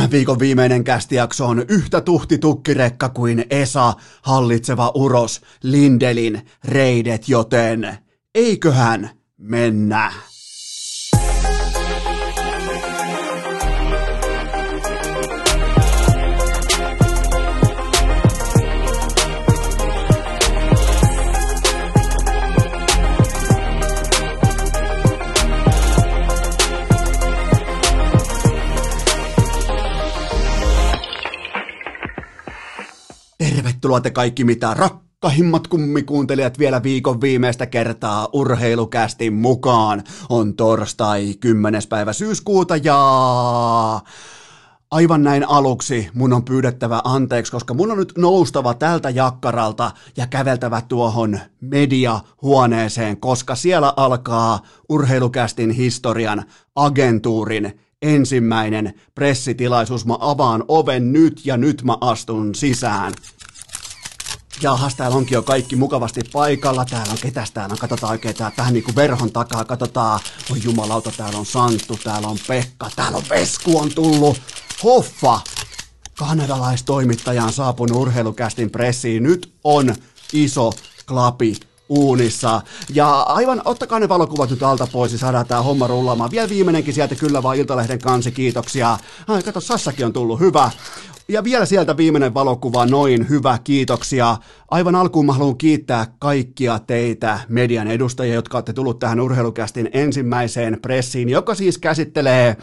Tämän 0.00 0.10
viikon 0.10 0.38
viimeinen 0.38 0.84
kästijakso 0.84 1.46
on 1.46 1.64
yhtä 1.68 2.00
tuhti 2.00 2.38
tukkirekka 2.38 3.08
kuin 3.08 3.44
Esa, 3.50 3.92
hallitseva 4.22 4.92
uros, 4.94 5.40
Lindelin 5.62 6.42
reidet, 6.64 7.28
joten 7.28 7.98
eiköhän 8.34 9.10
mennä. 9.38 10.12
Tervetuloa 33.80 34.00
te 34.00 34.10
kaikki 34.10 34.44
mitä 34.44 34.74
rakkahimmat 34.74 35.66
kummikuuntelijat 35.66 36.58
vielä 36.58 36.82
viikon 36.82 37.20
viimeistä 37.20 37.66
kertaa 37.66 38.28
urheilukästin 38.32 39.32
mukaan. 39.32 40.02
On 40.28 40.54
torstai 40.54 41.34
10. 41.40 41.82
päivä 41.88 42.12
syyskuuta 42.12 42.76
ja 42.76 42.98
aivan 44.90 45.22
näin 45.22 45.48
aluksi 45.48 46.08
mun 46.14 46.32
on 46.32 46.44
pyydettävä 46.44 47.00
anteeksi, 47.04 47.52
koska 47.52 47.74
mun 47.74 47.90
on 47.90 47.98
nyt 47.98 48.12
noustava 48.18 48.74
tältä 48.74 49.10
jakkaralta 49.10 49.90
ja 50.16 50.26
käveltävä 50.26 50.82
tuohon 50.88 51.38
mediahuoneeseen, 51.60 53.20
koska 53.20 53.54
siellä 53.54 53.92
alkaa 53.96 54.60
urheilukästin 54.88 55.70
historian 55.70 56.44
agentuurin 56.74 57.80
ensimmäinen 58.02 58.94
pressitilaisuus. 59.14 60.06
Mä 60.06 60.16
avaan 60.20 60.64
oven 60.68 61.12
nyt 61.12 61.46
ja 61.46 61.56
nyt 61.56 61.82
mä 61.82 61.96
astun 62.00 62.54
sisään. 62.54 63.12
Jahas, 64.62 64.94
täällä 64.94 65.16
onkin 65.16 65.34
jo 65.34 65.42
kaikki 65.42 65.76
mukavasti 65.76 66.20
paikalla. 66.32 66.84
Täällä 66.84 67.12
on 67.12 67.18
ketäs 67.22 67.50
täällä 67.50 67.72
on, 67.72 67.78
katsotaan 67.78 68.10
oikein 68.10 68.34
tää, 68.34 68.50
tähän 68.50 68.74
niinku 68.74 68.92
verhon 68.96 69.32
takaa, 69.32 69.64
katsotaan. 69.64 70.20
Oi 70.52 70.58
jumalauta, 70.62 71.12
täällä 71.16 71.38
on 71.38 71.46
Santtu, 71.46 71.98
täällä 72.04 72.28
on 72.28 72.38
Pekka, 72.48 72.90
täällä 72.96 73.18
on 73.18 73.24
Vesku 73.30 73.78
on 73.78 73.90
tullut. 73.94 74.40
Hoffa! 74.82 75.40
Kanadalaistoimittaja 76.18 77.44
on 77.44 77.52
saapunut 77.52 77.96
urheilukästin 77.96 78.70
pressiin. 78.70 79.22
Nyt 79.22 79.52
on 79.64 79.94
iso 80.32 80.72
klapi 81.06 81.56
uunissa. 81.90 82.62
Ja 82.94 83.20
aivan, 83.20 83.62
ottakaa 83.64 83.98
ne 84.00 84.08
valokuvat 84.08 84.50
nyt 84.50 84.62
alta 84.62 84.86
pois 84.92 85.12
ja 85.12 85.18
saadaan 85.18 85.46
tää 85.46 85.62
homma 85.62 85.86
rullaamaan. 85.86 86.30
Vielä 86.30 86.48
viimeinenkin 86.48 86.94
sieltä 86.94 87.14
kyllä 87.14 87.42
vaan 87.42 87.56
Iltalehden 87.56 87.98
kansi, 87.98 88.32
kiitoksia. 88.32 88.98
Ai, 89.28 89.42
kato, 89.42 89.60
Sassakin 89.60 90.06
on 90.06 90.12
tullut, 90.12 90.40
hyvä. 90.40 90.70
Ja 91.28 91.44
vielä 91.44 91.66
sieltä 91.66 91.96
viimeinen 91.96 92.34
valokuva, 92.34 92.86
noin 92.86 93.28
hyvä, 93.28 93.58
kiitoksia. 93.64 94.36
Aivan 94.70 94.94
alkuun 94.94 95.26
mä 95.26 95.32
haluan 95.32 95.58
kiittää 95.58 96.06
kaikkia 96.18 96.78
teitä 96.78 97.40
median 97.48 97.88
edustajia, 97.88 98.34
jotka 98.34 98.56
olette 98.56 98.72
tullut 98.72 98.98
tähän 98.98 99.20
urheilukästin 99.20 99.90
ensimmäiseen 99.92 100.78
pressiin, 100.82 101.28
joka 101.28 101.54
siis 101.54 101.78
käsittelee 101.78 102.56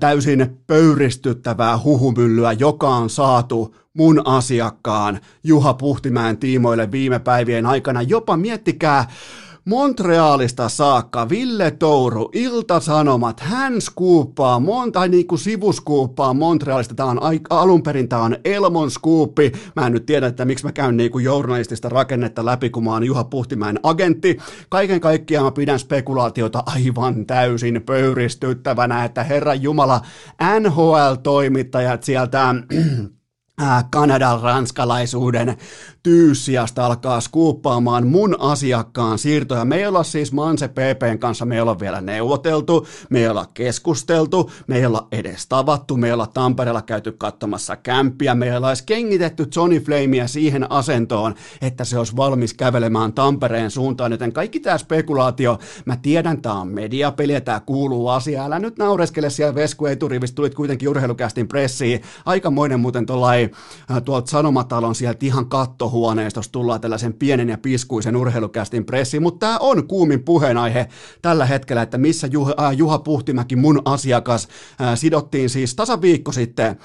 täysin 0.00 0.58
pöyristyttävää 0.66 1.78
huhumyllyä, 1.78 2.52
joka 2.52 2.88
on 2.88 3.10
saatu 3.10 3.74
mun 3.94 4.22
asiakkaan 4.24 5.20
Juha 5.44 5.74
Puhtimäen 5.74 6.38
tiimoille 6.38 6.90
viime 6.90 7.18
päivien 7.18 7.66
aikana. 7.66 8.02
Jopa 8.02 8.36
miettikää, 8.36 9.08
Montrealista 9.66 10.68
saakka 10.68 11.28
Ville 11.28 11.70
Touru, 11.70 12.30
Ilta-Sanomat, 12.32 13.40
hän 13.40 13.80
skuuppaa, 13.80 14.60
mon, 14.60 14.92
tai 14.92 15.08
niinku 15.08 15.36
sivuskuuppaa 15.36 16.34
Montrealista, 16.34 16.94
tämä 16.94 17.10
on 17.10 17.20
alun 17.50 17.82
perin 17.82 18.08
tämä 18.08 18.22
on 18.22 18.36
Elmon 18.44 18.90
skuuppi, 18.90 19.52
mä 19.76 19.86
en 19.86 19.92
nyt 19.92 20.06
tiedä, 20.06 20.26
että 20.26 20.44
miksi 20.44 20.64
mä 20.64 20.72
käyn 20.72 20.96
niinku 20.96 21.18
journalistista 21.18 21.88
rakennetta 21.88 22.44
läpi, 22.44 22.70
kun 22.70 22.84
mä 22.84 22.92
oon 22.92 23.04
Juha 23.04 23.24
Puhtimäen 23.24 23.80
agentti, 23.82 24.36
kaiken 24.68 25.00
kaikkiaan 25.00 25.44
mä 25.44 25.50
pidän 25.50 25.78
spekulaatiota 25.78 26.62
aivan 26.66 27.26
täysin 27.26 27.82
pöyristyttävänä, 27.86 29.04
että 29.04 29.24
Herran 29.24 29.62
Jumala, 29.62 30.00
NHL-toimittajat 30.60 32.02
sieltä 32.02 32.54
Kanadan 33.90 34.40
ranskalaisuuden 34.40 35.56
tyyssiasta 36.02 36.86
alkaa 36.86 37.20
skuuppaamaan 37.20 38.06
mun 38.06 38.40
asiakkaan 38.40 39.18
siirtoja. 39.18 39.64
Me 39.64 39.76
ei 39.76 39.86
olla 39.86 40.02
siis 40.02 40.32
Manse 40.32 40.68
PPn 40.68 41.18
kanssa, 41.18 41.44
me 41.44 41.54
ei 41.54 41.60
olla 41.60 41.80
vielä 41.80 42.00
neuvoteltu, 42.00 42.86
me 43.10 43.18
ei 43.18 43.28
olla 43.28 43.46
keskusteltu, 43.54 44.50
me 44.66 44.76
ei 44.76 44.86
olla 44.86 45.08
edes 45.12 45.46
tavattu, 45.46 45.96
me 45.96 46.06
ei 46.06 46.12
olla 46.12 46.26
Tampereella 46.26 46.82
käyty 46.82 47.12
katsomassa 47.12 47.76
kämppiä, 47.76 48.34
me 48.34 48.46
ei 48.46 48.56
olla 48.56 48.70
edes 48.70 48.82
kengitetty 48.82 49.46
Johnny 49.56 49.80
Flamea 49.80 50.28
siihen 50.28 50.72
asentoon, 50.72 51.34
että 51.60 51.84
se 51.84 51.98
olisi 51.98 52.16
valmis 52.16 52.54
kävelemään 52.54 53.12
Tampereen 53.12 53.70
suuntaan, 53.70 54.12
joten 54.12 54.32
kaikki 54.32 54.60
tämä 54.60 54.78
spekulaatio, 54.78 55.58
mä 55.84 55.96
tiedän, 55.96 56.42
tämä 56.42 56.60
on 56.60 56.68
mediapeli 56.68 57.32
ja 57.32 57.40
tämä 57.40 57.60
kuuluu 57.60 58.08
asiaan, 58.08 58.46
älä 58.46 58.58
nyt 58.58 58.78
naureskele 58.78 59.30
siellä 59.30 59.54
Vesku 59.54 59.86
eturivistä, 59.86 60.34
tulit 60.34 60.54
kuitenkin 60.54 60.88
urheilukästin 60.88 61.48
pressiin, 61.48 62.02
aikamoinen 62.24 62.80
muuten 62.80 63.06
tuollain 63.06 63.45
äh, 63.90 64.02
tuolta 64.02 64.30
Sanomatalon 64.30 64.94
sieltä 64.94 65.26
ihan 65.26 65.46
katto 65.46 65.90
huoneistossa 65.90 66.52
tullaan 66.52 66.80
tällaisen 66.80 67.12
pienen 67.12 67.48
ja 67.48 67.58
piskuisen 67.58 68.16
urheilukästin 68.16 68.84
pressiin, 68.84 69.22
mutta 69.22 69.46
tämä 69.46 69.58
on 69.58 69.88
kuumin 69.88 70.24
puheenaihe 70.24 70.88
tällä 71.22 71.46
hetkellä, 71.46 71.82
että 71.82 71.98
missä 71.98 72.26
Juha, 72.26 72.54
äh, 72.60 72.72
Juha 72.76 72.98
Puhtimäki, 72.98 73.56
mun 73.56 73.82
asiakas, 73.84 74.48
äh, 74.80 74.98
sidottiin 74.98 75.50
siis 75.50 75.74
tasaviikko 75.74 76.32
sitten, 76.32 76.66
äh, 76.66 76.76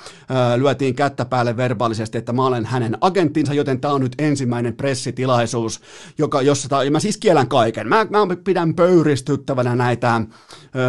lyötiin 0.58 0.96
kättä 0.96 1.26
päälle 1.26 1.58
verbaalisesti, 1.58 2.18
että 2.18 2.34
mä 2.34 2.46
olen 2.46 2.66
hänen 2.66 2.98
agenttinsa, 3.02 3.54
joten 3.54 3.82
tämä 3.82 3.94
on 3.94 4.02
nyt 4.02 4.16
ensimmäinen 4.20 4.74
pressitilaisuus, 4.74 5.82
joka, 6.18 6.42
jossa 6.42 6.84
ja 6.84 6.92
mä 6.92 7.00
siis 7.00 7.18
kielän 7.18 7.48
kaiken. 7.48 7.88
Mä, 7.88 8.06
mä 8.10 8.36
pidän 8.44 8.74
pöyristyttävänä 8.74 9.76
näitä 9.76 10.16
äh, 10.16 10.26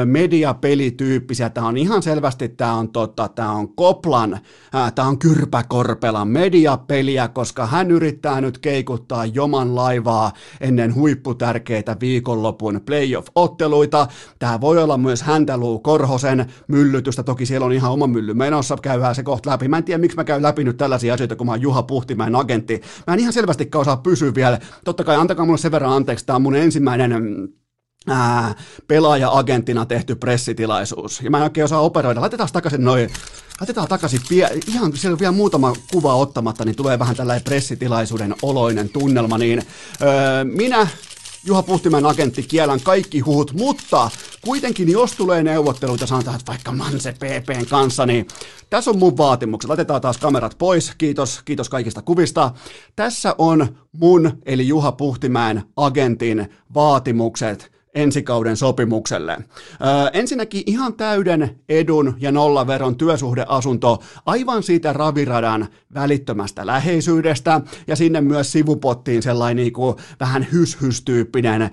mediapelityyppisiä, 0.05 1.51
tämä 1.51 1.67
on 1.67 1.77
ihan 1.77 2.03
selvästi, 2.03 2.49
tämä 2.49 2.75
on, 2.75 2.89
tota, 2.89 3.29
tää 3.29 3.51
on 3.51 3.75
Koplan, 3.75 4.41
äh, 4.75 4.93
tämä 4.93 5.09
on 5.09 5.19
Kyrpäkorpelan 5.63 6.29
mediapeliä, 6.29 7.29
koska 7.29 7.67
hän 7.67 7.91
yrittää 7.91 8.41
nyt 8.41 8.59
keikuttaa 8.59 9.27
joman 9.27 9.75
laivaa 9.75 10.33
ennen 10.61 10.95
huipputärkeitä 10.95 11.97
viikonlopun 12.01 12.81
playoff-otteluita. 12.87 14.07
Tämä 14.39 14.61
voi 14.61 14.83
olla 14.83 14.99
myös 14.99 15.23
Hänteluu 15.23 15.79
Korhosen 15.79 16.47
myllytystä, 16.69 17.23
toki 17.23 17.47
siellä 17.47 17.67
on 17.67 17.73
ihan 17.73 17.93
oma 17.93 18.07
mylly 18.07 18.35
menossa, 18.35 18.77
käydään 18.83 19.15
se 19.15 19.23
kohta 19.23 19.51
läpi. 19.51 19.69
Mä 19.69 19.79
en 19.79 19.85
tiedä, 19.85 19.99
miksi 19.99 20.17
mä 20.17 20.25
käyn 20.25 20.43
läpi 20.43 20.65
nyt 20.65 20.77
tällaisia 20.77 21.15
asioita, 21.15 21.37
kun 21.37 21.47
mä 21.47 21.53
oon 21.53 21.63
Juha 21.63 21.83
Puhtimäen 21.83 22.37
agentti. 22.37 22.81
Mä 23.07 23.15
en 23.15 23.21
ihan 23.21 23.33
selvästi 23.33 23.71
osaa 23.75 23.97
pysyä 23.97 24.35
vielä. 24.35 24.59
Totta 24.85 25.05
kai 25.05 25.17
antakaa 25.17 25.47
mulle 25.47 25.59
sen 25.59 25.73
verran 25.73 25.93
anteeksi, 25.93 26.27
tämä 26.27 26.37
on 26.37 26.43
mun 26.43 26.57
ensimmäinen 26.57 27.13
ää, 28.07 28.55
pelaaja-agenttina 28.89 29.87
tehty 29.87 30.15
pressitilaisuus. 30.15 31.21
Ja 31.21 31.31
mä 31.31 31.37
en 31.37 31.43
oikein 31.43 31.65
osaa 31.65 31.81
operoida. 31.81 32.21
Laitetaan 32.21 32.49
takaisin 32.53 32.85
noin 32.85 33.11
Laitetaan 33.61 33.89
takaisin, 33.89 34.21
pie- 34.29 34.61
ihan 34.69 34.97
siellä 34.97 35.15
on 35.15 35.19
vielä 35.19 35.33
muutama 35.33 35.73
kuva 35.93 36.15
ottamatta, 36.15 36.65
niin 36.65 36.77
tulee 36.77 36.99
vähän 36.99 37.17
tällainen 37.17 37.45
pressitilaisuuden 37.45 38.35
oloinen 38.43 38.89
tunnelma, 38.89 39.39
niin 39.39 39.63
öö, 40.03 40.45
minä 40.45 40.87
Juha 41.45 41.63
Puhtimäen 41.63 42.07
agentti 42.07 42.43
kielän 42.43 42.81
kaikki 42.81 43.21
huhut, 43.21 43.53
mutta 43.53 44.11
kuitenkin 44.41 44.93
jos 44.93 45.13
tulee 45.13 45.43
neuvotteluita, 45.43 46.07
sanotaan, 46.07 46.37
että 46.37 46.53
vaikka 46.53 46.73
Manse 46.73 47.13
PPn 47.13 47.67
kanssa, 47.71 48.07
niin 48.07 48.27
tässä 48.71 48.91
on 48.91 48.99
mun 48.99 49.17
vaatimukset. 49.17 49.69
Laitetaan 49.69 50.01
taas 50.01 50.19
kamerat 50.19 50.59
pois, 50.59 50.93
kiitos, 50.99 51.43
kiitos 51.45 51.69
kaikista 51.69 52.03
kuvista. 52.03 52.51
Tässä 52.97 53.35
on 53.39 53.77
mun, 53.93 54.39
eli 54.47 54.69
Juha 54.69 54.93
Puhtimäen 54.93 55.63
agentin 55.77 56.51
vaatimukset 56.75 57.72
ensikauden 57.95 58.57
sopimukselle. 58.57 59.33
Öö, 59.33 59.41
ensinnäkin 60.13 60.63
ihan 60.67 60.95
täyden 60.95 61.61
edun 61.69 62.15
ja 62.19 62.33
nollaveron 62.33 62.97
työsuhdeasunto 62.97 64.03
aivan 64.27 64.63
siitä 64.63 64.93
raviradan 64.93 65.69
välittömästä 65.95 66.67
läheisyydestä 66.67 67.61
ja 67.87 67.97
sinne 67.97 68.21
myös 68.21 68.53
sivupottiin 68.53 69.23
sellainen 69.23 69.57
niin 69.57 69.73
kuin 69.73 69.97
vähän 70.21 70.47
hyshystyyppinen 70.53 71.63
öö, 71.63 71.71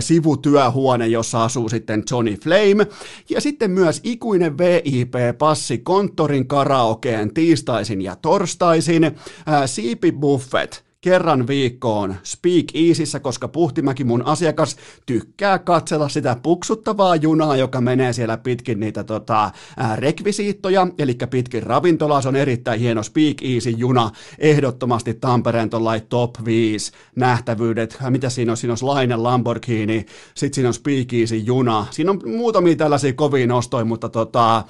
sivutyöhuone, 0.00 1.06
jossa 1.06 1.44
asuu 1.44 1.68
sitten 1.68 2.02
Johnny 2.10 2.36
Flame 2.36 2.86
ja 3.30 3.40
sitten 3.40 3.70
myös 3.70 4.00
ikuinen 4.04 4.58
VIP-passi 4.58 5.78
konttorin 5.78 6.46
karaokeen 6.46 7.34
tiistaisin 7.34 8.02
ja 8.02 8.16
torstaisin, 8.16 9.04
öö, 9.04 9.66
siipibuffet, 9.66 10.91
kerran 11.02 11.46
viikkoon 11.46 12.14
Speak 12.22 12.64
Easyssä, 12.74 13.20
koska 13.20 13.48
Puhtimäki 13.48 14.04
mun 14.04 14.26
asiakas 14.26 14.76
tykkää 15.06 15.58
katsella 15.58 16.08
sitä 16.08 16.36
puksuttavaa 16.42 17.16
junaa, 17.16 17.56
joka 17.56 17.80
menee 17.80 18.12
siellä 18.12 18.36
pitkin 18.36 18.80
niitä 18.80 19.04
tota, 19.04 19.50
ää, 19.76 19.96
rekvisiittoja, 19.96 20.86
eli 20.98 21.16
pitkin 21.30 21.62
ravintolaa. 21.62 22.22
Se 22.22 22.28
on 22.28 22.36
erittäin 22.36 22.80
hieno 22.80 23.02
Speak 23.02 23.36
Easy 23.42 23.70
juna, 23.70 24.10
ehdottomasti 24.38 25.14
Tampereen 25.14 25.70
top 26.08 26.30
5 26.44 26.92
nähtävyydet. 27.16 27.98
Mitä 28.10 28.30
siinä 28.30 28.52
on? 28.52 28.56
Siinä 28.56 28.72
on 28.72 28.88
Laine 28.88 29.16
Lamborghini, 29.16 30.06
sitten 30.34 30.54
siinä 30.54 30.68
on 30.68 30.74
Speak 30.74 31.12
Easy 31.12 31.36
juna. 31.36 31.86
Siinä 31.90 32.10
on 32.10 32.20
muutamia 32.26 32.76
tällaisia 32.76 33.12
kovia 33.12 33.46
nostoja, 33.46 33.84
mutta 33.84 34.08
tota, 34.08 34.64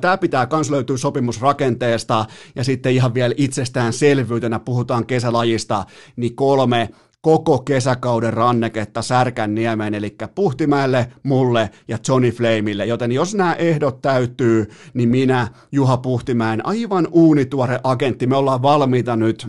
tämä 0.00 0.18
pitää 0.18 0.46
myös 0.52 0.70
löytyä 0.70 0.96
sopimusrakenteesta 0.96 2.26
ja 2.54 2.64
sitten 2.64 2.92
ihan 2.92 3.14
vielä 3.14 3.34
itsestäänselvyytenä 3.36 4.58
puhutaan 4.58 5.06
kesälajista, 5.06 5.69
niin 6.16 6.36
kolme 6.36 6.88
koko 7.22 7.58
kesäkauden 7.58 8.32
ranneketta 8.32 9.02
Särkänniemeen, 9.02 9.94
eli 9.94 10.16
Puhtimäelle, 10.34 11.12
mulle 11.22 11.70
ja 11.88 11.98
Johnny 12.08 12.30
Flameille. 12.30 12.86
Joten 12.86 13.12
jos 13.12 13.34
nämä 13.34 13.54
ehdot 13.54 14.02
täyttyy, 14.02 14.70
niin 14.94 15.08
minä, 15.08 15.48
Juha 15.72 15.96
Puhtimäen, 15.96 16.66
aivan 16.66 17.08
uunituore 17.10 17.80
agentti, 17.84 18.26
me 18.26 18.36
ollaan 18.36 18.62
valmiita 18.62 19.16
nyt 19.16 19.46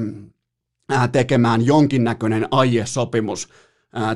tekemään 1.12 1.66
jonkinnäköinen 1.66 2.48
aiesopimus 2.52 3.50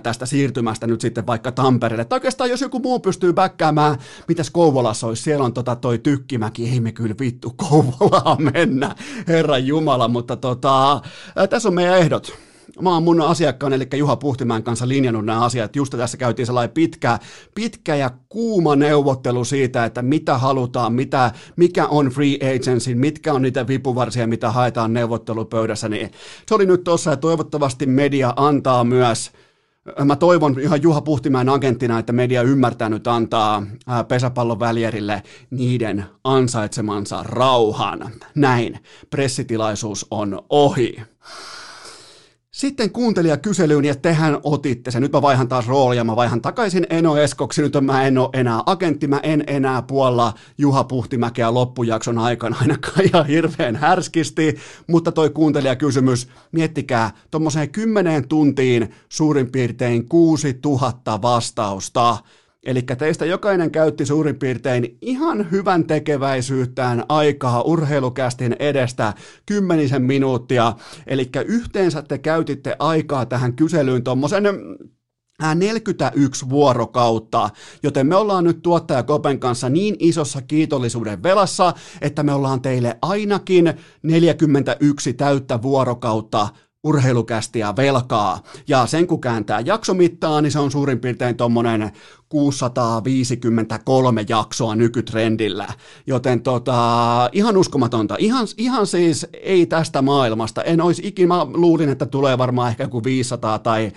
tästä 0.03 0.25
siirtymästä 0.25 0.87
nyt 0.87 1.01
sitten 1.01 1.27
vaikka 1.27 1.51
Tampereelle. 1.51 2.05
Tai 2.05 2.17
oikeastaan 2.17 2.49
jos 2.49 2.61
joku 2.61 2.79
muu 2.79 2.99
pystyy 2.99 3.33
bäkkäämään, 3.33 3.97
mitäs 4.27 4.49
Kouvolassa 4.49 5.07
olisi, 5.07 5.23
siellä 5.23 5.45
on 5.45 5.53
tota 5.53 5.75
toi 5.75 5.97
Tykkimäki, 5.97 6.69
ei 6.69 6.79
me 6.79 6.91
kyllä 6.91 7.15
vittu 7.19 7.53
Kouvolaa 7.55 8.37
mennä, 8.53 8.95
herran 9.27 9.67
Jumala, 9.67 10.07
mutta 10.07 10.35
tota, 10.35 11.01
tässä 11.49 11.69
on 11.69 11.75
meidän 11.75 11.97
ehdot 11.97 12.45
mä 12.81 12.93
oon 12.93 13.03
mun 13.03 13.21
asiakkaan, 13.21 13.73
eli 13.73 13.87
Juha 13.95 14.15
Puhtimäen 14.15 14.63
kanssa 14.63 14.87
linjannut 14.87 15.25
nämä 15.25 15.45
asiat. 15.45 15.75
Just 15.75 15.93
tässä 15.97 16.17
käytiin 16.17 16.45
sellainen 16.45 16.73
pitkä, 16.73 17.19
pitkä 17.55 17.95
ja 17.95 18.09
kuuma 18.29 18.75
neuvottelu 18.75 19.45
siitä, 19.45 19.85
että 19.85 20.01
mitä 20.01 20.37
halutaan, 20.37 20.93
mitä, 20.93 21.31
mikä 21.55 21.87
on 21.87 22.07
free 22.07 22.35
agency, 22.35 22.95
mitkä 22.95 23.33
on 23.33 23.41
niitä 23.41 23.67
vipuvarsia, 23.67 24.27
mitä 24.27 24.51
haetaan 24.51 24.93
neuvottelupöydässä. 24.93 25.89
Niin 25.89 26.11
se 26.47 26.55
oli 26.55 26.65
nyt 26.65 26.83
tuossa 26.83 27.09
ja 27.09 27.17
toivottavasti 27.17 27.85
media 27.85 28.33
antaa 28.35 28.83
myös 28.83 29.31
Mä 30.05 30.15
toivon 30.15 30.59
ihan 30.59 30.81
Juha 30.81 31.01
Puhtimäen 31.01 31.49
agenttina, 31.49 31.99
että 31.99 32.13
media 32.13 32.41
ymmärtää 32.41 32.89
nyt 32.89 33.07
antaa 33.07 33.63
pesäpallon 34.07 34.59
välierille 34.59 35.23
niiden 35.49 36.05
ansaitsemansa 36.23 37.23
rauhan. 37.23 38.11
Näin, 38.35 38.79
pressitilaisuus 39.09 40.07
on 40.11 40.41
ohi. 40.49 41.01
Sitten 42.55 42.91
kuuntelijakyselyyn 42.91 43.85
ja 43.85 43.95
tehän 43.95 44.39
otitte 44.43 44.91
sen. 44.91 45.01
Nyt 45.01 45.11
mä 45.11 45.21
vaihan 45.21 45.47
taas 45.47 45.67
roolia, 45.67 46.03
mä 46.03 46.15
vaihan 46.15 46.41
takaisin 46.41 46.87
Eno 46.89 47.17
Eskoksi. 47.17 47.61
Nyt 47.61 47.73
mä 47.81 48.07
en 48.07 48.17
ole 48.17 48.29
enää 48.33 48.61
agentti, 48.65 49.07
mä 49.07 49.19
en 49.23 49.43
enää 49.47 49.81
puolla 49.81 50.33
Juha 50.57 50.83
Puhtimäkeä 50.83 51.53
loppujakson 51.53 52.17
aikana 52.17 52.57
ainakaan 52.61 53.05
ihan 53.05 53.27
hirveän 53.27 53.75
härskisti. 53.75 54.55
Mutta 54.87 55.11
toi 55.11 55.29
kuuntelijakysymys, 55.29 56.27
miettikää, 56.51 57.11
tuommoiseen 57.31 57.69
kymmeneen 57.69 58.27
tuntiin 58.27 58.89
suurin 59.09 59.51
piirtein 59.51 60.09
6000 60.09 61.21
vastausta. 61.21 62.17
Eli 62.65 62.81
teistä 62.81 63.25
jokainen 63.25 63.71
käytti 63.71 64.05
suurin 64.05 64.39
piirtein 64.39 64.97
ihan 65.01 65.51
hyvän 65.51 65.87
tekeväisyyttään 65.87 67.03
aikaa 67.09 67.61
urheilukästin 67.61 68.55
edestä 68.59 69.13
kymmenisen 69.45 70.01
minuuttia. 70.01 70.73
Eli 71.07 71.29
yhteensä 71.45 72.01
te 72.01 72.17
käytitte 72.17 72.75
aikaa 72.79 73.25
tähän 73.25 73.53
kyselyyn 73.53 74.03
tuommoisen 74.03 74.43
41 75.55 76.49
vuorokautta, 76.49 77.49
joten 77.83 78.07
me 78.07 78.15
ollaan 78.15 78.43
nyt 78.43 78.61
tuottaja 78.61 79.03
Kopen 79.03 79.39
kanssa 79.39 79.69
niin 79.69 79.95
isossa 79.99 80.41
kiitollisuuden 80.41 81.23
velassa, 81.23 81.73
että 82.01 82.23
me 82.23 82.33
ollaan 82.33 82.61
teille 82.61 82.97
ainakin 83.01 83.73
41 84.03 85.13
täyttä 85.13 85.61
vuorokautta 85.61 86.47
urheilukästiä 86.83 87.73
velkaa. 87.77 88.43
Ja 88.67 88.85
sen 88.85 89.07
kun 89.07 89.21
kääntää 89.21 89.59
jaksomittaa, 89.59 90.41
niin 90.41 90.51
se 90.51 90.59
on 90.59 90.71
suurin 90.71 90.99
piirtein 90.99 91.37
tuommoinen 91.37 91.91
653 92.29 94.25
jaksoa 94.29 94.75
nykytrendillä, 94.75 95.67
joten 96.07 96.41
tota, 96.41 97.29
ihan 97.31 97.57
uskomatonta, 97.57 98.15
ihan, 98.19 98.47
ihan 98.57 98.87
siis 98.87 99.27
ei 99.33 99.65
tästä 99.65 100.01
maailmasta, 100.01 100.63
en 100.63 100.81
olisi 100.81 101.07
ikinä, 101.07 101.27
mä 101.27 101.47
luulin, 101.53 101.89
että 101.89 102.05
tulee 102.05 102.37
varmaan 102.37 102.69
ehkä 102.69 102.83
joku 102.83 103.03
500 103.03 103.59
tai 103.59 103.91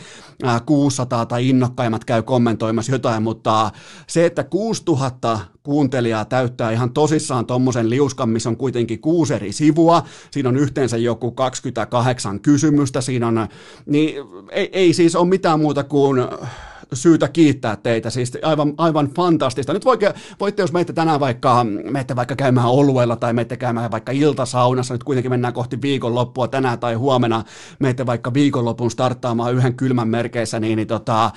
600 0.66 1.26
tai 1.26 1.48
innokkaimmat 1.48 2.04
käy 2.04 2.22
kommentoimassa 2.22 2.92
jotain, 2.92 3.22
mutta 3.22 3.70
se, 4.06 4.26
että 4.26 4.44
6000 4.44 5.40
kuuntelijaa 5.62 6.24
täyttää 6.24 6.70
ihan 6.70 6.92
tosissaan 6.92 7.46
tommosen 7.46 7.90
liuskan, 7.90 8.28
missä 8.28 8.48
on 8.48 8.56
kuitenkin 8.56 9.00
kuusi 9.00 9.34
eri 9.34 9.52
sivua, 9.52 10.02
siinä 10.30 10.48
on 10.48 10.56
yhteensä 10.56 10.96
joku 10.96 11.32
28 11.32 12.40
kysymystä, 12.40 13.00
siinä 13.00 13.26
on, 13.26 13.48
niin 13.86 14.14
ei, 14.50 14.68
ei 14.72 14.92
siis 14.92 15.16
ole 15.16 15.28
mitään 15.28 15.60
muuta 15.60 15.84
kuin 15.84 16.20
syytä 16.92 17.28
kiittää 17.28 17.76
teitä, 17.76 18.10
siis 18.10 18.38
aivan, 18.42 18.74
aivan 18.78 19.08
fantastista. 19.16 19.72
Nyt 19.72 19.84
voitte, 19.84 20.14
voitte, 20.40 20.62
jos 20.62 20.72
meitte 20.72 20.92
tänään 20.92 21.20
vaikka, 21.20 21.66
meitte 21.90 22.16
vaikka 22.16 22.36
käymään 22.36 22.68
oluella 22.68 23.16
tai 23.16 23.32
meitte 23.32 23.56
käymään 23.56 23.90
vaikka 23.90 24.12
iltasaunassa, 24.12 24.94
nyt 24.94 25.04
kuitenkin 25.04 25.32
mennään 25.32 25.54
kohti 25.54 25.82
viikonloppua 25.82 26.48
tänään 26.48 26.78
tai 26.78 26.94
huomenna, 26.94 27.44
meitte 27.78 28.06
vaikka 28.06 28.34
viikonlopun 28.34 28.90
starttaamaan 28.90 29.54
yhden 29.54 29.74
kylmän 29.74 30.08
merkeissä, 30.08 30.60
niin, 30.60 30.76
niin 30.76 30.88
tota, 30.88 31.30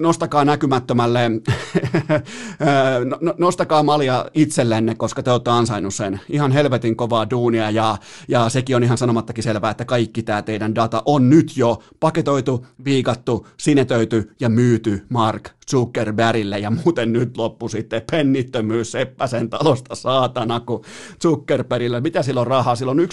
nostakaa 0.00 0.44
näkymättömälle, 0.44 1.28
no, 3.04 3.18
no, 3.20 3.34
nostakaa 3.38 3.82
malja 3.82 4.26
itsellenne, 4.34 4.94
koska 4.94 5.22
te 5.22 5.30
olette 5.30 5.50
ansainnut 5.50 5.94
sen. 5.94 6.20
Ihan 6.28 6.52
helvetin 6.52 6.96
kovaa 6.96 7.30
duunia 7.30 7.70
ja, 7.70 7.96
ja 8.28 8.48
sekin 8.48 8.76
on 8.76 8.84
ihan 8.84 8.98
sanomattakin 8.98 9.44
selvää, 9.44 9.70
että 9.70 9.84
kaikki 9.84 10.22
tämä 10.22 10.42
teidän 10.42 10.74
data 10.74 11.02
on 11.06 11.30
nyt 11.30 11.56
jo 11.56 11.82
paketoitu, 12.00 12.66
viikattu, 12.84 13.46
sinetöity 13.56 14.34
ja 14.40 14.48
myyty 14.48 15.06
Mark 15.08 15.50
Zuckerbergille 15.70 16.58
ja 16.58 16.70
muuten 16.70 17.12
nyt 17.12 17.36
loppu 17.36 17.68
sitten 17.68 18.02
pennittömyys 18.10 18.92
Seppäsen 18.92 19.50
talosta 19.50 19.94
saatana, 19.94 20.60
kun 20.60 20.84
Zuckerbergille, 21.22 22.00
mitä 22.00 22.22
sillä 22.22 22.40
on 22.40 22.46
rahaa, 22.46 22.76
sillä 22.76 22.90
on 22.90 22.98
1,6 22.98 23.06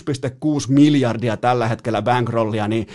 miljardia 0.69 1.37
tällä 1.37 1.67
hetkellä 1.67 2.01
bankrollia, 2.01 2.67
niin 2.67 2.87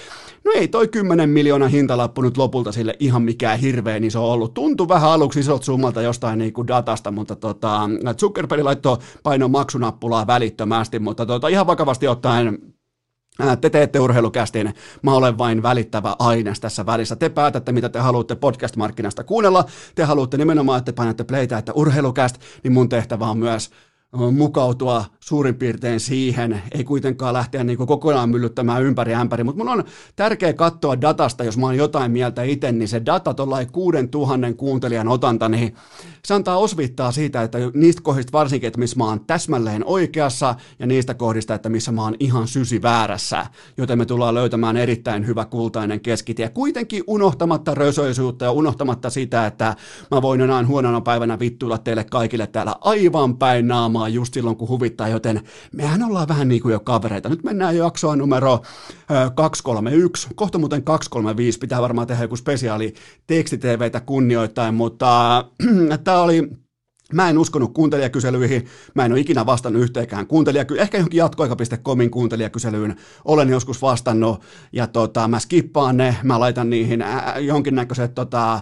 no 0.44 0.52
ei 0.54 0.68
toi 0.68 0.88
10 0.88 1.30
miljoonaa 1.30 1.68
hintalappu 1.68 2.22
nyt 2.22 2.36
lopulta 2.36 2.72
sille 2.72 2.96
ihan 2.98 3.22
mikään 3.22 3.58
hirveän 3.58 4.04
iso 4.04 4.32
ollut. 4.32 4.54
Tuntui 4.54 4.88
vähän 4.88 5.10
aluksi 5.10 5.40
isot 5.40 5.62
summalta 5.62 6.02
jostain 6.02 6.38
niin 6.38 6.52
kuin 6.52 6.68
datasta, 6.68 7.10
mutta 7.10 7.36
tota, 7.36 7.80
Zuckerberg 8.18 8.64
laittoi 8.64 8.96
paino 9.22 9.48
maksunappulaa 9.48 10.26
välittömästi, 10.26 10.98
mutta 10.98 11.26
tota, 11.26 11.48
ihan 11.48 11.66
vakavasti 11.66 12.08
ottaen 12.08 12.58
te 13.60 13.70
teette 13.70 14.00
urheilukästin, 14.00 14.74
mä 15.02 15.14
olen 15.14 15.38
vain 15.38 15.62
välittävä 15.62 16.16
aines 16.18 16.60
tässä 16.60 16.86
välissä. 16.86 17.16
Te 17.16 17.28
päätätte, 17.28 17.72
mitä 17.72 17.88
te 17.88 17.98
haluatte 17.98 18.34
podcast-markkinasta 18.34 19.24
kuunnella. 19.24 19.64
Te 19.94 20.04
haluatte 20.04 20.36
nimenomaan, 20.36 20.78
että 20.78 20.92
painatte 20.92 21.24
playtä, 21.24 21.58
että 21.58 21.72
urheilukäst, 21.72 22.38
niin 22.64 22.72
mun 22.72 22.88
tehtävä 22.88 23.26
on 23.26 23.38
myös 23.38 23.70
mukautua 24.12 25.04
suurin 25.20 25.54
piirtein 25.54 26.00
siihen, 26.00 26.62
ei 26.72 26.84
kuitenkaan 26.84 27.34
lähteä 27.34 27.64
niin 27.64 27.78
kokonaan 27.78 28.30
myllyttämään 28.30 28.82
ympäri 28.82 29.14
ämpäri, 29.14 29.44
mutta 29.44 29.58
mun 29.58 29.72
on 29.72 29.84
tärkeä 30.16 30.52
katsoa 30.52 31.00
datasta, 31.00 31.44
jos 31.44 31.58
mä 31.58 31.66
oon 31.66 31.76
jotain 31.76 32.12
mieltä 32.12 32.42
itse, 32.42 32.72
niin 32.72 32.88
se 32.88 33.02
data 33.06 33.34
tuollain 33.34 33.72
kuuden 33.72 34.08
tuhannen 34.08 34.56
kuuntelijan 34.56 35.08
otanta, 35.08 35.48
niin 35.48 35.74
se 36.24 36.34
antaa 36.34 36.56
osvittaa 36.56 37.12
siitä, 37.12 37.42
että 37.42 37.58
niistä 37.74 38.02
kohdista 38.02 38.32
varsinkin, 38.32 38.68
että 38.68 38.80
missä 38.80 38.96
mä 38.96 39.04
oon 39.04 39.24
täsmälleen 39.26 39.84
oikeassa 39.84 40.54
ja 40.78 40.86
niistä 40.86 41.14
kohdista, 41.14 41.54
että 41.54 41.68
missä 41.68 41.92
mä 41.92 42.02
oon 42.02 42.16
ihan 42.20 42.48
sysi 42.48 42.82
väärässä, 42.82 43.46
joten 43.76 43.98
me 43.98 44.06
tullaan 44.06 44.34
löytämään 44.34 44.76
erittäin 44.76 45.26
hyvä 45.26 45.44
kultainen 45.44 46.00
keskitie, 46.00 46.48
kuitenkin 46.48 47.04
unohtamatta 47.06 47.74
rösöisyyttä 47.74 48.44
ja 48.44 48.52
unohtamatta 48.52 49.10
sitä, 49.10 49.46
että 49.46 49.76
mä 50.10 50.22
voin 50.22 50.40
enää 50.40 50.66
huonona 50.66 51.00
päivänä 51.00 51.38
vittuilla 51.38 51.78
teille 51.78 52.04
kaikille 52.04 52.46
täällä 52.46 52.74
aivan 52.80 53.36
päin 53.36 53.68
naamaa 53.68 53.99
just 54.08 54.34
silloin, 54.34 54.56
kun 54.56 54.68
huvittaa, 54.68 55.08
joten 55.08 55.40
mehän 55.72 56.02
ollaan 56.02 56.28
vähän 56.28 56.48
niin 56.48 56.62
kuin 56.62 56.72
jo 56.72 56.80
kavereita. 56.80 57.28
Nyt 57.28 57.44
mennään 57.44 57.76
jaksoa 57.76 58.16
numero 58.16 58.60
231, 59.34 60.28
kohta 60.34 60.58
muuten 60.58 60.82
235, 60.82 61.58
pitää 61.58 61.82
varmaan 61.82 62.06
tehdä 62.06 62.24
joku 62.24 62.36
spesiaali 62.36 62.94
tekstiteveitä 63.26 64.00
kunnioittain, 64.00 64.74
mutta 64.74 65.44
tämä 66.04 66.22
oli 66.22 66.48
Mä 67.12 67.30
en 67.30 67.38
uskonut 67.38 67.74
kuuntelijakyselyihin, 67.74 68.66
mä 68.94 69.04
en 69.04 69.12
ole 69.12 69.20
ikinä 69.20 69.46
vastannut 69.46 69.82
yhteenkään 69.82 70.26
kuuntelijaky- 70.26 70.78
ehkä 70.78 70.98
johonkin 70.98 71.18
jatkoaika.comin 71.18 72.10
kuuntelijakyselyyn. 72.10 72.96
Olen 73.24 73.48
joskus 73.48 73.82
vastannut, 73.82 74.42
ja 74.72 74.86
tota, 74.86 75.28
mä 75.28 75.38
skippaan 75.38 75.96
ne, 75.96 76.16
mä 76.22 76.40
laitan 76.40 76.70
niihin 76.70 77.02
ä- 77.02 77.34
jonkinnäköiset 77.38 78.14
tota, 78.14 78.60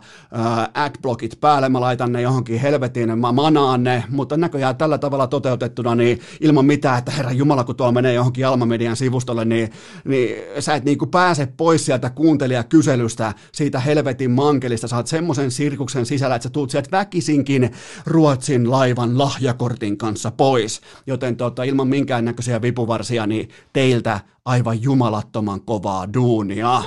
adblockit 0.74 1.40
päälle, 1.40 1.68
mä 1.68 1.80
laitan 1.80 2.12
ne 2.12 2.22
johonkin 2.22 2.60
helvetiin, 2.60 3.18
mä 3.18 3.32
manaan 3.32 3.84
ne, 3.84 4.04
mutta 4.08 4.36
näköjään 4.36 4.76
tällä 4.76 4.98
tavalla 4.98 5.26
toteutettuna, 5.26 5.94
niin 5.94 6.20
ilman 6.40 6.64
mitään, 6.64 6.98
että 6.98 7.10
herra 7.10 7.32
Jumala, 7.32 7.64
kun 7.64 7.76
tuolla 7.76 7.92
menee 7.92 8.14
johonkin 8.14 8.46
Alma-median 8.46 8.96
sivustolle, 8.96 9.44
niin, 9.44 9.70
niin 10.04 10.36
sä 10.58 10.74
et 10.74 10.84
niinku 10.84 11.06
pääse 11.06 11.46
pois 11.56 11.86
sieltä 11.86 12.10
kuuntelijakyselystä, 12.10 13.34
siitä 13.52 13.80
helvetin 13.80 14.30
mankelista, 14.30 14.88
saat 14.88 15.06
semmoisen 15.06 15.50
sirkuksen 15.50 16.06
sisällä, 16.06 16.34
että 16.34 16.48
sä 16.48 16.50
tuut 16.50 16.70
sieltä 16.70 16.90
väkisinkin 16.90 17.70
ruo 18.06 18.36
Ruotsin 18.38 18.71
laivan 18.71 19.18
lahjakortin 19.18 19.99
kanssa 19.99 20.30
pois, 20.30 20.80
joten 21.07 21.37
tota, 21.37 21.62
ilman 21.62 21.88
minkäännäköisiä 21.88 22.62
vipuvarsia, 22.62 23.26
niin 23.26 23.49
teiltä 23.73 24.21
aivan 24.45 24.83
jumalattoman 24.83 25.61
kovaa 25.61 26.12
duunia. 26.14 26.83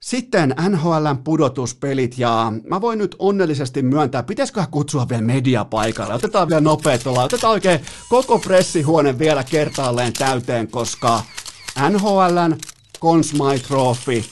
Sitten 0.00 0.54
NHLn 0.68 1.18
pudotuspelit 1.24 2.18
ja 2.18 2.52
mä 2.68 2.80
voin 2.80 2.98
nyt 2.98 3.16
onnellisesti 3.18 3.82
myöntää, 3.82 4.22
pitäisiköhän 4.22 4.70
kutsua 4.70 5.08
vielä 5.08 5.22
media 5.22 5.64
paikalle. 5.64 6.14
Otetaan 6.14 6.48
vielä 6.48 6.60
nopeet 6.60 7.06
olla, 7.06 7.22
otetaan 7.22 7.52
oikein 7.52 7.80
koko 8.08 8.38
pressihuone 8.38 9.18
vielä 9.18 9.44
kertaalleen 9.44 10.12
täyteen, 10.12 10.68
koska 10.70 11.22
NHLn 11.90 12.56
Trophy 13.68 14.24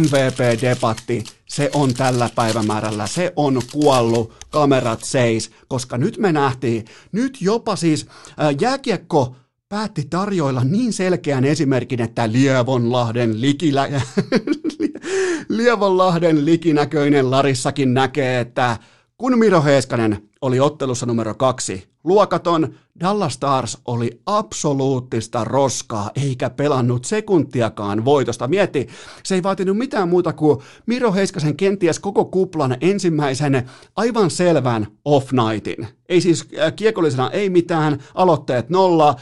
MVP-debatti 0.00 1.24
se 1.48 1.70
on 1.74 1.94
tällä 1.94 2.30
päivämäärällä, 2.34 3.06
se 3.06 3.32
on 3.36 3.62
kuollut, 3.72 4.34
kamerat 4.50 5.04
seis, 5.04 5.50
koska 5.68 5.98
nyt 5.98 6.18
me 6.18 6.32
nähtiin, 6.32 6.84
nyt 7.12 7.38
jopa 7.40 7.76
siis 7.76 8.06
jääkiekko 8.60 9.36
päätti 9.68 10.06
tarjoilla 10.10 10.64
niin 10.64 10.92
selkeän 10.92 11.44
esimerkin, 11.44 12.00
että 12.00 12.32
Lievonlahden 12.32 13.40
likilä... 13.40 13.88
Lievonlahden 15.48 16.44
likinäköinen 16.44 17.30
Larissakin 17.30 17.94
näkee, 17.94 18.40
että 18.40 18.76
kun 19.18 19.38
Miro 19.38 19.62
Heiskanen 19.62 20.29
oli 20.42 20.60
ottelussa 20.60 21.06
numero 21.06 21.34
kaksi, 21.34 21.88
luokaton, 22.04 22.74
Dallas 23.00 23.34
Stars 23.34 23.78
oli 23.84 24.20
absoluuttista 24.26 25.44
roskaa, 25.44 26.10
eikä 26.14 26.50
pelannut 26.50 27.04
sekuntiakaan 27.04 28.04
voitosta. 28.04 28.48
Mietti, 28.48 28.88
se 29.22 29.34
ei 29.34 29.42
vaatinut 29.42 29.78
mitään 29.78 30.08
muuta 30.08 30.32
kuin 30.32 30.58
Miro 30.86 31.12
Heiskasen 31.12 31.56
kenties 31.56 31.98
koko 31.98 32.24
kuplan 32.24 32.76
ensimmäisen 32.80 33.70
aivan 33.96 34.30
selvän 34.30 34.86
off-nightin. 35.04 35.86
Ei 36.08 36.20
siis 36.20 36.48
äh, 36.58 36.72
kiekollisena, 36.76 37.30
ei 37.30 37.50
mitään, 37.50 37.98
aloitteet 38.14 38.70
nolla, 38.70 39.08
äh, 39.08 39.16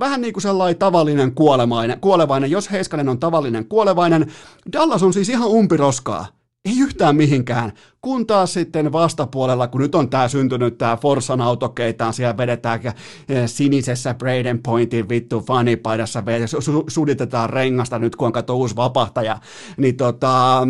vähän 0.00 0.20
niin 0.20 0.32
kuin 0.32 0.42
sellainen 0.42 0.78
tavallinen 0.78 1.34
kuolemainen, 1.34 2.00
kuolevainen. 2.00 2.50
Jos 2.50 2.70
Heiskanen 2.70 3.08
on 3.08 3.18
tavallinen 3.18 3.68
kuolevainen, 3.68 4.32
Dallas 4.72 5.02
on 5.02 5.12
siis 5.12 5.28
ihan 5.28 5.48
umpiroskaa 5.48 6.37
ei 6.68 6.78
yhtään 6.78 7.16
mihinkään. 7.16 7.72
Kun 8.00 8.26
taas 8.26 8.52
sitten 8.52 8.92
vastapuolella, 8.92 9.68
kun 9.68 9.80
nyt 9.80 9.94
on 9.94 10.10
tämä 10.10 10.28
syntynyt 10.28 10.78
tämä 10.78 10.96
Forsan 10.96 11.40
autokeitaan, 11.40 12.14
siellä 12.14 12.36
vedetään 12.36 12.80
eh, 12.86 12.94
sinisessä 13.46 14.14
Braden 14.14 14.62
Pointin 14.62 15.08
vittu 15.08 15.40
fanipaidassa, 15.40 16.22
suditetaan 16.88 17.50
rengasta 17.50 17.98
nyt, 17.98 18.16
kun 18.16 18.26
on 18.26 18.32
kato 18.32 18.56
uusi 18.56 18.76
vapahtaja, 18.76 19.38
niin 19.76 19.96
tota, 19.96 20.62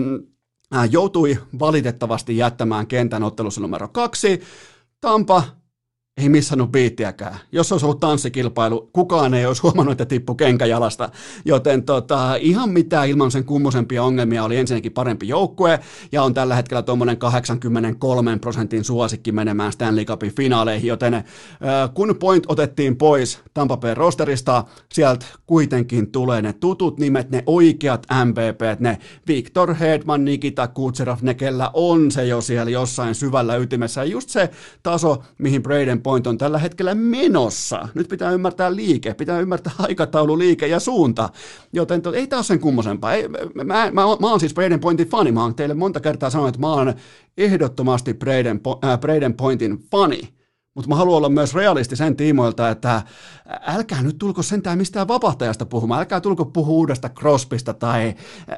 äh, 0.76 0.88
joutui 0.90 1.38
valitettavasti 1.59 2.37
jättämään 2.37 2.87
kentän 2.87 3.23
ottelussa 3.23 3.61
numero 3.61 3.88
kaksi. 3.88 4.40
Tampa 5.00 5.43
ei 6.18 6.28
missannut 6.28 6.72
biittiäkään. 6.72 7.38
Jos 7.52 7.72
olisi 7.72 7.87
ollut 7.87 8.00
tanssikilpailu, 8.00 8.90
kukaan 8.92 9.34
ei 9.34 9.46
olisi 9.46 9.62
huomannut, 9.62 9.92
että 9.92 10.04
tippu 10.04 10.34
kenkäjalasta. 10.34 11.08
Joten 11.44 11.82
tota, 11.82 12.34
ihan 12.34 12.70
mitään 12.70 13.08
ilman 13.08 13.30
sen 13.30 13.44
kummosempia 13.44 14.02
ongelmia 14.02 14.44
oli 14.44 14.56
ensinnäkin 14.56 14.92
parempi 14.92 15.28
joukkue 15.28 15.80
ja 16.12 16.22
on 16.22 16.34
tällä 16.34 16.54
hetkellä 16.54 16.82
tuommoinen 16.82 17.16
83 17.16 18.38
prosentin 18.38 18.84
suosikki 18.84 19.32
menemään 19.32 19.72
Stanley 19.72 20.04
Cupin 20.04 20.34
finaaleihin. 20.34 20.88
Joten 20.88 21.25
kun 21.94 22.16
point 22.20 22.44
otettiin 22.48 22.96
pois 22.96 23.40
Tampa 23.54 23.76
Bay 23.76 23.94
rosterista, 23.94 24.64
sieltä 24.92 25.26
kuitenkin 25.46 26.12
tulee 26.12 26.42
ne 26.42 26.52
tutut 26.52 26.98
nimet, 26.98 27.30
ne 27.30 27.42
oikeat 27.46 28.06
MVP, 28.25 28.80
ne 28.80 28.98
Victor 29.26 29.75
Hedman, 29.75 30.25
Nikita 30.25 30.68
Kutserov, 30.68 31.18
ne 31.22 31.34
kellä 31.34 31.70
on 31.75 32.10
se 32.10 32.26
jo 32.26 32.40
siellä 32.40 32.70
jossain 32.70 33.14
syvällä 33.14 33.56
ytimessä. 33.56 34.00
Ja 34.00 34.04
just 34.04 34.28
se 34.28 34.50
taso, 34.82 35.22
mihin 35.38 35.62
Braden 35.62 36.02
Point 36.08 36.26
on 36.26 36.38
tällä 36.38 36.58
hetkellä 36.58 36.94
menossa. 36.94 37.88
Nyt 37.94 38.08
pitää 38.08 38.32
ymmärtää 38.32 38.76
liike, 38.76 39.14
pitää 39.14 39.40
ymmärtää 39.40 39.72
aikataulu, 39.88 40.38
liike 40.38 40.66
ja 40.66 40.80
suunta. 40.80 41.28
Joten 41.72 42.02
to, 42.02 42.12
ei 42.12 42.26
taas 42.26 42.46
sen 42.46 42.60
kummosempaa. 42.60 43.14
Ei, 43.14 43.28
mä, 43.28 43.38
mä, 43.54 43.64
mä, 43.64 44.02
mä 44.20 44.30
oon 44.30 44.40
siis 44.40 44.54
Braden 44.54 44.80
Pointin 44.80 45.08
fani. 45.08 45.32
Mä 45.32 45.42
oon 45.42 45.54
teille 45.54 45.74
monta 45.74 46.00
kertaa 46.00 46.30
sanonut, 46.30 46.48
että 46.48 46.60
mä 46.60 46.72
oon 46.72 46.94
ehdottomasti 47.38 48.14
Braden, 48.14 48.60
äh, 48.84 49.00
Braden 49.00 49.34
Pointin 49.34 49.78
fani. 49.90 50.38
Mutta 50.78 50.88
mä 50.88 50.97
haluan 50.97 51.16
olla 51.16 51.28
myös 51.28 51.54
realisti 51.54 51.97
sen 51.97 52.16
tiimoilta, 52.16 52.68
että 52.68 53.02
älkää 53.66 54.02
nyt 54.02 54.18
tulko 54.18 54.42
sentään 54.42 54.78
mistään 54.78 55.08
vapahtajasta 55.08 55.66
puhumaan, 55.66 56.00
älkää 56.00 56.20
tulko 56.20 56.44
puhua 56.44 56.75
uudesta 56.75 57.08
Crospista 57.08 57.75
tai 57.75 58.14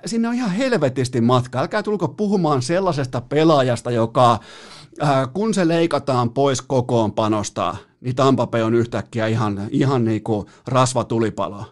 sinne 0.07 0.29
on 0.29 0.35
ihan 0.35 0.51
helvetisti 0.51 1.21
matka, 1.21 1.61
älkää 1.61 1.83
tulko 1.83 2.09
puhumaan 2.09 2.63
sellaisesta 2.63 3.21
pelaajasta, 3.21 3.91
joka 3.91 4.39
kun 5.33 5.55
se 5.55 5.69
leikataan 5.69 6.31
pois 6.31 6.63
kokoonpanosta, 6.63 7.77
niin 8.01 8.17
Tampa 8.17 8.47
Bay 8.47 8.63
on 8.63 8.75
yhtäkkiä 8.75 9.27
ihan, 9.27 9.69
ihan 9.71 10.05
niin 10.05 10.23
kuin 10.23 10.47
rasvatulipalo, 10.67 11.65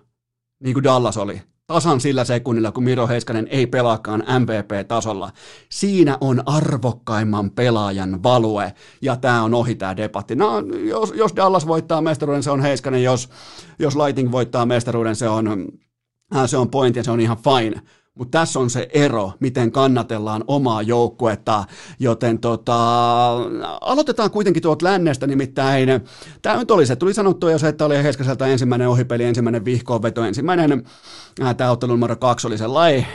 niin 0.63 0.75
kuin 0.75 0.85
Dallas 0.85 1.17
oli 1.17 1.43
tasan 1.73 2.01
sillä 2.01 2.25
sekunnilla, 2.25 2.73
kun 2.73 2.85
Miro 2.85 3.07
Heiskanen 3.07 3.47
ei 3.51 3.67
pelaakaan 3.67 4.25
MVP-tasolla. 4.39 5.31
Siinä 5.69 6.19
on 6.21 6.43
arvokkaimman 6.47 7.51
pelaajan 7.51 8.23
value, 8.23 8.75
ja 9.03 9.17
tämä 9.17 9.43
on 9.43 9.55
ohi 9.55 9.75
tämä 9.75 9.97
debatti. 9.97 10.37
No, 10.37 10.61
jos, 10.85 11.13
jos 11.17 11.33
Dallas 11.37 11.67
voittaa 11.67 12.01
mestaruuden, 12.01 12.43
se 12.43 12.51
on 12.51 12.61
Heiskanen, 12.61 13.03
jos, 13.03 13.29
jos 13.79 13.97
Lighting 13.97 14.33
voittaa 14.33 14.67
mestaruuden, 14.67 15.17
se 15.17 15.29
on, 15.29 15.69
äh, 16.37 16.47
se 16.47 16.57
on 16.57 16.71
point 16.71 16.97
ja 16.97 17.05
se 17.05 17.11
on 17.11 17.21
ihan 17.21 17.37
fine. 17.37 17.83
Mutta 18.19 18.39
tässä 18.39 18.59
on 18.59 18.71
se 18.71 18.89
ero, 18.93 19.33
miten 19.41 19.73
kannatellaan 19.73 20.45
omaa 20.47 20.83
joukkuetta, 20.83 21.65
joten 21.99 22.39
tota, 22.39 22.77
aloitetaan 23.81 24.31
kuitenkin 24.31 24.63
tuolta 24.63 24.87
lännestä, 24.87 25.27
nimittäin 25.27 25.89
tämä 26.43 26.57
nyt 26.57 26.71
oli 26.71 26.87
se, 26.87 26.97
tuli 26.97 27.15
sanottu 27.15 27.49
jo 27.49 27.59
se, 27.59 27.69
että 27.69 27.85
oli 27.85 28.03
Heskaselta 28.03 28.47
ensimmäinen 28.47 28.89
ohipeli, 28.89 29.25
ensimmäinen 29.25 29.65
vihkoonveto, 29.65 30.25
ensimmäinen, 30.25 30.85
tämä 31.57 31.71
ottelu 31.71 31.93
numero 31.93 32.17
kaksi 32.17 32.47
oli 32.47 32.59
sellainen 32.59 33.07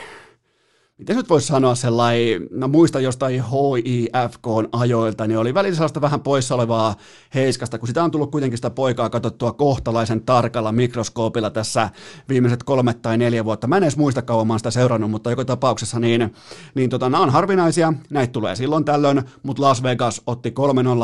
miten 0.98 1.16
nyt 1.16 1.30
voisi 1.30 1.48
sanoa 1.48 1.76
sellainen, 1.76 2.48
mä 2.52 2.68
muistan 2.68 3.04
jostain 3.04 3.44
HIFK 3.44 4.48
ajoilta, 4.72 5.28
niin 5.28 5.38
oli 5.38 5.54
välillä 5.54 5.76
sellaista 5.76 6.02
vähän 6.02 6.22
poissa 6.22 6.56
olevaa 6.56 6.96
heiskasta, 7.34 7.80
kun 7.80 7.88
sitä 7.88 8.04
on 8.04 8.12
tullut 8.12 8.32
kuitenkin 8.32 8.58
sitä 8.58 8.70
poikaa 8.70 9.10
katsottua 9.10 9.52
kohtalaisen 9.52 10.22
tarkalla 10.22 10.72
mikroskoopilla 10.72 11.50
tässä 11.50 11.90
viimeiset 12.30 12.64
kolme 12.64 12.94
tai 12.94 13.18
neljä 13.18 13.46
vuotta. 13.46 13.68
Mä 13.68 13.78
en 13.78 13.84
edes 13.84 13.98
muista 13.98 14.22
kauan 14.22 14.48
mä 14.48 14.58
sitä 14.58 14.72
seurannut, 14.72 15.12
mutta 15.12 15.30
joka 15.30 15.46
tapauksessa 15.46 16.00
niin, 16.00 16.34
niin 16.76 16.90
tota, 16.90 17.10
nämä 17.10 17.24
on 17.24 17.30
harvinaisia, 17.30 17.94
näitä 18.10 18.32
tulee 18.32 18.56
silloin 18.56 18.86
tällöin, 18.86 19.24
mutta 19.44 19.62
Las 19.62 19.84
Vegas 19.84 20.22
otti 20.28 20.54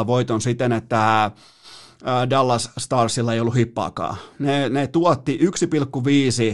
3-0 0.03 0.08
voiton 0.08 0.41
siten, 0.41 0.72
että 0.72 1.31
Dallas 2.29 2.72
Starsilla 2.77 3.34
ei 3.34 3.39
ollut 3.39 3.55
hippaakaan. 3.55 4.17
Ne, 4.39 4.69
ne 4.69 4.88
tuotti 4.88 5.39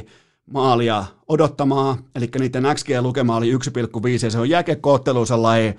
1,5 0.03 0.05
maalia 0.45 1.05
odottamaa, 1.27 1.97
eli 2.15 2.29
niiden 2.39 2.63
XG-lukema 2.63 3.35
oli 3.35 3.53
1,5, 3.53 3.59
ja 4.23 4.31
se 4.31 4.39
on 4.39 4.49
jääkiekkoottelu 4.49 5.25
sellainen 5.25 5.75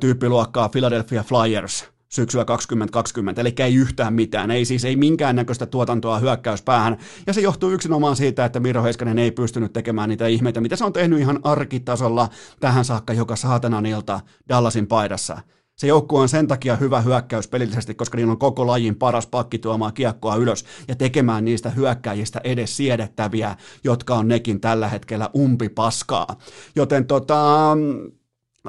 tyyppiluokkaa 0.00 0.68
Philadelphia 0.68 1.22
Flyers 1.22 1.92
syksyllä 2.08 2.44
2020, 2.44 3.40
eli 3.40 3.54
ei 3.58 3.74
yhtään 3.74 4.14
mitään, 4.14 4.50
ei 4.50 4.64
siis 4.64 4.84
ei 4.84 4.96
minkäännäköistä 4.96 5.66
tuotantoa 5.66 6.18
hyökkäyspäähän, 6.18 6.96
ja 7.26 7.32
se 7.32 7.40
johtuu 7.40 7.70
yksinomaan 7.70 8.16
siitä, 8.16 8.44
että 8.44 8.60
Miro 8.60 8.82
Heiskanen 8.82 9.18
ei 9.18 9.30
pystynyt 9.30 9.72
tekemään 9.72 10.08
niitä 10.08 10.26
ihmeitä, 10.26 10.60
mitä 10.60 10.76
se 10.76 10.84
on 10.84 10.92
tehnyt 10.92 11.18
ihan 11.18 11.40
arkitasolla 11.42 12.28
tähän 12.60 12.84
saakka 12.84 13.12
joka 13.12 13.36
saatananilta 13.36 14.20
Dallasin 14.48 14.86
paidassa. 14.86 15.38
Se 15.82 15.86
joukkue 15.86 16.20
on 16.20 16.28
sen 16.28 16.48
takia 16.48 16.76
hyvä 16.76 17.00
hyökkäys 17.00 17.48
pelillisesti, 17.48 17.94
koska 17.94 18.16
niillä 18.16 18.30
on 18.30 18.38
koko 18.38 18.66
lajin 18.66 18.96
paras 18.96 19.26
pakki 19.26 19.58
tuomaan 19.58 19.92
kiekkoa 19.92 20.36
ylös 20.36 20.64
ja 20.88 20.96
tekemään 20.96 21.44
niistä 21.44 21.70
hyökkäjistä 21.70 22.40
edes 22.44 22.76
siedettäviä, 22.76 23.56
jotka 23.84 24.14
on 24.14 24.28
nekin 24.28 24.60
tällä 24.60 24.88
hetkellä 24.88 25.30
umpipaskaa. 25.36 26.36
Joten 26.76 27.06
tota, 27.06 27.76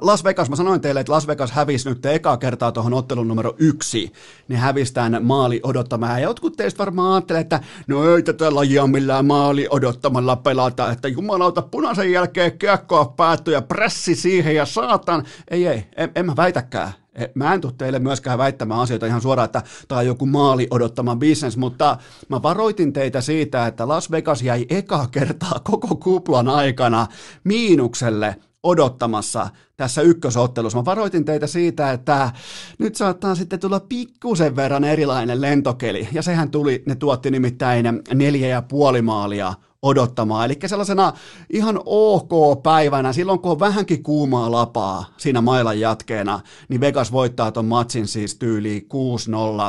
Las 0.02 0.24
Vegas, 0.24 0.50
mä 0.50 0.56
sanoin 0.56 0.82
teille, 0.82 1.00
että 1.00 1.14
Las 1.14 1.28
Vegas 1.28 1.52
hävisi 1.52 1.90
nyt 1.90 2.06
ekaa 2.06 2.38
kertaa 2.38 2.72
tuohon 2.72 2.94
ottelun 2.94 3.28
numero 3.28 3.56
yksi, 3.58 4.12
hävisi 4.54 4.94
tämän 4.94 5.26
maali 5.26 5.60
odottamaan. 5.64 6.22
Ja 6.22 6.28
jotkut 6.28 6.58
teistä 6.58 6.78
varmaan 6.78 7.14
ajattelee, 7.14 7.42
että 7.42 7.60
no 7.88 8.16
ei 8.16 8.24
tätä 8.24 8.56
lajia 8.56 8.88
millään 8.88 9.26
maali 9.26 9.68
odottamalla 9.70 10.36
pelata, 10.36 10.92
että 10.92 11.08
jumalauta 11.08 11.62
punaisen 11.62 12.12
jälkeen 12.12 12.58
kiekkoa 12.58 13.06
päätty 13.06 13.52
ja 13.52 13.62
pressi 13.62 14.16
siihen 14.16 14.56
ja 14.56 14.66
saatan. 14.66 15.26
Ei, 15.48 15.68
ei, 15.68 15.88
en, 15.96 16.12
en 16.16 16.26
mä 16.26 16.36
väitäkään. 16.36 16.94
E, 17.16 17.26
mä 17.36 17.54
en 17.54 17.62
tule 17.62 17.74
teille 17.78 18.00
myöskään 18.00 18.38
väittämään 18.38 18.80
asioita 18.80 19.06
ihan 19.06 19.22
suoraan, 19.22 19.46
että 19.46 19.62
tämä 19.88 20.00
on 20.00 20.08
joku 20.08 20.26
maali 20.26 20.68
odottama 20.72 21.16
business, 21.16 21.58
mutta 21.58 21.98
mä 22.30 22.42
varoitin 22.42 22.94
teitä 22.94 23.22
siitä, 23.22 23.68
että 23.68 23.88
Las 23.88 24.12
Vegas 24.12 24.42
jäi 24.42 24.66
eka 24.70 25.08
kertaa 25.12 25.60
koko 25.64 25.96
kuplan 25.96 26.48
aikana 26.48 27.08
miinukselle 27.44 28.36
odottamassa 28.64 29.50
tässä 29.78 30.02
ykkösottelussa. 30.02 30.78
Mä 30.80 30.86
varoitin 30.86 31.26
teitä 31.26 31.48
siitä, 31.48 31.92
että 31.92 32.32
nyt 32.80 32.96
saattaa 32.96 33.36
sitten 33.36 33.60
tulla 33.60 33.80
pikkusen 33.80 34.56
verran 34.56 34.84
erilainen 34.84 35.42
lentokeli, 35.42 36.08
ja 36.12 36.22
sehän 36.22 36.52
tuli, 36.52 36.84
ne 36.86 36.96
tuotti 36.96 37.32
nimittäin 37.32 37.86
neljä 38.14 38.48
ja 38.48 38.62
puoli 38.62 39.02
maalia 39.02 39.54
odottamaan. 39.84 40.46
Eli 40.46 40.58
sellaisena 40.66 41.14
ihan 41.50 41.80
ok 41.86 42.64
päivänä, 42.64 43.14
silloin 43.14 43.40
kun 43.40 43.52
on 43.52 43.60
vähänkin 43.60 44.04
kuumaa 44.04 44.52
lapaa 44.52 45.06
siinä 45.18 45.42
mailan 45.42 45.80
jatkeena, 45.80 46.40
niin 46.70 46.82
Vegas 46.82 47.12
voittaa 47.12 47.52
ton 47.52 47.66
matsin 47.66 48.08
siis 48.08 48.36
tyyliin 48.36 48.88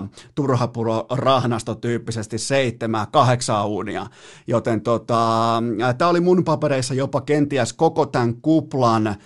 6-0, 0.04 0.09
turhapuro 0.35 1.06
rahnasto 1.11 1.75
tyyppisesti 1.75 2.38
7 2.38 3.06
8 3.12 3.66
uunia. 3.66 4.06
Joten 4.47 4.80
tota, 4.80 5.62
tämä 5.99 6.09
oli 6.11 6.21
mun 6.21 6.44
papereissa 6.44 6.94
jopa 6.94 7.21
kenties 7.21 7.73
koko 7.73 8.06
tämän 8.06 8.35
kuplan 8.42 9.16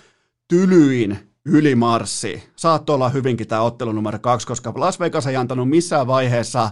tylyin 0.47 1.28
ylimarssi. 1.49 2.43
Saattoi 2.55 2.93
olla 2.93 3.09
hyvinkin 3.09 3.47
tämä 3.47 3.61
ottelu 3.61 3.91
numero 3.91 4.19
kaksi, 4.19 4.47
koska 4.47 4.73
Las 4.75 4.99
Vegas 4.99 5.27
ei 5.27 5.35
antanut 5.35 5.69
missään 5.69 6.07
vaiheessa 6.07 6.69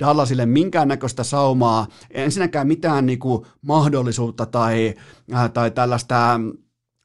Dallasille 0.00 0.46
minkäännäköistä 0.46 1.24
saumaa, 1.24 1.86
ensinnäkään 2.10 2.66
mitään 2.66 3.06
niinku 3.06 3.46
mahdollisuutta 3.62 4.46
tai, 4.46 4.94
äh, 5.34 5.50
tai 5.50 5.70
tällaista 5.70 6.40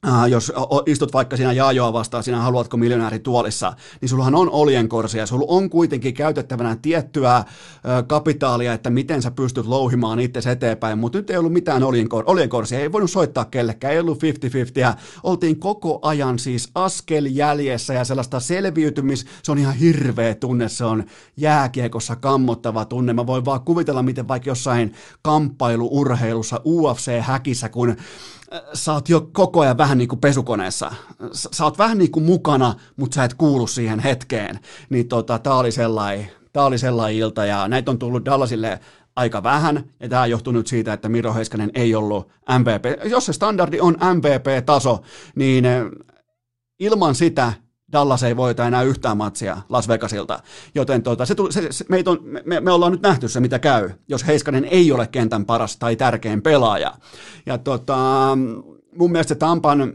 Uh, 0.08 0.26
jos 0.26 0.52
istut 0.86 1.14
vaikka 1.14 1.38
siinä 1.38 1.54
jaajoa 1.54 1.94
vastaan, 1.94 2.24
sinä 2.24 2.42
haluatko 2.42 2.78
miljonääri 2.78 3.20
tuolissa, 3.20 3.74
niin 4.02 4.10
sullahan 4.10 4.36
on 4.36 4.50
oljenkorsia, 4.50 5.22
ja 5.22 5.26
sulla 5.26 5.46
on 5.48 5.70
kuitenkin 5.70 6.14
käytettävänä 6.14 6.78
tiettyä 6.82 7.38
uh, 7.38 8.08
kapitaalia, 8.08 8.74
että 8.74 8.90
miten 8.90 9.22
sä 9.22 9.32
pystyt 9.32 9.66
louhimaan 9.66 10.20
itse 10.20 10.52
eteenpäin, 10.52 10.98
mutta 10.98 11.18
nyt 11.18 11.30
ei 11.30 11.38
ollut 11.38 11.54
mitään 11.54 11.82
oljenkor- 11.82 12.24
oljenkorsia, 12.26 12.80
ei 12.80 12.92
voinut 12.92 13.12
soittaa 13.12 13.46
kellekään, 13.46 13.94
ei 13.94 14.00
ollut 14.00 14.24
50-50, 14.24 14.28
ja 14.76 14.96
oltiin 15.24 15.60
koko 15.60 16.00
ajan 16.02 16.40
siis 16.40 16.70
askel 16.76 17.26
jäljessä, 17.26 17.94
ja 17.94 18.06
sellaista 18.06 18.40
selviytymis, 18.40 19.26
se 19.44 19.52
on 19.52 19.58
ihan 19.58 19.76
hirveä 19.76 20.36
tunne, 20.36 20.70
se 20.70 20.86
on 20.86 21.04
jääkiekossa 21.38 22.16
kammottava 22.16 22.86
tunne, 22.86 23.14
mä 23.14 23.28
voin 23.28 23.46
vaan 23.46 23.62
kuvitella, 23.62 24.04
miten 24.04 24.28
vaikka 24.28 24.50
jossain 24.50 24.94
kamppailuurheilussa, 25.22 26.62
UFC-häkissä, 26.66 27.70
kun 27.70 27.96
sä 28.74 28.94
oot 28.94 29.10
jo 29.10 29.30
koko 29.34 29.60
ajan 29.60 29.78
vähän 29.78 29.98
niin 29.98 30.08
kuin 30.08 30.20
pesukoneessa. 30.20 30.92
Sä 31.32 31.64
oot 31.64 31.78
vähän 31.78 31.98
niin 31.98 32.12
kuin 32.12 32.26
mukana, 32.26 32.76
mutta 32.96 33.16
sä 33.16 33.24
et 33.24 33.34
kuulu 33.34 33.68
siihen 33.68 34.00
hetkeen. 34.00 34.60
Niin 34.90 35.08
tota, 35.08 35.40
tää 35.40 35.54
oli 35.54 35.72
sellainen, 35.72 36.32
tää 36.54 36.66
oli 36.66 36.78
sellainen 36.78 37.18
ilta 37.18 37.46
ja 37.46 37.68
näitä 37.68 37.92
on 37.92 38.00
tullut 38.00 38.26
Dallasille 38.26 38.80
aika 39.16 39.44
vähän, 39.44 39.84
ja 40.00 40.10
tämä 40.10 40.26
johtuu 40.26 40.54
nyt 40.54 40.68
siitä, 40.68 40.94
että 40.94 41.10
Miro 41.10 41.34
Heiskanen 41.34 41.72
ei 41.74 41.96
ollut 41.96 42.30
MVP. 42.60 43.10
Jos 43.10 43.26
se 43.26 43.34
standardi 43.34 43.80
on 43.80 43.98
MVP-taso, 44.14 45.02
niin 45.36 45.66
eh, 45.66 45.84
ilman 46.80 47.16
sitä 47.16 47.54
Dallas 47.96 48.24
ei 48.24 48.36
voita 48.36 48.68
enää 48.68 48.84
yhtään 48.84 49.18
matsia 49.18 49.58
Las 49.70 49.88
Vegasilta. 49.88 50.40
Joten 50.76 51.04
tuota, 51.04 51.26
se, 51.26 51.36
se, 51.50 51.68
se, 51.72 51.86
me, 51.90 52.04
on, 52.06 52.20
me, 52.46 52.60
me, 52.60 52.72
ollaan 52.72 52.92
nyt 52.92 53.02
nähty 53.02 53.28
se, 53.28 53.40
mitä 53.40 53.60
käy, 53.60 53.90
jos 54.08 54.28
Heiskanen 54.28 54.66
ei 54.66 54.92
ole 54.92 55.08
kentän 55.08 55.46
paras 55.46 55.78
tai 55.78 55.96
tärkein 55.96 56.42
pelaaja. 56.42 56.94
Ja 57.46 57.58
tota, 57.58 57.98
mun 58.98 59.12
mielestä 59.12 59.34
se 59.34 59.36
Tampan 59.36 59.94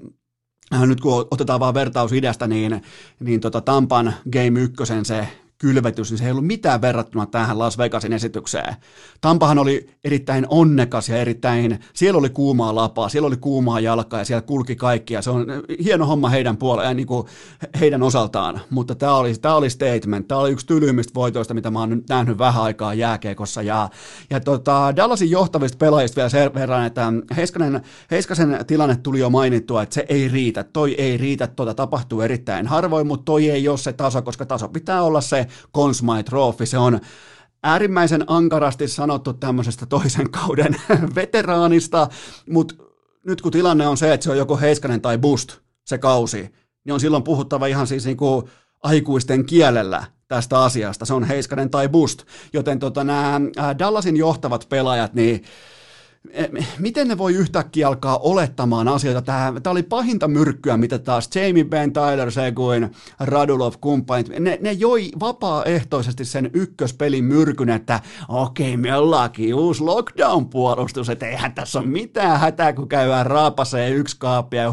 äh, 0.75 0.87
nyt 0.87 1.01
kun 1.01 1.29
otetaan 1.31 1.61
vaan 1.61 1.75
vertaus 1.75 2.13
idästä, 2.13 2.47
niin, 2.47 2.83
niin 3.21 3.41
tota 3.41 3.61
Tampan 3.61 4.15
Game 4.33 4.61
1 4.61 4.77
se 5.03 5.29
kylvetys, 5.61 6.11
niin 6.11 6.19
se 6.19 6.25
ei 6.25 6.31
ollut 6.31 6.47
mitään 6.47 6.81
verrattuna 6.81 7.27
tähän 7.27 7.59
Las 7.59 7.79
Vegasin 7.79 8.13
esitykseen. 8.13 8.77
Tampahan 9.21 9.59
oli 9.59 9.91
erittäin 10.05 10.47
onnekas 10.49 11.09
ja 11.09 11.17
erittäin, 11.17 11.81
siellä 11.95 12.19
oli 12.19 12.31
kuumaa 12.31 12.75
lapaa, 12.75 13.09
siellä 13.09 13.27
oli 13.27 13.37
kuumaa 13.37 13.81
jalkaa 13.81 14.21
ja 14.21 14.25
siellä 14.25 14.43
kulki 14.43 14.77
kaikki 14.77 15.15
ja 15.15 15.23
se 15.23 15.31
on 15.31 15.47
hieno 15.85 16.07
homma 16.07 16.29
heidän 16.29 16.57
puoleen, 16.57 16.97
niin 16.97 17.07
kuin 17.07 17.27
heidän 17.81 18.03
osaltaan, 18.03 18.61
mutta 18.71 18.95
tämä 18.95 19.15
oli, 19.15 19.35
tämä 19.35 19.55
oli 19.55 19.71
statement, 19.71 20.29
tämä 20.29 20.41
oli 20.41 20.51
yksi 20.51 20.67
tylyimmistä 20.67 21.15
voitoista, 21.15 21.55
mitä 21.55 21.71
mä 21.71 21.81
oon 21.81 21.91
nyt 21.91 22.09
nähnyt 22.09 22.39
vähän 22.39 22.63
aikaa 22.63 22.95
jääkeekossa 22.95 23.63
ja, 23.63 23.89
ja 24.31 24.41
tota, 24.41 24.93
Dallasin 24.97 25.31
johtavista 25.31 25.79
pelaajista 25.79 26.17
vielä 26.17 26.29
sen 26.29 26.55
verran, 26.55 26.87
että 26.87 27.13
Heiskanen, 27.37 27.81
Heiskasen 28.11 28.59
tilanne 28.67 28.97
tuli 28.97 29.19
jo 29.19 29.31
mainittua, 29.31 29.83
että 29.83 29.95
se 29.95 30.07
ei 30.09 30.29
riitä, 30.29 30.65
toi 30.65 30.95
ei 30.95 31.17
riitä, 31.17 31.47
tota 31.47 31.75
tapahtuu 31.75 32.21
erittäin 32.21 32.67
harvoin, 32.67 33.07
mutta 33.07 33.25
toi 33.25 33.51
ei 33.51 33.69
ole 33.69 33.79
se 33.79 33.93
taso, 33.93 34.23
koska 34.23 34.47
taso 34.47 34.69
pitää 34.69 35.03
olla 35.03 35.21
se 35.21 35.47
Consmite 35.75 36.23
Trophy. 36.23 36.67
Se 36.67 36.79
on 36.79 37.01
äärimmäisen 37.63 38.25
ankarasti 38.27 38.89
sanottu 38.89 39.33
tämmöisestä 39.33 39.87
toisen 39.87 40.31
kauden 40.31 40.77
veteraanista, 41.15 42.09
mutta 42.51 42.75
nyt 43.27 43.43
kun 43.43 43.53
tilanne 43.53 43.89
on 43.89 43.97
se, 43.97 44.13
että 44.13 44.25
se 44.25 44.31
on 44.31 44.39
joko 44.39 44.57
Heiskanen 44.57 45.01
tai 45.01 45.19
Bust 45.19 45.57
se 45.87 45.99
kausi, 45.99 46.53
niin 46.85 46.93
on 46.95 47.01
silloin 47.01 47.23
puhuttava 47.23 47.67
ihan 47.67 47.87
siis 47.87 48.05
niin 48.05 48.17
kuin 48.17 48.51
aikuisten 48.83 49.47
kielellä 49.47 50.05
tästä 50.29 50.63
asiasta. 50.63 51.05
Se 51.05 51.15
on 51.15 51.25
Heiskanen 51.25 51.71
tai 51.71 51.89
Bust. 51.89 52.23
Joten 52.53 52.79
tota, 52.79 53.05
nämä 53.05 53.41
Dallasin 53.79 54.17
johtavat 54.17 54.67
pelaajat, 54.69 55.15
niin 55.15 55.45
miten 56.79 57.09
ne 57.09 57.19
voi 57.19 57.35
yhtäkkiä 57.35 57.89
alkaa 57.89 58.19
olettamaan 58.19 58.89
asioita? 58.89 59.23
Tämä, 59.23 59.53
tämä 59.63 59.73
oli 59.73 59.83
pahinta 59.83 60.29
myrkkyä, 60.29 60.77
mitä 60.77 60.99
taas 60.99 61.31
Jamie 61.35 61.65
Benn, 61.65 61.93
Tyler 61.93 62.31
Seguin, 62.31 62.91
Radulov 63.21 63.75
kumppanit, 63.81 64.29
ne, 64.39 64.59
ne 64.61 64.73
joi 64.73 65.11
vapaaehtoisesti 65.21 66.25
sen 66.25 66.51
ykköspelin 66.53 67.25
myrkyn, 67.25 67.71
että 67.71 68.01
okei, 68.29 68.77
me 68.77 68.97
ollaankin 68.97 69.55
uusi 69.55 69.83
lockdown-puolustus, 69.83 71.09
että 71.11 71.27
eihän 71.27 71.55
tässä 71.55 71.79
ole 71.79 71.87
mitään 71.87 72.41
hätää, 72.41 72.73
kun 72.73 72.89
käydään 72.89 73.27
raapaseen 73.27 73.97
yksi 73.97 74.17
kaapia 74.19 74.63
ja 74.63 74.73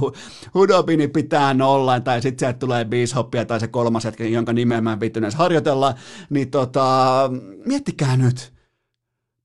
Hudobini 0.53 1.07
pitää 1.07 1.53
nollaan, 1.53 2.03
tai 2.03 2.21
sitten 2.21 2.39
sieltä 2.39 2.59
tulee 2.59 2.85
Bishoppia 2.85 3.45
tai 3.45 3.59
se 3.59 3.67
kolmas 3.67 4.05
hetki, 4.05 4.31
jonka 4.31 4.53
nimeä 4.53 4.81
mä 4.81 4.97
en 5.03 5.35
harjoitella, 5.35 5.93
niin 6.29 6.51
tota, 6.51 7.29
miettikää 7.65 8.17
nyt, 8.17 8.56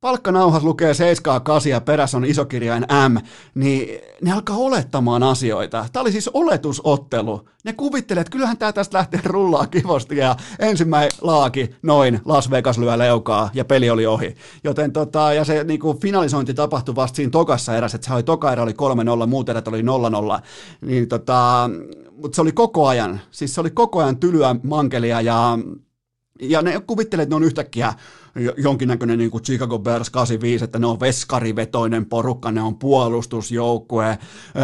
palkkanauhas 0.02 0.62
lukee 0.62 0.94
7 0.94 1.42
8 1.42 1.70
ja 1.70 1.80
perässä 1.80 2.16
on 2.16 2.24
isokirjain 2.24 2.86
M, 3.08 3.16
niin 3.54 4.00
ne 4.22 4.32
alkaa 4.32 4.56
olettamaan 4.56 5.22
asioita. 5.22 5.86
Tämä 5.92 6.00
oli 6.00 6.12
siis 6.12 6.28
oletusottelu. 6.28 7.48
Ne 7.64 7.72
kuvittelee, 7.72 8.20
että 8.20 8.30
kyllähän 8.30 8.58
tämä 8.58 8.72
tästä 8.72 8.98
lähtee 8.98 9.20
rullaa 9.24 9.66
kivosti 9.66 10.16
ja 10.16 10.36
ensimmäinen 10.58 11.10
laaki, 11.20 11.76
noin, 11.82 12.20
Las 12.24 12.50
Vegas 12.50 12.78
lyö 12.78 12.98
leukaa 12.98 13.50
ja 13.54 13.64
peli 13.64 13.90
oli 13.90 14.06
ohi. 14.06 14.36
Joten 14.64 14.92
tota, 14.92 15.32
ja 15.32 15.44
se 15.44 15.64
niinku 15.64 15.98
finalisointi 16.02 16.54
tapahtui 16.54 16.94
vasta 16.94 17.16
siinä 17.16 17.30
tokassa 17.30 17.76
erässä, 17.76 17.96
että 17.96 18.06
se 18.06 18.14
oli 18.14 18.22
toka 18.22 18.52
erä 18.52 18.62
oli 18.62 18.74
3-0, 19.22 19.26
muut 19.26 19.48
erät 19.48 19.68
oli 19.68 19.82
0-0, 19.82 19.84
niin 20.80 21.08
tota, 21.08 21.70
mutta 22.10 22.36
se 22.36 22.42
oli 22.42 22.52
koko 22.52 22.86
ajan, 22.86 23.20
siis 23.30 23.54
se 23.54 23.60
oli 23.60 23.70
koko 23.70 24.00
ajan 24.00 24.16
tylyä 24.16 24.56
mankelia 24.62 25.20
ja 25.20 25.58
ja 26.40 26.62
ne 26.62 26.80
kuvittelee, 26.86 27.22
että 27.22 27.32
ne 27.32 27.36
on 27.36 27.42
yhtäkkiä 27.42 27.92
jonkinnäköinen 28.56 29.18
niin 29.18 29.30
kuin 29.30 29.42
Chicago 29.42 29.78
Bears 29.78 30.10
85, 30.10 30.64
että 30.64 30.78
ne 30.78 30.86
on 30.86 31.00
veskarivetoinen 31.00 32.06
porukka, 32.06 32.52
ne 32.52 32.62
on 32.62 32.78
puolustusjoukkue. 32.78 34.18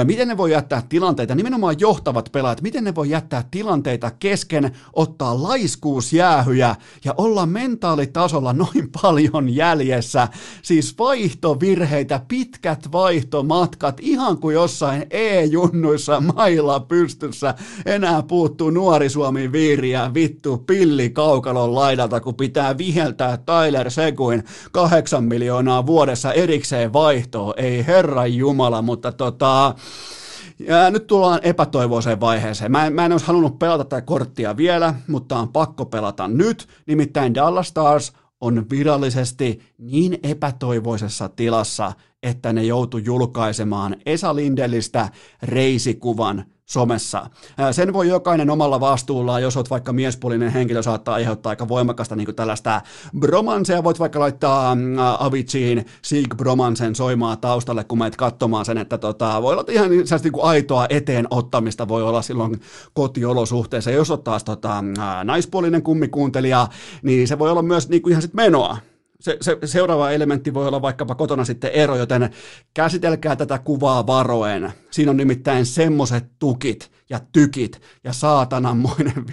Miten 0.04 0.28
ne 0.28 0.37
voi 0.37 0.52
jättää 0.52 0.83
tilanteita, 0.88 1.35
nimenomaan 1.35 1.76
johtavat 1.78 2.28
pelaajat, 2.33 2.62
miten 2.62 2.85
ne 2.85 2.94
voi 2.94 3.11
jättää 3.11 3.44
tilanteita 3.50 4.11
kesken, 4.11 4.72
ottaa 4.92 5.42
laiskuusjäähyjä 5.42 6.76
ja 7.04 7.14
olla 7.16 7.46
mentaalitasolla 7.46 8.52
noin 8.52 8.90
paljon 9.02 9.54
jäljessä. 9.54 10.28
Siis 10.62 10.98
vaihtovirheitä, 10.98 12.20
pitkät 12.28 12.92
vaihtomatkat, 12.92 14.00
ihan 14.00 14.38
kuin 14.38 14.54
jossain 14.54 15.07
E-junnuissa 15.11 16.20
mailla 16.20 16.81
pystyssä. 16.81 17.54
Enää 17.87 18.22
puuttuu 18.22 18.70
nuori 18.70 19.09
Suomi 19.09 19.52
viiriä, 19.52 20.14
vittu 20.14 20.59
pilli 20.59 21.11
kaukalon 21.11 21.74
laidalta, 21.74 22.20
kun 22.20 22.35
pitää 22.35 22.78
viheltää 22.78 23.37
Tyler 23.64 23.90
Seguin 23.90 24.44
kahdeksan 24.73 25.25
miljoonaa 25.25 25.87
vuodessa 25.87 26.33
erikseen 26.33 26.92
vaihtoa. 26.92 27.55
Ei 27.57 27.87
herra 27.87 28.27
jumala, 28.27 28.83
mutta 28.83 29.12
tota... 29.12 29.75
Ja 30.59 30.90
nyt 30.90 31.07
tullaan 31.07 31.40
epätoivoiseen 31.42 32.21
vaiheeseen. 32.21 32.73
Mä 32.73 32.87
en, 32.87 32.92
mä 32.92 33.05
en 33.05 33.12
olisi 33.12 33.27
halunnut 33.27 33.59
pelata 33.59 33.85
tätä 33.85 34.03
korttia 34.03 34.57
vielä, 34.57 34.94
mutta 35.09 35.38
on 35.38 35.49
pakko 35.49 35.87
pelata 35.87 36.29
nyt. 36.29 36.68
Nimittäin 36.87 37.35
Dallas 37.35 37.68
Stars 37.68 38.12
on 38.40 38.66
virallisesti 38.71 39.61
niin 39.79 40.18
epätoivoisessa 40.23 41.29
tilassa, 41.29 41.92
että 42.23 42.53
ne 42.53 42.62
joutu 42.62 42.99
julkaisemaan 42.99 43.97
Esa 44.07 44.37
Lindellistä 44.37 45.09
reisikuvan 45.42 46.44
somessa. 46.70 47.31
Sen 47.72 47.92
voi 47.92 48.09
jokainen 48.09 48.50
omalla 48.50 48.81
vastuullaan, 48.81 49.42
jos 49.42 49.57
olet 49.57 49.70
vaikka 49.70 49.92
miespuolinen 49.92 50.52
henkilö, 50.52 50.83
saattaa 50.83 51.14
aiheuttaa 51.14 51.50
aika 51.50 51.68
voimakasta 51.68 52.16
niin 52.16 52.35
tällaista 52.35 52.81
bromansea. 53.18 53.85
Voit 53.85 53.98
vaikka 53.98 54.20
laittaa 54.20 54.76
Aviciin 55.18 55.87
Sieg 56.02 56.35
Bromansen 56.37 56.94
soimaa 56.94 57.37
taustalle, 57.37 57.85
kun 57.85 57.98
menet 57.98 58.16
katsomaan 58.16 58.64
sen, 58.64 58.78
että 58.78 58.98
tota, 58.98 59.42
voi 59.42 59.52
olla 59.52 59.64
ihan 59.68 59.90
niin 59.90 60.33
kuin 60.33 60.44
aitoa 60.44 60.87
eteen 60.90 61.26
ottamista 61.31 61.88
voi 61.88 62.02
olla 62.02 62.22
silloin 62.22 62.61
kotiolosuhteessa. 62.94 63.90
Jos 63.90 64.11
olet 64.11 64.24
taas 64.24 64.44
tota, 64.44 64.85
naispuolinen 65.24 65.83
kummikuuntelija, 65.83 66.68
niin 67.02 67.28
se 67.28 67.38
voi 67.38 67.50
olla 67.50 67.62
myös 67.62 67.88
niin 67.88 68.02
kuin 68.02 68.11
ihan 68.11 68.22
sit 68.22 68.35
menoa 68.35 68.76
se, 69.20 69.37
se, 69.40 69.59
seuraava 69.64 70.11
elementti 70.11 70.54
voi 70.54 70.68
olla 70.68 70.83
vaikkapa 70.83 71.14
kotona 71.14 71.44
sitten 71.44 71.70
ero, 71.70 71.96
joten 71.96 72.31
käsitelkää 72.74 73.37
tätä 73.37 73.59
kuvaa 73.59 74.07
varoen. 74.07 74.72
Siinä 74.90 75.11
on 75.11 75.16
nimittäin 75.16 75.66
semmoset 75.66 76.24
tukit 76.38 76.90
ja 77.11 77.20
tykit 77.33 77.81
ja 78.04 78.12
saatananmoinen. 78.12 79.26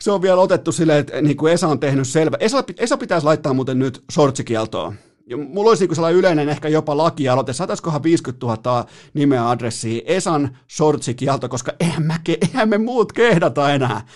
se 0.00 0.10
on 0.10 0.22
vielä 0.22 0.40
otettu 0.40 0.72
silleen, 0.72 0.98
että 0.98 1.22
niin 1.22 1.36
kuin 1.36 1.52
Esa 1.52 1.68
on 1.68 1.80
tehnyt 1.80 2.08
selvä. 2.08 2.36
Esa, 2.40 2.64
Esa 2.78 2.96
pitäisi 2.96 3.24
laittaa 3.24 3.54
muuten 3.54 3.78
nyt 3.78 4.04
sortsikieltoon. 4.12 4.94
Ja 5.26 5.36
mulla 5.36 5.68
olisi 5.68 5.86
niin 5.86 5.94
sellainen 5.94 6.18
yleinen 6.18 6.48
ehkä 6.48 6.68
jopa 6.68 6.96
lakialoite, 6.96 7.52
saataisikohan 7.52 8.02
50 8.02 8.46
000 8.46 8.86
nimeä 9.14 9.50
adressiin 9.50 10.02
Esan 10.06 10.58
sortsikielto, 10.66 11.48
koska 11.48 11.72
eihän, 11.80 12.02
mä, 12.02 12.16
eihän 12.40 12.68
me 12.68 12.78
muut 12.78 13.12
kehdata 13.12 13.70
enää. 13.74 14.06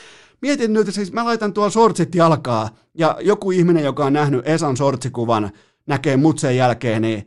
Mietin 0.42 0.72
nyt, 0.72 0.94
siis 0.94 1.12
mä 1.12 1.24
laitan 1.24 1.52
tuolla 1.52 1.70
sortsit 1.70 2.14
jalkaa, 2.14 2.68
ja 2.94 3.16
joku 3.20 3.50
ihminen, 3.50 3.84
joka 3.84 4.04
on 4.04 4.12
nähnyt 4.12 4.48
Esan 4.48 4.76
sortsikuvan, 4.76 5.50
näkee 5.86 6.16
mut 6.16 6.38
sen 6.38 6.56
jälkeen, 6.56 7.02
niin, 7.02 7.26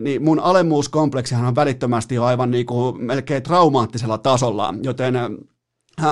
niin 0.00 0.24
mun 0.24 0.40
alemmuuskompleksihan 0.40 1.44
on 1.44 1.54
välittömästi 1.54 2.18
aivan 2.18 2.50
niin 2.50 2.66
kuin 2.66 3.04
melkein 3.04 3.42
traumaattisella 3.42 4.18
tasolla, 4.18 4.74
joten 4.82 5.16
äh, 5.16 5.28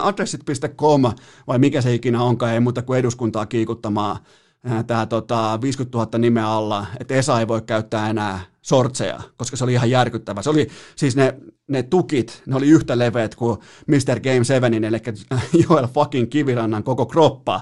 adressit.com, 0.06 1.02
vai 1.46 1.59
mikä 1.59 1.80
se 1.80 1.94
ikinä 1.94 2.22
onkaan, 2.22 2.52
ei 2.52 2.61
muuta 2.61 2.82
kuin 2.82 2.98
eduskuntaa 2.98 3.46
kiikuttamaan 3.46 4.16
tämä 4.87 5.07
tota, 5.07 5.59
50 5.62 5.98
000 5.98 6.18
nimeä 6.18 6.48
alla, 6.48 6.87
että 7.00 7.14
Esa 7.14 7.40
ei 7.40 7.48
voi 7.48 7.62
käyttää 7.62 8.11
enää 8.11 8.40
sortseja, 8.62 9.20
koska 9.37 9.57
se 9.57 9.64
oli 9.64 9.72
ihan 9.72 9.90
järkyttävä. 9.90 10.42
Se 10.42 10.50
oli 10.50 10.68
siis 10.96 11.16
ne, 11.16 11.35
ne 11.68 11.83
tukit, 11.83 12.42
ne 12.46 12.57
oli 12.57 12.68
yhtä 12.68 12.98
leveät 12.98 13.35
kuin 13.35 13.59
Mr. 13.87 14.20
Game 14.20 14.44
7, 14.44 14.85
eli 14.85 14.96
Joel 15.68 15.87
fucking 15.87 16.31
Kivirannan 16.31 16.85
koko 16.85 17.07
kroppa. 17.07 17.61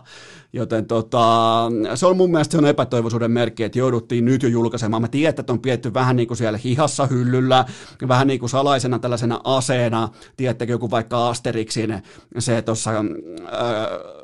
Joten 0.53 0.87
tota, 0.87 1.69
se 1.95 2.07
on 2.07 2.17
mun 2.17 2.31
mielestä 2.31 2.53
se 2.53 2.59
on 2.59 2.67
epätoivoisuuden 2.67 3.31
merkki, 3.31 3.65
että 3.65 3.79
jouduttiin 3.79 4.25
nyt 4.25 4.43
jo 4.43 4.49
julkaisemaan. 4.49 5.03
Mä 5.03 5.09
tiedän, 5.09 5.35
että 5.41 5.53
on 5.53 5.61
pietty 5.61 5.95
vähän 5.95 6.17
niin 6.17 6.29
kuin 6.29 6.39
siellä 6.39 6.59
hihassa 6.59 7.07
hyllyllä, 7.07 7.65
vähän 8.09 8.27
niin 8.27 8.41
kuin 8.41 8.51
salaisena 8.51 8.99
tällaisena 8.99 9.41
aseena, 9.45 10.09
tiedättekö 10.37 10.73
joku 10.73 10.91
vaikka 10.91 11.29
Asterixin 11.29 12.03
se 12.39 12.63
tuossa... 12.63 12.91
Äh, 12.91 14.24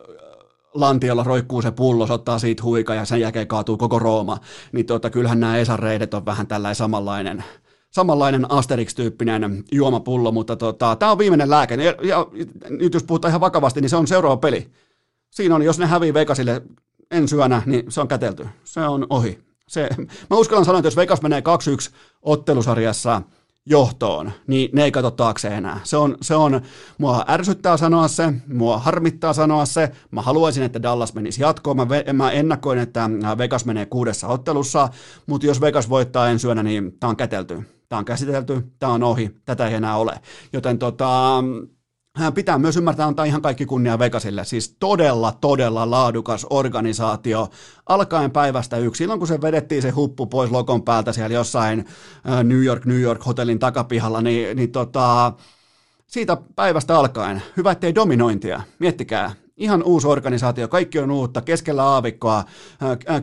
lantiolla 0.74 1.22
roikkuu 1.22 1.62
se 1.62 1.70
pullo, 1.70 2.06
se 2.06 2.12
ottaa 2.12 2.38
siitä 2.38 2.62
huika 2.62 2.94
ja 2.94 3.04
sen 3.04 3.20
jälkeen 3.20 3.46
kaatuu 3.46 3.76
koko 3.76 3.98
Rooma, 3.98 4.38
niin 4.72 4.86
tota, 4.86 5.10
kyllähän 5.10 5.40
nämä 5.40 5.58
Esan 5.58 5.78
reidet 5.78 6.14
on 6.14 6.26
vähän 6.26 6.46
tällainen 6.46 6.74
samanlainen, 6.74 7.44
samanlainen 7.90 8.50
Asterix-tyyppinen 8.50 9.64
juomapullo, 9.72 10.32
mutta 10.32 10.56
tota, 10.56 10.96
tämä 10.96 11.12
on 11.12 11.18
viimeinen 11.18 11.50
lääke. 11.50 11.74
Ja, 11.74 11.94
ja, 12.02 12.26
nyt 12.68 12.94
jos 12.94 13.02
puhutaan 13.02 13.30
ihan 13.30 13.40
vakavasti, 13.40 13.80
niin 13.80 13.90
se 13.90 13.96
on 13.96 14.06
seuraava 14.06 14.36
peli. 14.36 14.70
Siinä 15.30 15.54
on, 15.54 15.62
jos 15.62 15.78
ne 15.78 15.86
hävii 15.86 16.14
Vegasille 16.14 16.62
ensi 17.10 17.36
yönä, 17.36 17.62
niin 17.66 17.92
se 17.92 18.00
on 18.00 18.08
kätelty. 18.08 18.46
Se 18.64 18.80
on 18.80 19.06
ohi. 19.10 19.38
Se, 19.68 19.88
mä 20.30 20.36
uskallan 20.36 20.64
sanoa, 20.64 20.78
että 20.78 20.86
jos 20.86 20.96
Vegas 20.96 21.22
menee 21.22 21.40
2-1 21.40 21.42
ottelusarjassa– 22.22 23.22
johtoon, 23.66 24.32
niin 24.46 24.70
ne 24.72 24.84
ei 24.84 24.92
katso 24.92 25.10
taakse 25.10 25.48
enää. 25.48 25.80
Se 25.84 25.96
on, 25.96 26.16
se 26.20 26.34
on, 26.34 26.60
mua 26.98 27.24
ärsyttää 27.28 27.76
sanoa 27.76 28.08
se, 28.08 28.32
mua 28.46 28.78
harmittaa 28.78 29.32
sanoa 29.32 29.66
se, 29.66 29.90
mä 30.10 30.22
haluaisin, 30.22 30.62
että 30.62 30.82
Dallas 30.82 31.14
menisi 31.14 31.42
jatkoon, 31.42 31.76
mä, 31.76 31.86
mä 32.12 32.30
ennakoin, 32.30 32.78
että 32.78 33.10
Vegas 33.38 33.64
menee 33.64 33.86
kuudessa 33.86 34.28
ottelussa, 34.28 34.88
mutta 35.26 35.46
jos 35.46 35.60
Vegas 35.60 35.88
voittaa 35.88 36.28
ensi 36.28 36.46
yönä, 36.46 36.62
niin 36.62 36.96
tää 37.00 37.10
on 37.10 37.16
kätelty, 37.16 37.62
tää 37.88 37.98
on 37.98 38.04
käsitelty, 38.04 38.62
tää 38.78 38.88
on 38.88 39.02
ohi, 39.02 39.30
tätä 39.44 39.68
ei 39.68 39.74
enää 39.74 39.96
ole. 39.96 40.20
Joten 40.52 40.78
tota, 40.78 41.44
Pitää 42.34 42.58
myös 42.58 42.76
ymmärtää 42.76 43.06
antaa 43.06 43.24
ihan 43.24 43.42
kaikki 43.42 43.66
kunnia 43.66 43.98
Vegasille. 43.98 44.44
Siis 44.44 44.76
todella, 44.80 45.32
todella 45.40 45.90
laadukas 45.90 46.46
organisaatio. 46.50 47.48
Alkaen 47.86 48.30
päivästä 48.30 48.76
yksi. 48.76 48.98
Silloin 48.98 49.20
kun 49.20 49.28
se 49.28 49.40
vedettiin 49.40 49.82
se 49.82 49.90
huppu 49.90 50.26
pois 50.26 50.50
lokon 50.50 50.82
päältä 50.82 51.12
siellä 51.12 51.34
jossain 51.34 51.84
New 52.44 52.64
York, 52.64 52.84
New 52.84 53.00
York 53.00 53.26
hotellin 53.26 53.58
takapihalla, 53.58 54.22
niin, 54.22 54.56
niin 54.56 54.72
tota, 54.72 55.32
siitä 56.06 56.36
päivästä 56.56 56.98
alkaen, 56.98 57.42
hyvä 57.56 57.70
ettei 57.70 57.94
dominointia. 57.94 58.62
Miettikää, 58.78 59.32
ihan 59.60 59.82
uusi 59.82 60.06
organisaatio, 60.06 60.68
kaikki 60.68 60.98
on 60.98 61.10
uutta, 61.10 61.42
keskellä 61.42 61.84
aavikkoa, 61.84 62.44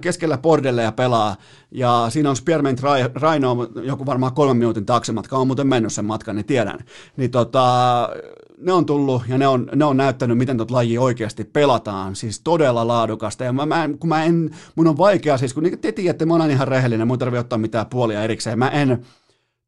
keskellä 0.01 0.37
bordelleja 0.37 0.91
pelaa, 0.91 1.35
ja 1.71 2.05
siinä 2.09 2.29
on 2.29 2.35
Spearmint 2.35 2.81
Rhino, 3.15 3.67
joku 3.83 4.05
varmaan 4.05 4.33
kolmen 4.33 4.57
minuutin 4.57 4.85
taksimatka, 4.85 5.37
on 5.37 5.47
muuten 5.47 5.67
mennyt 5.67 5.93
sen 5.93 6.05
matkan, 6.05 6.35
niin 6.35 6.45
tiedän. 6.45 6.79
Niin 7.17 7.31
tota, 7.31 8.09
ne 8.57 8.73
on 8.73 8.85
tullut 8.85 9.23
ja 9.27 9.37
ne 9.37 9.47
on, 9.47 9.69
ne 9.75 9.85
on 9.85 9.97
näyttänyt, 9.97 10.37
miten 10.37 10.57
tuota 10.57 10.73
lajia 10.73 11.01
oikeasti 11.01 11.43
pelataan, 11.43 12.15
siis 12.15 12.39
todella 12.39 12.87
laadukasta. 12.87 13.43
Ja 13.43 13.53
mä, 13.53 13.65
mä, 13.65 13.89
kun 13.99 14.09
mä 14.09 14.23
en, 14.23 14.49
mun 14.75 14.87
on 14.87 14.97
vaikea, 14.97 15.37
siis 15.37 15.53
kun 15.53 15.63
te 15.81 15.91
tiedätte, 15.91 16.25
mä 16.25 16.35
olen 16.35 16.51
ihan 16.51 16.67
rehellinen, 16.67 17.07
mun 17.07 17.19
tarvitse 17.19 17.39
ottaa 17.39 17.59
mitään 17.59 17.85
puolia 17.85 18.23
erikseen. 18.23 18.59
Mä 18.59 18.69
en 18.69 19.05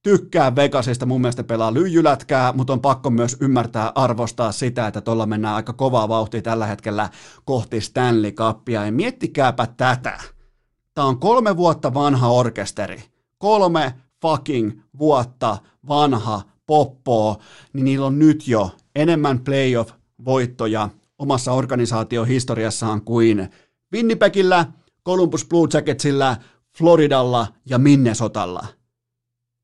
tykkää 0.04 0.56
Vegasista, 0.56 1.06
mun 1.06 1.22
mielestä 1.22 1.44
pelaa 1.44 1.74
lyijylätkää, 1.74 2.54
mutta 2.54 2.74
on 2.74 2.82
pakko 2.82 3.10
myös 3.10 3.38
ymmärtää 3.42 3.92
arvostaa 3.96 4.52
sitä, 4.52 4.88
että 4.88 5.02
tuolla 5.02 5.26
mennään 5.26 5.56
aika 5.56 5.74
kovaa 5.74 6.10
vauhtia 6.10 6.42
tällä 6.42 6.66
hetkellä 6.66 7.10
kohti 7.46 7.82
Stanley 7.82 8.32
Cupia. 8.32 8.86
Ja 8.86 8.92
miettikääpä 8.92 9.68
tätä. 9.78 10.20
Tämä 10.94 11.08
on 11.08 11.20
kolme 11.20 11.58
vuotta 11.58 11.94
vanha 11.94 12.28
orkesteri. 12.28 13.04
Kolme 13.38 13.94
fucking 14.22 14.82
vuotta 15.00 15.58
vanha 15.88 16.42
poppoa, 16.68 17.38
niin 17.74 17.86
niillä 17.86 18.06
on 18.06 18.20
nyt 18.20 18.48
jo 18.48 18.72
enemmän 18.96 19.40
playoff-voittoja 19.40 20.90
omassa 21.20 21.52
organisaatiohistoriassaan 21.52 23.02
kuin 23.02 23.50
Winnipegillä, 23.94 24.66
Columbus 25.06 25.46
Blue 25.46 25.68
Jacketsillä, 25.74 26.38
Floridalla 26.78 27.48
ja 27.66 27.78
Minnesotalla. 27.78 28.79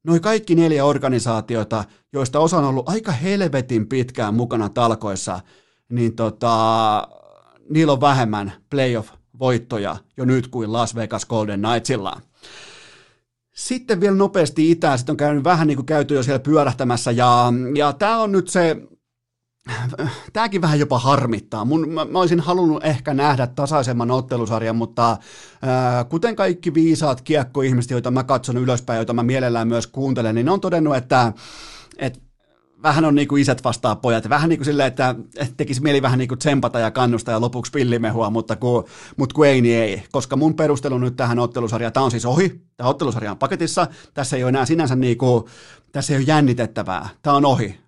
Noi 0.06 0.20
kaikki 0.20 0.56
neljä 0.56 0.86
organisaatiota, 0.86 1.84
joista 2.14 2.40
osa 2.40 2.58
on 2.58 2.66
ollut 2.66 2.90
aika 2.90 3.12
helvetin 3.12 3.88
pitkään 3.88 4.34
mukana 4.34 4.70
talkoissa, 4.70 5.40
niin 5.90 6.16
tota, 6.16 7.08
niillä 7.70 7.94
on 7.94 8.02
vähemmän 8.02 8.54
playoff-voittoja 8.70 9.96
jo 10.18 10.26
nyt 10.26 10.48
kuin 10.48 10.74
Las 10.74 10.96
Vegas 10.96 11.26
Golden 11.26 11.62
Knightsilla. 11.62 12.22
Sitten 13.56 14.02
vielä 14.02 14.16
nopeasti 14.16 14.72
itään, 14.72 14.98
sitten 14.98 15.14
on 15.14 15.18
käynyt 15.18 15.44
vähän 15.44 15.68
niin 15.68 15.78
kuin 15.78 15.86
käyty 15.86 16.14
jo 16.14 16.24
siellä 16.24 16.40
pyörähtämässä, 16.40 17.12
ja, 17.12 17.54
ja 17.76 17.94
tämä 17.94 18.20
on 18.20 18.32
nyt 18.32 18.48
se, 18.48 18.78
tämäkin 20.34 20.62
vähän 20.62 20.80
jopa 20.80 21.00
harmittaa. 21.00 21.66
Mun, 21.66 21.90
mä, 21.90 22.06
mä 22.06 22.20
olisin 22.20 22.40
halunnut 22.40 22.86
ehkä 22.86 23.14
nähdä 23.14 23.48
tasaisemman 23.48 24.12
ottelusarjan, 24.12 24.76
mutta 24.76 25.18
ää, 25.62 26.04
kuten 26.04 26.36
kaikki 26.36 26.74
viisaat 26.74 27.22
kiekkoihmiset, 27.22 27.92
joita 27.92 28.12
mä 28.12 28.24
katson 28.24 28.58
ylöspäin, 28.58 28.98
joita 28.98 29.14
mä 29.14 29.24
mielellään 29.24 29.68
myös 29.68 29.88
kuuntelen, 29.88 30.36
niin 30.36 30.46
ne 30.46 30.52
on 30.52 30.62
todennut, 30.62 30.96
että, 30.96 31.34
että 31.98 32.20
vähän 32.84 33.06
on 33.06 33.16
niin 33.16 33.28
kuin 33.28 33.42
isät 33.42 33.64
vastaa 33.64 33.96
pojat, 33.96 34.30
vähän 34.30 34.50
niin 34.50 34.60
kuin 34.60 34.66
silleen, 34.66 34.88
että, 34.88 35.16
tekisi 35.58 35.82
mieli 35.82 36.02
vähän 36.02 36.20
niin 36.20 36.28
kuin 36.28 36.40
tsempata 36.40 36.80
ja 36.80 36.92
kannustaa 36.92 37.32
ja 37.32 37.42
lopuksi 37.42 37.72
pillimehua, 37.72 38.30
mutta 38.30 38.56
kun, 38.56 38.86
mutta 39.18 39.36
kun 39.36 39.48
ei, 39.48 39.62
niin 39.62 39.78
ei. 39.78 40.04
Koska 40.12 40.36
mun 40.36 40.56
perustelu 40.56 40.98
nyt 40.98 41.16
tähän 41.16 41.40
ottelusarjaan, 41.40 41.94
tämä 41.94 42.04
on 42.04 42.12
siis 42.12 42.26
ohi, 42.26 42.62
tämä 42.78 42.90
ottelusarja 42.90 43.32
on 43.32 43.38
paketissa, 43.38 43.88
tässä 44.14 44.38
ei 44.38 44.44
ole 44.44 44.50
enää 44.50 44.66
sinänsä 44.66 44.96
niin 44.96 45.18
kuin, 45.18 45.44
tässä 45.92 46.14
ei 46.14 46.18
ole 46.18 46.26
jännitettävää, 46.28 47.10
tämä 47.22 47.36
on 47.36 47.46
ohi. 47.46 47.85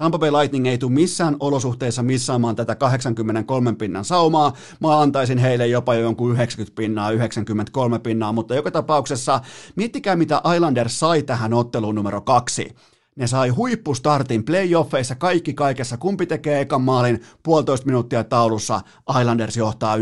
Tampa 0.00 0.18
Bay 0.18 0.30
Lightning 0.30 0.66
ei 0.66 0.78
tule 0.78 0.92
missään 0.92 1.36
olosuhteissa 1.40 2.02
missaamaan 2.02 2.56
tätä 2.56 2.74
83 2.74 3.72
pinnan 3.72 4.04
saumaa. 4.04 4.52
Mä 4.80 5.00
antaisin 5.00 5.38
heille 5.38 5.66
jopa 5.66 5.94
jonkun 5.94 6.32
90 6.32 6.76
pinnaa, 6.76 7.10
93 7.10 7.98
pinnaa, 7.98 8.32
mutta 8.32 8.54
joka 8.54 8.70
tapauksessa 8.70 9.40
miettikää 9.76 10.16
mitä 10.16 10.42
Islanders 10.54 11.00
sai 11.00 11.22
tähän 11.22 11.54
otteluun 11.54 11.94
numero 11.94 12.20
kaksi. 12.20 12.74
Ne 13.16 13.26
sai 13.26 13.48
huippustartin 13.48 14.44
playoffeissa 14.44 15.14
kaikki 15.14 15.54
kaikessa. 15.54 15.96
Kumpi 15.96 16.26
tekee 16.26 16.60
ekan 16.60 16.82
maalin 16.82 17.20
puolitoista 17.42 17.86
minuuttia 17.86 18.24
taulussa. 18.24 18.80
Islanders 19.20 19.56
johtaa 19.56 19.96
1-0. 19.96 20.00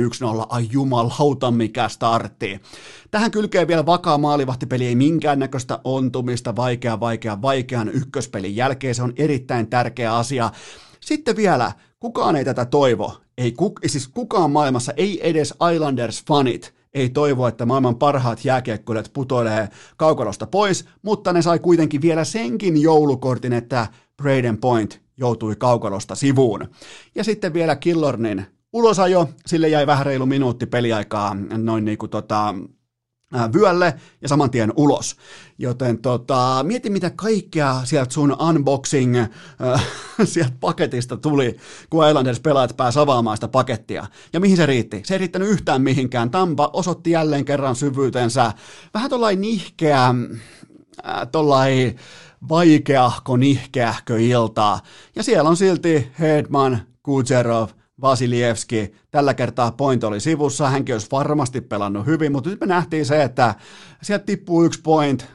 Ai 0.48 0.68
jumalauta 0.72 1.50
mikä 1.50 1.88
startti. 1.88 2.60
Tähän 3.10 3.30
kylkee 3.30 3.66
vielä 3.68 3.86
vakaa 3.86 4.18
maalivahtipeli, 4.18 4.86
ei 4.86 4.94
minkäännäköistä 4.94 5.80
ontumista, 5.84 6.56
vaikea, 6.56 7.00
vaikea, 7.00 7.42
vaikean 7.42 7.88
ykköspelin 7.88 8.56
jälkeen. 8.56 8.94
Se 8.94 9.02
on 9.02 9.12
erittäin 9.16 9.70
tärkeä 9.70 10.16
asia. 10.16 10.50
Sitten 11.00 11.36
vielä, 11.36 11.72
kukaan 12.00 12.36
ei 12.36 12.44
tätä 12.44 12.64
toivo. 12.64 13.20
Ei 13.38 13.54
siis 13.86 14.08
kukaan 14.08 14.50
maailmassa, 14.50 14.92
ei 14.96 15.28
edes 15.28 15.54
Islanders-fanit, 15.54 16.77
ei 16.94 17.08
toivo, 17.10 17.46
että 17.46 17.66
maailman 17.66 17.96
parhaat 17.96 18.44
jääkiekkoilijat 18.44 19.10
putoilee 19.12 19.68
kaukalosta 19.96 20.46
pois, 20.46 20.84
mutta 21.02 21.32
ne 21.32 21.42
sai 21.42 21.58
kuitenkin 21.58 22.02
vielä 22.02 22.24
senkin 22.24 22.82
joulukortin, 22.82 23.52
että 23.52 23.86
Braden 24.16 24.58
Point 24.58 25.00
joutui 25.16 25.56
kaukalosta 25.56 26.14
sivuun. 26.14 26.68
Ja 27.14 27.24
sitten 27.24 27.54
vielä 27.54 27.76
Killornin 27.76 28.46
ulosajo, 28.72 29.28
sille 29.46 29.68
jäi 29.68 29.86
vähän 29.86 30.06
reilu 30.06 30.26
minuutti 30.26 30.66
peliaikaa 30.66 31.36
noin 31.56 31.84
niin 31.84 31.98
kuin 31.98 32.10
tota, 32.10 32.54
vyölle 33.32 33.94
ja 34.20 34.28
saman 34.28 34.50
tien 34.50 34.72
ulos. 34.76 35.16
Joten 35.58 35.98
tota, 35.98 36.60
mieti 36.62 36.90
mitä 36.90 37.10
kaikkea 37.10 37.80
sieltä 37.84 38.14
sun 38.14 38.36
unboxing 38.48 39.16
äh, 39.16 39.28
sieltä 40.24 40.56
paketista 40.60 41.16
tuli, 41.16 41.56
kun 41.90 42.08
Islanders 42.08 42.40
pelaajat 42.40 42.76
pääsi 42.76 42.98
avaamaan 42.98 43.36
sitä 43.36 43.48
pakettia. 43.48 44.06
Ja 44.32 44.40
mihin 44.40 44.56
se 44.56 44.66
riitti? 44.66 45.02
Se 45.04 45.14
ei 45.14 45.18
riittänyt 45.18 45.48
yhtään 45.48 45.82
mihinkään. 45.82 46.30
Tampa 46.30 46.70
osoitti 46.72 47.10
jälleen 47.10 47.44
kerran 47.44 47.76
syvyytensä. 47.76 48.52
Vähän 48.94 49.10
tollain 49.10 49.40
nihkeä, 49.40 50.06
äh, 50.06 51.28
tollain 51.32 51.96
vaikeahko, 52.48 53.36
nihkeähkö 53.36 54.20
iltaa. 54.20 54.80
Ja 55.16 55.22
siellä 55.22 55.50
on 55.50 55.56
silti 55.56 56.12
Hedman, 56.18 56.78
Kucherov, 57.02 57.68
Vasilievski. 58.00 58.94
Tällä 59.10 59.34
kertaa 59.34 59.72
point 59.72 60.04
oli 60.04 60.20
sivussa, 60.20 60.70
hänkin 60.70 60.94
olisi 60.94 61.08
varmasti 61.12 61.60
pelannut 61.60 62.06
hyvin, 62.06 62.32
mutta 62.32 62.50
nyt 62.50 62.60
me 62.60 62.66
nähtiin 62.66 63.06
se, 63.06 63.22
että 63.22 63.54
sieltä 64.02 64.24
tippuu 64.24 64.64
yksi 64.64 64.80
point, 64.82 65.26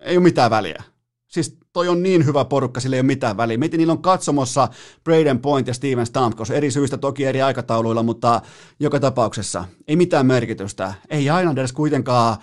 ei 0.00 0.16
ole 0.16 0.22
mitään 0.22 0.50
väliä. 0.50 0.82
Siis 1.26 1.58
toi 1.72 1.88
on 1.88 2.02
niin 2.02 2.26
hyvä 2.26 2.44
porukka, 2.44 2.80
sillä 2.80 2.96
ei 2.96 3.00
ole 3.00 3.06
mitään 3.06 3.36
väliä. 3.36 3.58
Miten 3.58 3.78
niillä 3.78 3.92
on 3.92 4.02
katsomossa 4.02 4.68
Braden 5.04 5.38
Point 5.38 5.66
ja 5.66 5.74
Steven 5.74 6.06
Stamkos, 6.06 6.50
eri 6.50 6.70
syistä 6.70 6.96
toki 6.96 7.24
eri 7.24 7.42
aikatauluilla, 7.42 8.02
mutta 8.02 8.40
joka 8.80 9.00
tapauksessa 9.00 9.64
ei 9.88 9.96
mitään 9.96 10.26
merkitystä. 10.26 10.94
Ei 11.10 11.30
aina 11.30 11.52
edes 11.52 11.72
kuitenkaan 11.72 12.36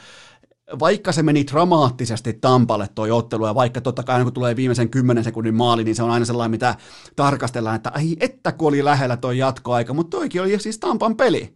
vaikka 0.79 1.11
se 1.11 1.23
meni 1.23 1.45
dramaattisesti 1.51 2.33
Tampalle 2.33 2.87
toi 2.95 3.11
ottelu, 3.11 3.45
ja 3.45 3.55
vaikka 3.55 3.81
totta 3.81 4.03
kai 4.03 4.23
kun 4.23 4.33
tulee 4.33 4.55
viimeisen 4.55 4.89
kymmenen 4.89 5.23
sekunnin 5.23 5.55
maali, 5.55 5.83
niin 5.83 5.95
se 5.95 6.03
on 6.03 6.11
aina 6.11 6.25
sellainen, 6.25 6.51
mitä 6.51 6.75
tarkastellaan, 7.15 7.75
että 7.75 7.91
ai 7.93 8.15
että 8.19 8.51
kun 8.51 8.67
oli 8.67 8.85
lähellä 8.85 9.17
toi 9.17 9.37
jatkoaika, 9.37 9.93
mutta 9.93 10.17
toikin 10.17 10.41
oli 10.41 10.59
siis 10.59 10.79
Tampan 10.79 11.15
peli. 11.15 11.53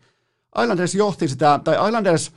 Islanders 0.61 0.95
johti 0.95 1.27
sitä, 1.27 1.59
tai 1.63 1.87
Islanders 1.87 2.31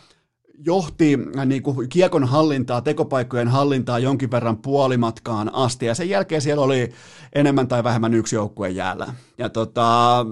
johti 0.66 1.18
äh, 1.38 1.46
niin 1.46 1.62
kuin 1.62 1.88
kiekon 1.88 2.24
hallintaa, 2.24 2.80
tekopaikkojen 2.80 3.48
hallintaa 3.48 3.98
jonkin 3.98 4.30
verran 4.30 4.56
puolimatkaan 4.56 5.54
asti, 5.54 5.86
ja 5.86 5.94
sen 5.94 6.08
jälkeen 6.08 6.42
siellä 6.42 6.64
oli 6.64 6.92
enemmän 7.34 7.68
tai 7.68 7.84
vähemmän 7.84 8.14
yksi 8.14 8.36
joukkue 8.36 8.68
jäällä. 8.68 9.14
Ja 9.38 9.48
tota, 9.48 10.26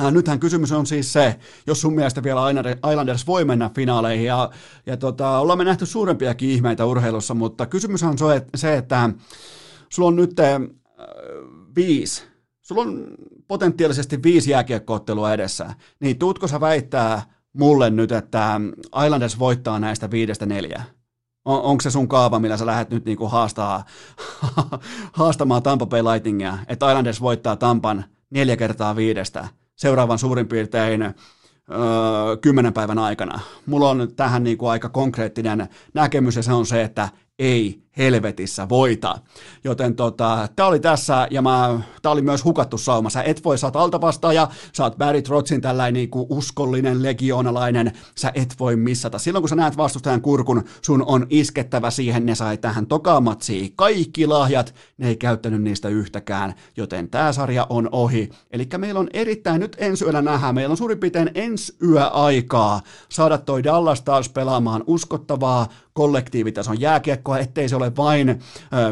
Äh, 0.00 0.12
nythän 0.12 0.40
kysymys 0.40 0.72
on 0.72 0.86
siis 0.86 1.12
se, 1.12 1.38
jos 1.66 1.80
sun 1.80 1.94
mielestä 1.94 2.22
vielä 2.22 2.40
Islanders 2.90 3.26
voi 3.26 3.44
mennä 3.44 3.70
finaaleihin, 3.74 4.26
ja, 4.26 4.50
ja 4.86 4.96
tota, 4.96 5.38
ollaan 5.38 5.58
me 5.58 5.64
nähty 5.64 5.86
suurempiakin 5.86 6.50
ihmeitä 6.50 6.84
urheilussa, 6.84 7.34
mutta 7.34 7.66
kysymys 7.66 8.02
on 8.02 8.16
se, 8.54 8.76
että 8.76 9.10
sulla 9.88 10.08
on 10.08 10.16
nyt 10.16 10.40
äh, 10.40 10.60
viisi, 11.76 12.22
sulla 12.62 12.82
on 12.82 13.06
potentiaalisesti 13.48 14.22
viisi 14.22 14.50
jääkiekkoottelua 14.50 15.32
edessä, 15.32 15.74
niin 16.00 16.18
tuutko 16.18 16.48
sä 16.48 16.60
väittää 16.60 17.22
mulle 17.52 17.90
nyt, 17.90 18.12
että 18.12 18.60
Islanders 19.04 19.38
voittaa 19.38 19.78
näistä 19.78 20.10
viidestä 20.10 20.46
neljä? 20.46 20.82
On, 21.44 21.62
onko 21.62 21.80
se 21.80 21.90
sun 21.90 22.08
kaava, 22.08 22.38
millä 22.38 22.56
sä 22.56 22.66
lähdet 22.66 22.90
nyt 22.90 23.04
niinku 23.04 23.28
haastaa, 23.28 23.84
haastamaan 25.12 25.62
Tampa 25.62 25.86
Bay 25.86 26.02
Lightningia, 26.02 26.58
että 26.68 26.90
Islanders 26.90 27.20
voittaa 27.20 27.56
Tampan 27.56 28.04
neljä 28.30 28.56
kertaa 28.56 28.96
viidestä? 28.96 29.48
Seuraavan 29.78 30.18
suurin 30.18 30.48
piirtein 30.48 31.14
kymmenen 32.40 32.72
päivän 32.72 32.98
aikana. 32.98 33.40
Mulla 33.66 33.90
on 33.90 34.08
tähän 34.16 34.44
niin 34.44 34.58
kuin 34.58 34.70
aika 34.70 34.88
konkreettinen 34.88 35.68
näkemys 35.94 36.36
ja 36.36 36.42
se 36.42 36.52
on 36.52 36.66
se, 36.66 36.82
että 36.82 37.08
ei 37.38 37.82
helvetissä 37.98 38.68
voita. 38.68 39.18
Joten 39.64 39.94
tota, 39.94 40.48
tämä 40.56 40.68
oli 40.68 40.80
tässä, 40.80 41.28
ja 41.30 41.42
mä, 41.42 41.80
oli 42.06 42.22
myös 42.22 42.44
hukattu 42.44 42.78
sauma. 42.78 43.10
Sä 43.10 43.22
et 43.22 43.44
voi, 43.44 43.58
sä 43.58 43.66
oot 43.66 43.76
altavastaaja, 43.76 44.48
sä 44.72 44.84
oot 44.84 44.98
Barry 44.98 45.22
Trotsin 45.22 45.60
tällainen 45.60 45.94
niinku 45.94 46.26
uskollinen 46.30 47.02
legionalainen, 47.02 47.92
sä 48.14 48.32
et 48.34 48.54
voi 48.60 48.76
missata. 48.76 49.18
Silloin 49.18 49.42
kun 49.42 49.48
sä 49.48 49.56
näet 49.56 49.76
vastustajan 49.76 50.22
kurkun, 50.22 50.64
sun 50.82 51.04
on 51.06 51.26
iskettävä 51.30 51.90
siihen, 51.90 52.26
ne 52.26 52.34
sai 52.34 52.58
tähän 52.58 52.86
tokaamatsiin 52.86 53.72
kaikki 53.76 54.26
lahjat, 54.26 54.74
ne 54.98 55.08
ei 55.08 55.16
käyttänyt 55.16 55.62
niistä 55.62 55.88
yhtäkään, 55.88 56.54
joten 56.76 57.10
tämä 57.10 57.32
sarja 57.32 57.66
on 57.70 57.88
ohi. 57.92 58.28
Eli 58.50 58.68
meillä 58.78 59.00
on 59.00 59.08
erittäin, 59.12 59.60
nyt 59.60 59.76
ensi 59.78 60.04
yönä 60.04 60.22
nähdään, 60.22 60.54
meillä 60.54 60.72
on 60.72 60.76
suurin 60.76 60.98
piirtein 60.98 61.30
ensi 61.34 61.76
yö 61.82 62.06
aikaa 62.06 62.80
saada 63.08 63.38
toi 63.38 63.64
Dallas 63.64 64.02
taas 64.02 64.28
pelaamaan 64.28 64.84
uskottavaa 64.86 65.68
kollektiivitason 65.92 66.80
jääkiekkoa, 66.80 67.38
ettei 67.38 67.68
se 67.68 67.76
ole 67.76 67.87
vain 67.96 68.40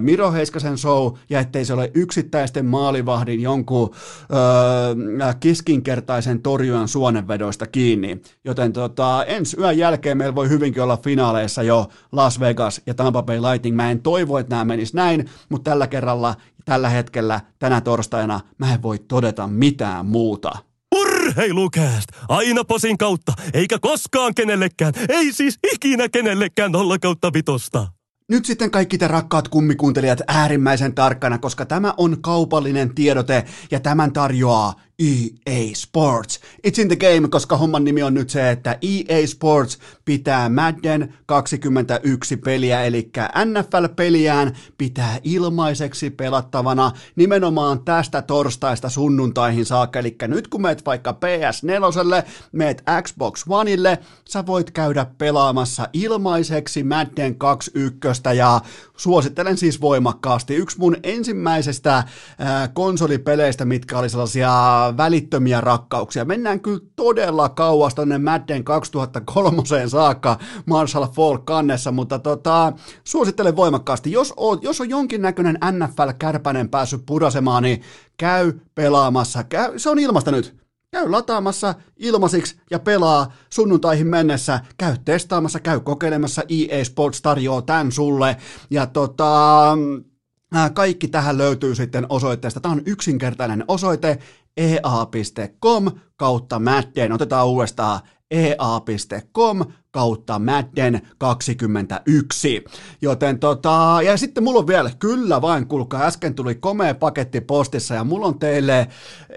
Miro 0.01 0.33
Heiskasen 0.33 0.79
show 0.79 1.13
ja 1.31 1.41
ettei 1.41 1.65
se 1.65 1.73
ole 1.73 1.91
yksittäisten 1.95 2.67
maalivahdin 2.67 3.41
jonkun 3.41 3.95
ö, 3.95 5.35
keskinkertaisen 5.41 6.43
torjujan 6.43 6.89
suonenvedoista 6.89 7.67
kiinni. 7.67 8.23
Joten 8.45 8.73
tota, 8.73 9.25
ensi 9.25 9.57
yön 9.61 9.79
jälkeen 9.79 10.19
meillä 10.19 10.35
voi 10.35 10.49
hyvinkin 10.49 10.83
olla 10.83 10.97
finaaleissa 10.97 11.63
jo 11.63 11.89
Las 12.13 12.41
Vegas 12.41 12.81
ja 12.87 12.95
Tampa 12.95 13.23
Bay 13.23 13.39
Lightning. 13.41 13.77
Mä 13.77 13.91
en 13.91 14.03
toivo, 14.03 14.39
että 14.39 14.55
nämä 14.55 14.65
menis 14.65 14.95
näin, 14.95 15.31
mutta 15.49 15.71
tällä 15.71 15.87
kerralla, 15.87 16.35
tällä 16.65 16.89
hetkellä, 16.89 17.41
tänä 17.59 17.81
torstaina 17.81 18.41
mä 18.59 18.75
en 18.75 18.83
voi 18.83 18.99
todeta 18.99 19.47
mitään 19.47 20.07
muuta. 20.07 20.53
Urheilukääst! 20.95 22.09
Aina 22.29 22.65
posin 22.65 22.99
kautta, 22.99 23.33
eikä 23.55 23.79
koskaan 23.79 24.35
kenellekään, 24.35 24.93
ei 25.09 25.33
siis 25.33 25.59
ikinä 25.75 26.09
kenellekään 26.09 26.73
nolla 26.73 26.99
kautta 26.99 27.33
vitosta. 27.33 27.96
Nyt 28.29 28.45
sitten 28.45 28.71
kaikki 28.71 28.99
te 28.99 29.09
rakkaat 29.09 29.49
kummikuuntelijat 29.49 30.21
äärimmäisen 30.29 30.95
tarkkana, 30.95 31.39
koska 31.39 31.67
tämä 31.67 31.95
on 31.97 32.23
kaupallinen 32.23 32.95
tiedote 32.95 33.45
ja 33.71 33.81
tämän 33.81 34.13
tarjoaa 34.13 34.81
EA 34.99 35.75
Sports. 35.75 36.41
It's 36.67 36.81
in 36.81 36.89
the 36.89 36.97
game, 36.97 37.29
koska 37.29 37.57
homman 37.57 37.85
nimi 37.85 38.03
on 38.03 38.15
nyt 38.15 38.31
se, 38.31 38.51
että 38.51 38.79
EA 38.83 39.27
Sports 39.27 39.79
pitää 40.05 40.49
Madden 40.49 41.15
21 41.27 42.37
peliä, 42.37 42.85
eli 42.85 43.11
NFL-peliään 43.45 44.57
pitää 44.79 45.19
ilmaiseksi 45.25 46.11
pelattavana 46.11 46.93
nimenomaan 47.17 47.85
tästä 47.85 48.23
torstaista 48.23 48.89
sunnuntaihin 48.89 49.67
saakka. 49.67 49.99
Eli 49.99 50.17
nyt 50.29 50.49
kun 50.49 50.63
meet 50.63 50.87
vaikka 50.87 51.13
PS4, 51.13 52.27
meet 52.53 52.83
Xbox 53.03 53.45
Oneille, 53.49 53.99
sä 54.29 54.47
voit 54.47 54.71
käydä 54.71 55.07
pelaamassa 55.19 55.89
ilmaiseksi 55.93 56.83
Madden 56.83 57.35
21 57.35 58.23
ja 58.37 58.61
suosittelen 58.97 59.57
siis 59.57 59.81
voimakkaasti. 59.81 60.55
Yksi 60.55 60.79
mun 60.79 60.97
ensimmäisestä 61.03 62.05
konsolipeleistä, 62.75 63.65
mitkä 63.65 63.99
oli 63.99 64.09
sellaisia 64.09 64.86
välittömiä 64.97 65.61
rakkauksia. 65.61 66.25
Mennään 66.25 66.61
kyllä 66.61 66.81
todella 66.97 67.49
kauas 67.49 67.95
tonne 67.95 68.19
Madden 68.19 68.65
2003 68.65 69.63
saakka 69.87 70.39
Marshall 70.67 71.07
Fall 71.07 71.39
kannessa, 71.39 71.93
mutta 71.93 72.19
tota, 72.19 72.73
suosittelen 73.05 73.57
voimakkaasti. 73.57 74.13
Jos 74.13 74.35
on, 74.37 74.59
jos 74.63 74.81
on 74.81 74.91
jonkinnäköinen 74.91 75.59
NFL-kärpänen 75.71 76.69
päässyt 76.69 77.07
purasemaan, 77.07 77.63
niin 77.63 77.83
käy 78.17 78.53
pelaamassa. 78.75 79.45
Käy, 79.45 79.79
se 79.79 79.91
on 79.91 79.99
ilmasta 79.99 80.31
nyt. 80.31 80.57
Käy 80.91 81.11
lataamassa 81.11 81.75
ilmasiksi 81.97 82.57
ja 82.71 82.79
pelaa 82.79 83.33
sunnuntaihin 83.51 84.07
mennessä. 84.07 84.61
Käy 84.79 84.97
testaamassa, 85.05 85.61
käy 85.61 85.81
kokeilemassa. 85.81 86.43
EA 86.49 86.85
Sports 86.85 87.23
tarjoaa 87.23 87.63
tämän 87.63 87.93
sulle. 87.93 88.37
Ja 88.71 88.87
tota, 88.87 89.79
kaikki 90.75 91.09
tähän 91.09 91.39
löytyy 91.39 91.75
sitten 91.75 92.07
osoitteesta. 92.09 92.61
Tämä 92.61 92.73
on 92.73 92.83
yksinkertainen 92.87 93.65
osoite 93.69 94.19
ea.com 94.57 95.91
kautta 96.17 96.59
Madden. 96.59 97.13
Otetaan 97.13 97.47
uudestaan 97.47 98.01
ea.com 98.31 99.65
kautta 99.91 100.39
Madden 100.39 101.01
21. 101.19 102.65
Joten 103.03 103.39
tota, 103.39 103.99
ja 104.05 104.17
sitten 104.17 104.45
mulla 104.45 104.59
on 104.59 104.67
vielä, 104.67 104.91
kyllä 104.99 105.43
vain, 105.43 105.67
kuulkaa, 105.67 106.03
äsken 106.03 106.35
tuli 106.35 106.55
komea 106.55 106.95
paketti 106.95 107.41
postissa 107.41 107.95
ja 107.95 108.05
mulla 108.05 108.27
on 108.27 108.39
teille 108.39 108.89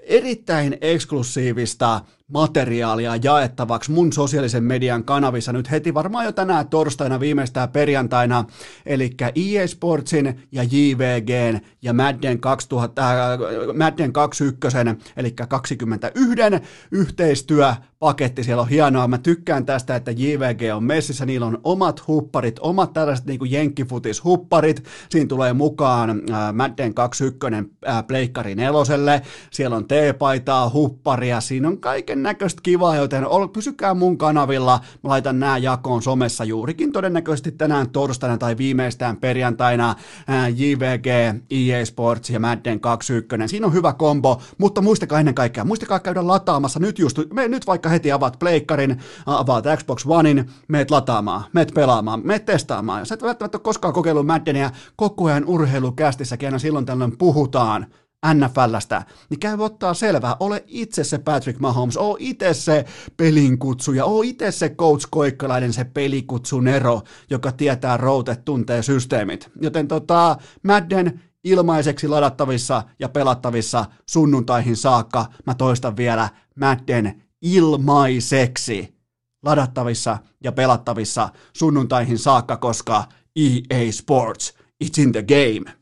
erittäin 0.02 0.78
eksklusiivista 0.82 2.02
materiaalia 2.30 3.15
jaettavaksi 3.15 3.92
mun 3.92 4.13
sosiaalisen 4.13 4.63
median 4.63 5.04
kanavissa. 5.04 5.54
Nyt 5.54 5.72
heti 5.72 5.94
varmaan 5.94 6.26
jo 6.26 6.32
tänään 6.32 6.68
torstaina 6.68 7.20
viimeistään 7.20 7.70
perjantaina, 7.70 8.46
eli 8.86 9.10
EA 9.36 9.68
Sportsin 9.68 10.42
ja 10.52 10.63
JVGn 10.63 11.60
ja 11.82 11.94
Madden, 11.94 12.39
2000, 12.39 13.10
äh, 13.10 13.39
Madden 13.78 14.13
21, 14.13 14.78
eli 15.18 15.32
21 15.32 16.68
yhteistyöpaketti, 16.92 18.44
siellä 18.44 18.62
on 18.62 18.70
hienoa, 18.70 19.08
mä 19.08 19.18
tykkään 19.18 19.65
tästä, 19.65 19.96
että 19.96 20.12
JVG 20.12 20.76
on 20.76 20.84
messissä, 20.84 21.26
niillä 21.26 21.46
on 21.46 21.60
omat 21.63 22.08
hupparit, 22.08 22.60
omat 22.60 22.94
tällaiset 22.94 23.26
niin 23.26 23.39
kuin 23.39 23.52
jenkkifutis 23.52 24.24
hupparit, 24.24 24.84
siinä 25.10 25.28
tulee 25.28 25.54
mukaan 25.54 26.10
äh, 26.10 26.54
Madden 26.54 26.94
21 26.94 27.74
äh, 27.88 28.08
pleikkari 28.08 28.56
neloselle, 28.56 29.22
siellä 29.52 29.76
on 29.76 29.88
teepaitaa, 29.88 30.70
hupparia, 30.70 31.42
siinä 31.42 31.68
on 31.68 31.78
kaiken 31.78 32.18
todennäköisesti 32.19 32.62
kiva, 32.63 32.95
joten 32.95 33.25
pysykää 33.53 33.93
mun 33.93 34.17
kanavilla. 34.17 34.79
Mä 35.03 35.10
laitan 35.10 35.39
nää 35.39 35.58
jakoon 35.58 36.01
somessa 36.01 36.43
juurikin 36.43 36.91
todennäköisesti 36.91 37.51
tänään 37.51 37.89
torstaina 37.89 38.38
tai 38.38 38.58
viimeistään 38.58 39.17
perjantaina 39.17 39.95
JVG, 40.55 41.05
EA 41.49 41.86
Sports 41.86 42.29
ja 42.29 42.39
Madden 42.39 42.79
21. 42.79 43.47
Siinä 43.47 43.67
on 43.67 43.73
hyvä 43.73 43.93
kombo, 43.93 44.41
mutta 44.58 44.82
muistakaa 44.82 45.19
ennen 45.19 45.36
kaikkea, 45.36 45.63
muistakaa 45.63 45.99
käydä 45.99 46.27
lataamassa 46.27 46.79
nyt 46.79 46.99
just, 46.99 47.19
me 47.34 47.47
nyt 47.47 47.67
vaikka 47.67 47.89
heti 47.89 48.12
avaat 48.12 48.39
pleikkarin, 48.39 48.99
avaat 49.25 49.65
Xbox 49.75 50.05
Onein, 50.08 50.49
meet 50.67 50.91
lataamaan, 50.91 51.43
meet 51.53 51.71
pelaamaan, 51.73 52.21
meet 52.23 52.45
testaamaan. 52.45 53.01
Jos 53.01 53.12
et 53.12 53.23
välttämättä 53.23 53.58
ole 53.58 53.63
koskaan 53.63 53.93
kokeillut 53.93 54.25
Maddenia, 54.25 54.71
koko 54.95 55.25
ajan 55.25 55.45
urheilukästissäkin 55.45 56.47
aina 56.47 56.60
silloin 56.60 56.86
tällöin 56.86 57.17
puhutaan 57.17 57.86
NFLstä, 58.34 59.05
niin 59.29 59.39
käy 59.39 59.58
ottaa 59.60 59.93
selvää, 59.93 60.36
ole 60.39 60.63
itse 60.67 61.03
se 61.03 61.17
Patrick 61.17 61.60
Mahomes, 61.60 61.97
oo 61.97 62.17
itse 62.19 62.53
se 62.53 62.86
pelinkutsuja, 63.17 64.05
oo 64.05 64.21
itse 64.21 64.51
se 64.51 64.69
coach 64.69 65.08
Koikkalainen, 65.12 65.73
se 65.73 65.84
pelikutsun 65.84 66.67
ero, 66.67 67.01
joka 67.29 67.51
tietää 67.51 67.97
routet, 67.97 68.45
tuntee 68.45 68.84
systeemit. 68.84 69.51
Joten 69.62 69.88
tota, 69.88 70.38
Madden 70.63 71.21
ilmaiseksi 71.43 72.08
ladattavissa 72.08 72.84
ja 72.99 73.10
pelattavissa 73.10 73.86
sunnuntaihin 74.10 74.75
saakka, 74.75 75.25
mä 75.45 75.55
toistan 75.55 75.97
vielä, 75.97 76.29
Madden 76.60 77.23
ilmaiseksi 77.41 78.95
ladattavissa 79.43 80.17
ja 80.43 80.51
pelattavissa 80.51 81.29
sunnuntaihin 81.58 82.17
saakka, 82.17 82.58
koska 82.58 83.03
EA 83.36 83.91
Sports, 83.91 84.53
it's 84.84 85.01
in 85.01 85.12
the 85.12 85.23
game. 85.23 85.79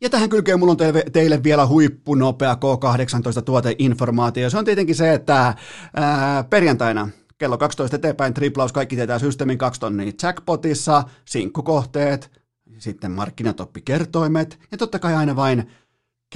Ja 0.00 0.10
tähän 0.10 0.28
kylkeen 0.28 0.58
mulla 0.58 0.70
on 0.70 0.76
teille, 0.76 1.04
teille 1.12 1.42
vielä 1.42 1.66
huippunopea 1.66 2.54
K18-tuoteinformaatio. 2.54 4.50
Se 4.50 4.58
on 4.58 4.64
tietenkin 4.64 4.96
se, 4.96 5.12
että 5.12 5.54
ää, 5.96 6.44
perjantaina 6.44 7.08
kello 7.38 7.58
12 7.58 7.96
eteenpäin 7.96 8.34
triplaus, 8.34 8.72
kaikki 8.72 8.96
tietää 8.96 9.18
systeemin 9.18 9.58
2 9.58 9.80
tonnia 9.80 10.12
jackpotissa, 10.22 11.04
sinkkukohteet, 11.24 12.30
sitten 12.78 13.10
markkinatoppikertoimet 13.12 14.58
ja 14.72 14.78
totta 14.78 14.98
kai 14.98 15.14
aina 15.14 15.36
vain 15.36 15.70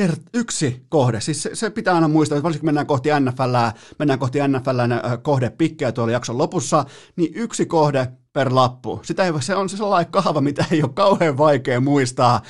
kert- 0.01 0.29
yksi 0.35 0.87
kohde. 0.89 1.21
Siis 1.21 1.43
se, 1.43 1.51
se, 1.55 1.71
pitää 1.71 1.95
aina 1.95 2.09
muistaa, 2.09 2.39
että 2.39 2.45
varsinkin 2.45 2.67
mennään 2.67 2.87
kohti 2.87 3.09
NFL, 3.21 3.57
mennään 3.99 4.19
kohti 4.19 4.39
NFL 4.49 4.81
kohdepikkejä 5.23 5.93
tuolla 5.93 6.13
jakson 6.13 6.39
lopussa, 6.39 6.85
niin 7.17 7.33
yksi 7.35 7.67
kohde 7.67 8.09
per 8.33 8.55
lappu. 8.55 9.01
Sitä 9.05 9.25
ei, 9.25 9.33
se 9.41 9.55
on 9.55 9.69
se 9.69 9.77
sellainen 9.77 10.13
kahva, 10.13 10.41
mitä 10.41 10.65
ei 10.71 10.83
ole 10.83 10.91
kauhean 10.95 11.39
vaikea 11.39 11.81
muistaa. 11.81 12.41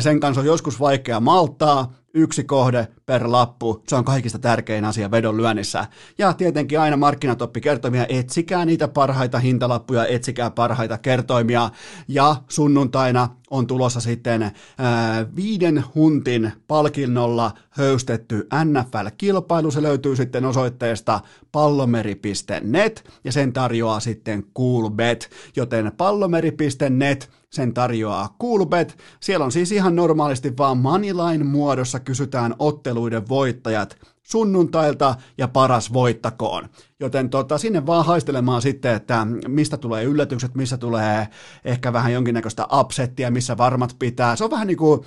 Sen 0.00 0.20
kanssa 0.20 0.40
on 0.40 0.46
joskus 0.46 0.80
vaikea 0.80 1.20
malttaa, 1.20 1.92
yksi 2.16 2.44
kohde 2.44 2.88
per 3.06 3.32
lappu, 3.32 3.82
se 3.88 3.96
on 3.96 4.04
kaikista 4.04 4.38
tärkein 4.38 4.84
asia 4.84 5.10
vedon 5.10 5.36
lyönnissä. 5.36 5.86
Ja 6.18 6.32
tietenkin 6.32 6.80
aina 6.80 6.96
markkinatoppi 6.96 7.60
kertoimia, 7.60 8.06
etsikää 8.08 8.64
niitä 8.64 8.88
parhaita 8.88 9.38
hintalappuja, 9.38 10.06
etsikää 10.06 10.50
parhaita 10.50 10.98
kertoimia. 10.98 11.70
Ja 12.08 12.36
sunnuntaina 12.48 13.28
on 13.50 13.66
tulossa 13.66 14.00
sitten 14.00 14.42
ää, 14.42 15.26
viiden 15.36 15.84
huntin 15.94 16.52
palkinnolla 16.68 17.52
höystetty 17.70 18.48
NFL-kilpailu. 18.64 19.70
Se 19.70 19.82
löytyy 19.82 20.16
sitten 20.16 20.44
osoitteesta 20.44 21.20
pallomeri.net 21.52 23.10
ja 23.24 23.32
sen 23.32 23.52
tarjoaa 23.52 24.00
sitten 24.00 24.44
Coolbet, 24.56 25.30
joten 25.56 25.92
pallomeri.net 25.96 27.30
sen 27.56 27.74
tarjoaa 27.74 28.36
Coolbet. 28.40 28.98
Siellä 29.20 29.44
on 29.44 29.52
siis 29.52 29.72
ihan 29.72 29.96
normaalisti 29.96 30.56
vaan 30.56 30.78
Moneyline 30.78 31.44
muodossa 31.44 32.00
kysytään 32.00 32.54
otteluiden 32.58 33.28
voittajat 33.28 33.96
sunnuntailta 34.22 35.14
ja 35.38 35.48
paras 35.48 35.92
voittakoon. 35.92 36.68
Joten 37.00 37.30
tota, 37.30 37.58
sinne 37.58 37.86
vaan 37.86 38.04
haistelemaan 38.04 38.62
sitten, 38.62 38.94
että 38.94 39.26
mistä 39.48 39.76
tulee 39.76 40.04
yllätykset, 40.04 40.54
missä 40.54 40.76
tulee 40.76 41.28
ehkä 41.64 41.92
vähän 41.92 42.12
jonkinnäköistä 42.12 42.66
upsettia, 42.72 43.30
missä 43.30 43.56
varmat 43.56 43.96
pitää. 43.98 44.36
Se 44.36 44.44
on 44.44 44.50
vähän 44.50 44.66
niin 44.66 44.76
kuin 44.76 45.00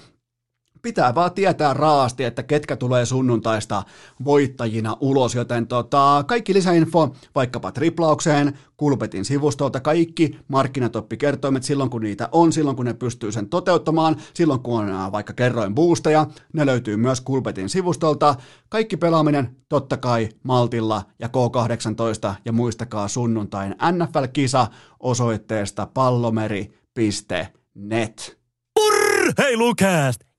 pitää 0.81 1.15
vaan 1.15 1.31
tietää 1.31 1.73
raasti, 1.73 2.23
että 2.23 2.43
ketkä 2.43 2.75
tulee 2.75 3.05
sunnuntaista 3.05 3.83
voittajina 4.25 4.97
ulos, 4.99 5.35
joten 5.35 5.67
tota, 5.67 6.23
kaikki 6.27 6.53
lisäinfo 6.53 7.15
vaikkapa 7.35 7.71
triplaukseen, 7.71 8.57
Kulpetin 8.77 9.25
sivustolta, 9.25 9.79
kaikki 9.79 10.39
markkinatoppikertoimet 10.47 11.63
silloin 11.63 11.89
kun 11.89 12.01
niitä 12.01 12.29
on, 12.31 12.53
silloin 12.53 12.75
kun 12.75 12.85
ne 12.85 12.93
pystyy 12.93 13.31
sen 13.31 13.49
toteuttamaan, 13.49 14.15
silloin 14.33 14.59
kun 14.59 14.79
on 14.79 15.11
vaikka 15.11 15.33
kerroin 15.33 15.75
boosteja, 15.75 16.27
ne 16.53 16.65
löytyy 16.65 16.97
myös 16.97 17.21
Kulpetin 17.21 17.69
sivustolta. 17.69 18.35
Kaikki 18.69 18.97
pelaaminen 18.97 19.55
totta 19.69 19.97
kai 19.97 20.29
Maltilla 20.43 21.03
ja 21.19 21.27
K18 21.27 22.35
ja 22.45 22.51
muistakaa 22.51 23.07
sunnuntain 23.07 23.75
NFL-kisa 23.91 24.67
osoitteesta 24.99 25.87
pallomeri.net. 25.93 28.39
Purr! 28.73 29.33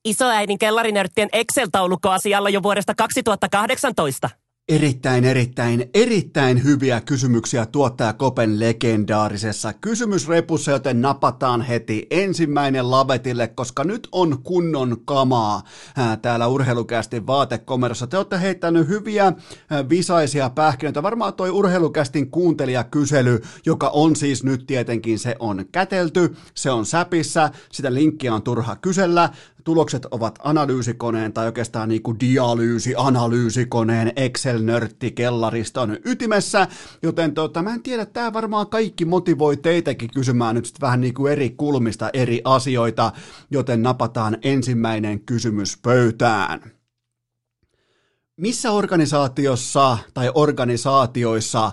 Isoäidin 0.05 0.59
kellarinörttien 0.59 1.29
Excel-taulukko 1.33 2.11
asialla 2.11 2.51
jo 2.51 2.63
vuodesta 2.63 2.95
2018. 2.95 4.31
Erittäin, 4.69 5.25
erittäin, 5.25 5.91
erittäin 5.95 6.65
hyviä 6.65 7.01
kysymyksiä 7.01 7.67
tuottaja 7.67 8.13
Kopen 8.13 8.61
legendaarisessa 8.61 9.73
kysymysrepussa, 9.73 10.71
joten 10.71 11.01
napataan 11.01 11.63
heti 11.63 12.07
ensimmäinen 12.11 12.91
lavetille, 12.91 13.49
koska 13.49 13.85
nyt 13.85 14.09
on 14.13 14.43
kunnon 14.43 14.97
kamaa 15.05 15.63
ää, 15.97 16.17
täällä 16.17 16.47
urheilukästin 16.47 17.27
vaatekomerossa. 17.27 18.07
Te 18.07 18.17
olette 18.17 18.41
heittänyt 18.41 18.89
hyviä 18.89 19.33
visaisia 19.89 20.51
pähkinöitä. 20.51 21.03
Varmaan 21.03 21.35
toi 21.35 21.51
urheilukästin 21.51 22.31
kuuntelijakysely, 22.31 23.41
joka 23.67 23.89
on 23.89 24.17
siis 24.17 24.45
nyt 24.45 24.67
tietenkin, 24.67 25.19
se 25.19 25.37
on 25.39 25.65
kätelty, 25.73 26.37
se 26.55 26.71
on 26.71 26.87
säpissä, 26.87 27.51
sitä 27.73 27.95
linkkiä 27.95 28.35
on 28.35 28.43
turha 28.43 28.77
kysellä 28.77 29.31
tulokset 29.64 30.07
ovat 30.11 30.38
analyysikoneen 30.42 31.33
tai 31.33 31.46
oikeastaan 31.46 31.88
niin 31.88 32.03
kuin 32.03 32.20
dialyysi-analyysikoneen 32.20 34.12
Excel-nörtti 34.16 35.11
kellariston 35.12 35.96
ytimessä, 36.05 36.68
joten 37.03 37.35
tota, 37.35 37.62
mä 37.62 37.75
en 37.75 37.83
tiedä, 37.83 38.07
tämä 38.07 38.33
varmaan 38.33 38.66
kaikki 38.66 39.05
motivoi 39.05 39.57
teitäkin 39.57 40.11
kysymään 40.14 40.55
nyt 40.55 40.66
sitten 40.66 40.81
vähän 40.87 41.01
niin 41.01 41.14
kuin 41.14 41.33
eri 41.33 41.51
kulmista 41.51 42.11
eri 42.12 42.40
asioita, 42.44 43.12
joten 43.51 43.83
napataan 43.83 44.38
ensimmäinen 44.42 45.20
kysymys 45.20 45.79
pöytään. 45.83 46.61
Missä 48.37 48.73
organisaatiossa 48.73 49.99
tai 50.14 50.31
organisaatioissa 50.35 51.73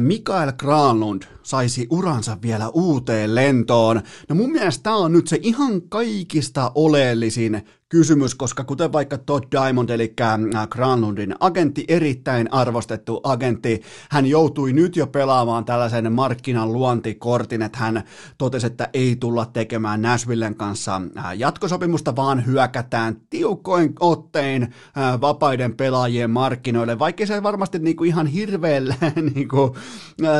Mikael 0.00 0.52
Granlund 0.52 1.22
saisi 1.42 1.86
uransa 1.90 2.36
vielä 2.42 2.68
uuteen 2.68 3.34
lentoon. 3.34 4.02
No 4.28 4.34
mun 4.34 4.52
mielestä 4.52 4.82
tämä 4.82 4.96
on 4.96 5.12
nyt 5.12 5.26
se 5.26 5.38
ihan 5.42 5.82
kaikista 5.82 6.72
oleellisin 6.74 7.62
kysymys, 7.92 8.34
koska 8.34 8.64
kuten 8.64 8.92
vaikka 8.92 9.18
Todd 9.18 9.44
Diamond, 9.50 9.88
eli 9.88 10.14
äh, 10.20 10.68
Granlundin 10.68 11.34
agentti, 11.40 11.84
erittäin 11.88 12.52
arvostettu 12.52 13.20
agentti, 13.24 13.82
hän 14.10 14.26
joutui 14.26 14.72
nyt 14.72 14.96
jo 14.96 15.06
pelaamaan 15.06 15.64
tällaisen 15.64 16.12
markkinan 16.12 16.72
luontikortin, 16.72 17.62
että 17.62 17.78
hän 17.78 18.02
totesi, 18.38 18.66
että 18.66 18.88
ei 18.92 19.16
tulla 19.16 19.46
tekemään 19.46 20.02
Nashvillen 20.02 20.54
kanssa 20.54 21.00
äh, 21.16 21.38
jatkosopimusta, 21.38 22.16
vaan 22.16 22.46
hyökätään 22.46 23.16
tiukoin 23.30 23.92
ottein 24.00 24.62
äh, 24.62 25.20
vapaiden 25.20 25.76
pelaajien 25.76 26.30
markkinoille, 26.30 26.98
vaikka 26.98 27.26
se 27.26 27.42
varmasti 27.42 27.78
niinku 27.78 28.04
ihan 28.04 28.26
hirveellä, 28.26 28.94
niinku, 29.34 29.76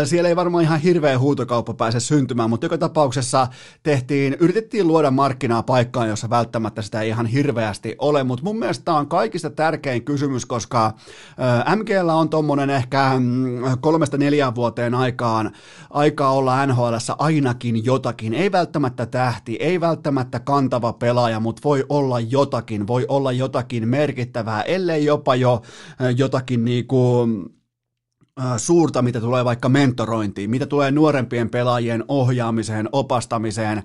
siellä 0.05 0.29
ei 0.29 0.37
varmaan 0.37 0.65
ihan 0.65 0.81
hirveä 0.95 1.19
huutokauppa 1.19 1.75
pääse 1.75 2.01
syntymään, 2.01 2.51
mutta 2.51 2.65
joka 2.65 2.79
tapauksessa 2.79 3.47
tehtiin, 3.83 4.37
yritettiin 4.41 4.87
luoda 4.87 5.11
markkinaa 5.11 5.63
paikkaan, 5.63 6.09
jossa 6.09 6.31
välttämättä 6.31 6.83
sitä 6.83 7.01
ei 7.01 7.09
ihan 7.09 7.27
hirveä 7.27 7.63
hirveästi 7.63 7.95
ole, 7.99 8.25
mutta 8.25 8.45
mun 8.45 8.59
mielestä 8.59 8.85
tämä 8.85 8.99
on 8.99 9.09
kaikista 9.09 9.51
tärkein 9.51 10.05
kysymys, 10.05 10.47
koska 10.47 10.93
MGL 11.77 12.09
on 12.09 12.29
tuommoinen 12.29 12.71
ehkä 12.71 13.13
mm, 13.19 13.63
kolmesta 13.81 14.19
neljään 14.19 14.55
vuoteen 14.55 14.95
aikaan 14.95 15.53
aikaa 15.91 16.33
olla 16.33 16.67
NHL 16.67 16.95
ainakin 17.19 17.85
jotakin, 17.85 18.35
ei 18.35 18.53
välttämättä 18.53 19.07
tähti, 19.07 19.57
ei 19.61 19.81
välttämättä 19.81 20.41
kantava 20.41 20.93
pelaaja, 20.93 21.41
mutta 21.41 21.61
voi 21.65 21.85
olla 21.89 22.21
jotakin, 22.21 22.87
voi 22.87 23.07
olla 23.09 23.33
jotakin 23.33 23.89
merkittävää, 23.89 24.63
ellei 24.63 25.05
jopa 25.05 25.35
jo 25.35 25.63
jotakin 26.17 26.65
niinku 26.65 27.29
suurta, 28.57 29.03
mitä 29.03 29.21
tulee 29.21 29.45
vaikka 29.45 29.69
mentorointiin, 29.69 30.51
mitä 30.51 30.67
tulee 30.67 30.91
nuorempien 30.91 31.51
pelaajien 31.51 32.05
ohjaamiseen, 32.09 32.89
opastamiseen, 32.93 33.83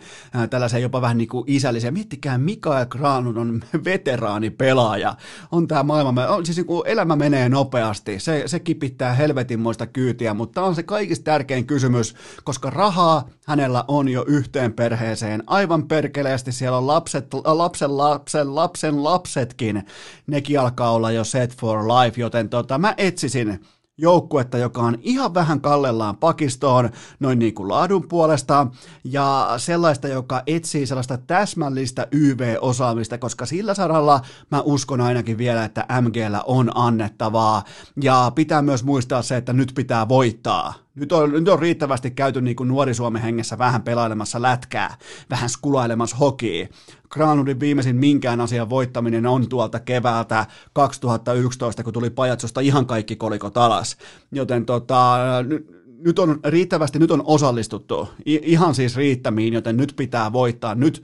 tällaiseen 0.50 0.84
jopa 0.84 1.02
vähän 1.02 1.17
niin 1.17 1.28
kuin 1.28 1.43
isälliseen. 1.48 1.93
Miettikää, 1.93 2.38
Mikael 2.38 2.86
Granlund 2.86 3.38
on 3.38 3.62
veteraanipelaaja. 3.86 5.15
On 5.52 5.67
tämä 5.67 5.84
maailma, 5.84 6.28
on, 6.28 6.46
siis 6.46 6.58
niin 6.58 6.65
kuin 6.65 6.82
elämä 6.86 7.15
menee 7.15 7.50
nopeasti, 7.50 8.20
se, 8.20 8.43
se 8.46 8.60
kipittää 8.60 9.13
helvetinmoista 9.13 9.88
kyytiä, 9.88 10.34
mutta 10.34 10.63
on 10.63 10.76
se 10.76 10.84
kaikista 10.84 11.24
tärkein 11.24 11.67
kysymys, 11.67 12.15
koska 12.43 12.70
rahaa 12.70 13.30
hänellä 13.46 13.86
on 13.88 14.10
jo 14.10 14.26
yhteen 14.28 14.74
perheeseen. 14.74 15.43
Aivan 15.48 15.88
perkeleesti 15.88 16.52
siellä 16.52 16.78
on 16.78 16.88
lapset, 16.88 17.34
lapsen, 17.34 17.98
lapsen, 17.98 18.56
lapsen 18.56 19.04
lapsetkin. 19.04 19.84
Nekin 20.28 20.60
alkaa 20.60 20.91
olla 20.91 21.12
jo 21.12 21.24
set 21.24 21.56
for 21.56 21.88
life, 21.88 22.22
joten 22.22 22.50
tota, 22.50 22.78
mä 22.78 22.93
etsisin 22.98 23.60
joukkuetta, 23.97 24.57
joka 24.57 24.81
on 24.81 24.97
ihan 25.01 25.33
vähän 25.33 25.62
kallellaan 25.62 26.17
pakistoon 26.17 26.89
noin 27.19 27.39
niin 27.39 27.53
kuin 27.53 27.69
laadun 27.69 28.07
puolesta 28.07 28.67
ja 29.03 29.53
sellaista, 29.57 30.07
joka 30.07 30.43
etsii 30.47 30.86
sellaista 30.88 31.17
täsmällistä 31.17 32.07
YV-osaamista, 32.12 33.17
koska 33.17 33.45
sillä 33.45 33.73
saralla 33.73 34.21
mä 34.51 34.62
uskon 34.62 35.01
ainakin 35.01 35.38
vielä, 35.38 35.65
että 35.65 35.86
MGllä 36.01 36.41
on 36.47 36.71
annettavaa. 36.75 37.63
Ja 38.01 38.31
pitää 38.36 38.62
myös 38.62 38.83
muistaa 38.83 39.21
se, 39.21 39.38
että 39.38 39.53
nyt 39.53 39.71
pitää 39.75 40.10
voittaa 40.10 40.87
nyt 40.99 41.12
on, 41.12 41.31
nyt 41.31 41.47
on 41.47 41.60
riittävästi 41.60 42.12
käyty 42.12 42.41
niin 42.41 42.55
kuin 42.55 42.69
nuori 42.69 42.93
Suomen 42.93 43.21
hengessä 43.21 43.57
vähän 43.57 43.83
pelailemassa 43.83 44.41
lätkää, 44.41 44.97
vähän 45.29 45.49
skulailemassa 45.49 46.17
hokia. 46.17 46.67
Granudin 47.10 47.60
viimeisin 47.60 47.95
minkään 47.95 48.41
asian 48.41 48.69
voittaminen 48.69 49.25
on 49.25 49.49
tuolta 49.49 49.79
keväältä 49.79 50.45
2011, 50.73 51.83
kun 51.83 51.93
tuli 51.93 52.10
Pajatsosta 52.10 52.62
ihan 52.62 52.85
kaikki 52.85 53.15
kolikot 53.15 53.58
alas. 53.58 53.98
Joten 54.31 54.65
tota, 54.65 55.17
nyt, 55.48 55.67
nyt 56.06 56.19
on 56.19 56.39
riittävästi, 56.43 57.00
nyt 57.00 57.12
on 57.12 57.23
osallistuttu, 57.25 58.10
I, 58.25 58.39
ihan 58.43 58.75
siis 58.75 58.95
riittämiin, 58.95 59.54
joten 59.54 59.77
nyt 59.77 59.93
pitää 59.95 60.33
voittaa, 60.33 60.75
nyt 60.75 61.04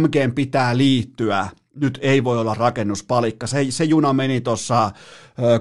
MGn 0.00 0.32
pitää 0.34 0.76
liittyä 0.76 1.48
nyt 1.80 1.98
ei 2.02 2.24
voi 2.24 2.38
olla 2.38 2.54
rakennuspalikka. 2.54 3.46
Se, 3.46 3.66
se 3.70 3.84
juna 3.84 4.12
meni 4.12 4.40
tuossa 4.40 4.90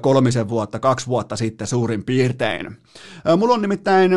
kolmisen 0.01 0.49
vuotta, 0.49 0.79
kaksi 0.79 1.07
vuotta 1.07 1.35
sitten 1.35 1.67
suurin 1.67 2.03
piirtein. 2.03 2.77
Mulla 3.37 3.53
on 3.53 3.61
nimittäin, 3.61 4.11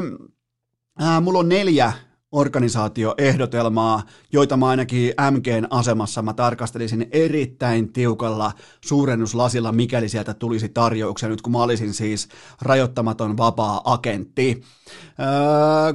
mulla 1.20 1.38
on 1.38 1.48
neljä 1.48 1.92
organisaatioehdotelmaa, 2.32 4.02
joita 4.32 4.56
mä 4.56 4.68
ainakin 4.68 5.14
MGn 5.30 5.66
asemassa 5.70 6.22
mä 6.22 6.32
tarkastelisin 6.32 7.08
erittäin 7.12 7.92
tiukalla 7.92 8.52
suurennuslasilla, 8.84 9.72
mikäli 9.72 10.08
sieltä 10.08 10.34
tulisi 10.34 10.68
tarjouksia, 10.68 11.28
nyt 11.28 11.42
kun 11.42 11.52
mä 11.52 11.58
olisin 11.58 11.94
siis 11.94 12.28
rajoittamaton 12.62 13.36
vapaa 13.36 13.80
agentti. 13.84 14.62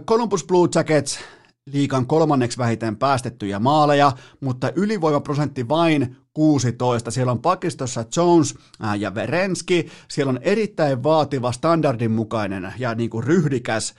Columbus 0.06 0.44
Blue 0.46 0.70
Jackets 0.76 1.20
liikan 1.74 2.08
kolmanneksi 2.08 2.58
vähiten 2.58 2.98
päästettyjä 2.98 3.60
maaleja, 3.60 4.12
mutta 4.40 4.72
ylivoimaprosentti 4.76 5.68
vain 5.68 6.16
16. 6.34 7.12
Siellä 7.12 7.32
on 7.32 7.42
pakistossa 7.42 8.06
Jones 8.18 8.56
ja 9.00 9.16
Verenski. 9.16 9.88
Siellä 10.08 10.30
on 10.30 10.40
erittäin 10.42 11.04
vaativa 11.04 11.52
standardin 11.52 12.12
mukainen 12.12 12.74
ja 12.78 12.96
niin 12.96 13.10
kuin 13.10 13.24
ryhdikäs 13.24 13.94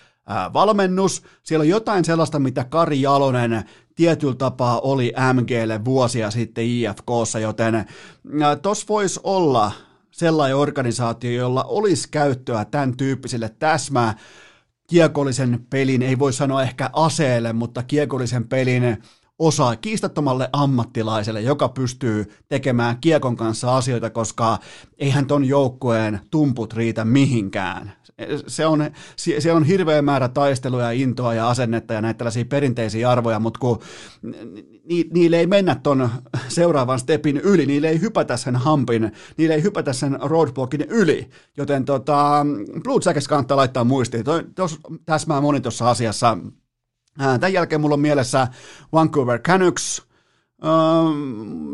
valmennus. 0.53 1.23
Siellä 1.43 1.63
on 1.63 1.69
jotain 1.69 2.05
sellaista, 2.05 2.39
mitä 2.39 2.65
Kari 2.65 3.01
Jalonen 3.01 3.65
tietyllä 3.95 4.35
tapaa 4.35 4.81
oli 4.81 5.13
MGlle 5.33 5.85
vuosia 5.85 6.31
sitten 6.31 6.65
IFKssa, 6.65 7.39
joten 7.39 7.85
tos 8.63 8.89
voisi 8.89 9.21
olla 9.23 9.73
sellainen 10.11 10.57
organisaatio, 10.57 11.31
jolla 11.31 11.65
olisi 11.65 12.09
käyttöä 12.11 12.65
tämän 12.65 12.97
tyyppiselle 12.97 13.49
täsmää 13.59 14.15
kiekollisen 14.87 15.67
pelin, 15.71 16.03
ei 16.03 16.19
voi 16.19 16.33
sanoa 16.33 16.63
ehkä 16.63 16.91
aseelle, 16.93 17.53
mutta 17.53 17.83
kiekollisen 17.83 18.49
pelin 18.49 18.99
osaa 19.39 19.77
kiistattomalle 19.77 20.49
ammattilaiselle, 20.53 21.41
joka 21.41 21.69
pystyy 21.69 22.33
tekemään 22.49 22.99
kiekon 23.01 23.37
kanssa 23.37 23.77
asioita, 23.77 24.11
koska 24.11 24.59
eihän 24.99 25.27
ton 25.27 25.45
joukkueen 25.45 26.21
tumput 26.31 26.73
riitä 26.73 27.05
mihinkään 27.05 27.93
se 28.47 28.67
on, 28.67 28.91
se 29.39 29.53
on 29.53 29.65
hirveä 29.65 30.03
määrä 30.03 30.29
taisteluja, 30.29 30.91
intoa 30.91 31.35
ja 31.35 31.49
asennetta 31.49 31.95
ja 31.95 32.01
näitä 32.01 32.19
tällaisia 32.19 32.45
perinteisiä 32.45 33.11
arvoja, 33.11 33.41
mutta 33.41 33.61
kun 33.61 33.79
ni, 34.85 35.05
niille 35.13 35.39
ei 35.39 35.47
mennä 35.47 35.75
ton 35.75 36.09
seuraavan 36.49 36.99
stepin 36.99 37.37
yli, 37.37 37.67
niille 37.67 37.89
ei 37.89 38.01
hypätä 38.01 38.37
sen 38.37 38.57
hampin, 38.57 39.13
niille 39.37 39.55
ei 39.55 39.63
hypätä 39.63 39.93
sen 39.93 40.19
roadblockin 40.23 40.87
yli, 40.89 41.29
joten 41.57 41.85
tota, 41.85 42.47
Blue 42.83 43.01
Jackets 43.05 43.29
kannattaa 43.29 43.57
laittaa 43.57 43.85
muistiin. 43.85 44.25
Tos, 44.55 44.79
täsmää 45.05 45.41
moni 45.41 45.61
tuossa 45.61 45.91
asiassa. 45.91 46.39
Tämän 47.17 47.53
jälkeen 47.53 47.81
mulla 47.81 47.95
on 47.95 48.01
mielessä 48.01 48.49
Vancouver 48.93 49.39
Canucks, 49.39 50.07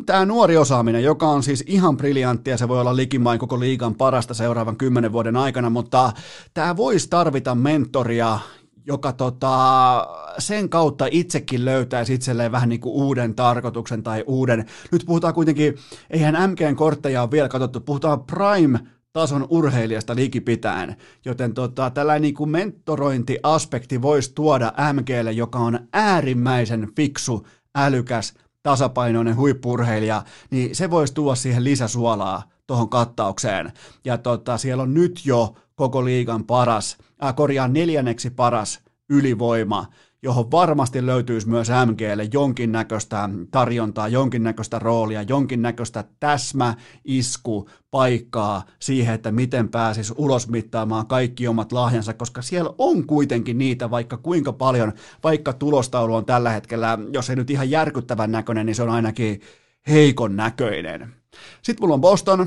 Tämä 0.07 0.24
nuori 0.24 0.57
osaaminen, 0.57 1.05
joka 1.05 1.28
on 1.28 1.43
siis 1.43 1.64
ihan 1.66 1.97
briljanttia, 1.97 2.57
se 2.57 2.68
voi 2.68 2.80
olla 2.80 2.97
likimain 2.97 3.38
koko 3.38 3.61
liigan 3.61 3.95
parasta 3.95 4.34
seuraavan 4.34 4.76
kymmenen 4.76 5.12
vuoden 5.12 5.36
aikana, 5.36 5.70
mutta 5.70 6.12
tämä 6.55 6.76
voisi 6.76 7.09
tarvita 7.11 7.55
mentoria, 7.55 8.38
joka 8.86 9.12
tota, 9.12 10.07
sen 10.38 10.68
kautta 10.68 11.07
itsekin 11.11 11.64
löytäisi 11.64 12.14
itselleen 12.14 12.53
vähän 12.53 12.68
niin 12.68 12.80
kuin 12.80 12.95
uuden 12.95 13.34
tarkoituksen 13.34 14.03
tai 14.03 14.24
uuden. 14.26 14.66
Nyt 14.93 15.03
puhutaan 15.07 15.34
kuitenkin, 15.34 15.74
eihän 16.11 16.51
MGn 16.51 16.76
kortteja 16.76 17.22
ole 17.22 17.30
vielä 17.30 17.49
katsottu, 17.49 17.80
puhutaan 17.80 18.24
Prime 18.24 18.80
tason 19.12 19.46
urheilijasta 19.50 20.16
likipitäen, 20.16 20.96
joten 21.24 21.54
tota, 21.54 21.90
tällainen 21.90 22.22
niin 22.22 22.34
kuin 22.34 22.50
mentorointiaspekti 22.50 24.02
voisi 24.02 24.32
tuoda 24.34 24.72
MGlle, 24.92 25.32
joka 25.32 25.58
on 25.58 25.80
äärimmäisen 25.92 26.88
fiksu, 26.96 27.46
älykäs, 27.74 28.34
tasapainoinen 28.62 29.36
huippurheilija, 29.36 30.24
niin 30.50 30.76
se 30.76 30.90
voisi 30.90 31.14
tuoda 31.14 31.34
siihen 31.34 31.64
lisäsuolaa 31.64 32.42
tuohon 32.66 32.88
kattaukseen. 32.88 33.72
Ja 34.04 34.18
tota, 34.18 34.58
siellä 34.58 34.82
on 34.82 34.94
nyt 34.94 35.20
jo 35.24 35.54
koko 35.74 36.04
liigan 36.04 36.44
paras, 36.44 36.96
äh, 37.24 37.34
korjaan 37.34 37.72
neljänneksi 37.72 38.30
paras 38.30 38.80
ylivoima, 39.10 39.86
johon 40.22 40.50
varmasti 40.50 41.06
löytyisi 41.06 41.48
myös 41.48 41.68
MGlle 41.86 42.28
jonkinnäköistä 42.32 43.28
tarjontaa, 43.50 44.08
jonkinnäköistä 44.08 44.78
roolia, 44.78 45.22
jonkinnäköistä 45.22 46.04
täsmä, 46.20 46.74
isku, 47.04 47.68
paikkaa 47.90 48.62
siihen, 48.78 49.14
että 49.14 49.32
miten 49.32 49.68
pääsis 49.68 50.12
ulos 50.16 50.48
mittaamaan 50.48 51.06
kaikki 51.06 51.48
omat 51.48 51.72
lahjansa, 51.72 52.14
koska 52.14 52.42
siellä 52.42 52.74
on 52.78 53.06
kuitenkin 53.06 53.58
niitä 53.58 53.90
vaikka 53.90 54.16
kuinka 54.16 54.52
paljon, 54.52 54.92
vaikka 55.24 55.52
tulostaulu 55.52 56.14
on 56.14 56.24
tällä 56.24 56.50
hetkellä, 56.50 56.98
jos 57.12 57.30
ei 57.30 57.36
nyt 57.36 57.50
ihan 57.50 57.70
järkyttävän 57.70 58.32
näköinen, 58.32 58.66
niin 58.66 58.76
se 58.76 58.82
on 58.82 58.90
ainakin 58.90 59.40
heikon 59.88 60.36
näköinen. 60.36 61.14
Sitten 61.62 61.84
mulla 61.84 61.94
on 61.94 62.00
Boston. 62.00 62.46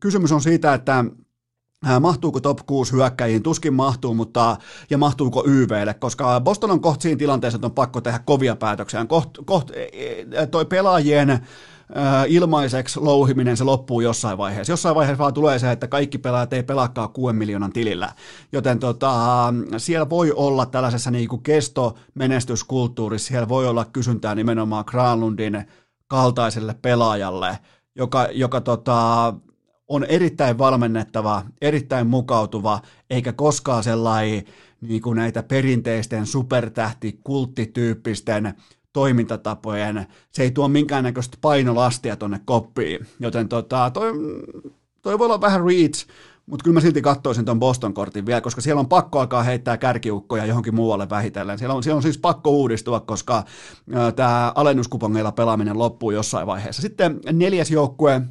Kysymys 0.00 0.32
on 0.32 0.42
siitä, 0.42 0.74
että 0.74 1.04
Mahtuuko 2.00 2.40
top 2.40 2.58
6 2.66 2.92
hyökkäjiin? 2.92 3.42
Tuskin 3.42 3.74
mahtuu, 3.74 4.14
mutta 4.14 4.56
ja 4.90 4.98
mahtuuko 4.98 5.44
YVlle, 5.46 5.94
koska 5.94 6.40
Boston 6.40 6.70
on 6.70 6.80
kohta 6.80 7.02
siinä 7.02 7.18
tilanteessa, 7.18 7.56
että 7.56 7.66
on 7.66 7.72
pakko 7.72 8.00
tehdä 8.00 8.18
kovia 8.18 8.56
päätöksiä. 8.56 9.04
Koht, 9.04 9.30
koht, 9.44 9.70
e, 9.70 9.88
e, 10.32 10.46
toi 10.46 10.64
pelaajien 10.64 11.40
ilmaiseksi 12.28 13.00
louhiminen 13.00 13.56
se 13.56 13.64
loppuu 13.64 14.00
jossain 14.00 14.38
vaiheessa. 14.38 14.72
Jossain 14.72 14.94
vaiheessa 14.94 15.18
vaan 15.18 15.34
tulee 15.34 15.58
se, 15.58 15.72
että 15.72 15.88
kaikki 15.88 16.18
pelaajat 16.18 16.52
ei 16.52 16.62
pelaakaan 16.62 17.08
6 17.08 17.36
miljoonan 17.36 17.72
tilillä. 17.72 18.12
Joten 18.52 18.78
tota, 18.78 19.14
siellä 19.76 20.10
voi 20.10 20.32
olla 20.32 20.66
tällaisessa 20.66 21.10
niin 21.10 21.28
kuin 21.28 21.42
kesto-menestyskulttuurissa, 21.42 23.28
siellä 23.28 23.48
voi 23.48 23.68
olla 23.68 23.84
kysyntää 23.84 24.34
nimenomaan 24.34 24.84
Granlundin 24.86 25.66
kaltaiselle 26.08 26.74
pelaajalle, 26.82 27.58
joka, 27.96 28.28
joka 28.32 28.60
tota, 28.60 29.34
on 29.92 30.04
erittäin 30.04 30.58
valmennettava, 30.58 31.42
erittäin 31.60 32.06
mukautuva, 32.06 32.80
eikä 33.10 33.32
koskaan 33.32 33.84
sellainen 33.84 34.44
niin 34.80 35.02
kuin 35.02 35.16
näitä 35.16 35.42
perinteisten 35.42 36.26
supertähti, 36.26 37.20
kulttityyppisten 37.24 38.54
toimintatapojen, 38.92 40.06
se 40.30 40.42
ei 40.42 40.50
tuo 40.50 40.68
minkäännäköistä 40.68 41.38
painolastia 41.40 42.16
tonne 42.16 42.40
koppiin, 42.44 43.06
joten 43.20 43.48
tota, 43.48 43.90
toi, 43.90 44.12
toi 45.02 45.18
voi 45.18 45.24
olla 45.24 45.40
vähän 45.40 45.64
reach, 45.64 46.06
mutta 46.46 46.64
kyllä 46.64 46.74
mä 46.74 46.80
silti 46.80 47.02
katsoisin 47.02 47.44
ton 47.44 47.58
Boston-kortin 47.58 48.26
vielä, 48.26 48.40
koska 48.40 48.60
siellä 48.60 48.80
on 48.80 48.88
pakko 48.88 49.20
alkaa 49.20 49.42
heittää 49.42 49.78
kärkiukkoja 49.78 50.46
johonkin 50.46 50.74
muualle 50.74 51.10
vähitellen. 51.10 51.58
Siellä 51.58 51.74
on, 51.74 51.82
siellä 51.82 51.96
on 51.96 52.02
siis 52.02 52.18
pakko 52.18 52.50
uudistua, 52.50 53.00
koska 53.00 53.44
tämä 54.16 54.52
alennuskupongeilla 54.54 55.32
pelaaminen 55.32 55.78
loppuu 55.78 56.10
jossain 56.10 56.46
vaiheessa. 56.46 56.82
Sitten 56.82 57.20
neljäs 57.32 57.70
joukkue, 57.70 58.22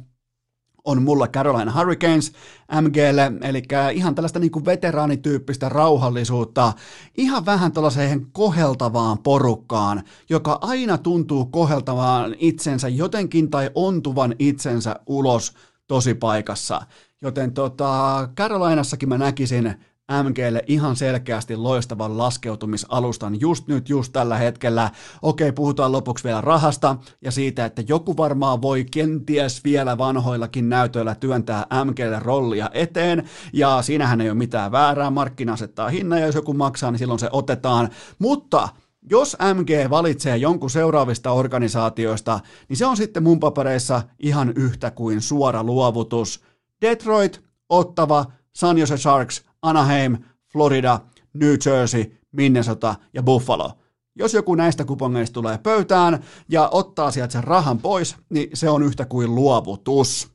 on 0.84 1.02
mulla 1.02 1.28
Carolina 1.28 1.72
Hurricanes 1.72 2.32
MGlle, 2.80 3.32
eli 3.42 3.62
ihan 3.92 4.14
tällaista 4.14 4.38
niin 4.38 4.50
kuin 4.50 4.64
veteraanityyppistä 4.64 5.68
rauhallisuutta, 5.68 6.72
ihan 7.16 7.46
vähän 7.46 7.72
tällaiseen 7.72 8.26
koheltavaan 8.32 9.18
porukkaan, 9.18 10.02
joka 10.30 10.58
aina 10.60 10.98
tuntuu 10.98 11.46
koheltavaan 11.46 12.34
itsensä 12.38 12.88
jotenkin 12.88 13.50
tai 13.50 13.70
ontuvan 13.74 14.34
itsensä 14.38 14.96
ulos 15.06 15.54
tosi 15.86 16.14
paikassa. 16.14 16.82
Joten 17.22 17.52
tota, 17.52 18.28
Carolinassakin 18.36 19.08
mä 19.08 19.18
näkisin 19.18 19.74
MGlle 20.22 20.62
ihan 20.66 20.96
selkeästi 20.96 21.56
loistavan 21.56 22.18
laskeutumisalustan 22.18 23.40
just 23.40 23.68
nyt, 23.68 23.88
just 23.88 24.12
tällä 24.12 24.36
hetkellä. 24.36 24.90
Okei, 25.22 25.52
puhutaan 25.52 25.92
lopuksi 25.92 26.24
vielä 26.24 26.40
rahasta 26.40 26.96
ja 27.20 27.30
siitä, 27.30 27.64
että 27.64 27.82
joku 27.88 28.16
varmaan 28.16 28.62
voi 28.62 28.84
kenties 28.84 29.64
vielä 29.64 29.98
vanhoillakin 29.98 30.68
näytöillä 30.68 31.14
työntää 31.14 31.66
MGlle 31.84 32.18
rollia 32.18 32.70
eteen, 32.74 33.28
ja 33.52 33.82
siinähän 33.82 34.20
ei 34.20 34.30
ole 34.30 34.38
mitään 34.38 34.72
väärää, 34.72 35.10
markkina 35.10 35.52
asettaa 35.52 35.88
hinnan, 35.88 36.20
ja 36.20 36.26
jos 36.26 36.34
joku 36.34 36.54
maksaa, 36.54 36.90
niin 36.90 36.98
silloin 36.98 37.20
se 37.20 37.28
otetaan, 37.32 37.88
mutta 38.18 38.68
jos 39.10 39.36
MG 39.54 39.90
valitsee 39.90 40.36
jonkun 40.36 40.70
seuraavista 40.70 41.32
organisaatioista, 41.32 42.40
niin 42.68 42.76
se 42.76 42.86
on 42.86 42.96
sitten 42.96 43.22
mun 43.22 43.40
papereissa 43.40 44.02
ihan 44.18 44.52
yhtä 44.56 44.90
kuin 44.90 45.20
suora 45.20 45.64
luovutus. 45.64 46.40
Detroit, 46.80 47.42
Ottava, 47.68 48.24
San 48.52 48.78
Jose 48.78 48.96
Sharks, 48.96 49.44
Anaheim, 49.62 50.18
Florida, 50.52 51.00
New 51.34 51.54
Jersey, 51.66 52.18
Minnesota 52.32 52.94
ja 53.14 53.22
Buffalo. 53.22 53.72
Jos 54.14 54.34
joku 54.34 54.54
näistä 54.54 54.84
kupongeista 54.84 55.34
tulee 55.34 55.58
pöytään 55.58 56.24
ja 56.48 56.68
ottaa 56.72 57.10
sieltä 57.10 57.32
sen 57.32 57.44
rahan 57.44 57.78
pois, 57.78 58.16
niin 58.30 58.50
se 58.54 58.68
on 58.68 58.82
yhtä 58.82 59.04
kuin 59.04 59.34
luovutus. 59.34 60.28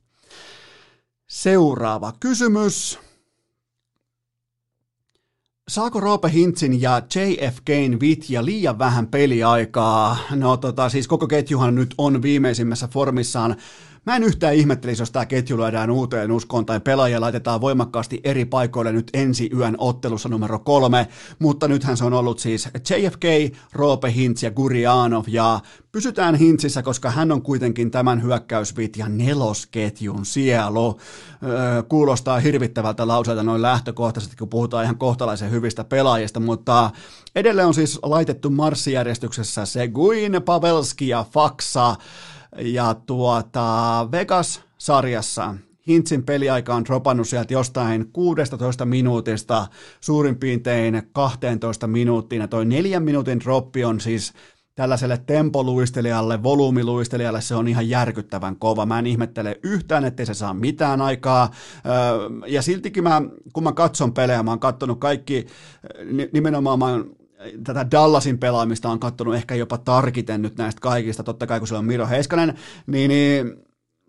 Seuraava 1.27 2.13
kysymys. 2.19 2.99
Saako 5.67 5.99
Roope 5.99 6.31
Hintsin 6.31 6.81
ja 6.81 7.01
JFKn 7.15 7.97
vitja 8.01 8.45
liian 8.45 8.79
vähän 8.79 9.07
peliaikaa? 9.07 10.17
No 10.29 10.57
tota, 10.57 10.89
siis 10.89 11.07
koko 11.07 11.27
ketjuhan 11.27 11.75
nyt 11.75 11.95
on 11.97 12.21
viimeisimmässä 12.21 12.87
formissaan. 12.87 13.55
Mä 14.07 14.15
en 14.15 14.23
yhtään 14.23 14.55
ihmettelisi, 14.55 15.01
jos 15.01 15.11
tämä 15.11 15.25
ketju 15.25 15.57
lyödään 15.57 15.91
uuteen 15.91 16.31
uskoon 16.31 16.65
tai 16.65 16.79
pelaajia 16.79 17.21
laitetaan 17.21 17.61
voimakkaasti 17.61 18.21
eri 18.23 18.45
paikoille 18.45 18.91
nyt 18.91 19.09
ensi 19.13 19.49
yön 19.57 19.75
ottelussa 19.77 20.29
numero 20.29 20.59
kolme, 20.59 21.07
mutta 21.39 21.67
nythän 21.67 21.97
se 21.97 22.05
on 22.05 22.13
ollut 22.13 22.39
siis 22.39 22.69
JFK, 22.89 23.23
Roope 23.73 24.13
Hintz 24.13 24.43
ja 24.43 24.51
Gurianov 24.51 25.23
ja 25.27 25.59
pysytään 25.91 26.35
Hintsissä, 26.35 26.83
koska 26.83 27.11
hän 27.11 27.31
on 27.31 27.41
kuitenkin 27.41 27.91
tämän 27.91 28.23
hyökkäysvit 28.23 28.97
ja 28.97 29.09
nelosketjun 29.09 30.25
sielu. 30.25 30.99
Öö, 31.43 31.83
kuulostaa 31.83 32.39
hirvittävältä 32.39 33.07
lauseelta 33.07 33.43
noin 33.43 33.61
lähtökohtaisesti, 33.61 34.35
kun 34.35 34.49
puhutaan 34.49 34.83
ihan 34.83 34.97
kohtalaisen 34.97 35.51
hyvistä 35.51 35.83
pelaajista, 35.83 36.39
mutta 36.39 36.91
edelleen 37.35 37.67
on 37.67 37.73
siis 37.73 37.99
laitettu 38.03 38.49
marssijärjestyksessä 38.49 39.65
Seguin, 39.65 40.41
Pavelski 40.45 41.07
ja 41.07 41.25
Faksa, 41.33 41.95
ja 42.57 42.93
tuota, 42.93 44.07
Vegas-sarjassa 44.11 45.55
Hintsin 45.87 46.23
peliaika 46.23 46.75
on 46.75 46.85
dropannut 46.85 47.27
sieltä 47.27 47.53
jostain 47.53 48.11
16 48.13 48.85
minuutista 48.85 49.67
suurin 50.01 50.35
piirtein 50.35 51.01
12 51.11 51.87
minuuttiin. 51.87 52.39
Ja 52.41 52.47
toi 52.47 52.65
neljän 52.65 53.03
minuutin 53.03 53.39
droppi 53.39 53.85
on 53.85 53.99
siis 53.99 54.33
tällaiselle 54.75 55.17
tempoluistelijalle, 55.25 56.43
volyymiluistelijalle 56.43 57.41
se 57.41 57.55
on 57.55 57.67
ihan 57.67 57.89
järkyttävän 57.89 58.55
kova. 58.55 58.85
Mä 58.85 58.99
en 58.99 59.07
ihmettele 59.07 59.59
yhtään, 59.63 60.05
ettei 60.05 60.25
se 60.25 60.33
saa 60.33 60.53
mitään 60.53 61.01
aikaa. 61.01 61.51
Ja 62.47 62.61
siltikin 62.61 63.03
mä, 63.03 63.21
kun 63.53 63.63
mä 63.63 63.71
katson 63.71 64.13
pelejä, 64.13 64.43
mä 64.43 64.51
oon 64.51 64.59
katsonut 64.59 64.99
kaikki, 64.99 65.45
nimenomaan 66.33 66.79
mä 66.79 66.85
oon 66.85 67.15
tätä 67.63 67.91
Dallasin 67.91 68.37
pelaamista 68.37 68.89
on 68.89 68.99
katsonut 68.99 69.35
ehkä 69.35 69.55
jopa 69.55 69.77
tarkiten 69.77 70.41
nyt 70.41 70.57
näistä 70.57 70.81
kaikista, 70.81 71.23
totta 71.23 71.47
kai 71.47 71.59
kun 71.59 71.67
siellä 71.67 71.79
on 71.79 71.85
Miro 71.85 72.07
Heiskanen, 72.07 72.53
niin, 72.87 73.09
niin 73.09 73.55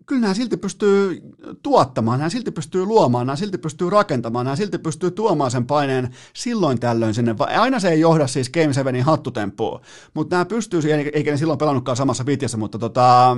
kyllä 0.05 0.21
nämä 0.21 0.33
silti 0.33 0.57
pystyy 0.57 1.21
tuottamaan, 1.63 2.19
nämä 2.19 2.29
silti 2.29 2.51
pystyy 2.51 2.85
luomaan, 2.85 3.27
nämä 3.27 3.35
silti 3.35 3.57
pystyy 3.57 3.89
rakentamaan, 3.89 4.45
nämä 4.45 4.55
silti 4.55 4.77
pystyy 4.77 5.11
tuomaan 5.11 5.51
sen 5.51 5.65
paineen 5.65 6.15
silloin 6.33 6.79
tällöin 6.79 7.13
sinne. 7.13 7.35
Aina 7.39 7.79
se 7.79 7.89
ei 7.89 7.99
johda 7.99 8.27
siis 8.27 8.49
Game 8.49 8.73
7 8.73 9.01
hattutemppuun, 9.01 9.81
mutta 10.13 10.35
nämä 10.35 10.45
pystyy 10.45 10.81
siihen, 10.81 11.09
eikä 11.13 11.31
ne 11.31 11.37
silloin 11.37 11.59
pelannutkaan 11.59 11.97
samassa 11.97 12.25
vitjassa, 12.25 12.57
mutta 12.57 12.79
tota, 12.79 13.37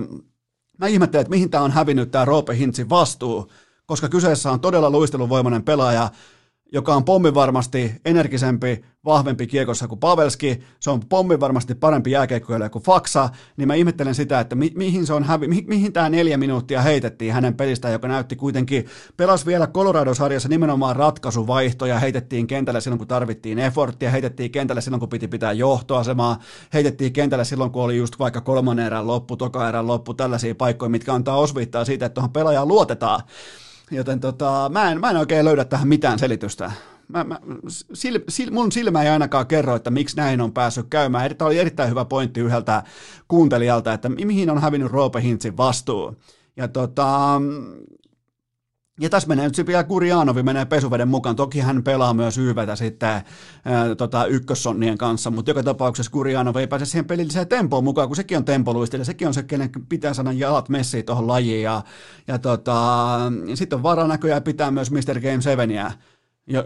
mä 0.78 0.88
ihmettelen, 0.88 1.22
että 1.22 1.32
mihin 1.32 1.50
tämä 1.50 1.64
on 1.64 1.72
hävinnyt 1.72 2.12
tämä 2.12 2.26
Roope 2.26 2.58
Hintsin 2.58 2.90
vastuu, 2.90 3.52
koska 3.86 4.10
kyseessä 4.10 4.52
on 4.52 4.60
todella 4.60 4.90
luisteluvoimainen 4.90 5.64
pelaaja, 5.64 6.10
joka 6.74 6.96
on 6.96 7.06
pommin 7.06 7.34
varmasti 7.34 7.92
energisempi, 8.06 8.82
vahvempi 9.06 9.48
kiekossa 9.48 9.88
kuin 9.88 10.00
Pavelski, 10.00 10.60
se 10.80 10.90
on 10.90 11.00
pommin 11.10 11.40
varmasti 11.40 11.76
parempi 11.76 12.12
jääkeikkoilija 12.12 12.70
kuin 12.70 12.84
Faksa, 12.84 13.30
niin 13.58 13.68
mä 13.68 13.76
ihmettelen 13.76 14.16
sitä, 14.16 14.40
että 14.40 14.56
mi- 14.56 14.72
mihin 14.76 15.06
se 15.06 15.14
on 15.14 15.24
hävi, 15.24 15.48
mi- 15.48 15.66
mihin 15.68 15.94
tämä 15.94 16.10
neljä 16.10 16.38
minuuttia 16.38 16.82
heitettiin 16.82 17.34
hänen 17.34 17.54
pelistään, 17.54 17.92
joka 17.92 18.08
näytti 18.08 18.36
kuitenkin, 18.36 18.86
pelasi 19.18 19.46
vielä 19.46 19.68
Colorado-sarjassa 19.68 20.50
nimenomaan 20.50 20.96
ratkaisuvaihtoja, 20.96 22.00
heitettiin 22.00 22.48
kentälle 22.48 22.82
silloin, 22.82 22.98
kun 22.98 23.08
tarvittiin 23.08 23.60
efforttia, 23.60 24.10
heitettiin 24.10 24.52
kentälle 24.52 24.82
silloin, 24.82 25.00
kun 25.00 25.10
piti 25.10 25.28
pitää 25.28 25.54
johtoasemaa, 25.54 26.40
heitettiin 26.74 27.14
kentälle 27.14 27.46
silloin, 27.46 27.72
kun 27.72 27.84
oli 27.84 27.98
just 27.98 28.20
vaikka 28.20 28.42
kolmannen 28.42 28.86
erän 28.86 29.08
loppu, 29.08 29.38
toka 29.38 29.70
erän 29.70 29.88
loppu, 29.88 30.14
tällaisia 30.14 30.56
paikkoja, 30.56 30.90
mitkä 30.90 31.14
antaa 31.14 31.38
osviittaa 31.38 31.86
siitä, 31.86 32.06
että 32.06 32.14
tuohon 32.14 32.32
pelaajaan 32.34 32.68
luotetaan. 32.68 33.22
Joten 33.92 34.20
tota, 34.20 34.70
mä, 34.74 34.92
en, 34.92 35.00
mä 35.00 35.10
en 35.10 35.18
oikein 35.18 35.46
löydä 35.46 35.66
tähän 35.66 35.88
mitään 35.88 36.20
selitystä. 36.20 36.72
Mä, 37.08 37.24
mä, 37.24 37.40
sil, 38.02 38.16
sil, 38.36 38.50
mun 38.52 38.72
silmä 38.72 39.04
ei 39.04 39.10
ainakaan 39.10 39.48
kerro, 39.48 39.76
että 39.76 39.92
miksi 39.92 40.18
näin 40.18 40.42
on 40.42 40.54
päässyt 40.54 40.86
käymään. 40.90 41.36
Tämä 41.36 41.48
oli 41.48 41.60
erittäin 41.60 41.90
hyvä 41.90 42.06
pointti 42.06 42.40
yhdeltä 42.40 42.84
kuuntelijalta, 43.28 43.94
että 43.94 44.10
mihin 44.10 44.50
on 44.50 44.62
hävinnyt 44.62 44.92
Roope 44.92 45.22
Hintzin 45.22 45.58
vastuu. 45.58 46.16
Ja 46.58 46.68
tota, 46.68 47.42
ja 49.00 49.10
tässä 49.10 49.28
menee 49.28 49.46
nyt 49.46 49.68
vielä 49.68 49.84
Kurjanovi 49.84 50.44
menee 50.44 50.66
pesuveden 50.66 51.08
mukaan. 51.08 51.36
Toki 51.36 51.60
hän 51.60 51.84
pelaa 51.84 52.14
myös 52.14 52.38
YVtä 52.38 52.76
sitten 52.76 53.10
ää, 53.10 53.96
tota, 53.98 54.26
ykkössonnien 54.26 54.98
kanssa, 54.98 55.32
mutta 55.32 55.52
joka 55.52 55.64
tapauksessa 55.64 56.12
Kurjanovi 56.12 56.60
ei 56.60 56.68
pääse 56.68 56.86
siihen 56.86 57.06
pelilliseen 57.06 57.48
tempoon 57.48 57.84
mukaan, 57.84 58.10
kun 58.10 58.16
sekin 58.16 58.38
on 58.38 58.46
tempoluistelija. 58.46 59.06
Sekin 59.06 59.28
on 59.28 59.34
se, 59.34 59.44
kenen 59.44 59.70
pitää 59.90 60.14
saada 60.14 60.32
jalat 60.32 60.70
messiin 60.70 61.06
tuohon 61.06 61.28
lajiin. 61.28 61.64
Ja, 61.64 61.82
ja 62.28 62.40
tota, 62.40 63.18
sitten 63.54 63.78
on 63.78 63.84
varaa 63.84 64.08
näköjään 64.08 64.44
pitää 64.44 64.72
myös 64.72 64.92
Mr. 64.92 65.20
Game 65.22 65.42
7 65.42 65.70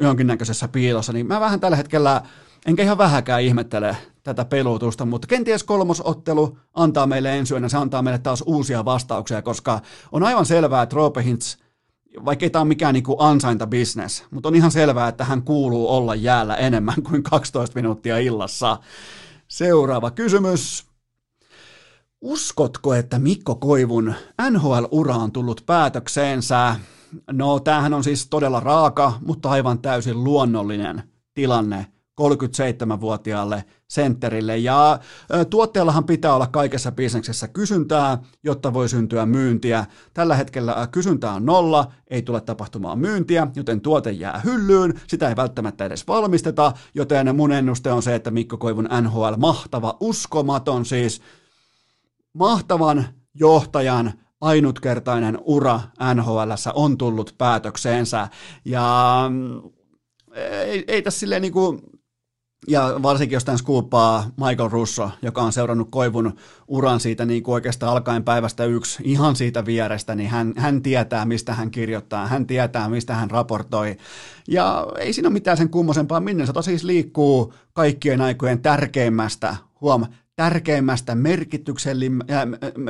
jonkinnäköisessä 0.01 0.67
piilossa. 0.67 1.13
Niin 1.13 1.27
mä 1.27 1.39
vähän 1.39 1.59
tällä 1.59 1.77
hetkellä, 1.77 2.21
enkä 2.65 2.83
ihan 2.83 2.97
vähäkään 2.97 3.41
ihmettele 3.41 3.97
tätä 4.23 4.45
pelutusta, 4.45 5.05
mutta 5.05 5.27
kenties 5.27 5.63
kolmosottelu 5.63 6.57
antaa 6.73 7.07
meille 7.07 7.37
ensi 7.37 7.53
yönä, 7.53 7.69
se 7.69 7.77
antaa 7.77 8.01
meille 8.01 8.19
taas 8.19 8.43
uusia 8.45 8.85
vastauksia, 8.85 9.41
koska 9.41 9.81
on 10.11 10.23
aivan 10.23 10.45
selvää, 10.45 10.81
että 10.81 10.95
Roope 10.95 11.23
Hintz 11.23 11.57
vaikka 12.25 12.45
ei 12.45 12.49
tämä 12.49 12.61
ole 12.61 12.67
mikään 12.67 12.93
niin 12.93 13.03
kuin 13.03 13.17
ansaintabisnes, 13.19 14.25
mutta 14.31 14.49
on 14.49 14.55
ihan 14.55 14.71
selvää, 14.71 15.07
että 15.07 15.23
hän 15.23 15.41
kuuluu 15.41 15.89
olla 15.89 16.15
jäällä 16.15 16.55
enemmän 16.55 17.03
kuin 17.09 17.23
12 17.23 17.75
minuuttia 17.75 18.17
illassa. 18.17 18.77
Seuraava 19.47 20.11
kysymys. 20.11 20.85
Uskotko, 22.21 22.93
että 22.93 23.19
Mikko 23.19 23.55
Koivun 23.55 24.13
NHL-ura 24.49 25.15
on 25.15 25.31
tullut 25.31 25.63
päätökseensä? 25.65 26.75
No, 27.31 27.59
tämähän 27.59 27.93
on 27.93 28.03
siis 28.03 28.27
todella 28.29 28.59
raaka, 28.59 29.13
mutta 29.25 29.49
aivan 29.49 29.79
täysin 29.79 30.23
luonnollinen 30.23 31.03
tilanne 31.33 31.87
37-vuotiaalle 32.21 33.63
sentterille. 33.87 34.57
Ja 34.57 34.99
tuotteellahan 35.49 36.03
pitää 36.03 36.35
olla 36.35 36.47
kaikessa 36.47 36.91
bisneksessä 36.91 37.47
kysyntää, 37.47 38.17
jotta 38.43 38.73
voi 38.73 38.89
syntyä 38.89 39.25
myyntiä. 39.25 39.85
Tällä 40.13 40.35
hetkellä 40.35 40.87
kysyntää 40.91 41.33
on 41.33 41.45
nolla, 41.45 41.91
ei 42.07 42.21
tule 42.21 42.41
tapahtumaan 42.41 42.99
myyntiä, 42.99 43.47
joten 43.55 43.81
tuote 43.81 44.11
jää 44.11 44.41
hyllyyn, 44.43 44.99
sitä 45.07 45.29
ei 45.29 45.35
välttämättä 45.35 45.85
edes 45.85 46.07
valmisteta, 46.07 46.73
joten 46.95 47.35
mun 47.35 47.51
ennuste 47.51 47.91
on 47.91 48.03
se, 48.03 48.15
että 48.15 48.31
Mikko 48.31 48.57
Koivun 48.57 48.89
NHL 49.01 49.33
mahtava, 49.37 49.97
uskomaton 49.99 50.85
siis, 50.85 51.21
mahtavan 52.33 53.05
johtajan 53.33 54.13
ainutkertainen 54.41 55.37
ura 55.43 55.79
NHL 56.13 56.51
on 56.73 56.97
tullut 56.97 57.35
päätökseensä. 57.37 58.27
Ja 58.65 59.15
mm, 59.29 59.61
ei, 60.35 60.83
ei 60.87 61.01
tässä 61.01 61.19
silleen 61.19 61.41
niin 61.41 61.53
kuin 61.53 61.81
ja 62.67 62.99
varsinkin 63.03 63.35
jos 63.35 63.45
tämän 63.45 63.57
skuuppaa 63.57 64.25
Michael 64.37 64.69
Russo, 64.69 65.11
joka 65.21 65.41
on 65.41 65.53
seurannut 65.53 65.87
Koivun 65.91 66.35
uran 66.67 66.99
siitä 66.99 67.25
niin 67.25 67.43
kuin 67.43 67.53
oikeastaan 67.53 67.91
alkaen 67.91 68.23
päivästä 68.23 68.65
yksi 68.65 69.03
ihan 69.03 69.35
siitä 69.35 69.65
vierestä, 69.65 70.15
niin 70.15 70.29
hän, 70.29 70.53
hän 70.57 70.81
tietää, 70.81 71.25
mistä 71.25 71.53
hän 71.53 71.71
kirjoittaa, 71.71 72.27
hän 72.27 72.47
tietää, 72.47 72.89
mistä 72.89 73.15
hän 73.15 73.31
raportoi. 73.31 73.97
Ja 74.47 74.87
ei 74.99 75.13
siinä 75.13 75.27
ole 75.27 75.33
mitään 75.33 75.57
sen 75.57 75.69
kummosempaa, 75.69 76.19
minne 76.19 76.45
se 76.45 76.53
siis 76.61 76.83
liikkuu 76.83 77.53
kaikkien 77.73 78.21
aikojen 78.21 78.61
tärkeimmästä, 78.61 79.55
huom, 79.81 80.05
tärkeimmästä, 80.35 81.15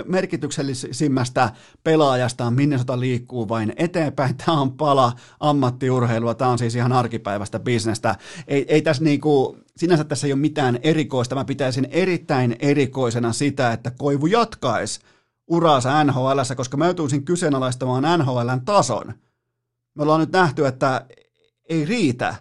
merkityksellisimmästä 0.05 1.49
pelaajasta, 1.83 2.51
minne 2.51 2.77
sota 2.77 2.99
liikkuu 2.99 3.49
vain 3.49 3.73
eteenpäin. 3.75 4.37
Tämä 4.45 4.61
on 4.61 4.71
pala 4.71 5.13
ammattiurheilua, 5.39 6.33
tämä 6.33 6.51
on 6.51 6.59
siis 6.59 6.75
ihan 6.75 6.91
arkipäivästä 6.91 7.59
bisnestä. 7.59 8.15
Ei, 8.47 8.65
ei 8.67 8.81
tässä 8.81 9.03
niinku, 9.03 9.57
sinänsä 9.77 10.03
tässä 10.03 10.27
ei 10.27 10.33
ole 10.33 10.41
mitään 10.41 10.79
erikoista. 10.83 11.35
Mä 11.35 11.45
pitäisin 11.45 11.87
erittäin 11.91 12.55
erikoisena 12.59 13.33
sitä, 13.33 13.73
että 13.73 13.91
Koivu 13.91 14.25
jatkaisi 14.25 14.99
uraansa 15.47 16.03
NHL, 16.03 16.39
koska 16.55 16.77
mä 16.77 16.85
joutuisin 16.85 17.25
kyseenalaistamaan 17.25 18.19
NHLn 18.19 18.61
tason. 18.65 19.13
Me 19.95 20.03
ollaan 20.03 20.19
nyt 20.19 20.31
nähty, 20.31 20.67
että 20.67 21.05
ei 21.69 21.85
riitä. 21.85 22.35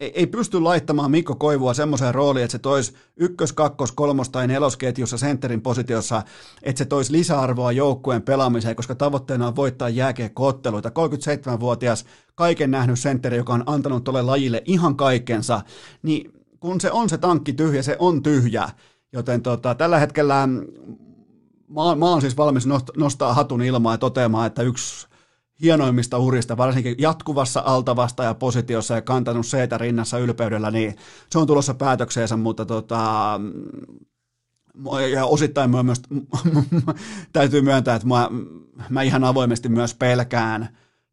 Ei, 0.00 0.12
ei 0.14 0.26
pysty 0.26 0.60
laittamaan 0.60 1.10
Mikko 1.10 1.34
Koivua 1.34 1.74
semmoiseen 1.74 2.14
rooliin, 2.14 2.44
että 2.44 2.52
se 2.52 2.58
toisi 2.58 2.94
ykkös, 3.16 3.52
kakkos, 3.52 3.92
kolmos 3.92 4.28
tai 4.28 4.46
nelosketjussa 4.46 5.18
sentterin 5.18 5.62
positiossa, 5.62 6.22
että 6.62 6.78
se 6.78 6.84
toisi 6.84 7.12
lisäarvoa 7.12 7.72
joukkueen 7.72 8.22
pelaamiseen, 8.22 8.76
koska 8.76 8.94
tavoitteena 8.94 9.46
on 9.46 9.56
voittaa 9.56 9.88
jääkiekkootteluita. 9.88 10.88
37-vuotias, 10.88 12.04
kaiken 12.34 12.70
nähnyt 12.70 12.98
sentteri, 12.98 13.36
joka 13.36 13.54
on 13.54 13.62
antanut 13.66 14.04
tuolle 14.04 14.22
lajille 14.22 14.62
ihan 14.64 14.96
kaikkensa, 14.96 15.60
niin 16.02 16.32
kun 16.60 16.80
se 16.80 16.90
on 16.90 17.08
se 17.08 17.18
tankki 17.18 17.52
tyhjä, 17.52 17.82
se 17.82 17.96
on 17.98 18.22
tyhjä. 18.22 18.68
Joten 19.12 19.42
tota, 19.42 19.74
tällä 19.74 19.98
hetkellä 19.98 20.48
mä, 21.68 21.94
mä 21.98 22.10
oon 22.10 22.20
siis 22.20 22.36
valmis 22.36 22.66
nostaa 22.96 23.34
hatun 23.34 23.62
ilmaa 23.62 23.94
ja 23.94 23.98
toteamaan, 23.98 24.46
että 24.46 24.62
yksi 24.62 25.06
hienoimmista 25.64 26.18
urista, 26.18 26.56
varsinkin 26.56 26.94
jatkuvassa 26.98 27.62
altavasta 27.66 28.24
ja 28.24 28.34
positiossa 28.34 28.94
ja 28.94 29.02
kantanut 29.02 29.46
seitä 29.46 29.78
rinnassa 29.78 30.18
ylpeydellä, 30.18 30.70
niin 30.70 30.96
se 31.30 31.38
on 31.38 31.46
tulossa 31.46 31.74
päätökseensä, 31.74 32.36
mutta 32.36 32.66
tota, 32.66 33.40
ja 35.12 35.24
osittain 35.24 35.70
myös 35.70 36.02
täytyy 37.32 37.62
myöntää, 37.62 37.94
että 37.94 38.08
mä, 38.08 38.28
mä 38.90 39.02
ihan 39.02 39.24
avoimesti 39.24 39.68
myös 39.68 39.94
pelkään 39.94 40.68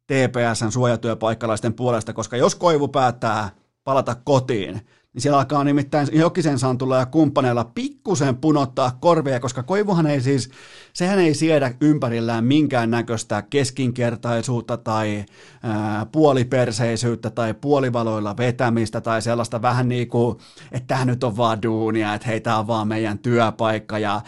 TPSn 0.07 0.71
suojatyöpaikkalaisten 0.71 1.73
puolesta, 1.73 2.13
koska 2.13 2.37
jos 2.37 2.55
Koivu 2.55 2.87
päättää 2.87 3.49
palata 3.83 4.15
kotiin, 4.15 4.81
niin 5.13 5.21
siellä 5.21 5.37
alkaa 5.37 5.63
nimittäin 5.63 6.07
Jokisen 6.11 6.59
Santulla 6.59 6.97
ja 6.97 7.05
kumppaneilla 7.05 7.71
pikkusen 7.75 8.37
punottaa 8.37 8.97
korvia, 9.01 9.39
koska 9.39 9.63
Koivuhan 9.63 10.07
ei 10.07 10.21
siis, 10.21 10.49
sehän 10.93 11.19
ei 11.19 11.33
siedä 11.33 11.73
ympärillään 11.81 12.45
minkään 12.45 12.91
näköistä 12.91 13.41
keskinkertaisuutta 13.41 14.77
tai 14.77 15.25
ää, 15.63 16.05
puoliperseisyyttä 16.05 17.29
tai 17.29 17.53
puolivaloilla 17.53 18.37
vetämistä 18.37 19.01
tai 19.01 19.21
sellaista 19.21 19.61
vähän 19.61 19.89
niin 19.89 20.07
kuin, 20.07 20.37
että 20.71 20.87
tämä 20.87 21.05
nyt 21.05 21.23
on 21.23 21.37
vaan 21.37 21.61
duunia, 21.61 22.13
että 22.13 22.27
hei, 22.27 22.41
tämä 22.41 22.59
on 22.59 22.67
vaan 22.67 22.87
meidän 22.87 23.19
työpaikka 23.19 23.99
ja 23.99 24.21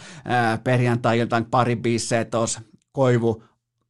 perjantai-iltaan 0.64 1.46
pari 1.46 1.76
bisseet 1.76 2.30
tuossa 2.30 2.62
Koivu, 2.92 3.44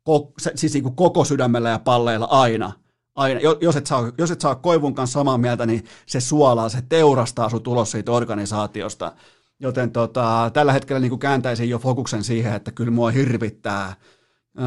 ko, 0.03 0.31
siis 0.55 0.73
niin 0.73 0.83
kuin 0.83 0.95
koko 0.95 1.25
sydämellä 1.25 1.69
ja 1.69 1.79
palleilla 1.79 2.25
aina– 2.25 2.71
aina, 3.15 3.39
jos 3.61 3.75
et, 3.75 3.87
saa, 3.87 4.11
jos 4.17 4.31
et 4.31 4.41
saa 4.41 4.55
Koivun 4.55 4.95
kanssa 4.95 5.19
samaa 5.19 5.37
mieltä, 5.37 5.65
niin 5.65 5.85
se 6.05 6.19
suolaa, 6.19 6.69
se 6.69 6.83
teurastaa 6.89 7.49
sun 7.49 7.63
tulos 7.63 7.91
siitä 7.91 8.11
organisaatiosta. 8.11 9.11
Joten 9.59 9.91
tota, 9.91 10.51
tällä 10.53 10.73
hetkellä 10.73 10.99
niin 10.99 11.19
kääntäisin 11.19 11.69
jo 11.69 11.79
fokuksen 11.79 12.23
siihen, 12.23 12.53
että 12.53 12.71
kyllä 12.71 12.91
mua 12.91 13.11
hirvittää 13.11 13.85
äh, 13.85 13.95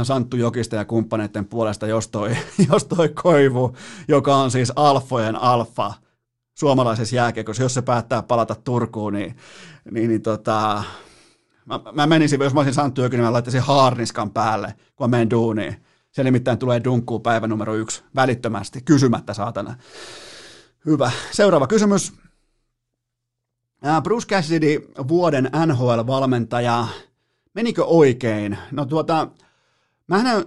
Santtu 0.03 0.37
Jokista 0.37 0.77
ja 0.77 0.85
kumppaneiden 0.85 1.45
puolesta, 1.45 1.87
jos 1.87 2.09
toi, 2.09 2.37
jos 2.73 2.85
toi 2.85 3.09
Koivu, 3.09 3.77
joka 4.09 4.37
on 4.37 4.51
siis 4.51 4.73
alfojen 4.77 5.37
alfa 5.37 5.95
suomalaisessa 6.55 7.17
jääkiekossa, 7.17 7.63
jos 7.63 7.75
se 7.75 7.83
päättää 7.83 8.23
palata 8.23 8.55
Turkuun, 8.55 9.13
niin, 9.13 9.37
niin, 9.91 10.09
niin 10.09 10.23
tota, 10.23 10.83
mä, 11.65 11.81
mä 11.93 12.07
menisin, 12.07 12.41
jos 12.41 12.55
mä 12.55 12.61
olisin 12.61 12.75
Santtu 12.75 13.03
Jokinen, 13.03 13.25
mä 13.25 13.33
laittaisin 13.33 13.61
haarniskan 13.61 14.31
päälle, 14.31 14.75
kun 14.97 15.05
mä 15.05 15.17
menen 15.17 15.31
duuniin 15.31 15.86
se 16.17 16.25
nimittäin 16.25 16.59
tulee 16.59 16.85
dunkkuun 16.85 17.23
päivä 17.23 17.47
numero 17.47 17.75
yksi 17.75 18.03
välittömästi, 18.15 18.81
kysymättä 18.83 19.35
saatana. 19.35 19.77
Hyvä. 20.87 21.11
Seuraava 21.31 21.67
kysymys. 21.67 22.13
Bruce 24.03 24.27
Cassidy, 24.27 24.89
vuoden 25.09 25.51
NHL-valmentaja. 25.67 26.87
Menikö 27.55 27.85
oikein? 27.85 28.59
No 28.71 28.87
tuota, 28.87 29.29
Mä 30.09 30.21
en, 30.21 30.45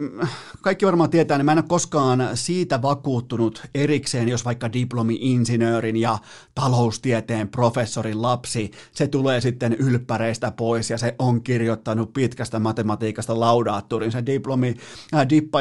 kaikki 0.62 0.86
varmaan 0.86 1.10
tietää, 1.10 1.38
niin 1.38 1.46
mä 1.46 1.52
en 1.52 1.58
ole 1.58 1.66
koskaan 1.68 2.30
siitä 2.34 2.82
vakuuttunut 2.82 3.62
erikseen, 3.74 4.30
jos 4.30 4.46
vaikka 4.46 4.74
diplomi-insinöörin 4.74 5.96
ja 5.96 6.18
taloustieteen 6.56 7.48
professorin 7.48 8.22
lapsi, 8.22 8.72
se 8.92 9.08
tulee 9.08 9.42
sitten 9.42 9.74
ylppäreistä 9.74 10.52
pois 10.52 10.90
ja 10.90 10.98
se 10.98 11.16
on 11.20 11.44
kirjoittanut 11.44 12.14
pitkästä 12.14 12.60
matematiikasta 12.60 13.40
laudaatturin. 13.40 14.12
Se 14.12 14.26
diplomi, 14.26 14.76
äh, 15.14 15.30
dippa, 15.30 15.60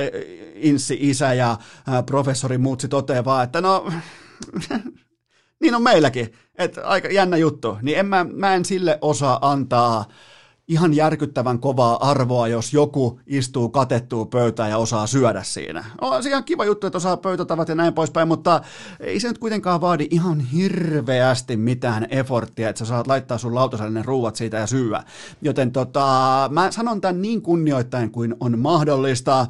insi, 0.54 0.98
isä 1.00 1.34
ja 1.34 1.50
äh, 1.50 2.06
professori 2.06 2.58
Mutsi 2.58 2.88
toteaa 2.88 3.24
vaan, 3.24 3.44
että 3.44 3.60
no, 3.60 3.92
niin 5.60 5.74
on 5.74 5.82
meilläkin, 5.82 6.32
että 6.58 6.86
aika 6.86 7.08
jännä 7.08 7.36
juttu. 7.36 7.78
Niin 7.82 7.98
en 7.98 8.06
mä, 8.06 8.26
mä 8.32 8.54
en 8.54 8.64
sille 8.64 8.98
osaa 9.00 9.50
antaa 9.50 10.04
ihan 10.68 10.94
järkyttävän 10.94 11.58
kovaa 11.58 12.10
arvoa, 12.10 12.48
jos 12.48 12.72
joku 12.72 13.20
istuu 13.26 13.68
katettua 13.68 14.26
pöytään 14.26 14.70
ja 14.70 14.78
osaa 14.78 15.06
syödä 15.06 15.42
siinä. 15.42 15.84
On 16.00 16.22
se 16.22 16.28
ihan 16.28 16.44
kiva 16.44 16.64
juttu, 16.64 16.86
että 16.86 16.96
osaa 16.96 17.16
pöytätavat 17.16 17.68
ja 17.68 17.74
näin 17.74 17.94
poispäin, 17.94 18.28
mutta 18.28 18.60
ei 19.00 19.20
se 19.20 19.28
nyt 19.28 19.38
kuitenkaan 19.38 19.80
vaadi 19.80 20.06
ihan 20.10 20.40
hirveästi 20.40 21.56
mitään 21.56 22.06
efforttia, 22.10 22.68
että 22.68 22.78
sä 22.78 22.84
saat 22.84 23.06
laittaa 23.06 23.38
sun 23.38 23.54
lautaselle 23.54 24.02
ruuat 24.02 24.36
siitä 24.36 24.56
ja 24.56 24.66
syyä. 24.66 25.02
Joten 25.42 25.72
tota, 25.72 26.48
mä 26.52 26.70
sanon 26.70 27.00
tämän 27.00 27.22
niin 27.22 27.42
kunnioittain 27.42 28.10
kuin 28.10 28.34
on 28.40 28.58
mahdollista. 28.58 29.46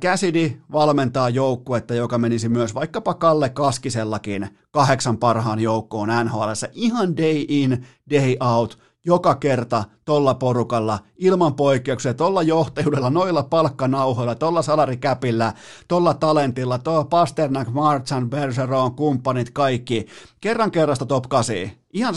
Käsidi 0.00 0.56
valmentaa 0.72 1.28
joukkuetta, 1.28 1.94
joka 1.94 2.18
menisi 2.18 2.48
myös 2.48 2.74
vaikkapa 2.74 3.14
Kalle 3.14 3.48
Kaskisellakin 3.48 4.48
kahdeksan 4.70 5.18
parhaan 5.18 5.60
joukkoon 5.60 6.08
NHL. 6.24 6.50
Ihan 6.72 7.16
day 7.16 7.44
in, 7.48 7.86
day 8.10 8.36
out, 8.40 8.78
joka 9.06 9.34
kerta 9.34 9.84
tolla 10.04 10.34
porukalla, 10.34 10.98
ilman 11.16 11.54
poikkeuksia, 11.54 12.14
tolla 12.14 12.42
johtajuudella, 12.42 13.10
noilla 13.10 13.42
palkkanauhoilla, 13.42 14.34
tolla 14.34 14.62
salarikäpillä, 14.62 15.52
tolla 15.88 16.14
talentilla, 16.14 16.78
tuo 16.78 17.04
Pasternak, 17.04 17.68
Marchan, 17.68 18.30
Bergeron, 18.30 18.94
kumppanit, 18.94 19.50
kaikki. 19.50 20.06
Kerran 20.40 20.70
kerrasta 20.70 21.06
top 21.06 21.28
8. 21.28 21.56
Ihan 21.92 22.14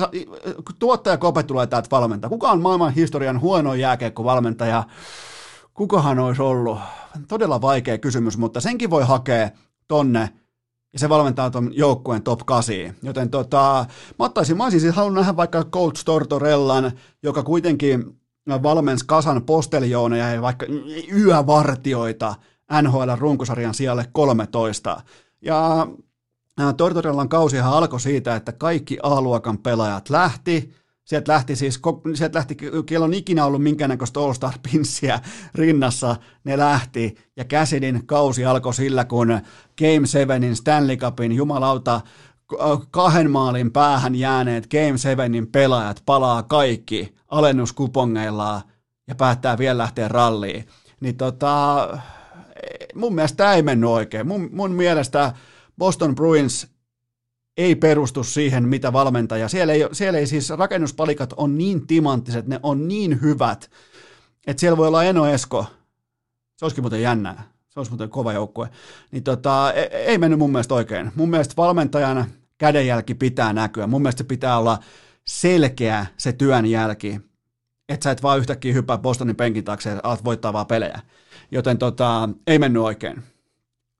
tuottaja 0.80 1.18
Kope 1.18 1.44
tulee 1.44 1.68
täältä 1.68 1.88
valmentaa. 1.92 2.30
Kuka 2.30 2.52
on 2.52 2.62
maailman 2.62 2.94
historian 2.94 3.42
huono 3.42 3.74
jääkeikkovalmentaja? 3.74 4.84
Kukahan 5.74 6.20
olisi 6.20 6.42
ollut? 6.42 6.80
Todella 7.28 7.62
vaikea 7.62 7.98
kysymys, 7.98 8.38
mutta 8.38 8.62
senkin 8.62 8.90
voi 8.90 9.04
hakea 9.04 9.50
tonne 9.88 10.30
ja 10.96 11.00
se 11.00 11.10
valmentaa 11.10 11.50
tuon 11.50 11.70
joukkueen 11.74 12.24
top 12.24 12.40
8. 12.46 12.76
Joten 13.04 13.30
tota, 13.30 13.86
mä, 14.20 14.26
ottaisin, 14.26 14.58
mä 14.58 14.64
olisin 14.64 14.80
siis 14.82 14.96
halunnut 14.96 15.22
nähdä 15.22 15.36
vaikka 15.36 15.64
Coach 15.64 16.06
Tortorellan, 16.06 16.92
joka 17.24 17.44
kuitenkin 17.44 18.20
valmensi 18.64 19.06
kasan 19.08 19.44
posteljooneja 19.44 20.34
ja 20.34 20.42
vaikka 20.42 20.66
yövartioita 21.18 22.36
NHL 22.82 23.12
runkosarjan 23.20 23.74
sijalle 23.74 24.06
13. 24.12 25.02
Ja 25.42 25.88
Tortorellan 26.78 27.30
kausihan 27.30 27.74
alkoi 27.74 28.00
siitä, 28.00 28.36
että 28.36 28.52
kaikki 28.52 28.98
A-luokan 29.04 29.58
pelaajat 29.58 30.10
lähti, 30.10 30.74
Sieltä 31.06 31.32
lähti 31.32 31.56
siis, 31.56 31.80
sieltä 32.14 32.38
lähti, 32.38 32.58
kello 32.86 33.06
on 33.06 33.14
ikinä 33.14 33.46
ollut 33.46 33.64
minkäännäköistä 33.64 34.20
All 34.20 34.34
Star 34.34 34.54
Pinssiä 34.72 35.20
rinnassa, 35.56 36.16
ne 36.44 36.58
lähti, 36.58 37.16
ja 37.38 37.46
Käsidin 37.46 38.08
kausi 38.08 38.46
alkoi 38.46 38.74
sillä, 38.74 39.06
kun 39.06 39.28
Game 39.78 40.08
7 40.08 40.56
Stanley 40.56 40.98
Cupin 40.98 41.32
jumalauta 41.32 42.02
kahden 42.92 43.32
maalin 43.32 43.72
päähän 43.72 44.16
jääneet 44.16 44.68
Game 44.68 44.98
7 44.98 45.32
pelaajat 45.52 46.04
palaa 46.06 46.44
kaikki 46.44 47.16
alennuskupongeillaan 47.28 48.62
ja 49.08 49.16
päättää 49.16 49.58
vielä 49.58 49.78
lähteä 49.78 50.08
ralliin. 50.08 50.68
Niin 51.00 51.18
tota, 51.18 51.88
mun 52.96 53.16
mielestä 53.16 53.38
tämä 53.38 53.54
ei 53.54 53.64
mennyt 53.64 53.90
oikein. 53.90 54.28
Mun, 54.28 54.50
mun 54.52 54.72
mielestä 54.72 55.34
Boston 55.78 56.16
Bruins 56.16 56.75
ei 57.58 57.76
perustu 57.76 58.24
siihen, 58.24 58.68
mitä 58.68 58.94
valmentaja. 58.94 59.48
Siellä 59.48 59.74
ei, 59.74 59.88
siellä 59.92 60.20
ei 60.20 60.28
siis 60.28 60.50
rakennuspalikat 60.50 61.34
on 61.38 61.58
niin 61.58 61.88
timanttiset, 61.88 62.48
ne 62.48 62.60
on 62.64 62.88
niin 62.88 63.22
hyvät, 63.22 63.72
että 64.48 64.60
siellä 64.60 64.78
voi 64.78 64.88
olla 64.88 65.04
Eno 65.04 65.28
Esko. 65.28 65.66
Se 66.56 66.66
olisikin 66.66 66.84
muuten 66.84 67.02
jännää. 67.02 67.44
Se 67.70 67.80
olisi 67.80 67.92
muuten 67.92 68.10
kova 68.10 68.34
joukkue. 68.34 68.70
Niin 69.12 69.24
tota, 69.24 69.74
ei, 69.74 69.84
ei 69.84 70.18
mennyt 70.18 70.40
mun 70.40 70.52
mielestä 70.52 70.76
oikein. 70.76 71.12
Mun 71.16 71.30
mielestä 71.30 71.54
valmentajan 71.58 72.26
kädenjälki 72.58 73.16
pitää 73.16 73.54
näkyä. 73.54 73.88
Mun 73.88 74.02
mielestä 74.02 74.18
se 74.18 74.28
pitää 74.28 74.58
olla 74.58 74.80
selkeä 75.28 76.06
se 76.18 76.34
työn 76.34 76.66
jälki. 76.66 77.22
Että 77.90 78.04
sä 78.04 78.12
et 78.12 78.24
vaan 78.24 78.40
yhtäkkiä 78.40 78.74
hyppää 78.74 78.98
Bostonin 78.98 79.36
penkin 79.36 79.64
taakse 79.64 79.90
ja 79.90 80.00
alat 80.04 80.24
voittaa 80.24 80.54
vaan 80.54 80.68
pelejä. 80.68 81.00
Joten 81.52 81.78
tota, 81.78 82.30
ei 82.48 82.60
mennyt 82.60 82.84
oikein. 82.84 83.24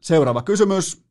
Seuraava 0.02 0.42
kysymys. 0.42 1.05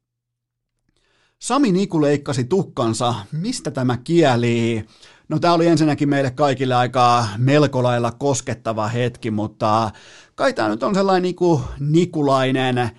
Sami 1.43 1.73
Niku 1.73 2.03
leikkasi 2.03 2.45
tukkansa. 2.45 3.15
Mistä 3.33 3.71
tämä 3.71 3.97
kieli? 3.97 4.87
No 5.29 5.39
tämä 5.39 5.55
oli 5.55 5.67
ensinnäkin 5.67 6.09
meille 6.09 6.31
kaikille 6.31 6.75
aika 6.75 7.27
melko 7.39 7.83
lailla 7.83 8.13
koskettava 8.13 8.89
hetki, 8.89 9.31
mutta 9.31 9.91
kai 10.35 10.53
tämä 10.53 10.69
nyt 10.69 10.83
on 10.83 10.95
sellainen 10.95 11.23
Niku, 11.23 11.63
Nikulainen 11.81 12.79
öö, 12.79 12.91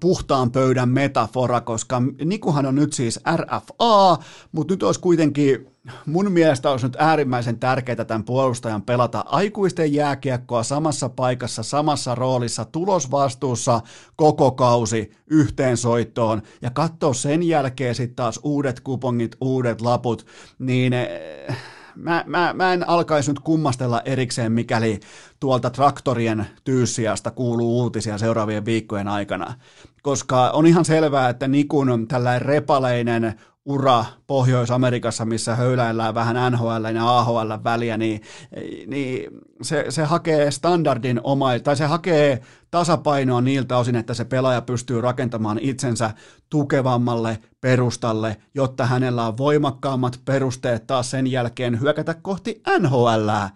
puhtaan 0.00 0.52
pöydän 0.52 0.88
metafora, 0.88 1.60
koska 1.60 2.02
Nikuhan 2.24 2.66
on 2.66 2.74
nyt 2.74 2.92
siis 2.92 3.20
RFA, 3.36 4.18
mutta 4.52 4.72
nyt 4.72 4.82
olisi 4.82 5.00
kuitenkin, 5.00 5.66
mun 6.06 6.32
mielestä 6.32 6.70
olisi 6.70 6.86
nyt 6.86 6.96
äärimmäisen 6.98 7.58
tärkeää 7.58 8.04
tämän 8.04 8.24
puolustajan 8.24 8.82
pelata 8.82 9.24
aikuisten 9.26 9.92
jääkiekkoa 9.92 10.62
samassa 10.62 11.08
paikassa, 11.08 11.62
samassa 11.62 12.14
roolissa, 12.14 12.64
tulosvastuussa 12.64 13.80
koko 14.16 14.50
kausi 14.50 15.10
yhteensoittoon 15.30 16.42
ja 16.62 16.70
katsoa 16.70 17.14
sen 17.14 17.42
jälkeen 17.42 17.94
sitten 17.94 18.16
taas 18.16 18.40
uudet 18.42 18.80
kupongit, 18.80 19.36
uudet 19.40 19.80
laput, 19.80 20.26
niin 20.58 20.92
eh, 20.92 21.56
mä, 22.02 22.24
mä, 22.26 22.52
mä 22.56 22.72
en 22.72 22.88
alkaisi 22.88 23.30
nyt 23.30 23.40
kummastella 23.40 24.02
erikseen, 24.04 24.52
mikäli 24.52 25.00
tuolta 25.40 25.70
traktorien 25.70 26.46
tyyssiasta 26.64 27.30
kuuluu 27.30 27.82
uutisia 27.82 28.18
seuraavien 28.18 28.64
viikkojen 28.64 29.08
aikana, 29.08 29.54
koska 30.02 30.50
on 30.50 30.66
ihan 30.66 30.84
selvää, 30.84 31.28
että 31.28 31.48
Nikun 31.48 32.08
tällainen 32.08 32.42
repaleinen 32.42 33.40
ura 33.64 34.04
Pohjois-Amerikassa, 34.26 35.24
missä 35.24 35.56
höyläillään 35.56 36.14
vähän 36.14 36.52
NHL 36.52 36.84
ja 36.94 37.18
AHL 37.18 37.52
väliä, 37.64 37.96
niin, 37.96 38.20
niin 38.86 39.30
se, 39.62 39.84
se 39.88 40.04
hakee 40.04 40.50
standardin 40.50 41.20
oma, 41.24 41.58
tai 41.58 41.76
se 41.76 41.84
hakee 41.84 42.42
tasapainoa 42.70 43.40
niiltä 43.40 43.76
osin, 43.76 43.96
että 43.96 44.14
se 44.14 44.24
pelaaja 44.24 44.62
pystyy 44.62 45.00
rakentamaan 45.00 45.58
itsensä 45.58 46.10
tukevammalle 46.50 47.38
perustalle, 47.60 48.36
jotta 48.54 48.86
hänellä 48.86 49.26
on 49.26 49.38
voimakkaammat 49.38 50.20
perusteet 50.24 50.86
taas 50.86 51.10
sen 51.10 51.26
jälkeen 51.26 51.80
hyökätä 51.80 52.14
kohti 52.14 52.62
NHLää 52.78 53.50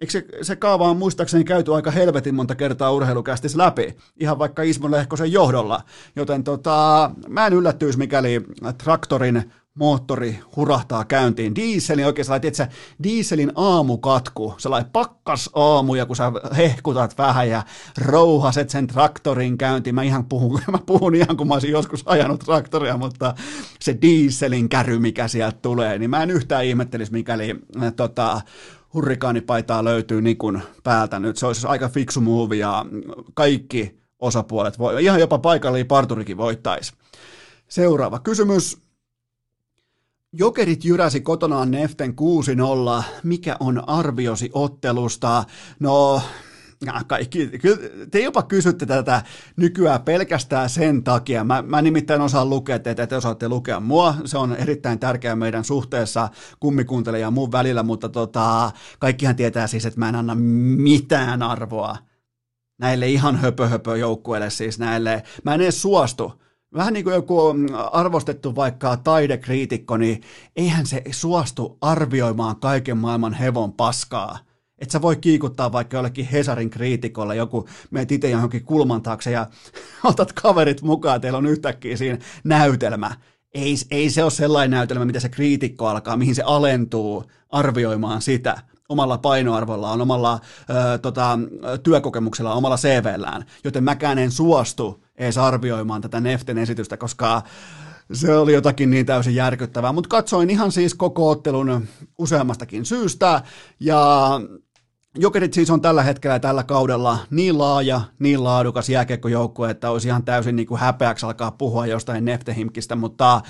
Eikö 0.00 0.12
se, 0.12 0.24
se 0.42 0.56
kaava 0.56 0.88
on 0.88 0.96
muistaakseni 0.96 1.44
käyty 1.44 1.74
aika 1.74 1.90
helvetin 1.90 2.34
monta 2.34 2.54
kertaa 2.54 2.92
urheilukästis 2.92 3.56
läpi, 3.56 3.96
ihan 4.20 4.38
vaikka 4.38 4.62
Ismo 4.62 4.90
Lehkosen 4.90 5.32
johdolla. 5.32 5.82
Joten 6.16 6.44
tota, 6.44 7.10
mä 7.28 7.46
en 7.46 7.52
yllättyisi, 7.52 7.98
mikäli 7.98 8.40
traktorin 8.78 9.52
moottori 9.74 10.38
hurahtaa 10.56 11.04
käyntiin. 11.04 11.54
Dieselin 11.54 12.06
oikein 12.06 12.24
sellainen, 12.24 12.48
että 12.48 12.68
dieselin 13.02 13.52
aamukatku, 13.54 14.54
sellainen 14.58 14.90
pakkas 14.92 15.50
aamu, 15.54 15.94
ja 15.94 16.06
kun 16.06 16.16
sä 16.16 16.32
hehkutat 16.56 17.18
vähän 17.18 17.48
ja 17.48 17.62
rouhaset 17.98 18.70
sen 18.70 18.86
traktorin 18.86 19.58
käyntiin, 19.58 19.94
mä 19.94 20.02
ihan 20.02 20.24
puhun, 20.24 20.60
mä 20.72 20.78
puhun 20.86 21.14
ihan 21.14 21.36
kun 21.36 21.48
mä 21.48 21.54
olisin 21.54 21.70
joskus 21.70 22.02
ajanut 22.06 22.40
traktoria, 22.40 22.96
mutta 22.96 23.34
se 23.80 23.98
dieselin 24.02 24.68
käry, 24.68 24.98
mikä 24.98 25.28
sieltä 25.28 25.58
tulee, 25.62 25.98
niin 25.98 26.10
mä 26.10 26.22
en 26.22 26.30
yhtään 26.30 26.64
ihmettelisi, 26.64 27.12
mikäli 27.12 27.54
tota, 27.96 28.40
hurrikaanipaitaa 28.94 29.84
löytyy 29.84 30.22
Nikun 30.22 30.60
päältä 30.82 31.18
nyt. 31.18 31.36
Se 31.36 31.46
olisi 31.46 31.66
aika 31.66 31.88
fiksu 31.88 32.20
move 32.20 32.56
ja 32.56 32.86
kaikki 33.34 34.00
osapuolet 34.18 34.78
voi, 34.78 35.04
ihan 35.04 35.20
jopa 35.20 35.38
paikallinen 35.38 35.86
parturikin 35.86 36.36
voittaisi. 36.36 36.92
Seuraava 37.68 38.18
kysymys. 38.18 38.78
Jokerit 40.32 40.84
jyräsi 40.84 41.20
kotonaan 41.20 41.70
Neften 41.70 42.14
6-0. 43.00 43.04
Mikä 43.22 43.56
on 43.60 43.88
arviosi 43.88 44.50
ottelusta? 44.52 45.44
No, 45.80 46.22
kaikki, 47.06 47.50
te 48.10 48.20
jopa 48.20 48.42
kysytte 48.42 48.86
tätä 48.86 49.22
nykyään 49.56 50.02
pelkästään 50.02 50.70
sen 50.70 51.04
takia. 51.04 51.44
Mä, 51.44 51.62
mä 51.62 51.82
nimittäin 51.82 52.20
osaan 52.20 52.50
lukea, 52.50 52.76
että 52.76 53.06
te 53.06 53.16
osaatte 53.16 53.48
lukea 53.48 53.80
mua. 53.80 54.14
Se 54.24 54.38
on 54.38 54.56
erittäin 54.56 54.98
tärkeää 54.98 55.36
meidän 55.36 55.64
suhteessa 55.64 56.28
kummikuuntelijan 56.60 57.26
ja 57.26 57.30
muun 57.30 57.52
välillä, 57.52 57.82
mutta 57.82 58.08
tota, 58.08 58.70
kaikkihan 58.98 59.36
tietää 59.36 59.66
siis, 59.66 59.86
että 59.86 60.00
mä 60.00 60.08
en 60.08 60.14
anna 60.14 60.34
mitään 60.34 61.42
arvoa 61.42 61.96
näille 62.78 63.08
ihan 63.08 63.36
höpö 63.36 63.96
joukkueille, 63.98 64.50
siis 64.50 64.78
näille. 64.78 65.22
Mä 65.44 65.54
en 65.54 65.60
edes 65.60 65.82
suostu. 65.82 66.42
Vähän 66.74 66.92
niin 66.92 67.04
kuin 67.04 67.14
joku 67.14 67.54
arvostettu 67.92 68.56
vaikka 68.56 68.96
taidekriitikko, 68.96 69.96
niin 69.96 70.22
eihän 70.56 70.86
se 70.86 71.02
suostu 71.10 71.78
arvioimaan 71.80 72.56
kaiken 72.56 72.98
maailman 72.98 73.34
hevon 73.34 73.72
paskaa– 73.72 74.38
että 74.80 74.92
sä 74.92 75.02
voi 75.02 75.16
kiikuttaa 75.16 75.72
vaikka 75.72 75.96
jollekin 75.96 76.26
Hesarin 76.26 76.70
kriitikolle, 76.70 77.36
joku 77.36 77.68
meet 77.90 78.12
itse 78.12 78.30
johonkin 78.30 78.64
kulman 78.64 79.02
taakse 79.02 79.30
ja 79.30 79.46
otat 80.04 80.32
kaverit 80.32 80.82
mukaan, 80.82 81.20
teillä 81.20 81.38
on 81.38 81.46
yhtäkkiä 81.46 81.96
siinä 81.96 82.18
näytelmä. 82.44 83.10
Ei, 83.54 83.76
ei 83.90 84.10
se 84.10 84.22
ole 84.22 84.30
sellainen 84.30 84.70
näytelmä, 84.70 85.04
mitä 85.04 85.20
se 85.20 85.28
kriitikko 85.28 85.86
alkaa, 85.86 86.16
mihin 86.16 86.34
se 86.34 86.42
alentuu 86.42 87.24
arvioimaan 87.48 88.22
sitä 88.22 88.58
omalla 88.88 89.18
painoarvollaan, 89.18 90.00
omalla 90.00 90.40
ö, 90.70 90.98
tota, 90.98 91.38
työkokemuksella, 91.82 92.54
omalla 92.54 92.76
CVllään, 92.76 93.44
joten 93.64 93.84
mäkään 93.84 94.18
en 94.18 94.30
suostu 94.30 95.04
edes 95.16 95.38
arvioimaan 95.38 96.00
tätä 96.00 96.20
Neften 96.20 96.58
esitystä, 96.58 96.96
koska 96.96 97.42
se 98.12 98.36
oli 98.36 98.52
jotakin 98.52 98.90
niin 98.90 99.06
täysin 99.06 99.34
järkyttävää, 99.34 99.92
mutta 99.92 100.08
katsoin 100.08 100.50
ihan 100.50 100.72
siis 100.72 100.94
koko 100.94 101.30
ottelun 101.30 101.86
useammastakin 102.18 102.84
syystä, 102.84 103.42
ja 103.80 104.30
Jokerit 105.18 105.52
siis 105.52 105.70
on 105.70 105.80
tällä 105.80 106.02
hetkellä 106.02 106.38
tällä 106.38 106.62
kaudella 106.62 107.18
niin 107.30 107.58
laaja, 107.58 108.00
niin 108.18 108.44
laadukas 108.44 108.88
jääkiekkojoukkue, 108.88 109.70
että 109.70 109.90
olisi 109.90 110.08
ihan 110.08 110.24
täysin 110.24 110.56
niin 110.56 110.66
kuin 110.66 110.80
häpeäksi 110.80 111.26
alkaa 111.26 111.50
puhua 111.50 111.86
jostain 111.86 112.24
Neftehimkistä, 112.24 112.96
mutta 112.96 113.40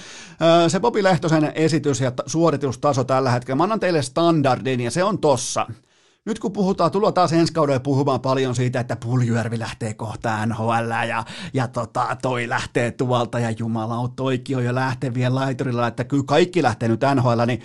se 0.69 0.81
Bobi 0.81 1.03
Lehtosen 1.03 1.53
esitys 1.55 2.01
ja 2.01 2.13
suoritustaso 2.27 3.05
tällä 3.05 3.31
hetkellä, 3.31 3.57
mä 3.57 3.63
annan 3.63 3.81
teille 3.81 4.03
standardin 4.03 4.81
ja 4.81 4.91
se 4.91 5.05
on 5.05 5.19
tossa. 5.19 5.67
Nyt 6.27 6.39
kun 6.39 6.53
puhutaan, 6.53 6.91
tullaan 6.91 7.15
taas 7.15 7.33
ensi 7.33 7.53
kaudella 7.53 7.81
puhumaan 7.81 8.21
paljon 8.21 8.55
siitä, 8.55 8.81
että 8.81 8.97
Puljujärvi 8.97 9.59
lähtee 9.59 9.95
kohta 9.95 10.47
NHL 10.47 10.91
ja, 11.09 11.25
ja 11.55 11.69
tota, 11.69 12.17
toi 12.23 12.49
lähtee 12.49 12.91
tuolta 12.91 13.39
ja 13.39 13.51
jumala 13.51 13.97
on 13.97 14.13
toikin 14.13 14.65
jo 14.65 14.75
lähtevien 14.75 15.35
laiturilla, 15.35 15.87
että 15.87 16.05
kyllä 16.05 16.25
kaikki 16.27 16.63
lähtee 16.63 16.89
nyt 16.89 17.01
NHL, 17.15 17.41
niin 17.47 17.63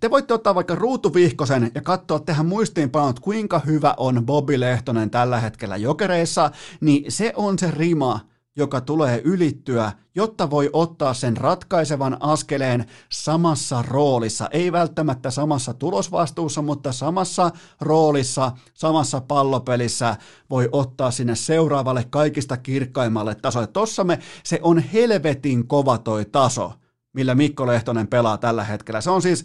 te 0.00 0.10
voitte 0.10 0.34
ottaa 0.34 0.54
vaikka 0.54 0.74
ruutuvihkosen 0.74 1.70
ja 1.74 1.82
katsoa 1.82 2.18
tehdä 2.18 2.42
muistiinpanot, 2.42 3.20
kuinka 3.20 3.58
hyvä 3.58 3.94
on 3.96 4.26
Bobby 4.26 4.60
Lehtonen 4.60 5.10
tällä 5.10 5.40
hetkellä 5.40 5.76
jokereissa, 5.76 6.50
niin 6.80 7.12
se 7.12 7.32
on 7.36 7.58
se 7.58 7.70
rima, 7.70 8.20
joka 8.56 8.80
tulee 8.80 9.20
ylittyä, 9.24 9.92
jotta 10.14 10.50
voi 10.50 10.70
ottaa 10.72 11.14
sen 11.14 11.36
ratkaisevan 11.36 12.16
askeleen 12.20 12.84
samassa 13.12 13.84
roolissa. 13.88 14.48
Ei 14.50 14.72
välttämättä 14.72 15.30
samassa 15.30 15.74
tulosvastuussa, 15.74 16.62
mutta 16.62 16.92
samassa 16.92 17.50
roolissa, 17.80 18.52
samassa 18.74 19.20
pallopelissä 19.20 20.16
voi 20.50 20.68
ottaa 20.72 21.10
sinne 21.10 21.34
seuraavalle 21.34 22.06
kaikista 22.10 22.56
kirkkaimmalle 22.56 23.34
tasolle. 23.34 23.66
Tossa 23.66 24.04
me, 24.04 24.18
se 24.44 24.58
on 24.62 24.78
helvetin 24.78 25.66
kova 25.66 25.98
toi 25.98 26.24
taso, 26.24 26.72
millä 27.12 27.34
Mikko 27.34 27.66
Lehtonen 27.66 28.08
pelaa 28.08 28.38
tällä 28.38 28.64
hetkellä. 28.64 29.00
Se 29.00 29.10
on 29.10 29.22
siis, 29.22 29.44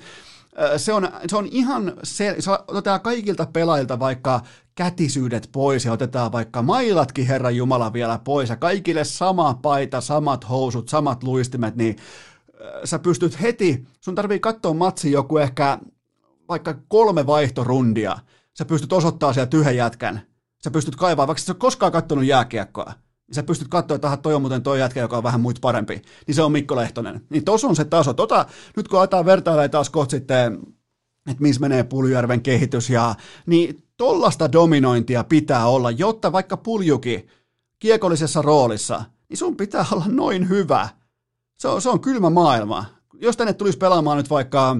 se 0.77 0.93
on, 0.93 1.07
se 1.27 1.35
on 1.35 1.47
ihan, 1.51 1.93
se, 2.03 2.35
se 2.39 2.51
otetaan 2.67 3.01
kaikilta 3.01 3.45
pelaajilta 3.53 3.99
vaikka 3.99 4.41
kätisyydet 4.75 5.49
pois 5.51 5.85
ja 5.85 5.93
otetaan 5.93 6.31
vaikka 6.31 6.61
mailatkin 6.61 7.27
Herran 7.27 7.55
Jumala 7.55 7.93
vielä 7.93 8.19
pois 8.23 8.49
ja 8.49 8.55
kaikille 8.55 9.03
sama 9.03 9.53
paita, 9.53 10.01
samat 10.01 10.49
housut, 10.49 10.89
samat 10.89 11.23
luistimet, 11.23 11.75
niin 11.75 11.95
sä 12.83 12.99
pystyt 12.99 13.41
heti, 13.41 13.87
sun 14.01 14.15
tarvii 14.15 14.39
katsoa 14.39 14.73
matsi 14.73 15.11
joku 15.11 15.37
ehkä 15.37 15.79
vaikka 16.49 16.75
kolme 16.87 17.27
vaihtorundia, 17.27 18.17
sä 18.57 18.65
pystyt 18.65 18.93
osoittamaan 18.93 19.33
sieltä 19.33 19.57
yhden 19.57 19.75
jätkän, 19.75 20.21
sä 20.63 20.71
pystyt 20.71 20.95
kaivaa, 20.95 21.27
vaikka 21.27 21.41
sä 21.41 21.51
et 21.51 21.57
koskaan 21.57 21.91
katsonut 21.91 22.25
jääkiekkoa, 22.25 22.93
niin 23.29 23.35
sä 23.35 23.43
pystyt 23.43 23.67
katsoa, 23.67 23.95
että 23.95 24.17
toi 24.17 24.33
on 24.33 24.41
muuten 24.41 24.63
toi 24.63 24.79
jätkä, 24.79 24.99
joka 24.99 25.17
on 25.17 25.23
vähän 25.23 25.41
muut 25.41 25.61
parempi, 25.61 26.01
niin 26.27 26.35
se 26.35 26.41
on 26.41 26.51
Mikko 26.51 26.75
Lehtonen. 26.75 27.21
Niin 27.29 27.45
tos 27.45 27.65
on 27.65 27.75
se 27.75 27.85
taso. 27.85 28.13
Tota, 28.13 28.45
nyt 28.77 28.87
kun 28.87 28.99
aletaan 28.99 29.25
vertailla 29.25 29.69
taas 29.69 29.89
kohta 29.89 30.11
sitten, 30.11 30.59
että 31.29 31.43
missä 31.43 31.61
menee 31.61 31.83
Puljujärven 31.83 32.41
kehitys, 32.41 32.89
ja, 32.89 33.15
niin 33.45 33.83
tollasta 33.97 34.51
dominointia 34.51 35.23
pitää 35.23 35.67
olla, 35.67 35.91
jotta 35.91 36.31
vaikka 36.31 36.57
Puljuki 36.57 37.27
kiekollisessa 37.79 38.41
roolissa, 38.41 39.03
niin 39.29 39.37
sun 39.37 39.57
pitää 39.57 39.85
olla 39.91 40.05
noin 40.07 40.49
hyvä. 40.49 40.89
Se 41.59 41.67
on, 41.67 41.81
se 41.81 41.89
on 41.89 41.99
kylmä 41.99 42.29
maailma. 42.29 42.85
Jos 43.21 43.37
tänne 43.37 43.53
tulisi 43.53 43.77
pelaamaan 43.77 44.17
nyt 44.17 44.29
vaikka 44.29 44.77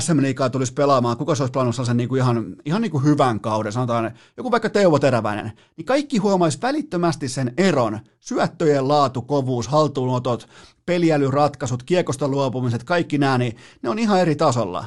SM 0.00 0.22
Liigaa 0.22 0.50
tulisi 0.50 0.72
pelaamaan, 0.72 1.16
kuka 1.16 1.34
se 1.34 1.42
olisi 1.42 1.52
pelannut 1.52 1.74
sen 1.74 1.96
niin 1.96 2.08
kuin 2.08 2.18
ihan, 2.18 2.56
ihan 2.64 2.82
niin 2.82 2.90
kuin 2.90 3.04
hyvän 3.04 3.40
kauden, 3.40 3.72
sanotaan 3.72 4.10
joku 4.36 4.50
vaikka 4.50 4.70
Teuvo 4.70 4.98
Teräväinen, 4.98 5.52
niin 5.76 5.84
kaikki 5.84 6.18
huomaisi 6.18 6.58
välittömästi 6.62 7.28
sen 7.28 7.54
eron, 7.56 8.00
syöttöjen 8.20 8.88
laatu, 8.88 9.22
kovuus, 9.22 9.68
haltuunotot, 9.68 10.48
peliälyratkaisut, 10.86 11.82
kiekosta 11.82 12.28
luopumiset, 12.28 12.84
kaikki 12.84 13.18
nämä, 13.18 13.38
niin 13.38 13.56
ne 13.82 13.90
on 13.90 13.98
ihan 13.98 14.20
eri 14.20 14.36
tasolla. 14.36 14.86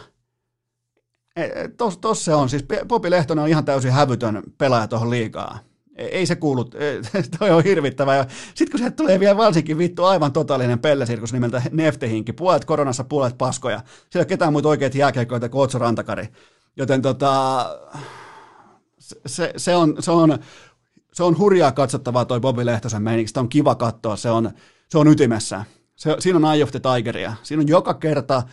Tuossa 1.78 2.00
tos 2.00 2.26
se 2.26 2.34
on, 2.34 2.50
siis 2.50 2.66
Popi 2.88 3.12
Lehtonen 3.12 3.44
on 3.44 3.50
ihan 3.50 3.66
täysin 3.66 3.92
hävytön 3.92 4.44
pelaaja 4.58 4.88
tuohon 4.88 5.10
liigaan 5.10 5.60
ei 5.98 6.26
se 6.26 6.36
kuulu, 6.36 6.64
toi 7.40 7.52
on 7.52 7.64
hirvittävä. 7.64 8.16
Ja 8.16 8.26
sitten 8.30 8.72
kun 8.72 8.80
sieltä 8.80 8.96
tulee 8.96 9.20
vielä 9.20 9.38
varsinkin 9.38 9.78
vittu 9.78 10.04
aivan 10.04 10.34
totaalinen 10.34 10.80
pellesirkus 10.80 11.34
nimeltä 11.34 11.62
Neftehinki, 11.72 12.34
puolet 12.34 12.66
koronassa, 12.66 13.04
puolet 13.04 13.38
paskoja. 13.38 13.78
Siellä 13.78 14.08
ei 14.16 14.20
ole 14.20 14.26
ketään 14.26 14.52
muuta 14.52 14.70
oikeat 14.70 14.96
jääkeikoita 14.96 15.50
kuin 15.50 15.62
Otso 15.62 15.80
Rantakari. 15.80 16.28
Joten 16.78 17.02
tota, 17.02 17.66
se, 19.26 19.54
se, 19.58 19.76
on, 19.76 19.96
se 20.00 20.12
on 20.12 20.40
se 21.18 21.24
on 21.24 21.38
hurjaa 21.38 21.72
katsottavaa 21.72 22.26
toi 22.26 22.40
Bobi 22.40 22.66
Lehtosen 22.66 23.04
meininki, 23.04 23.28
sitä 23.28 23.40
on 23.40 23.50
kiva 23.50 23.76
katsoa, 23.76 24.16
se 24.16 24.30
on, 24.30 24.52
se 24.90 24.98
on 24.98 25.08
ytimessä. 25.08 25.66
Se, 25.96 26.16
siinä 26.20 26.38
on 26.38 26.56
Eye 26.56 26.64
of 26.64 26.72
the 26.72 26.80
Tigeria. 26.80 27.34
Siinä 27.44 27.62
on 27.62 27.68
joka 27.68 27.94
kerta, 27.94 28.44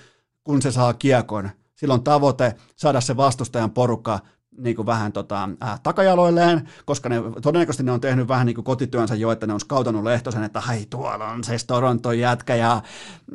kun 0.44 0.62
se 0.62 0.72
saa 0.72 0.94
kiekon, 0.94 1.50
sillä 1.74 1.94
on 1.94 2.04
tavoite 2.04 2.54
saada 2.76 3.00
se 3.00 3.16
vastustajan 3.16 3.70
porukka 3.70 4.18
niin 4.58 4.76
kuin 4.76 4.86
vähän 4.86 5.12
tota, 5.12 5.48
ää, 5.60 5.78
takajaloilleen, 5.82 6.68
koska 6.84 7.08
ne, 7.08 7.16
todennäköisesti 7.42 7.82
ne 7.82 7.92
on 7.92 8.00
tehnyt 8.00 8.28
vähän 8.28 8.46
niin 8.46 8.54
kuin 8.54 8.64
kotityönsä 8.64 9.14
jo, 9.14 9.32
että 9.32 9.46
ne 9.46 9.52
on 9.52 9.60
skautannut 9.60 10.04
Lehtosen, 10.04 10.44
että 10.44 10.60
hei 10.60 10.86
tuolla 10.90 11.28
on 11.28 11.44
se 11.44 11.56
Toronton 11.66 12.18
jätkä 12.18 12.54
ja, 12.54 12.82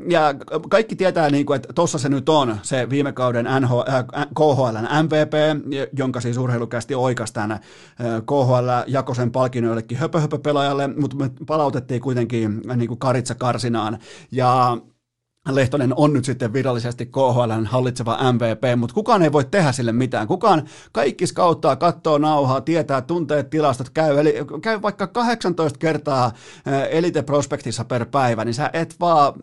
ja 0.10 0.34
kaikki 0.70 0.96
tietää, 0.96 1.30
niin 1.30 1.46
kuin, 1.46 1.56
että 1.56 1.74
tuossa 1.74 1.98
se 1.98 2.10
nyt 2.10 2.30
on, 2.30 2.58
se 2.62 2.90
viime 2.90 3.12
kauden 3.12 3.46
NH, 3.60 3.72
äh, 3.90 4.28
KHLn 4.36 5.04
MVP, 5.04 5.34
jonka 5.98 6.22
siis 6.22 6.38
urheilukästi 6.38 6.96
oikas 6.96 7.32
tämän 7.32 7.52
äh, 7.52 7.60
KHL 8.26 8.70
jakosen 8.88 9.32
palkinnoillekin 9.32 9.98
höpö, 9.98 10.20
höpö 10.20 10.38
pelaajalle, 10.40 10.88
mutta 10.88 11.18
me 11.18 11.32
palautettiin 11.48 12.02
kuitenkin 12.02 12.62
äh, 12.70 12.78
niin 12.78 12.88
kuin 12.88 13.00
karitsa 13.00 13.36
karsinaan. 13.36 14.00
Ja 14.32 14.78
Lehtonen 15.48 15.94
on 15.96 16.14
nyt 16.14 16.26
sitten 16.26 16.54
virallisesti 16.54 17.06
KHL 17.06 17.66
hallitseva 17.66 18.18
MVP, 18.34 18.80
mutta 18.80 18.94
kukaan 18.94 19.24
ei 19.24 19.32
voi 19.32 19.46
tehdä 19.46 19.72
sille 19.72 19.92
mitään. 19.92 20.28
Kukaan 20.28 20.68
kaikki 20.92 21.28
skauttaa, 21.28 21.76
katsoo 21.76 22.18
nauhaa, 22.18 22.62
tietää, 22.62 23.02
tuntee 23.02 23.44
tilastot, 23.44 23.90
käy, 23.90 24.20
eli 24.20 24.34
käy 24.62 24.82
vaikka 24.82 25.08
18 25.08 25.80
kertaa 25.80 26.32
Elite 26.90 27.22
Prospectissa 27.22 27.86
per 27.86 28.06
päivä, 28.06 28.46
niin 28.46 28.54
sä 28.54 28.70
et 28.74 28.96
vaan, 29.00 29.34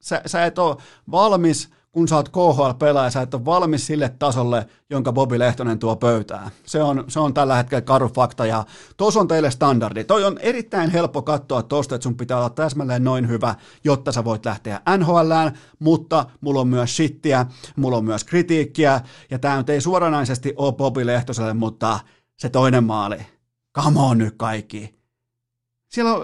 sä, 0.00 0.22
sä 0.26 0.44
et 0.44 0.58
ole 0.58 0.76
valmis– 1.10 1.68
kun 1.92 2.08
sä 2.08 2.16
oot 2.16 2.28
KHL-pelaaja, 2.28 3.10
sä 3.10 3.22
et 3.22 3.34
ole 3.34 3.44
valmis 3.44 3.86
sille 3.86 4.08
tasolle, 4.18 4.66
jonka 4.90 5.12
Bobi 5.12 5.38
Lehtonen 5.38 5.78
tuo 5.78 5.96
pöytään. 5.96 6.50
Se 6.66 6.82
on, 6.82 7.04
se 7.08 7.20
on 7.20 7.34
tällä 7.34 7.56
hetkellä 7.56 7.80
karu 7.82 8.08
fakta 8.08 8.46
ja 8.46 8.64
tuossa 8.96 9.20
on 9.20 9.28
teille 9.28 9.50
standardi. 9.50 10.04
Toi 10.04 10.24
on 10.24 10.38
erittäin 10.38 10.90
helppo 10.90 11.22
katsoa 11.22 11.62
tosta, 11.62 11.94
että 11.94 12.02
sun 12.02 12.16
pitää 12.16 12.38
olla 12.38 12.50
täsmälleen 12.50 13.04
noin 13.04 13.28
hyvä, 13.28 13.54
jotta 13.84 14.12
sä 14.12 14.24
voit 14.24 14.46
lähteä 14.46 14.80
NHLään, 14.98 15.58
mutta 15.78 16.26
mulla 16.40 16.60
on 16.60 16.68
myös 16.68 16.96
shittiä, 16.96 17.46
mulla 17.76 17.96
on 17.96 18.04
myös 18.04 18.24
kritiikkiä 18.24 19.00
ja 19.30 19.38
tämä 19.38 19.56
nyt 19.56 19.70
ei 19.70 19.80
suoranaisesti 19.80 20.54
ole 20.56 20.72
Bobi 20.72 21.06
Lehtoselle, 21.06 21.54
mutta 21.54 22.00
se 22.38 22.48
toinen 22.48 22.84
maali. 22.84 23.26
Come 23.76 24.00
on 24.00 24.18
nyt 24.18 24.34
kaikki. 24.36 24.94
Siellä 25.88 26.14
on 26.14 26.22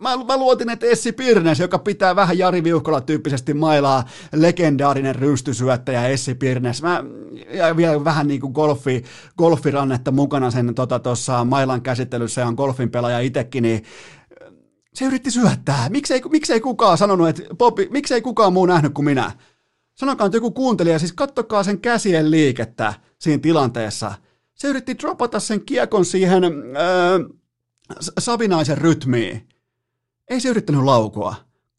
mä, 0.00 0.16
mä 0.24 0.36
luotin, 0.36 0.70
että 0.70 0.86
Essi 0.86 1.12
Pirnes, 1.12 1.60
joka 1.60 1.78
pitää 1.78 2.16
vähän 2.16 2.38
Jari 2.38 2.64
Viuhkola 2.64 3.00
tyyppisesti 3.00 3.54
mailaa, 3.54 4.04
legendaarinen 4.32 5.14
rystysyöttäjä 5.14 6.08
Essi 6.08 6.34
Pirnes. 6.34 6.82
Mä, 6.82 7.04
ja 7.52 7.76
vielä 7.76 8.04
vähän 8.04 8.28
niin 8.28 8.40
kuin 8.40 8.52
golfi, 8.52 9.04
golfirannetta 9.38 10.10
mukana 10.10 10.50
sen 10.50 10.74
tuossa 10.74 11.32
tota, 11.32 11.44
mailan 11.44 11.82
käsittelyssä 11.82 12.40
ja 12.40 12.46
on 12.46 12.54
golfin 12.54 12.90
pelaaja 12.90 13.20
itsekin, 13.20 13.62
niin 13.62 13.84
se 14.94 15.04
yritti 15.04 15.30
syöttää. 15.30 15.88
Miksei, 15.88 16.22
miksei 16.30 16.60
kukaan 16.60 16.98
sanonut, 16.98 17.28
että 17.28 17.42
Bobby, 17.54 17.88
miksei 17.90 18.22
kukaan 18.22 18.52
muu 18.52 18.66
nähnyt 18.66 18.94
kuin 18.94 19.04
minä? 19.04 19.32
Sanokaa 19.94 20.26
että 20.26 20.36
joku 20.36 20.50
kuuntelija, 20.50 20.98
siis 20.98 21.12
kattokaa 21.12 21.62
sen 21.62 21.80
käsien 21.80 22.30
liikettä 22.30 22.94
siinä 23.18 23.40
tilanteessa. 23.42 24.14
Se 24.54 24.68
yritti 24.68 24.98
dropata 24.98 25.40
sen 25.40 25.64
kiekon 25.64 26.04
siihen 26.04 26.44
öö, 26.44 27.18
savinaisen 28.18 28.78
rytmiin. 28.78 29.47
Ei 30.30 30.40
se 30.40 30.48
yrittänyt 30.48 30.82
laukua. 30.82 31.34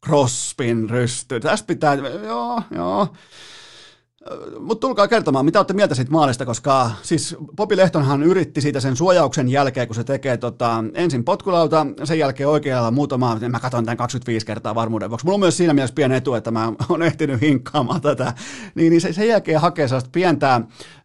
Crosspin 0.06 0.90
rysty. 0.90 1.40
Tästä 1.40 1.66
pitää, 1.66 1.94
joo, 2.24 2.62
joo. 2.70 3.08
Mutta 4.58 4.80
tulkaa 4.86 5.08
kertomaan, 5.08 5.44
mitä 5.44 5.58
olette 5.58 5.74
mieltä 5.74 5.94
siitä 5.94 6.10
maalista, 6.10 6.46
koska 6.46 6.90
siis 7.02 7.36
Popi 7.56 7.76
Lehtonhan 7.76 8.22
yritti 8.22 8.60
siitä 8.60 8.80
sen 8.80 8.96
suojauksen 8.96 9.48
jälkeen, 9.48 9.86
kun 9.86 9.94
se 9.94 10.04
tekee 10.04 10.36
tota, 10.36 10.84
ensin 10.94 11.24
potkulauta, 11.24 11.86
sen 12.04 12.18
jälkeen 12.18 12.48
oikealla 12.48 12.90
muutama, 12.90 13.38
mä 13.48 13.60
katson 13.60 13.84
tämän 13.84 13.96
25 13.96 14.46
kertaa 14.46 14.74
varmuuden 14.74 15.10
vuoksi. 15.10 15.26
Mulla 15.26 15.34
on 15.34 15.40
myös 15.40 15.56
siinä 15.56 15.74
mielessä 15.74 15.94
pieni 15.94 16.16
etu, 16.16 16.34
että 16.34 16.50
mä 16.50 16.72
oon 16.88 17.02
ehtinyt 17.02 17.40
hinkkaamaan 17.40 18.00
tätä. 18.00 18.34
Niin, 18.74 18.90
niin 18.90 19.00
se, 19.00 19.12
sen 19.12 19.28
jälkeen 19.28 19.60
hakee 19.60 19.88
sellaista 19.88 20.10
pientää, 20.12 20.60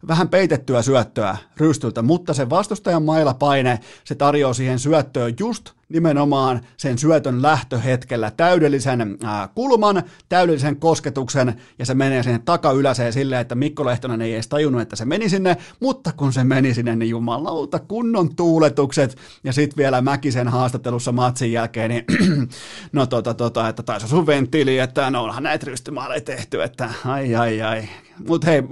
vähän 0.08 0.28
peitettyä 0.28 0.82
syöttöä 0.82 1.36
rystyltä, 1.56 2.02
mutta 2.02 2.34
se 2.34 2.50
vastustajan 2.50 3.02
mailapaine, 3.02 3.80
se 4.04 4.14
tarjoaa 4.14 4.54
siihen 4.54 4.78
syöttöön 4.78 5.34
just 5.40 5.75
nimenomaan 5.88 6.60
sen 6.76 6.98
syötön 6.98 7.42
lähtöhetkellä 7.42 8.30
täydellisen 8.36 9.18
kulman, 9.54 10.02
täydellisen 10.28 10.76
kosketuksen 10.76 11.60
ja 11.78 11.86
se 11.86 11.94
menee 11.94 12.22
sinne 12.22 12.40
takayläseen 12.44 13.12
silleen, 13.12 13.40
että 13.40 13.54
Mikko 13.54 13.84
Lehtonen 13.84 14.22
ei 14.22 14.34
edes 14.34 14.48
tajunnut, 14.48 14.82
että 14.82 14.96
se 14.96 15.04
meni 15.04 15.28
sinne, 15.28 15.56
mutta 15.80 16.12
kun 16.12 16.32
se 16.32 16.44
meni 16.44 16.74
sinne, 16.74 16.96
niin 16.96 17.10
jumalauta 17.10 17.78
kunnon 17.78 18.36
tuuletukset. 18.36 19.16
Ja 19.44 19.52
sitten 19.52 19.76
vielä 19.76 20.02
Mäkisen 20.02 20.48
haastattelussa 20.48 21.12
matsin 21.12 21.52
jälkeen, 21.52 21.90
niin 21.90 22.04
no 22.92 23.06
tota, 23.06 23.34
tota, 23.34 23.68
että 23.68 23.82
taisi 23.82 24.08
sun 24.08 24.26
venttiili, 24.26 24.78
että 24.78 25.10
no 25.10 25.22
onhan 25.24 25.42
näitä 25.42 25.66
rystymaaleja 25.66 26.20
tehty, 26.20 26.62
että 26.62 26.90
ai 27.04 27.34
ai 27.34 27.62
ai, 27.62 27.88
mutta 28.28 28.46
hei, 28.46 28.62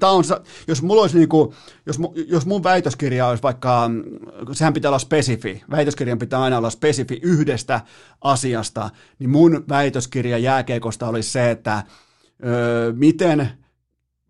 tää 0.00 0.10
on, 0.10 0.24
jos 0.68 0.82
mulla 0.82 1.02
olisi 1.02 1.18
niinku, 1.18 1.54
jos, 1.86 1.98
jos 2.28 2.46
mun 2.46 2.62
väitöskirja 2.62 3.26
olisi 3.26 3.42
vaikka, 3.42 3.90
sehän 4.52 4.72
pitää 4.72 4.88
olla 4.88 4.98
spesifi, 4.98 5.62
väitöskirjan 5.70 6.18
pitää 6.18 6.42
aina 6.42 6.58
olla 6.58 6.70
spesifi 6.70 7.20
yhdestä 7.22 7.80
asiasta, 8.20 8.90
niin 9.18 9.30
mun 9.30 9.64
väitöskirja 9.68 10.38
jääkeikosta 10.38 11.08
olisi 11.08 11.30
se, 11.30 11.50
että 11.50 11.82
öö, 12.44 12.92
miten 12.92 13.48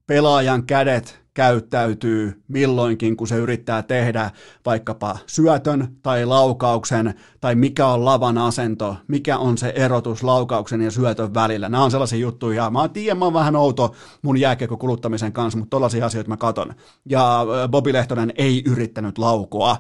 pelaajan 0.07 0.67
kädet 0.67 1.24
käyttäytyy 1.35 2.43
milloinkin, 2.49 3.17
kun 3.17 3.29
se 3.29 3.37
yrittää 3.37 3.83
tehdä 3.83 4.31
vaikkapa 4.67 5.19
syötön 5.27 5.97
tai 6.03 6.25
laukauksen, 6.25 7.15
tai 7.41 7.55
mikä 7.55 7.87
on 7.87 8.05
lavan 8.05 8.39
asento, 8.39 8.97
mikä 9.09 9.39
on 9.39 9.59
se 9.59 9.73
erotus 9.77 10.23
laukauksen 10.23 10.81
ja 10.81 10.91
syötön 10.91 11.35
välillä. 11.35 11.69
Nämä 11.69 11.85
on 11.85 11.91
sellaisia 11.91 12.19
juttuja, 12.19 12.71
mä 12.71 12.89
tiedän, 12.89 13.19
mä 13.19 13.25
oon 13.25 13.35
vähän 13.35 13.57
outo 13.57 13.95
mun 14.23 14.41
jääkiekko 14.41 14.77
kuluttamisen 14.77 15.33
kanssa, 15.33 15.59
mutta 15.59 15.71
tollaisia 15.71 16.07
asioita 16.07 16.29
mä 16.29 16.37
katon. 16.37 16.75
Ja 17.09 17.47
Bobi 17.69 17.93
Lehtonen 17.93 18.33
ei 18.37 18.63
yrittänyt 18.67 19.19
laukoa. 19.19 19.77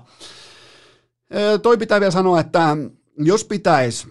Toi 1.62 1.78
pitää 1.78 2.00
vielä 2.00 2.11
sanoa, 2.11 2.40
että 2.40 2.76
jos 3.18 3.44
pitäisi, 3.44 4.09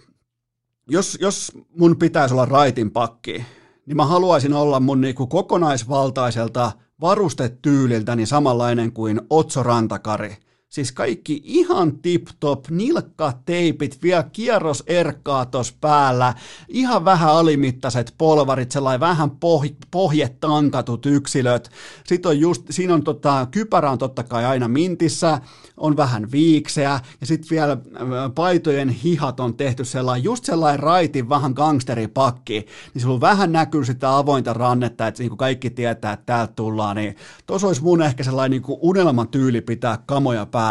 jos, 0.88 1.18
jos 1.20 1.52
mun 1.78 1.96
pitäisi 1.96 2.34
olla 2.34 2.44
raitin 2.44 2.90
pakki, 2.90 3.44
niin 3.86 3.96
mä 3.96 4.06
haluaisin 4.06 4.52
olla 4.52 4.80
mun 4.80 5.00
niinku 5.00 5.26
kokonaisvaltaiselta 5.26 6.72
varustetyyliltäni 7.00 8.26
samanlainen 8.26 8.92
kuin 8.92 9.20
Otso 9.30 9.62
Rantakari. 9.62 10.36
Siis 10.74 10.92
kaikki 10.92 11.40
ihan 11.44 11.92
tip-top, 11.92 12.70
nilkkateipit, 12.70 14.02
vielä 14.02 14.22
kierros 14.22 14.82
erkkaa 14.86 15.46
päällä, 15.80 16.34
ihan 16.68 17.04
vähän 17.04 17.30
alimittaiset 17.30 18.14
polvarit, 18.18 18.70
sellainen 18.70 19.00
vähän 19.00 19.30
poh- 19.30 19.76
pohjetankatut 19.90 21.06
yksilöt. 21.06 21.70
Sitten 22.06 22.30
on 22.30 22.40
just, 22.40 22.62
siinä 22.70 22.94
on 22.94 23.04
tota, 23.04 23.46
kypärä 23.50 23.90
on 23.90 23.98
totta 23.98 24.22
kai 24.22 24.44
aina 24.44 24.68
mintissä, 24.68 25.40
on 25.76 25.96
vähän 25.96 26.32
viikseä, 26.32 27.00
ja 27.20 27.26
sitten 27.26 27.50
vielä 27.50 27.72
äh, 27.72 28.08
paitojen 28.34 28.88
hihat 28.88 29.40
on 29.40 29.56
tehty 29.56 29.84
sellainen, 29.84 30.24
just 30.24 30.44
sellainen 30.44 30.80
raitin 30.80 31.28
vähän 31.28 31.52
gangsteripakki, 31.52 32.66
niin 32.94 33.02
sulla 33.02 33.20
vähän 33.20 33.52
näkyy 33.52 33.84
sitä 33.84 34.16
avointa 34.16 34.52
rannetta, 34.52 35.06
että 35.06 35.22
niin 35.22 35.36
kaikki 35.36 35.70
tietää, 35.70 36.12
että 36.12 36.26
täältä 36.26 36.52
tullaan, 36.56 36.96
niin 36.96 37.16
tuossa 37.46 37.66
olisi 37.66 37.82
mun 37.82 38.02
ehkä 38.02 38.24
sellainen 38.24 38.62
niin 38.62 38.78
unelman 38.80 39.28
tyyli 39.28 39.60
pitää 39.60 39.98
kamoja 40.06 40.46
päällä 40.46 40.63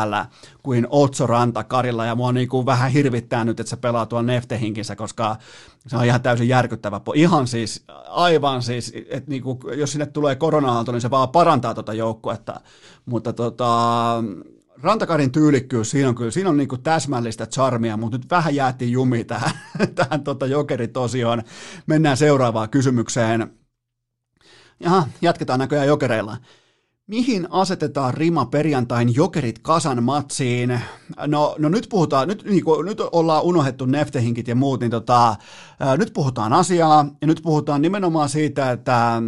kuin 0.64 0.88
Otso 0.89 1.28
Rantakarilla, 1.28 2.06
ja 2.06 2.16
mua 2.16 2.32
niin 2.32 2.50
kuin 2.50 2.66
vähän 2.66 2.91
hirvittää 2.91 3.44
nyt, 3.44 3.60
että 3.60 3.70
se 3.70 3.76
pelaa 3.76 4.06
tuolla 4.06 4.28
Neftehinkissä, 4.28 4.96
koska 4.96 5.36
se 5.88 5.98
on 5.98 6.06
ihan 6.06 6.22
täysin 6.22 6.48
järkyttävä. 6.48 7.02
Ihan 7.16 7.48
siis, 7.48 7.84
aivan 8.08 8.62
siis, 8.62 8.94
että 9.10 9.30
niin 9.30 9.44
kuin, 9.44 9.60
jos 9.78 9.91
sinne 9.91 10.06
tulee 10.06 10.36
korona 10.36 10.84
niin 10.84 11.02
se 11.02 11.10
vaan 11.10 11.30
parantaa 11.30 11.74
tuota 11.74 11.94
joukkuetta, 11.94 12.62
mutta 13.06 13.34
tota, 13.34 14.24
Rantakarin 14.84 15.32
tyylikkyys, 15.32 15.91
siinä 15.91 16.10
on 16.10 16.16
kyllä 16.16 16.32
siinä 16.32 16.50
on 16.50 16.58
niinku 16.58 16.78
täsmällistä 16.78 17.46
charmia, 17.46 17.98
mutta 17.98 18.18
nyt 18.18 18.30
vähän 18.32 18.56
jäätiin 18.56 18.91
jumi 18.91 19.24
tähän, 19.24 19.52
tähän 19.96 20.24
tota 20.24 20.46
jokeritosioon. 20.46 21.41
Mennään 21.88 22.18
seuraavaan 22.18 22.70
kysymykseen. 22.70 23.54
Jaha, 24.80 25.08
jatketaan 25.22 25.60
näköjään 25.60 25.88
jokereilla. 25.88 26.38
Mihin 27.08 27.47
asetetaan 27.51 28.14
rima 28.14 28.45
perjantain 28.45 29.16
jokerit 29.16 29.60
kasan 29.60 30.04
matsiin? 30.04 30.80
No, 31.28 31.56
no 31.60 31.70
nyt 31.70 31.88
puhutaan, 31.89 32.28
nyt, 32.28 32.43
niin 32.43 32.64
kuin, 32.64 32.86
nyt 32.86 32.99
ollaan 32.99 33.43
unohdettu 33.43 33.86
neftehinkit 33.86 34.47
ja 34.47 34.56
muut, 34.56 34.80
niin 34.80 34.91
tota, 34.91 35.36
ää, 35.80 35.97
nyt 35.97 36.14
puhutaan 36.14 36.54
asiaa 36.54 37.06
ja 37.22 37.28
nyt 37.28 37.39
puhutaan 37.43 37.82
nimenomaan 37.82 38.30
siitä, 38.30 38.72
että 38.72 38.95
ää, 38.95 39.22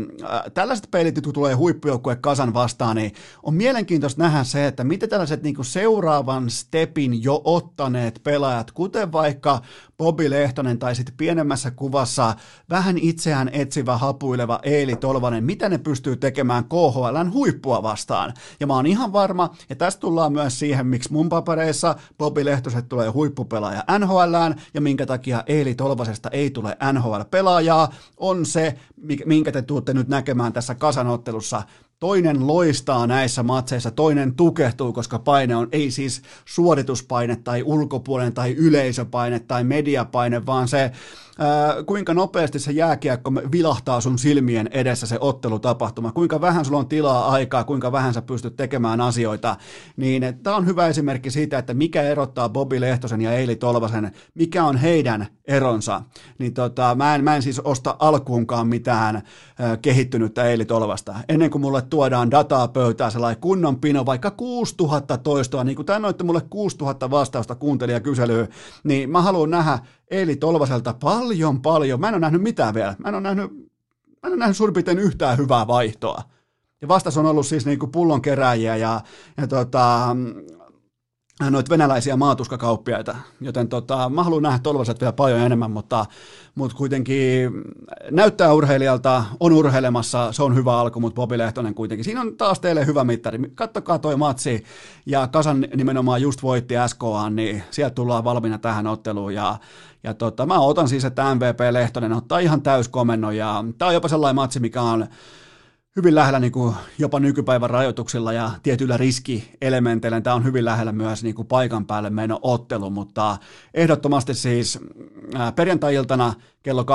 tällaiset 0.53 0.88
peilit, 0.91 1.21
kun 1.23 1.34
tulee 1.34 1.53
huippujoukkue 1.53 2.15
kasan 2.15 2.53
vastaan, 2.53 2.95
niin 2.95 3.11
on 3.43 3.53
mielenkiintoista 3.53 4.23
nähdä 4.23 4.43
se, 4.43 4.67
että 4.67 4.84
miten 4.84 5.09
tällaiset 5.09 5.43
niin 5.43 5.55
kuin 5.55 5.65
seuraavan 5.65 6.49
stepin 6.49 7.23
jo 7.23 7.41
ottaneet 7.43 8.19
pelaajat, 8.23 8.71
kuten 8.71 9.11
vaikka 9.11 9.61
Bobi 9.97 10.30
Lehtonen 10.30 10.80
tai 10.80 10.95
sitten 10.95 11.17
pienemmässä 11.17 11.71
kuvassa 11.71 12.36
vähän 12.69 12.97
itseään 12.97 13.49
etsivä, 13.53 13.97
hapuileva 13.97 14.59
Eeli 14.63 14.95
Tolvanen, 14.95 15.43
mitä 15.43 15.69
ne 15.69 15.78
pystyy 15.78 16.15
tekemään 16.15 16.63
KHLn 16.63 17.34
huippu 17.34 17.64
huippua 17.66 17.84
vastaan. 17.84 18.34
Ja 18.59 18.68
mä 18.68 18.74
oon 18.74 18.86
ihan 18.86 19.13
varma, 19.13 19.49
ja 19.70 19.76
tästä 19.76 19.99
tullaan 19.99 20.34
myös 20.34 20.59
siihen, 20.59 20.88
miksi 20.88 21.13
mun 21.13 21.30
papereissa 21.30 21.95
Bobi 22.18 22.45
Lehtoset 22.45 22.89
tulee 22.89 23.09
huippupelaaja 23.09 23.84
NHLään, 23.99 24.61
ja 24.74 24.82
minkä 24.82 25.05
takia 25.05 25.43
Eeli 25.47 25.76
Tolvasesta 25.76 26.30
ei 26.30 26.49
tule 26.49 26.78
NHL-pelaajaa, 26.93 27.93
on 28.18 28.45
se, 28.45 28.76
minkä 29.26 29.51
te 29.51 29.61
tuutte 29.61 29.93
nyt 29.93 30.07
näkemään 30.07 30.53
tässä 30.53 30.76
kasanottelussa 30.76 31.63
toinen 31.99 32.47
loistaa 32.47 33.07
näissä 33.07 33.43
matseissa, 33.43 33.91
toinen 33.91 34.36
tukehtuu, 34.36 34.93
koska 34.93 35.20
paine 35.20 35.55
on 35.55 35.68
ei 35.72 35.91
siis 35.91 36.22
suorituspaine 36.45 37.36
tai 37.36 37.63
ulkopuolinen 37.63 38.34
tai 38.34 38.51
yleisöpaine 38.51 39.39
tai 39.39 39.63
mediapaine, 39.63 40.45
vaan 40.45 40.68
se 40.68 40.91
ää, 41.39 41.83
kuinka 41.86 42.13
nopeasti 42.13 42.59
se 42.59 42.71
jääkiekko 42.71 43.33
vilahtaa 43.51 44.01
sun 44.01 44.19
silmien 44.19 44.69
edessä 44.71 45.07
se 45.07 45.17
ottelutapahtuma, 45.19 46.11
kuinka 46.11 46.41
vähän 46.41 46.65
sulla 46.65 46.79
on 46.79 46.88
tilaa 46.88 47.29
aikaa, 47.29 47.63
kuinka 47.63 47.91
vähän 47.91 48.13
sä 48.13 48.21
pystyt 48.21 48.55
tekemään 48.55 49.01
asioita, 49.01 49.55
niin 49.97 50.39
tämä 50.43 50.55
on 50.55 50.65
hyvä 50.65 50.88
esimerkki 50.88 51.31
siitä, 51.31 51.57
että 51.57 51.73
mikä 51.73 52.01
erottaa 52.01 52.49
Bobi 52.49 52.81
Lehtosen 52.81 53.21
ja 53.21 53.33
Eili 53.33 53.55
Tolvasen, 53.55 54.11
mikä 54.36 54.65
on 54.65 54.77
heidän 54.77 55.27
eronsa, 55.47 56.01
niin 56.38 56.53
tota, 56.53 56.95
mä, 56.95 57.15
en, 57.15 57.23
mä 57.23 57.36
en 57.36 57.41
siis 57.41 57.59
osta 57.59 57.95
alkuunkaan 57.99 58.67
mitään 58.67 59.21
ää, 59.59 59.77
kehittynyttä 59.77 60.43
Eili 60.43 60.65
Tolvasta, 60.65 61.15
ennen 61.29 61.49
kuin 61.49 61.61
mulle 61.61 61.81
tuodaan 61.81 62.31
dataa 62.31 62.67
pöytään 62.67 63.11
sellainen 63.11 63.41
kunnon 63.41 63.79
pino, 63.79 64.05
vaikka 64.05 64.31
6000 64.31 65.17
toistoa, 65.17 65.63
niin 65.63 65.75
kuin 65.75 65.86
tännoitte 65.86 66.23
mulle 66.23 66.41
6000 66.49 67.09
vastausta 67.09 67.55
kuuntelijakyselyyn, 67.55 68.47
niin 68.83 69.09
mä 69.09 69.21
haluan 69.21 69.49
nähdä 69.49 69.79
Eili 70.11 70.36
Tolvaselta 70.36 70.93
paljon, 70.93 71.24
paljon. 71.61 71.99
Mä 71.99 72.07
en 72.07 72.13
ole 72.13 72.21
nähnyt 72.21 72.41
mitään 72.41 72.73
vielä. 72.73 72.95
Mä 72.97 73.09
en 73.09 73.15
ole 73.15 73.21
nähnyt, 73.21 73.51
mä 73.51 74.28
en 74.28 74.32
ole 74.32 74.36
nähnyt 74.36 74.57
suurin 74.57 74.73
piirtein 74.73 74.99
yhtään 74.99 75.38
hyvää 75.38 75.67
vaihtoa. 75.67 76.21
Ja 76.82 76.88
vastas 76.88 77.17
on 77.17 77.26
ollut 77.26 77.45
siis 77.45 77.65
niin 77.65 77.80
kuin 77.80 77.91
pullon 77.91 78.21
keräjiä 78.21 78.76
ja, 78.76 79.01
ja 79.38 79.47
tota, 79.47 80.15
noita 81.49 81.69
venäläisiä 81.69 82.15
maatuskakauppiaita, 82.15 83.15
joten 83.41 83.67
tota, 83.67 84.09
mä 84.09 84.23
haluan 84.23 84.43
nähdä 84.43 84.59
Tolvaset 84.59 85.01
vielä 85.01 85.13
paljon 85.13 85.39
enemmän, 85.39 85.71
mutta, 85.71 86.05
mutta 86.56 86.78
kuitenkin 86.78 87.51
näyttää 88.12 88.53
urheilijalta, 88.53 89.26
on 89.39 89.53
urheilemassa, 89.53 90.32
se 90.32 90.43
on 90.43 90.56
hyvä 90.56 90.80
alku, 90.80 90.99
mutta 90.99 91.16
Bobi 91.16 91.38
Lehtonen 91.38 91.74
kuitenkin. 91.74 92.06
Siinä 92.06 92.22
on 92.22 92.38
taas 92.38 92.60
teille 92.60 92.86
hyvä 92.86 93.03
mittari. 93.03 93.39
Kattokaa 93.56 93.99
toi 93.99 94.18
matsi, 94.18 94.64
ja 95.06 95.28
Kasan 95.28 95.68
nimenomaan 95.76 96.22
just 96.22 96.43
voitti 96.43 96.74
SKA, 96.88 97.30
niin 97.30 97.64
sieltä 97.72 97.95
tullaan 97.95 98.24
valmiina 98.24 98.58
tähän 98.58 98.88
otteluun, 98.88 99.34
ja, 99.34 99.58
ja 100.03 100.14
tota, 100.14 100.45
mä 100.45 100.60
otan 100.60 100.88
siis, 100.88 101.06
että 101.06 101.36
MVP 101.36 101.60
Lehtonen 101.72 102.14
ottaa 102.14 102.39
ihan 102.39 102.62
täyskomennon, 102.62 103.38
ja 103.38 103.64
tämä 103.78 103.89
on 103.89 103.93
jopa 103.93 104.08
sellainen 104.08 104.36
matsi, 104.36 104.60
mikä 104.60 104.82
on 104.82 105.08
hyvin 105.95 106.15
lähellä 106.15 106.39
niin 106.39 106.51
kuin 106.51 106.75
jopa 106.97 107.19
nykypäivän 107.19 107.69
rajoituksilla 107.69 108.33
ja 108.33 108.51
tietyillä 108.63 108.97
riskielementeillä. 108.97 110.21
Tämä 110.21 110.35
on 110.35 110.43
hyvin 110.43 110.65
lähellä 110.65 110.91
myös 110.91 111.23
niin 111.23 111.35
kuin 111.35 111.47
paikan 111.47 111.85
päälle 111.85 112.09
meno 112.09 112.39
ottelu, 112.41 112.89
mutta 112.89 113.37
ehdottomasti 113.73 114.33
siis 114.33 114.79
perjantai-iltana 115.55 116.33
kello 116.63 116.85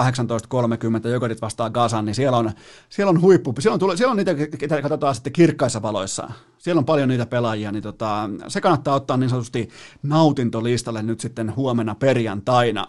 18.30 1.04 1.08
Jokerit 1.08 1.42
vastaa 1.42 1.70
Gazan, 1.70 2.04
niin 2.04 2.14
siellä 2.14 2.38
on, 2.38 2.50
siellä 2.88 3.10
on 3.10 3.20
huippu, 3.20 3.54
siellä 3.58 3.78
on, 3.82 3.98
siellä 3.98 4.10
on 4.10 4.16
niitä, 4.16 4.34
ketä 4.58 4.82
katsotaan 4.82 5.14
sitten 5.14 5.32
kirkkaissa 5.32 5.82
valoissa. 5.82 6.30
Siellä 6.58 6.78
on 6.78 6.84
paljon 6.84 7.08
niitä 7.08 7.26
pelaajia, 7.26 7.72
niin 7.72 7.82
tota, 7.82 8.30
se 8.48 8.60
kannattaa 8.60 8.94
ottaa 8.94 9.16
niin 9.16 9.30
sanotusti 9.30 9.68
nautintolistalle 10.02 11.02
nyt 11.02 11.20
sitten 11.20 11.56
huomenna 11.56 11.94
perjantaina. 11.94 12.86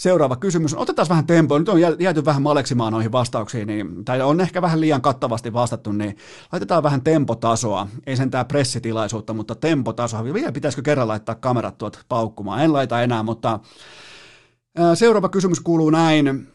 Seuraava 0.00 0.36
kysymys. 0.36 0.74
Otetaan 0.74 1.08
vähän 1.08 1.26
tempoa. 1.26 1.58
Nyt 1.58 1.68
on 1.68 1.80
jääty 1.80 2.24
vähän 2.24 2.42
maleksimaan 2.42 2.92
noihin 2.92 3.12
vastauksiin, 3.12 3.66
niin, 3.66 4.04
tai 4.04 4.22
on 4.22 4.40
ehkä 4.40 4.62
vähän 4.62 4.80
liian 4.80 5.02
kattavasti 5.02 5.52
vastattu, 5.52 5.92
niin 5.92 6.16
laitetaan 6.52 6.82
vähän 6.82 7.02
tempotasoa. 7.02 7.86
Ei 8.06 8.16
sentään 8.16 8.46
pressitilaisuutta, 8.46 9.34
mutta 9.34 9.54
tempotasoa. 9.54 10.24
Vielä 10.24 10.52
pitäisikö 10.52 10.82
kerran 10.82 11.08
laittaa 11.08 11.34
kamerat 11.34 11.78
tuot 11.78 12.04
paukkumaan? 12.08 12.62
En 12.62 12.72
laita 12.72 13.02
enää, 13.02 13.22
mutta 13.22 13.60
seuraava 14.94 15.28
kysymys 15.28 15.60
kuuluu 15.60 15.90
näin. 15.90 16.48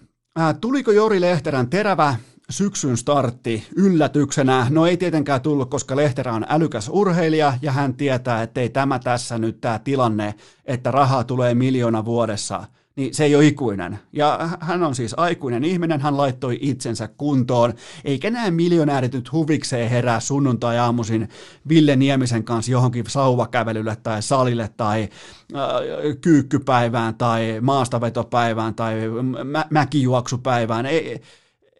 Tuliko 0.62 0.91
Jori 0.91 1.22
Lehterän 1.22 1.70
terävä 1.70 2.16
syksyn 2.50 2.98
startti 2.98 3.68
yllätyksenä. 3.76 4.68
No 4.70 4.86
ei 4.86 4.98
tietenkään 4.98 5.41
tullut, 5.41 5.70
koska 5.70 5.96
Lehterä 5.96 6.34
on 6.34 6.46
älykäs 6.50 6.89
urheilija 6.93 7.54
ja 7.62 7.72
hän 7.72 7.93
tietää, 7.93 8.43
että 8.43 8.62
ei 8.62 8.70
tämä 8.70 9.00
tässä 9.00 9.38
nyt 9.38 9.62
tämä 9.62 9.80
tilanne, 9.80 10.36
että 10.66 10.91
rahaa 10.91 11.24
tulee 11.24 11.56
miljoona 11.56 12.06
vuodessa– 12.06 12.64
niin 12.96 13.14
se 13.14 13.24
ei 13.24 13.36
ole 13.36 13.48
ikuinen. 13.48 14.00
Ja 14.14 14.50
hän 14.60 14.84
on 14.84 14.96
siis 14.96 15.14
aikuinen 15.18 15.64
ihminen, 15.64 16.02
hän 16.02 16.18
laittoi 16.18 16.58
itsensä 16.62 17.08
kuntoon, 17.08 17.74
eikä 18.06 18.30
nämä 18.30 18.52
miljonäärit 18.52 19.14
nyt 19.14 19.32
huvikseen 19.32 19.89
herää 19.89 20.20
sunnuntai-aamuisin 20.20 21.30
Ville 21.70 21.96
Niemisen 21.96 22.43
kanssa 22.43 22.72
johonkin 22.72 23.06
sauvakävelylle 23.08 23.96
tai 23.96 24.22
salille 24.22 24.70
tai 24.78 25.10
äh, 25.56 26.18
kyykkypäivään 26.22 27.16
tai 27.16 27.58
maastavetopäivään 27.62 28.76
tai 28.76 28.96
mä- 29.43 29.66
mäkijuoksupäivään. 29.70 30.86
Ei, 30.86 31.22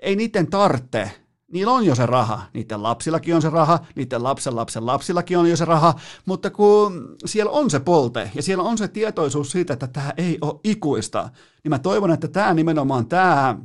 ei 0.02 0.16
niiden 0.16 0.48
tarvitse 0.48 1.12
Niillä 1.52 1.74
on 1.74 1.86
jo 1.86 1.96
se 1.96 2.06
raha, 2.06 2.42
niiden 2.54 2.84
lapsillakin 2.84 3.36
on 3.36 3.42
se 3.42 3.50
raha, 3.50 3.80
niiden 3.96 4.24
lapsen 4.24 4.56
lapsen 4.56 4.86
lapsillakin 4.86 5.38
on 5.38 5.50
jo 5.50 5.56
se 5.56 5.66
raha, 5.66 5.94
mutta 6.26 6.50
kun 6.50 7.16
siellä 7.26 7.52
on 7.52 7.70
se 7.70 7.80
polte 7.80 8.32
ja 8.36 8.44
siellä 8.44 8.64
on 8.64 8.78
se 8.78 8.88
tietoisuus 8.88 9.52
siitä, 9.52 9.74
että 9.74 9.88
tämä 9.88 10.14
ei 10.18 10.38
ole 10.42 10.60
ikuista, 10.64 11.30
niin 11.64 11.70
mä 11.70 11.80
toivon, 11.80 12.12
että 12.12 12.28
tämä 12.28 12.54
nimenomaan 12.54 13.08
tämä 13.08 13.58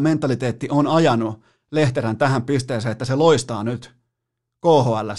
mentaliteetti 0.00 0.68
on 0.70 0.86
ajanut 0.86 1.40
Lehterän 1.70 2.16
tähän 2.16 2.42
pisteeseen, 2.42 2.92
että 2.92 3.04
se 3.04 3.14
loistaa 3.14 3.64
nyt 3.64 3.94
KHL. 4.60 5.10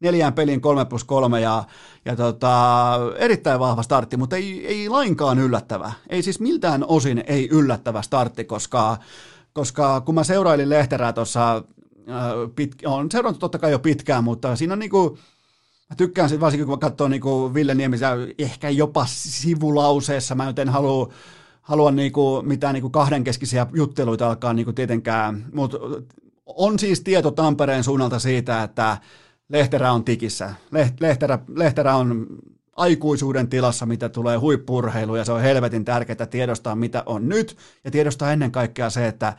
Neljään 0.00 0.32
peliin 0.32 0.60
3 0.60 0.84
plus 0.84 1.04
3 1.04 1.40
ja, 1.40 1.64
ja 2.04 2.16
tota, 2.16 2.92
erittäin 3.18 3.60
vahva 3.60 3.82
startti, 3.82 4.16
mutta 4.16 4.36
ei, 4.36 4.66
ei 4.66 4.88
lainkaan 4.88 5.38
yllättävä. 5.38 5.92
Ei 6.08 6.22
siis 6.22 6.40
miltään 6.40 6.84
osin 6.88 7.24
ei 7.26 7.48
yllättävä 7.48 8.02
startti, 8.02 8.44
koska 8.44 8.98
koska 9.54 10.00
kun 10.00 10.14
mä 10.14 10.24
seurailin 10.24 10.70
Lehterää 10.70 11.12
tuossa, 11.12 11.56
äh, 11.56 12.92
on 12.92 13.10
seurannut 13.10 13.40
totta 13.40 13.58
kai 13.58 13.70
jo 13.70 13.78
pitkään, 13.78 14.24
mutta 14.24 14.56
siinä 14.56 14.72
on 14.72 14.78
niinku, 14.78 15.18
mä 15.90 15.96
tykkään 15.96 16.28
sitten 16.28 16.40
varsinkin 16.40 16.66
kun 16.66 16.74
mä 16.74 16.78
katson 16.78 17.10
niinku 17.10 17.54
Ville 17.54 17.74
Niemisen 17.74 18.34
ehkä 18.38 18.70
jopa 18.70 19.06
sivulauseessa, 19.08 20.34
mä 20.34 20.46
nyt 20.46 20.58
en 20.58 20.68
halua 20.68 21.12
halua 21.64 21.90
niinku 21.90 22.42
mitään 22.42 22.74
niinku 22.74 22.90
kahdenkeskisiä 22.90 23.66
jutteluita 23.74 24.28
alkaa 24.28 24.52
niinku 24.52 24.72
tietenkään, 24.72 25.46
mutta 25.52 25.78
on 26.46 26.78
siis 26.78 27.00
tieto 27.00 27.30
Tampereen 27.30 27.84
suunnalta 27.84 28.18
siitä, 28.18 28.62
että 28.62 28.98
Lehterä 29.48 29.92
on 29.92 30.04
tikissä. 30.04 30.54
Lehterä, 31.00 31.38
Lehterä 31.54 31.96
on 31.96 32.26
aikuisuuden 32.76 33.48
tilassa, 33.48 33.86
mitä 33.86 34.08
tulee 34.08 34.36
huippurheiluun, 34.36 35.18
ja 35.18 35.24
se 35.24 35.32
on 35.32 35.40
helvetin 35.40 35.84
tärkeää 35.84 36.26
tiedostaa, 36.26 36.76
mitä 36.76 37.02
on 37.06 37.28
nyt, 37.28 37.56
ja 37.84 37.90
tiedostaa 37.90 38.32
ennen 38.32 38.52
kaikkea 38.52 38.90
se, 38.90 39.06
että 39.06 39.32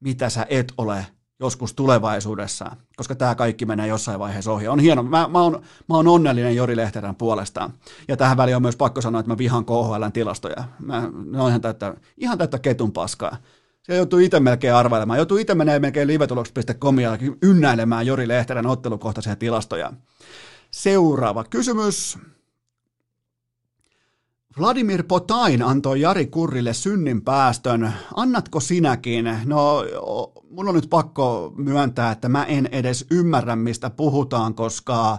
mitä 0.00 0.30
sä 0.30 0.46
et 0.48 0.72
ole 0.78 1.06
joskus 1.40 1.74
tulevaisuudessa, 1.74 2.76
koska 2.96 3.14
tämä 3.14 3.34
kaikki 3.34 3.66
menee 3.66 3.86
jossain 3.86 4.18
vaiheessa 4.18 4.52
ohi. 4.52 4.68
On 4.68 4.80
hieno, 4.80 5.02
mä, 5.02 5.28
mä, 5.28 5.42
oon, 5.42 5.62
mä 5.88 5.96
oon 5.96 6.08
onnellinen 6.08 6.56
Jori 6.56 6.76
Lehterän 6.76 7.14
puolestaan. 7.14 7.72
Ja 8.08 8.16
tähän 8.16 8.36
väliin 8.36 8.56
on 8.56 8.62
myös 8.62 8.76
pakko 8.76 9.00
sanoa, 9.00 9.20
että 9.20 9.32
mä 9.32 9.38
vihan 9.38 9.64
KHLn 9.64 10.12
tilastoja. 10.12 10.64
Mä, 10.78 11.10
ne 11.24 11.40
on 11.40 11.48
ihan 11.48 11.60
täyttä, 11.60 11.94
ihan 12.16 12.38
täyttä 12.38 12.58
ketun 12.58 12.92
paskaa. 12.92 13.36
Se 13.82 13.96
joutuu 13.96 14.18
itse 14.18 14.40
melkein 14.40 14.74
arvailemaan. 14.74 15.18
Joutuu 15.18 15.36
itse 15.36 15.54
menee 15.54 15.78
melkein 15.78 16.08
livetuloks.com 16.08 16.98
ja 16.98 17.18
ynnäilemään 17.42 18.06
Jori 18.06 18.28
Lehterän 18.28 18.66
ottelukohtaisia 18.66 19.36
tilastoja. 19.36 19.92
Seuraava 20.70 21.44
kysymys. 21.44 22.18
Vladimir 24.58 25.04
Potain 25.08 25.62
antoi 25.62 26.00
Jari 26.00 26.26
Kurrille 26.26 26.74
synnin 26.74 27.22
päästön. 27.22 27.92
Annatko 28.16 28.60
sinäkin? 28.60 29.30
No, 29.44 29.84
mun 30.50 30.68
on 30.68 30.74
nyt 30.74 30.90
pakko 30.90 31.54
myöntää, 31.56 32.10
että 32.10 32.28
mä 32.28 32.44
en 32.44 32.68
edes 32.72 33.06
ymmärrä, 33.10 33.56
mistä 33.56 33.90
puhutaan, 33.90 34.54
koska 34.54 35.18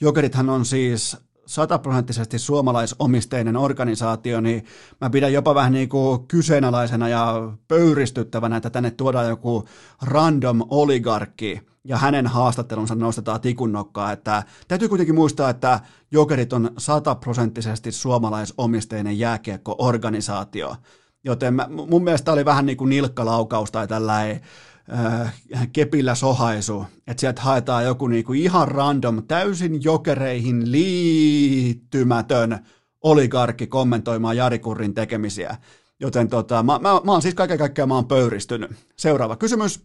Jokerithan 0.00 0.48
on 0.50 0.64
siis 0.64 1.16
sataprosenttisesti 1.50 2.38
suomalaisomisteinen 2.38 3.56
organisaatio, 3.56 4.40
niin 4.40 4.64
mä 5.00 5.10
pidän 5.10 5.32
jopa 5.32 5.54
vähän 5.54 5.72
niin 5.72 5.88
kuin 5.88 6.26
kyseenalaisena 6.26 7.08
ja 7.08 7.52
pöyristyttävänä, 7.68 8.56
että 8.56 8.70
tänne 8.70 8.90
tuodaan 8.90 9.28
joku 9.28 9.64
random 10.02 10.62
oligarkki 10.68 11.60
ja 11.84 11.96
hänen 11.96 12.26
haastattelunsa 12.26 12.94
nostetaan 12.94 13.40
tikunnokkaa, 13.40 14.12
että 14.12 14.42
täytyy 14.68 14.88
kuitenkin 14.88 15.14
muistaa, 15.14 15.50
että 15.50 15.80
Jokerit 16.10 16.52
on 16.52 16.70
sataprosenttisesti 16.78 17.92
suomalaisomisteinen 17.92 19.18
jääkiekko-organisaatio, 19.18 20.76
joten 21.24 21.54
mä, 21.54 21.68
mun 21.68 22.04
mielestä 22.04 22.32
oli 22.32 22.44
vähän 22.44 22.66
niin 22.66 22.76
kuin 22.76 22.88
nilkkalaukaus 22.88 23.72
tai 23.72 23.88
tällainen 23.88 24.40
kepillä 25.72 26.14
sohaisu, 26.14 26.84
että 27.06 27.20
sieltä 27.20 27.42
haetaan 27.42 27.84
joku 27.84 28.06
niinku 28.08 28.32
ihan 28.32 28.68
random, 28.68 29.22
täysin 29.22 29.82
jokereihin 29.84 30.72
liittymätön 30.72 32.58
oligarkki 33.02 33.66
kommentoimaan 33.66 34.36
Jari 34.36 34.58
Kurrin 34.58 34.94
tekemisiä. 34.94 35.56
Joten 36.00 36.28
tota, 36.28 36.62
mä, 36.62 36.78
mä, 36.78 37.00
mä 37.04 37.12
oon 37.12 37.22
siis 37.22 37.34
kaiken 37.34 37.58
kaikkiaan 37.58 37.88
mä 37.88 37.94
oon 37.94 38.06
pöyristynyt. 38.06 38.70
Seuraava 38.96 39.36
kysymys. 39.36 39.84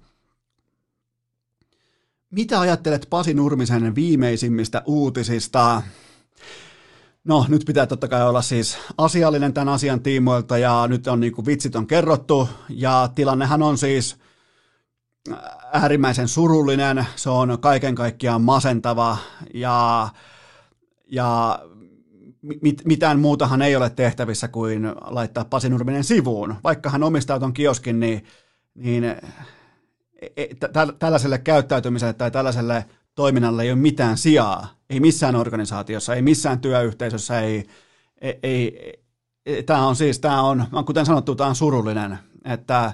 Mitä 2.32 2.60
ajattelet 2.60 3.08
Pasi 3.10 3.34
Nurmisen 3.34 3.96
viimeisimmistä 3.96 4.84
uutisista? 4.86 5.82
No, 7.24 7.46
nyt 7.50 7.64
pitää 7.66 7.88
totta 7.88 8.08
kai 8.08 8.30
olla 8.30 8.42
siis 8.42 8.78
asiallinen 8.98 9.54
tämän 9.54 9.74
asian 9.74 10.02
tiimoilta 10.02 10.58
ja 10.58 10.86
nyt 10.88 11.08
on 11.08 11.20
niin 11.20 11.34
kuin 11.34 11.46
vitsit 11.46 11.76
on 11.76 11.88
kerrottu 11.88 12.50
ja 12.70 13.10
tilannehan 13.16 13.62
on 13.62 13.78
siis 13.78 14.18
äärimmäisen 15.74 16.28
surullinen, 16.28 17.06
se 17.16 17.30
on 17.30 17.58
kaiken 17.60 17.96
kaikkiaan 17.96 18.42
masentava 18.42 19.18
ja, 19.54 20.10
ja 21.08 21.60
mit, 22.62 22.82
mitään 22.86 23.20
muutahan 23.20 23.62
ei 23.62 23.76
ole 23.76 23.90
tehtävissä 23.90 24.48
kuin 24.48 24.86
laittaa 25.02 25.46
Pasi 25.46 25.70
Nurminen 25.70 26.04
sivuun. 26.04 26.56
Vaikka 26.64 26.90
hän 26.90 27.04
omistaa 27.04 27.40
tuon 27.40 27.54
kioskin, 27.54 28.00
niin, 28.00 28.26
niin 28.76 29.04
e, 29.04 29.18
e, 30.38 30.48
tällaiselle 31.00 31.38
käyttäytymiselle 31.38 32.14
tai 32.14 32.32
tällaiselle 32.32 32.86
toiminnalle 33.16 33.64
ei 33.64 33.72
ole 33.72 33.80
mitään 33.80 34.18
sijaa. 34.18 34.68
Ei 34.90 35.00
missään 35.00 35.36
organisaatiossa, 35.36 36.16
ei 36.16 36.22
missään 36.22 36.60
työyhteisössä, 36.60 37.40
ei, 37.42 37.68
ei, 38.22 38.40
ei, 38.44 38.94
ei 39.46 39.64
tämä 39.64 39.88
on 39.88 39.96
siis, 39.96 40.20
tämä 40.20 40.42
on, 40.42 40.66
kuten 40.86 41.06
sanottu, 41.06 41.36
tämä 41.36 41.50
on 41.50 41.56
surullinen, 41.56 42.20
että 42.46 42.94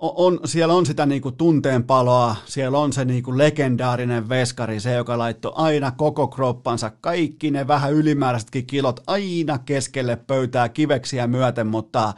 on, 0.00 0.40
siellä 0.44 0.74
on 0.74 0.86
sitä 0.86 1.06
niin 1.06 1.22
kuin 1.22 1.36
tunteenpaloa, 1.36 2.36
siellä 2.46 2.78
on 2.78 2.92
se 2.92 3.04
niin 3.04 3.22
kuin 3.22 3.38
legendaarinen 3.38 4.28
veskari, 4.28 4.80
se 4.80 4.94
joka 4.94 5.18
laittoi 5.18 5.52
aina 5.54 5.90
koko 5.90 6.28
kroppansa, 6.28 6.90
kaikki 7.00 7.50
ne 7.50 7.66
vähän 7.66 7.92
ylimääräisetkin 7.92 8.66
kilot 8.66 9.00
aina 9.06 9.58
keskelle 9.58 10.16
pöytää 10.16 10.68
kiveksiä 10.68 11.26
myöten, 11.26 11.66
mutta 11.66 12.12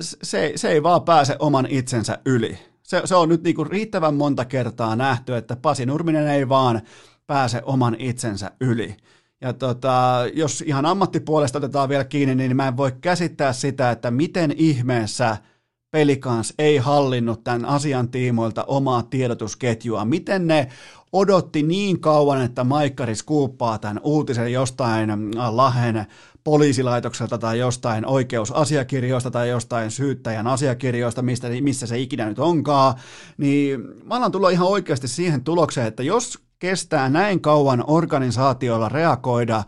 se, 0.00 0.52
se 0.56 0.68
ei 0.68 0.82
vaan 0.82 1.02
pääse 1.02 1.36
oman 1.38 1.66
itsensä 1.66 2.18
yli. 2.26 2.58
Se, 2.82 3.02
se 3.04 3.14
on 3.14 3.28
nyt 3.28 3.42
niin 3.42 3.56
kuin 3.56 3.70
riittävän 3.70 4.14
monta 4.14 4.44
kertaa 4.44 4.96
nähty, 4.96 5.36
että 5.36 5.56
Pasi 5.56 5.86
Nurminen 5.86 6.28
ei 6.28 6.48
vaan 6.48 6.80
pääse 7.26 7.62
oman 7.64 7.96
itsensä 7.98 8.50
yli. 8.60 8.96
Ja 9.40 9.52
tota, 9.52 10.22
jos 10.34 10.64
ihan 10.66 10.86
ammattipuolesta 10.86 11.58
otetaan 11.58 11.88
vielä 11.88 12.04
kiinni, 12.04 12.34
niin 12.34 12.56
mä 12.56 12.68
en 12.68 12.76
voi 12.76 12.92
käsittää 13.00 13.52
sitä, 13.52 13.90
että 13.90 14.10
miten 14.10 14.54
ihmeessä– 14.56 15.36
Pelikans 15.90 16.54
ei 16.58 16.76
hallinnut 16.76 17.44
tämän 17.44 17.64
asian 17.64 18.08
tiimoilta 18.08 18.64
omaa 18.64 19.02
tiedotusketjua. 19.02 20.04
Miten 20.04 20.46
ne 20.46 20.68
odotti 21.12 21.62
niin 21.62 22.00
kauan, 22.00 22.42
että 22.42 22.64
Maikkari 22.64 23.14
skuuppaa 23.14 23.78
tämän 23.78 24.00
uutisen 24.02 24.52
jostain 24.52 25.10
äh, 25.10 25.54
Lahen 25.54 26.06
poliisilaitokselta 26.44 27.38
tai 27.38 27.58
jostain 27.58 28.06
oikeusasiakirjoista 28.06 29.30
tai 29.30 29.48
jostain 29.48 29.90
syyttäjän 29.90 30.46
asiakirjoista, 30.46 31.22
mistä, 31.22 31.48
missä 31.60 31.86
se 31.86 31.98
ikinä 31.98 32.26
nyt 32.26 32.38
onkaan, 32.38 32.94
niin 33.38 33.80
mä 33.80 34.14
alan 34.14 34.32
tulla 34.32 34.50
ihan 34.50 34.68
oikeasti 34.68 35.08
siihen 35.08 35.44
tulokseen, 35.44 35.86
että 35.86 36.02
jos 36.02 36.38
kestää 36.58 37.08
näin 37.08 37.40
kauan 37.40 37.84
organisaatioilla 37.86 38.88
reagoida 38.88 39.64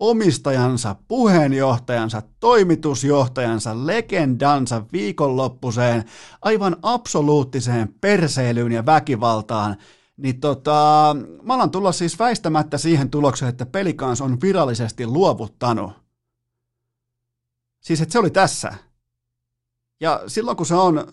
omistajansa, 0.00 0.96
puheenjohtajansa, 1.08 2.22
toimitusjohtajansa, 2.40 3.86
legendansa 3.86 4.84
viikonloppuseen, 4.92 6.04
aivan 6.42 6.76
absoluuttiseen 6.82 7.94
perseilyyn 8.00 8.72
ja 8.72 8.86
väkivaltaan, 8.86 9.76
niin 10.16 10.40
tota, 10.40 11.16
mä 11.42 11.54
alan 11.54 11.70
tulla 11.70 11.92
siis 11.92 12.18
väistämättä 12.18 12.78
siihen 12.78 13.10
tulokseen, 13.10 13.48
että 13.48 13.66
pelikans 13.66 14.20
on 14.20 14.40
virallisesti 14.40 15.06
luovuttanut. 15.06 15.92
Siis 17.80 18.00
että 18.00 18.12
se 18.12 18.18
oli 18.18 18.30
tässä. 18.30 18.74
Ja 20.00 20.22
silloin 20.26 20.56
kun 20.56 20.66
se 20.66 20.74
on 20.74 21.12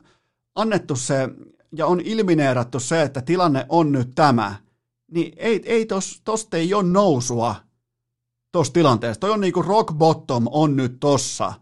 annettu 0.55 0.95
se 0.95 1.29
ja 1.75 1.85
on 1.85 2.01
ilmineerattu 2.01 2.79
se, 2.79 3.01
että 3.01 3.21
tilanne 3.21 3.65
on 3.69 3.91
nyt 3.91 4.15
tämä, 4.15 4.55
niin 5.11 5.33
ei, 5.37 5.61
ei 5.65 5.85
tos, 5.85 6.21
tosta 6.23 6.57
ei 6.57 6.73
ole 6.73 6.83
nousua 6.83 7.55
tuossa 8.51 8.73
tilanteessa. 8.73 9.19
Toi 9.19 9.31
on 9.31 9.41
niinku 9.41 9.61
rock 9.61 9.93
bottom 9.93 10.47
on 10.51 10.75
nyt 10.75 10.99
tossa. 10.99 11.53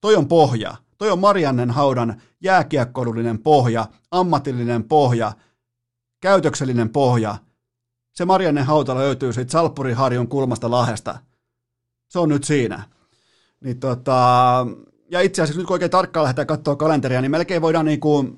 Toi 0.00 0.16
on 0.16 0.28
pohja. 0.28 0.76
Toi 0.98 1.10
on 1.10 1.18
Mariannen 1.18 1.70
haudan 1.70 2.22
jääkiekkoilullinen 2.40 3.38
pohja, 3.38 3.86
ammatillinen 4.10 4.84
pohja, 4.84 5.32
käytöksellinen 6.20 6.90
pohja. 6.90 7.36
Se 8.12 8.24
Mariannen 8.24 8.64
hauta 8.64 8.94
löytyy 8.94 9.32
siitä 9.32 9.52
Salppuriharjun 9.52 10.28
kulmasta 10.28 10.70
lahesta. 10.70 11.18
Se 12.08 12.18
on 12.18 12.28
nyt 12.28 12.44
siinä. 12.44 12.82
Niin 13.60 13.80
tota, 13.80 14.66
ja 15.10 15.20
itse 15.20 15.42
asiassa 15.42 15.58
nyt 15.58 15.66
kun 15.66 15.74
oikein 15.74 15.90
tarkkaan 15.90 16.24
lähdetään 16.24 16.46
katsoa 16.46 16.76
kalenteria, 16.76 17.20
niin 17.20 17.30
melkein 17.30 17.62
voidaan 17.62 17.86
niinku, 17.86 18.36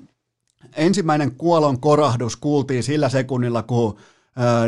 ensimmäinen 0.75 1.35
kuolon 1.35 1.81
korahdus 1.81 2.35
kuultiin 2.35 2.83
sillä 2.83 3.09
sekunnilla, 3.09 3.63
kun 3.63 3.97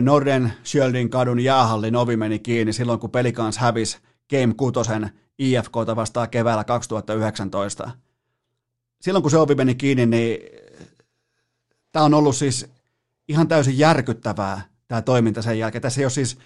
Norden 0.01 0.53
Schjöldin 0.63 1.09
kadun 1.09 1.39
jäähallin 1.39 1.95
ovi 1.95 2.17
meni 2.17 2.39
kiinni 2.39 2.73
silloin, 2.73 2.99
kun 2.99 3.11
Pelikans 3.11 3.57
hävisi 3.57 3.97
Game 4.29 4.53
6 4.53 4.79
IFKta 5.39 5.95
vastaan 5.95 6.29
keväällä 6.29 6.63
2019. 6.63 7.91
Silloin, 9.01 9.23
kun 9.23 9.31
se 9.31 9.37
ovi 9.37 9.55
meni 9.55 9.75
kiinni, 9.75 10.05
niin 10.05 10.39
tämä 11.91 12.05
on 12.05 12.13
ollut 12.13 12.35
siis 12.35 12.67
ihan 13.27 13.47
täysin 13.47 13.77
järkyttävää, 13.77 14.61
tämä 14.87 15.01
toiminta 15.01 15.41
sen 15.41 15.59
jälkeen. 15.59 15.81
Tässä 15.81 16.01
ei 16.01 16.05
ole 16.05 16.11
siis, 16.11 16.37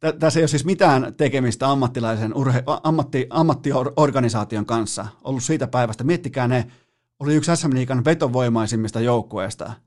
tässä 0.20 0.40
ei 0.40 0.42
ole 0.42 0.48
siis 0.48 0.64
mitään 0.64 1.14
tekemistä 1.16 1.70
ammattilaisen 1.70 2.34
urhe, 2.34 2.62
ammatti, 2.82 3.26
ammattiorganisaation 3.30 4.66
kanssa 4.66 5.06
ollut 5.24 5.42
siitä 5.42 5.66
päivästä. 5.66 6.04
Miettikää 6.04 6.48
ne, 6.48 6.66
oli 7.20 7.34
yksi 7.34 7.56
SM 7.56 7.74
Liikan 7.74 8.04
vetovoimaisimmista 8.04 9.00
joukkueista– 9.00 9.72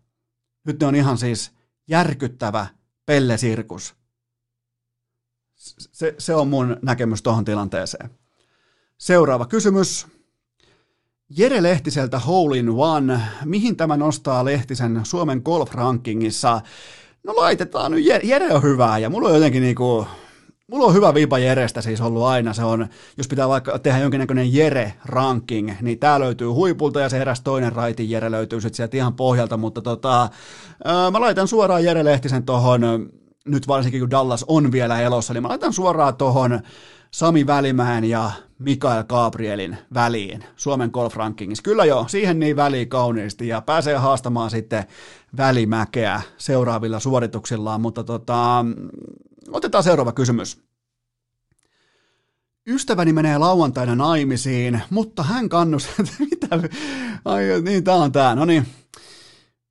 nyt 0.66 0.80
ne 0.80 0.88
on 0.88 0.96
ihan 0.96 1.18
siis 1.18 1.52
järkyttävä 1.88 2.68
pellesirkus. 3.06 3.96
Se, 5.56 6.16
se 6.18 6.36
on 6.36 6.48
mun 6.48 6.78
näkemys 6.82 7.22
tuohon 7.22 7.46
tilanteeseen. 7.46 8.10
Seuraava 8.98 9.46
kysymys. 9.46 10.08
Jere 11.30 11.64
Lehtiseltä 11.64 12.20
Hole 12.20 12.58
in 12.58 12.70
One. 12.70 13.22
Mihin 13.46 13.76
tämä 13.76 13.98
nostaa 13.98 14.46
Lehtisen 14.46 15.02
Suomen 15.04 15.42
golf-rankingissa? 15.46 16.62
No 17.24 17.36
laitetaan 17.36 17.92
nyt, 17.92 18.06
Jere 18.24 18.54
on 18.54 18.64
hyvää 18.64 18.98
ja 18.98 19.10
mulla 19.10 19.30
on 19.30 19.36
jotenkin 19.36 19.62
niinku, 19.62 20.08
Mulla 20.72 20.86
on 20.86 20.94
hyvä 20.94 21.14
viipa 21.14 21.40
Jerestä 21.40 21.82
siis 21.82 22.02
ollut 22.02 22.24
aina. 22.24 22.54
Se 22.54 22.64
on, 22.64 22.88
jos 23.18 23.28
pitää 23.28 23.48
vaikka 23.48 23.80
tehdä 23.80 24.00
jonkinnäköinen 24.00 24.54
Jere-ranking, 24.54 25.72
niin 25.82 26.00
tää 26.00 26.20
löytyy 26.20 26.48
huipulta 26.48 27.00
ja 27.00 27.10
se 27.10 27.18
eräs 27.18 27.42
toinen 27.42 27.72
raitin 27.74 28.10
Jere 28.10 28.32
löytyy 28.32 28.62
sitten 28.62 28.76
sieltä 28.76 28.98
ihan 28.98 29.14
pohjalta, 29.14 29.58
mutta 29.58 29.82
tota, 29.82 30.30
mä 31.12 31.22
laitan 31.22 31.48
suoraan 31.48 31.84
Jere 31.84 32.06
Lehtisen 32.06 32.44
tohon, 32.44 33.10
nyt 33.46 33.68
varsinkin 33.68 34.02
kun 34.02 34.10
Dallas 34.10 34.46
on 34.48 34.72
vielä 34.72 35.02
elossa, 35.02 35.34
niin 35.34 35.42
mä 35.42 35.50
laitan 35.50 35.74
suoraan 35.74 36.16
tohon 36.18 36.60
Sami 37.12 37.48
Välimäen 37.48 38.04
ja 38.04 38.32
Mikael 38.60 39.04
Gabrielin 39.04 39.78
väliin 39.94 40.44
Suomen 40.56 40.90
golf 40.94 41.16
rankingissa. 41.16 41.64
Kyllä 41.64 41.86
joo, 41.86 42.08
siihen 42.08 42.40
niin 42.40 42.56
väliin 42.56 42.90
kauniisti 42.90 43.48
ja 43.48 43.62
pääsee 43.62 43.96
haastamaan 43.98 44.50
sitten 44.50 44.84
välimäkeä 45.38 46.22
seuraavilla 46.38 47.00
suorituksillaan, 47.00 47.82
mutta 47.82 48.04
tota, 48.04 48.66
Otetaan 49.52 49.84
seuraava 49.84 50.12
kysymys. 50.12 50.58
Ystäväni 52.68 53.14
menee 53.14 53.38
lauantaina 53.38 53.96
naimisiin, 53.96 54.82
mutta 54.90 55.24
hän 55.24 55.50
kannustaa, 55.50 56.06
mitä, 56.20 56.48
ai 57.26 57.44
niin 57.62 57.84
tää 57.84 57.96
on 57.96 58.12
tää, 58.12 58.36
no 58.36 58.46
niin, 58.46 58.68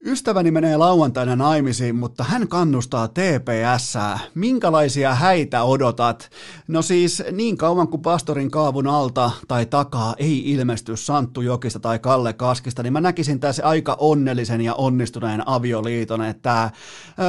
Ystäväni 0.07 0.51
menee 0.51 0.77
lauantaina 0.77 1.37
naimisiin, 1.37 1.97
mutta 1.97 2.25
hän 2.25 2.49
kannustaa 2.49 3.09
TPS. 3.09 3.95
Minkälaisia 4.35 5.15
häitä 5.15 5.63
odotat? 5.63 6.31
No 6.69 6.83
siis 6.83 7.23
niin 7.33 7.57
kauan 7.57 7.89
kuin 7.89 8.03
pastorin 8.03 8.51
kaavun 8.51 8.87
alta 8.87 9.31
tai 9.49 9.67
takaa 9.67 10.15
ei 10.19 10.53
ilmesty 10.53 10.97
Santtu 10.97 11.41
Jokista 11.41 11.81
tai 11.81 11.99
Kalle 11.99 12.33
Kaskista, 12.33 12.83
niin 12.83 12.93
mä 12.93 13.01
näkisin 13.01 13.41
tässä 13.41 13.67
aika 13.67 13.97
onnellisen 14.01 14.61
ja 14.61 14.75
onnistuneen 14.75 15.49
avioliiton, 15.49 16.23
että 16.23 16.71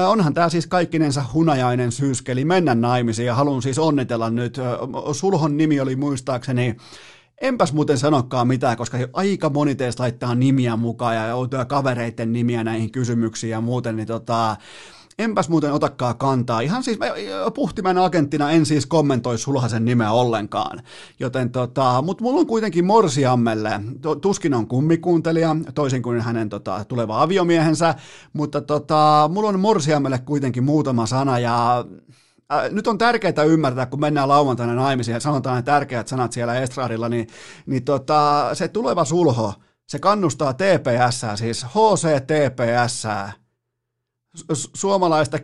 onhan 0.07 0.33
tämä 0.33 0.49
siis 0.49 0.67
kaikkinensa 0.67 1.23
hunajainen 1.33 1.91
syyskeli 1.91 2.45
mennä 2.45 2.75
naimisiin 2.75 3.25
ja 3.25 3.35
haluan 3.35 3.61
siis 3.61 3.79
onnitella 3.79 4.29
nyt. 4.29 4.59
Sulhon 5.11 5.57
nimi 5.57 5.79
oli 5.79 5.95
muistaakseni 5.95 6.77
Enpäs 7.41 7.73
muuten 7.73 7.97
sanokaan 7.97 8.47
mitään, 8.47 8.77
koska 8.77 8.97
aika 9.13 9.49
moni 9.49 9.75
teistä 9.75 10.03
laittaa 10.03 10.35
nimiä 10.35 10.75
mukaan 10.75 11.15
ja 11.15 11.27
joutuu 11.27 11.59
kavereiden 11.67 12.33
nimiä 12.33 12.63
näihin 12.63 12.91
kysymyksiin 12.91 13.51
ja 13.51 13.61
muuten, 13.61 13.95
niin 13.95 14.07
tota, 14.07 14.55
enpäs 15.19 15.49
muuten 15.49 15.73
otakaan 15.73 16.17
kantaa. 16.17 16.59
Ihan 16.59 16.83
siis 16.83 16.99
puhtimen 17.53 17.97
agenttina 17.97 18.51
en 18.51 18.65
siis 18.65 18.85
kommentoi 18.85 19.37
sulhasen 19.37 19.85
nimeä 19.85 20.11
ollenkaan. 20.11 20.81
Joten 21.19 21.49
tota, 21.49 22.01
mutta 22.01 22.23
mulla 22.23 22.39
on 22.39 22.47
kuitenkin 22.47 22.85
Morsiammelle, 22.85 23.81
tuskin 24.21 24.53
on 24.53 24.67
kummikuuntelija, 24.67 25.55
toisin 25.75 26.01
kuin 26.01 26.21
hänen 26.21 26.49
tota, 26.49 26.85
tuleva 26.87 27.21
aviomiehensä, 27.21 27.95
mutta 28.33 28.61
tota, 28.61 29.29
mulla 29.33 29.49
on 29.49 29.59
Morsiammelle 29.59 30.19
kuitenkin 30.19 30.63
muutama 30.63 31.05
sana 31.05 31.39
ja 31.39 31.85
äh, 32.53 32.71
nyt 32.71 32.87
on 32.87 32.97
tärkeää 32.97 33.43
ymmärtää, 33.47 33.85
kun 33.85 33.99
mennään 33.99 34.29
lauantaina 34.29 34.75
naimisiin 34.75 35.13
ja 35.13 35.19
sanotaan 35.19 35.55
ne 35.55 35.61
tärkeät 35.61 36.07
sanat 36.07 36.31
siellä 36.31 36.55
estradilla, 36.55 37.09
niin, 37.09 37.27
niin 37.65 37.83
tota, 37.83 38.49
se 38.53 38.67
tuleva 38.67 39.05
sulho, 39.05 39.53
Se 39.87 39.99
kannustaa 39.99 40.53
TPS, 40.53 41.25
siis 41.35 41.65
HCTPS, 41.65 43.07
suomalaista 44.73 45.37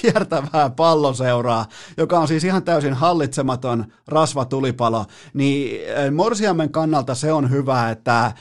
kiertävää 0.00 0.70
palloseuraa, 0.70 1.66
joka 1.96 2.18
on 2.18 2.28
siis 2.28 2.44
ihan 2.44 2.62
täysin 2.62 2.94
hallitsematon 2.94 3.84
rasvatulipalo, 4.08 5.06
niin 5.34 5.80
Morsiamen 6.14 6.70
kannalta 6.70 7.14
se 7.14 7.32
on 7.32 7.50
hyvä, 7.50 7.90
että 7.90 8.32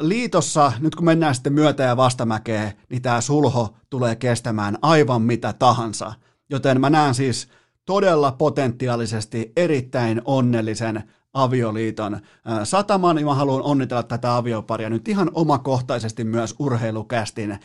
liitossa, 0.00 0.72
nyt 0.78 0.94
kun 0.94 1.04
mennään 1.04 1.34
sitten 1.34 1.52
myötä- 1.52 1.82
ja 1.82 1.96
vastamäkeen, 1.96 2.72
niin 2.90 3.02
tämä 3.02 3.20
sulho 3.20 3.74
tulee 3.90 4.16
kestämään 4.16 4.78
aivan 4.82 5.22
mitä 5.22 5.52
tahansa. 5.52 6.12
Joten 6.50 6.80
mä 6.80 6.90
näen 6.90 7.14
siis 7.14 7.48
todella 7.84 8.32
potentiaalisesti 8.32 9.52
erittäin 9.56 10.22
onnellisen 10.24 11.02
avioliiton 11.34 12.20
sataman, 12.64 13.16
niin 13.16 13.26
mä 13.26 13.34
haluan 13.34 13.62
onnitella 13.62 14.02
tätä 14.02 14.36
avioparia 14.36 14.90
nyt 14.90 15.08
ihan 15.08 15.30
omakohtaisesti 15.34 16.24
myös 16.24 16.54
urheilukästin 16.58 17.58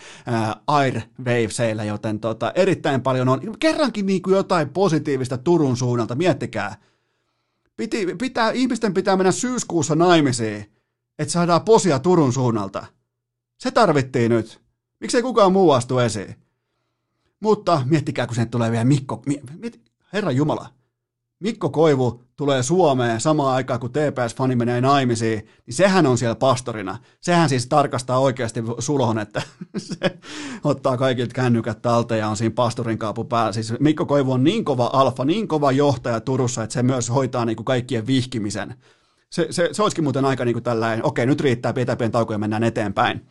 Airwaveseillä, 0.68 1.84
joten 1.84 2.20
tota, 2.20 2.52
erittäin 2.56 3.02
paljon 3.02 3.30
on 3.30 3.42
kerrankin 3.60 4.06
niin 4.06 4.22
kuin 4.22 4.36
jotain 4.36 4.70
positiivista 4.70 5.38
Turun 5.38 5.78
suunnalta, 5.78 6.16
miettikää. 6.16 6.76
Piti, 7.78 8.16
pitää, 8.20 8.52
ihmisten 8.52 8.94
pitää 8.94 9.18
mennä 9.18 9.32
syyskuussa 9.32 9.96
naimisiin, 9.96 10.72
että 11.20 11.32
saadaan 11.32 11.62
posia 11.62 12.00
Turun 12.00 12.34
suunnalta. 12.34 12.86
Se 13.60 13.72
tarvittiin 13.72 14.32
nyt. 14.32 14.62
Miksei 15.00 15.22
kukaan 15.22 15.54
muu 15.54 15.72
astu 15.72 16.00
esiin? 16.00 16.36
Mutta 17.44 17.82
miettikää, 17.86 18.28
kun 18.28 18.36
sen 18.36 18.50
tulee 18.50 18.72
vielä 18.72 18.86
Mikko. 18.86 19.24
Herra 20.14 20.32
Jumala, 20.32 20.70
Mikko 21.40 21.70
Koivu 21.70 22.24
tulee 22.36 22.64
Suomeen 22.64 23.22
samaan 23.22 23.56
aikaan, 23.56 23.80
kun 23.80 23.90
TPS-fani 23.90 24.56
menee 24.56 24.82
naimisiin, 24.82 25.48
niin 25.66 25.74
sehän 25.74 26.06
on 26.06 26.18
siellä 26.18 26.36
pastorina. 26.36 26.98
Sehän 27.22 27.50
siis 27.50 27.68
tarkastaa 27.68 28.20
oikeasti 28.20 28.64
sulhon, 28.80 29.20
että 29.20 29.42
se 29.78 30.20
ottaa 30.64 30.98
kaikilta 30.98 31.34
kännykät 31.34 31.82
talteen 31.82 32.20
ja 32.20 32.30
on 32.30 32.38
siinä 32.38 32.54
pastorin 32.56 32.98
kaapu 32.98 33.24
päällä. 33.24 33.52
Siis 33.52 33.74
Mikko 33.80 34.06
Koivu 34.06 34.32
on 34.32 34.44
niin 34.44 34.66
kova 34.66 34.90
alfa, 34.94 35.26
niin 35.26 35.48
kova 35.48 35.72
johtaja 35.72 36.20
Turussa, 36.20 36.64
että 36.64 36.74
se 36.74 36.84
myös 36.84 37.10
hoitaa 37.10 37.46
niin 37.46 37.56
kuin 37.56 37.66
kaikkien 37.66 38.08
vihkimisen. 38.08 38.76
Se, 39.30 39.48
se, 39.50 39.70
se 39.72 39.84
olisikin 39.84 40.04
muuten 40.04 40.26
aika 40.26 40.46
niin 40.46 40.56
kuin 40.56 40.64
tällainen, 40.64 41.06
okei 41.06 41.26
nyt 41.26 41.42
riittää, 41.42 41.74
pidetään 41.74 41.98
pieni 41.98 42.12
tauko 42.12 42.34
ja 42.34 42.40
mennään 42.40 42.64
eteenpäin. 42.64 43.28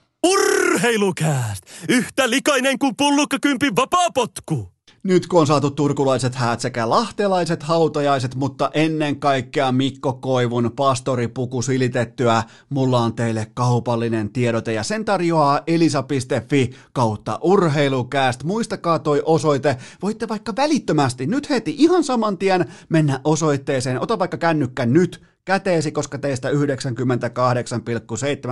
Urheilukääst! 0.73 1.63
Yhtä 1.89 2.31
likainen 2.31 2.79
kuin 2.79 2.97
pullukkakympin 2.97 3.77
vapaapotku! 3.77 4.73
Nyt 5.03 5.27
kun 5.27 5.41
on 5.41 5.47
saatu 5.47 5.71
turkulaiset 5.71 6.35
häät 6.35 6.61
sekä 6.61 6.91
lahtelaiset 6.91 7.63
hautajaiset, 7.63 8.35
mutta 8.35 8.71
ennen 8.75 9.21
kaikkea 9.21 9.73
Mikko 9.73 10.13
Koivun 10.13 10.73
pastoripuku 10.77 11.63
silitettyä, 11.63 12.43
mulla 12.69 13.01
on 13.01 13.15
teille 13.15 13.47
kaupallinen 13.55 14.33
tiedote 14.33 14.73
ja 14.73 14.83
sen 14.83 15.05
tarjoaa 15.05 15.61
elisa.fi 15.67 16.71
kautta 16.93 17.39
urheilukääst. 17.43 18.45
Muistakaa 18.45 18.99
toi 18.99 19.23
osoite, 19.25 19.77
voitte 20.03 20.29
vaikka 20.29 20.57
välittömästi 20.57 21.27
nyt 21.27 21.51
heti 21.51 21.75
ihan 21.79 22.05
saman 22.05 22.39
tien 22.39 22.73
mennä 22.89 23.21
osoitteeseen, 23.25 24.01
ota 24.01 24.19
vaikka 24.19 24.37
kännykkä 24.37 24.87
nyt 24.87 25.32
käteesi, 25.45 25.93
koska 25.93 26.19
teistä 26.19 26.51
98,7 26.51 26.57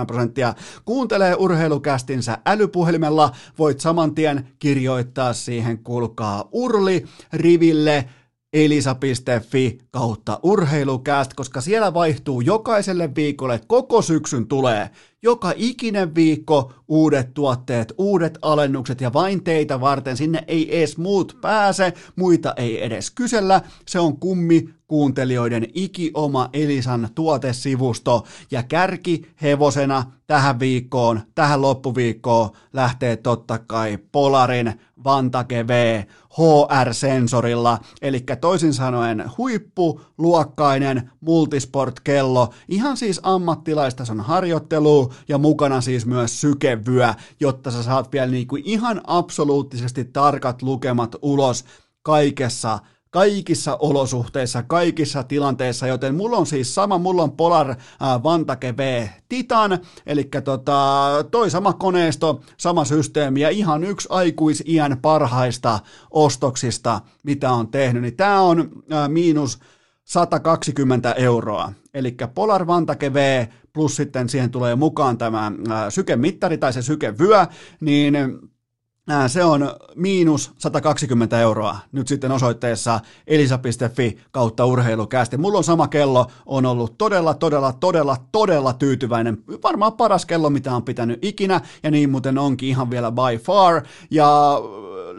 prosenttia 0.07 0.53
kuuntelee 0.85 1.35
urheilukästinsä 1.35 2.37
älypuhelimella. 2.45 3.31
Voit 3.59 3.79
saman 3.79 4.15
tien 4.15 4.47
kirjoittaa 4.59 5.33
siihen, 5.33 5.83
kuulkaa 5.83 6.49
urli 6.51 7.05
riville 7.33 8.09
elisa.fi 8.53 9.77
kautta 9.91 10.39
urheilukääst, 10.43 11.33
koska 11.33 11.61
siellä 11.61 11.93
vaihtuu 11.93 12.41
jokaiselle 12.41 13.15
viikolle, 13.15 13.61
koko 13.67 14.01
syksyn 14.01 14.47
tulee 14.47 14.89
joka 15.23 15.53
ikinen 15.55 16.15
viikko 16.15 16.73
uudet 16.87 17.33
tuotteet, 17.33 17.93
uudet 17.97 18.37
alennukset 18.41 19.01
ja 19.01 19.13
vain 19.13 19.43
teitä 19.43 19.81
varten. 19.81 20.17
Sinne 20.17 20.43
ei 20.47 20.77
edes 20.77 20.97
muut 20.97 21.37
pääse, 21.41 21.93
muita 22.15 22.53
ei 22.57 22.83
edes 22.85 23.11
kysellä. 23.11 23.61
Se 23.87 23.99
on 23.99 24.17
kummi 24.17 24.69
kuuntelijoiden 24.87 25.67
ikioma 25.73 26.49
Elisan 26.53 27.09
tuotesivusto 27.15 28.25
ja 28.51 28.63
kärki 28.63 29.21
hevosena 29.41 30.03
tähän 30.27 30.59
viikkoon, 30.59 31.21
tähän 31.35 31.61
loppuviikkoon 31.61 32.49
lähtee 32.73 33.17
totta 33.17 33.59
kai 33.59 33.97
Polarin 34.11 34.73
Vantage 35.03 35.67
V 35.67 36.03
HR-sensorilla, 36.37 37.77
eli 38.01 38.23
toisin 38.41 38.73
sanoen 38.73 39.31
huippuluokkainen 39.37 41.11
multisport-kello, 41.21 42.53
ihan 42.67 42.97
siis 42.97 43.19
ammattilaistason 43.23 44.19
harjoittelu 44.19 45.13
ja 45.27 45.37
mukana 45.37 45.81
siis 45.81 46.05
myös 46.05 46.41
sykevyö, 46.41 47.13
jotta 47.39 47.71
sä 47.71 47.83
saat 47.83 48.11
vielä 48.11 48.31
niin 48.31 48.47
kuin 48.47 48.63
ihan 48.65 49.01
absoluuttisesti 49.07 50.05
tarkat 50.05 50.61
lukemat 50.61 51.15
ulos 51.21 51.65
kaikessa 52.03 52.79
kaikissa 53.11 53.77
olosuhteissa, 53.79 54.63
kaikissa 54.63 55.23
tilanteissa, 55.23 55.87
joten 55.87 56.15
mulla 56.15 56.37
on 56.37 56.45
siis 56.45 56.75
sama, 56.75 56.97
mulla 56.97 57.23
on 57.23 57.31
Polar 57.31 57.75
Vantake 58.23 58.77
V 58.77 59.07
Titan, 59.29 59.79
eli 60.05 60.29
tota, 60.43 61.09
toi 61.31 61.49
sama 61.49 61.73
koneisto, 61.73 62.41
sama 62.57 62.85
systeemi 62.85 63.41
ja 63.41 63.49
ihan 63.49 63.83
yksi 63.83 64.07
aikuisiän 64.11 64.97
parhaista 65.01 65.79
ostoksista, 66.11 67.01
mitä 67.23 67.51
on 67.51 67.67
tehnyt, 67.67 68.01
niin 68.01 68.17
tää 68.17 68.41
on 68.41 68.69
äh, 68.93 69.09
miinus 69.09 69.59
120 70.03 71.13
euroa. 71.13 71.73
Eli 71.93 72.15
Polar 72.33 72.67
Vantake 72.67 73.13
V 73.13 73.47
plus 73.73 73.95
sitten 73.95 74.29
siihen 74.29 74.51
tulee 74.51 74.75
mukaan 74.75 75.17
tämä 75.17 75.45
äh, 75.71 75.83
sykemittari 75.89 76.57
tai 76.57 76.73
se 76.73 76.81
sykevyö, 76.81 77.47
niin 77.81 78.13
se 79.27 79.43
on 79.43 79.69
miinus 79.95 80.51
120 80.57 81.39
euroa 81.39 81.77
nyt 81.91 82.07
sitten 82.07 82.31
osoitteessa 82.31 82.99
elisa.fi 83.27 84.17
kautta 84.31 84.65
urheilukästi. 84.65 85.37
Mulla 85.37 85.57
on 85.57 85.63
sama 85.63 85.87
kello, 85.87 86.31
on 86.45 86.65
ollut 86.65 86.97
todella, 86.97 87.33
todella, 87.33 87.73
todella, 87.73 88.17
todella 88.31 88.73
tyytyväinen. 88.73 89.37
Varmaan 89.63 89.93
paras 89.93 90.25
kello, 90.25 90.49
mitä 90.49 90.75
on 90.75 90.83
pitänyt 90.83 91.19
ikinä, 91.25 91.61
ja 91.83 91.91
niin 91.91 92.09
muuten 92.09 92.37
onkin 92.37 92.69
ihan 92.69 92.89
vielä 92.89 93.11
by 93.11 93.37
far. 93.43 93.83
Ja 94.11 94.61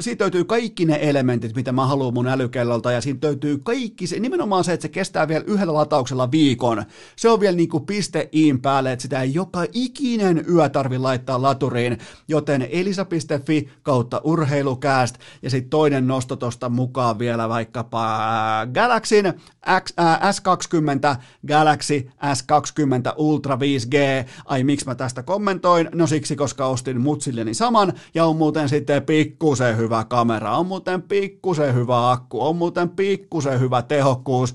siitä 0.00 0.24
löytyy 0.24 0.44
kaikki 0.44 0.84
ne 0.84 0.98
elementit, 1.02 1.56
mitä 1.56 1.72
mä 1.72 1.86
haluan 1.86 2.14
mun 2.14 2.28
älykellolta, 2.28 2.92
ja 2.92 3.00
siitä 3.00 3.26
löytyy 3.26 3.58
kaikki 3.58 4.06
se, 4.06 4.20
nimenomaan 4.20 4.64
se, 4.64 4.72
että 4.72 4.82
se 4.82 4.88
kestää 4.88 5.28
vielä 5.28 5.44
yhdellä 5.46 5.74
latauksella 5.74 6.30
viikon. 6.30 6.84
Se 7.16 7.28
on 7.28 7.40
vielä 7.40 7.56
niinku 7.56 7.80
piste 7.80 8.28
iin 8.32 8.60
päälle, 8.60 8.92
että 8.92 9.02
sitä 9.02 9.22
ei 9.22 9.34
joka 9.34 9.64
ikinen 9.72 10.44
yö 10.48 10.68
tarvi 10.68 10.98
laittaa 10.98 11.42
laturiin, 11.42 11.98
joten 12.28 12.68
elisa.fi 12.70 13.68
kautta 13.82 14.20
urheilukääst, 14.24 15.16
ja 15.42 15.50
sitten 15.50 15.70
toinen 15.70 16.06
nosto 16.06 16.36
tosta 16.36 16.68
mukaan 16.68 17.18
vielä 17.18 17.48
vaikkapa 17.48 18.20
Galaxin 18.74 19.34
X, 19.84 19.92
äh, 20.00 20.20
S20, 20.20 21.16
Galaxy 21.48 22.08
S20 22.22 23.14
Ultra 23.16 23.56
5G. 23.56 24.26
Ai 24.44 24.64
miksi 24.64 24.86
mä 24.86 24.94
tästä 24.94 25.22
kommentoin? 25.22 25.88
No 25.94 26.06
siksi, 26.06 26.36
koska 26.36 26.66
ostin 26.66 27.00
mutsilleni 27.00 27.54
saman, 27.54 27.92
ja 28.14 28.24
on 28.24 28.36
muuten 28.36 28.68
sitten 28.68 29.02
pikkusen 29.02 29.76
hyvä 29.82 30.04
kamera, 30.04 30.56
on 30.56 30.66
muuten 30.66 31.02
pikkusen 31.02 31.74
hyvä 31.74 32.10
akku, 32.10 32.46
on 32.46 32.56
muuten 32.56 32.88
pikkusen 32.88 33.60
hyvä 33.60 33.82
tehokkuus. 33.82 34.54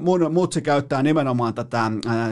Mun 0.00 0.32
mutsi 0.32 0.62
käyttää 0.62 1.02
nimenomaan 1.02 1.54
tätä 1.54 1.90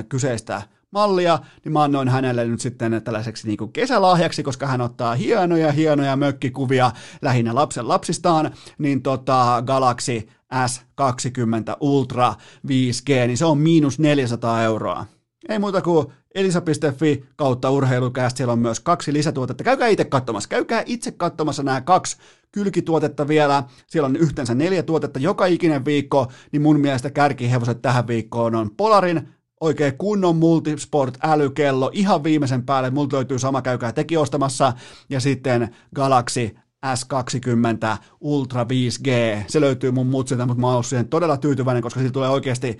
kyseistä 0.08 0.62
mallia, 0.90 1.38
niin 1.64 1.72
mä 1.72 1.82
annoin 1.82 2.08
hänelle 2.08 2.44
nyt 2.44 2.60
sitten 2.60 3.02
tällaiseksi 3.04 3.46
niin 3.46 3.56
kuin 3.56 3.72
kesälahjaksi, 3.72 4.42
koska 4.42 4.66
hän 4.66 4.80
ottaa 4.80 5.14
hienoja, 5.14 5.72
hienoja 5.72 6.16
mökkikuvia 6.16 6.92
lähinnä 7.22 7.54
lapsen 7.54 7.88
lapsistaan, 7.88 8.50
niin 8.78 9.02
tota 9.02 9.62
Galaxy 9.66 10.28
S20 10.54 11.76
Ultra 11.80 12.34
5G, 12.66 13.26
niin 13.26 13.38
se 13.38 13.44
on 13.44 13.58
miinus 13.58 13.98
400 13.98 14.62
euroa. 14.62 15.06
Ei 15.48 15.58
muuta 15.58 15.82
kuin 15.82 16.06
elisa.fi 16.34 17.24
kautta 17.36 17.70
urheilukästä, 17.70 18.36
siellä 18.36 18.52
on 18.52 18.58
myös 18.58 18.80
kaksi 18.80 19.12
lisätuotetta. 19.12 19.64
Käykää 19.64 19.88
itse 19.88 20.04
katsomassa, 20.04 20.48
käykää 20.48 20.82
itse 20.86 21.10
katsomassa 21.10 21.62
nämä 21.62 21.80
kaksi 21.80 22.16
kylkituotetta 22.52 23.28
vielä. 23.28 23.62
Siellä 23.86 24.06
on 24.06 24.16
yhteensä 24.16 24.54
neljä 24.54 24.82
tuotetta 24.82 25.18
joka 25.18 25.46
ikinen 25.46 25.84
viikko, 25.84 26.32
niin 26.52 26.62
mun 26.62 26.80
mielestä 26.80 27.10
kärkihevoset 27.10 27.82
tähän 27.82 28.06
viikkoon 28.06 28.54
on 28.54 28.70
Polarin 28.76 29.28
oikein 29.60 29.98
kunnon 29.98 30.36
multisport 30.36 31.18
älykello, 31.22 31.90
ihan 31.94 32.24
viimeisen 32.24 32.62
päälle, 32.62 32.90
multa 32.90 33.16
löytyy 33.16 33.38
sama, 33.38 33.62
käykää 33.62 33.92
teki 33.92 34.16
ostamassa, 34.16 34.72
ja 35.10 35.20
sitten 35.20 35.74
Galaxy 35.94 36.56
S20 36.86 37.96
Ultra 38.20 38.64
5G, 38.64 39.08
se 39.48 39.60
löytyy 39.60 39.90
mun 39.90 40.06
mutsilta, 40.06 40.46
mutta 40.46 40.60
mä 40.60 40.74
oon 40.74 40.84
siihen 40.84 41.08
todella 41.08 41.36
tyytyväinen, 41.36 41.82
koska 41.82 42.00
siitä 42.00 42.12
tulee 42.12 42.28
oikeasti 42.28 42.78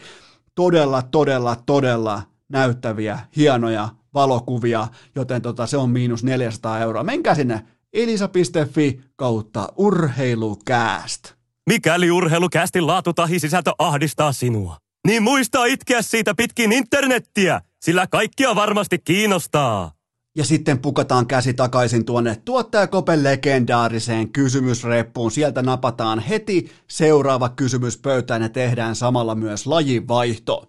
todella, 0.55 1.02
todella, 1.02 1.56
todella 1.66 2.22
näyttäviä, 2.48 3.18
hienoja 3.36 3.89
valokuvia, 4.14 4.89
joten 5.14 5.43
tota, 5.43 5.66
se 5.66 5.77
on 5.77 5.90
miinus 5.90 6.24
400 6.24 6.81
euroa. 6.81 7.05
Menkää 7.05 7.35
sinne 7.35 7.62
elisa.fi 7.93 9.01
kautta 9.16 9.68
urheilukääst. 9.77 11.35
Mikäli 11.66 12.10
urheilukästin 12.10 12.86
laatu 12.86 13.12
tahi 13.12 13.39
sisältö 13.39 13.73
ahdistaa 13.78 14.32
sinua, 14.32 14.77
niin 15.06 15.23
muista 15.23 15.64
itkeä 15.64 16.02
siitä 16.02 16.35
pitkin 16.35 16.73
internettiä. 16.73 17.60
sillä 17.82 18.06
kaikkia 18.06 18.55
varmasti 18.55 18.98
kiinnostaa. 18.98 19.93
Ja 20.36 20.44
sitten 20.44 20.78
pukataan 20.78 21.27
käsi 21.27 21.55
takaisin 21.55 22.05
tuonne 22.05 22.36
tuottajakopen 22.44 23.24
legendaariseen 23.24 24.32
kysymysreppuun. 24.32 25.31
Sieltä 25.31 25.62
napataan 25.62 26.18
heti 26.18 26.70
seuraava 26.89 27.48
kysymys 27.48 27.98
pöytään 27.98 28.43
ja 28.43 28.48
tehdään 28.48 28.97
samalla 28.97 29.35
myös 29.35 29.66
lajivaihto. 29.66 30.68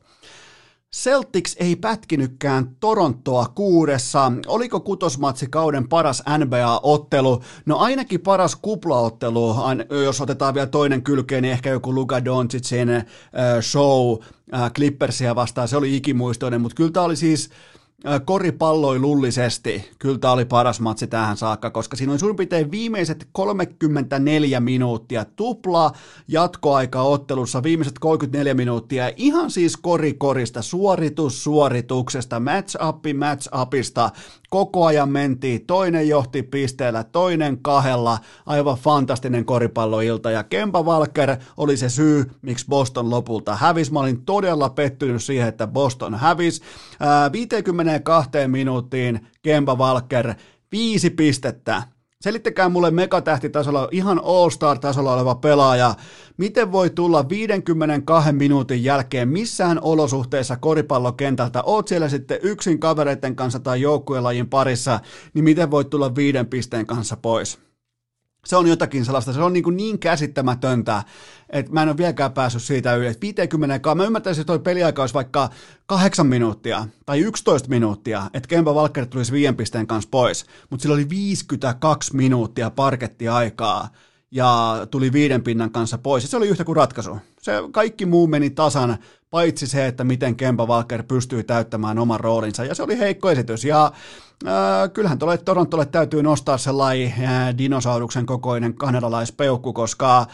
Celtics 0.95 1.55
ei 1.59 1.75
pätkinytkään 1.75 2.75
Torontoa 2.79 3.45
kuudessa. 3.55 4.31
Oliko 4.47 4.79
kutosmatsi 4.79 5.47
kauden 5.49 5.89
paras 5.89 6.23
NBA-ottelu? 6.37 7.43
No 7.65 7.77
ainakin 7.77 8.21
paras 8.21 8.55
kuplaottelu, 8.55 9.55
jos 10.03 10.21
otetaan 10.21 10.53
vielä 10.53 10.67
toinen 10.67 11.03
kylkeen, 11.03 11.43
niin 11.43 11.51
ehkä 11.51 11.69
joku 11.69 11.95
Luka 11.95 12.25
Doncicin 12.25 12.89
äh, 12.89 13.03
show 13.61 14.17
äh, 14.53 14.71
Clippersia 14.73 15.35
vastaan, 15.35 15.67
se 15.67 15.77
oli 15.77 15.95
ikimuistoinen, 15.95 16.61
mutta 16.61 16.75
kyllä 16.75 16.91
tämä 16.91 17.05
oli 17.05 17.15
siis 17.15 17.49
koripalloilullisesti 18.25 19.91
kyllä 19.99 20.17
tämä 20.17 20.33
oli 20.33 20.45
paras 20.45 20.79
matsi 20.79 21.07
tähän 21.07 21.37
saakka, 21.37 21.69
koska 21.69 21.95
siinä 21.95 22.11
oli 22.13 22.19
suurin 22.19 22.35
piirtein 22.35 22.71
viimeiset 22.71 23.27
34 23.31 24.59
minuuttia 24.59 25.25
tupla 25.25 25.91
jatkoaika 26.27 27.01
ottelussa, 27.01 27.63
viimeiset 27.63 27.99
34 27.99 28.53
minuuttia, 28.53 29.11
ihan 29.15 29.51
siis 29.51 29.77
korikorista, 29.77 30.61
suoritus 30.61 31.43
suorituksesta, 31.43 32.39
match 32.39 32.87
upi 32.89 33.13
match 33.13 33.49
upista, 33.61 34.09
koko 34.49 34.85
ajan 34.85 35.09
mentiin, 35.09 35.65
toinen 35.65 36.07
johti 36.07 36.43
pisteellä, 36.43 37.03
toinen 37.03 37.57
kahdella, 37.61 38.19
aivan 38.45 38.77
fantastinen 38.77 39.45
koripalloilta 39.45 40.31
ja 40.31 40.43
Kempa 40.43 40.83
Walker 40.83 41.35
oli 41.57 41.77
se 41.77 41.89
syy, 41.89 42.31
miksi 42.41 42.65
Boston 42.69 43.09
lopulta 43.09 43.55
hävisi. 43.55 43.93
Mä 43.93 43.99
olin 43.99 44.25
todella 44.25 44.69
pettynyt 44.69 45.23
siihen, 45.23 45.47
että 45.47 45.67
Boston 45.67 46.15
hävisi. 46.15 46.61
52 47.31 48.29
minuuttiin 48.47 49.27
Kempa 49.41 49.75
Walker 49.75 50.33
viisi 50.71 51.09
pistettä, 51.09 51.83
Selittäkää 52.21 52.69
mulle 52.69 52.91
megatähtitasolla, 52.91 53.87
ihan 53.91 54.21
all-star-tasolla 54.23 55.13
oleva 55.13 55.35
pelaaja, 55.35 55.95
miten 56.37 56.71
voi 56.71 56.89
tulla 56.89 57.29
52 57.29 58.31
minuutin 58.31 58.83
jälkeen 58.83 59.29
missään 59.29 59.79
olosuhteissa 59.81 60.57
koripallokentältä, 60.57 61.63
oot 61.63 61.87
siellä 61.87 62.09
sitten 62.09 62.39
yksin 62.41 62.79
kavereiden 62.79 63.35
kanssa 63.35 63.59
tai 63.59 63.81
joukkuelajin 63.81 64.49
parissa, 64.49 64.99
niin 65.33 65.43
miten 65.43 65.71
voi 65.71 65.85
tulla 65.85 66.15
viiden 66.15 66.47
pisteen 66.47 66.85
kanssa 66.85 67.17
pois? 67.17 67.66
Se 68.47 68.55
on 68.55 68.67
jotakin 68.67 69.05
sellaista, 69.05 69.33
se 69.33 69.41
on 69.41 69.53
niin, 69.53 69.63
kuin 69.63 69.77
niin 69.77 69.99
käsittämätöntä, 69.99 71.03
että 71.49 71.71
mä 71.71 71.81
en 71.81 71.89
ole 71.89 71.97
vieläkään 71.97 72.33
päässyt 72.33 72.63
siitä 72.63 72.95
yli. 72.95 73.13
50, 73.21 73.95
mä 73.95 74.03
ymmärtäisin, 74.03 74.41
että 74.41 74.51
toi 74.51 74.59
peliaika 74.59 75.03
olisi 75.03 75.13
vaikka 75.13 75.49
8 75.85 76.27
minuuttia 76.27 76.87
tai 77.05 77.19
11 77.19 77.69
minuuttia, 77.69 78.29
että 78.33 78.49
Kemba 78.49 78.73
Walker 78.73 79.05
tulisi 79.05 79.31
viiden 79.31 79.55
pisteen 79.55 79.87
kanssa 79.87 80.09
pois, 80.11 80.45
mutta 80.69 80.81
sillä 80.81 80.93
oli 80.93 81.09
52 81.09 82.15
minuuttia 82.15 82.69
parkettiaikaa 82.69 83.89
ja 84.31 84.77
tuli 84.91 85.11
viiden 85.11 85.43
pinnan 85.43 85.71
kanssa 85.71 85.97
pois, 85.97 86.23
ja 86.23 86.29
se 86.29 86.37
oli 86.37 86.47
yhtä 86.47 86.63
kuin 86.63 86.75
ratkaisu. 86.75 87.17
Se 87.47 87.53
kaikki 87.71 88.05
muu 88.05 88.27
meni 88.27 88.49
tasan, 88.49 88.97
paitsi 89.29 89.67
se, 89.67 89.87
että 89.87 90.03
miten 90.03 90.35
Kemba 90.35 90.65
Walker 90.65 91.03
pystyi 91.03 91.43
täyttämään 91.43 91.99
oman 91.99 92.19
roolinsa, 92.19 92.65
ja 92.65 92.75
se 92.75 92.83
oli 92.83 92.99
heikko 92.99 93.29
esitys, 93.29 93.63
ja 93.63 93.91
äh, 94.47 94.53
kyllähän 94.93 95.19
tuolle 95.19 95.37
Torontolle 95.37 95.85
täytyy 95.85 96.23
nostaa 96.23 96.57
sellainen 96.57 97.13
äh, 97.23 97.57
dinosauruksen 97.57 98.25
kokoinen 98.25 98.73
kanadalaispeukku, 98.73 99.73
koska 99.73 100.19
äh, 100.19 100.27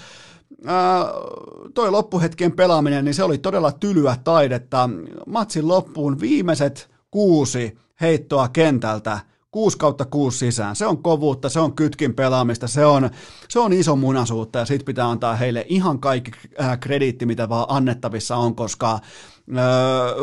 toi 1.73 1.91
loppuhetkien 1.91 2.51
pelaaminen, 2.51 3.05
niin 3.05 3.15
se 3.15 3.23
oli 3.23 3.37
todella 3.37 3.71
tylyä 3.71 4.17
taidetta. 4.23 4.89
Matsin 5.27 5.67
loppuun 5.67 6.19
viimeiset 6.19 6.89
kuusi 7.11 7.77
heittoa 8.01 8.47
kentältä– 8.47 9.19
6 9.53 9.77
kautta 9.77 10.05
6 10.05 10.37
sisään. 10.37 10.75
Se 10.75 10.85
on 10.85 11.03
kovuutta, 11.03 11.49
se 11.49 11.59
on 11.59 11.75
kytkin 11.75 12.13
pelaamista, 12.13 12.67
se 12.67 12.85
on, 12.85 13.09
se 13.49 13.59
on 13.59 13.73
iso 13.73 13.95
munasuutta 13.95 14.59
ja 14.59 14.65
sit 14.65 14.85
pitää 14.85 15.09
antaa 15.09 15.35
heille 15.35 15.65
ihan 15.69 15.99
kaikki 15.99 16.31
äh, 16.61 16.79
krediitti, 16.79 17.25
mitä 17.25 17.49
vaan 17.49 17.65
annettavissa 17.69 18.35
on, 18.35 18.55
koska 18.55 18.93
äh, 18.93 18.99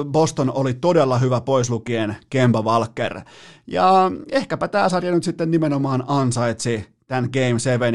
Boston 0.04 0.52
oli 0.54 0.74
todella 0.74 1.18
hyvä 1.18 1.40
pois 1.40 1.70
lukien 1.70 2.16
Kemba 2.30 2.62
Walker. 2.62 3.20
Ja 3.66 4.12
ehkäpä 4.32 4.68
tämä 4.68 4.88
sarja 4.88 5.12
nyt 5.12 5.24
sitten 5.24 5.50
nimenomaan 5.50 6.04
ansaitsi 6.06 6.86
tämän 7.06 7.30
Game 7.32 7.58
7. 7.58 7.94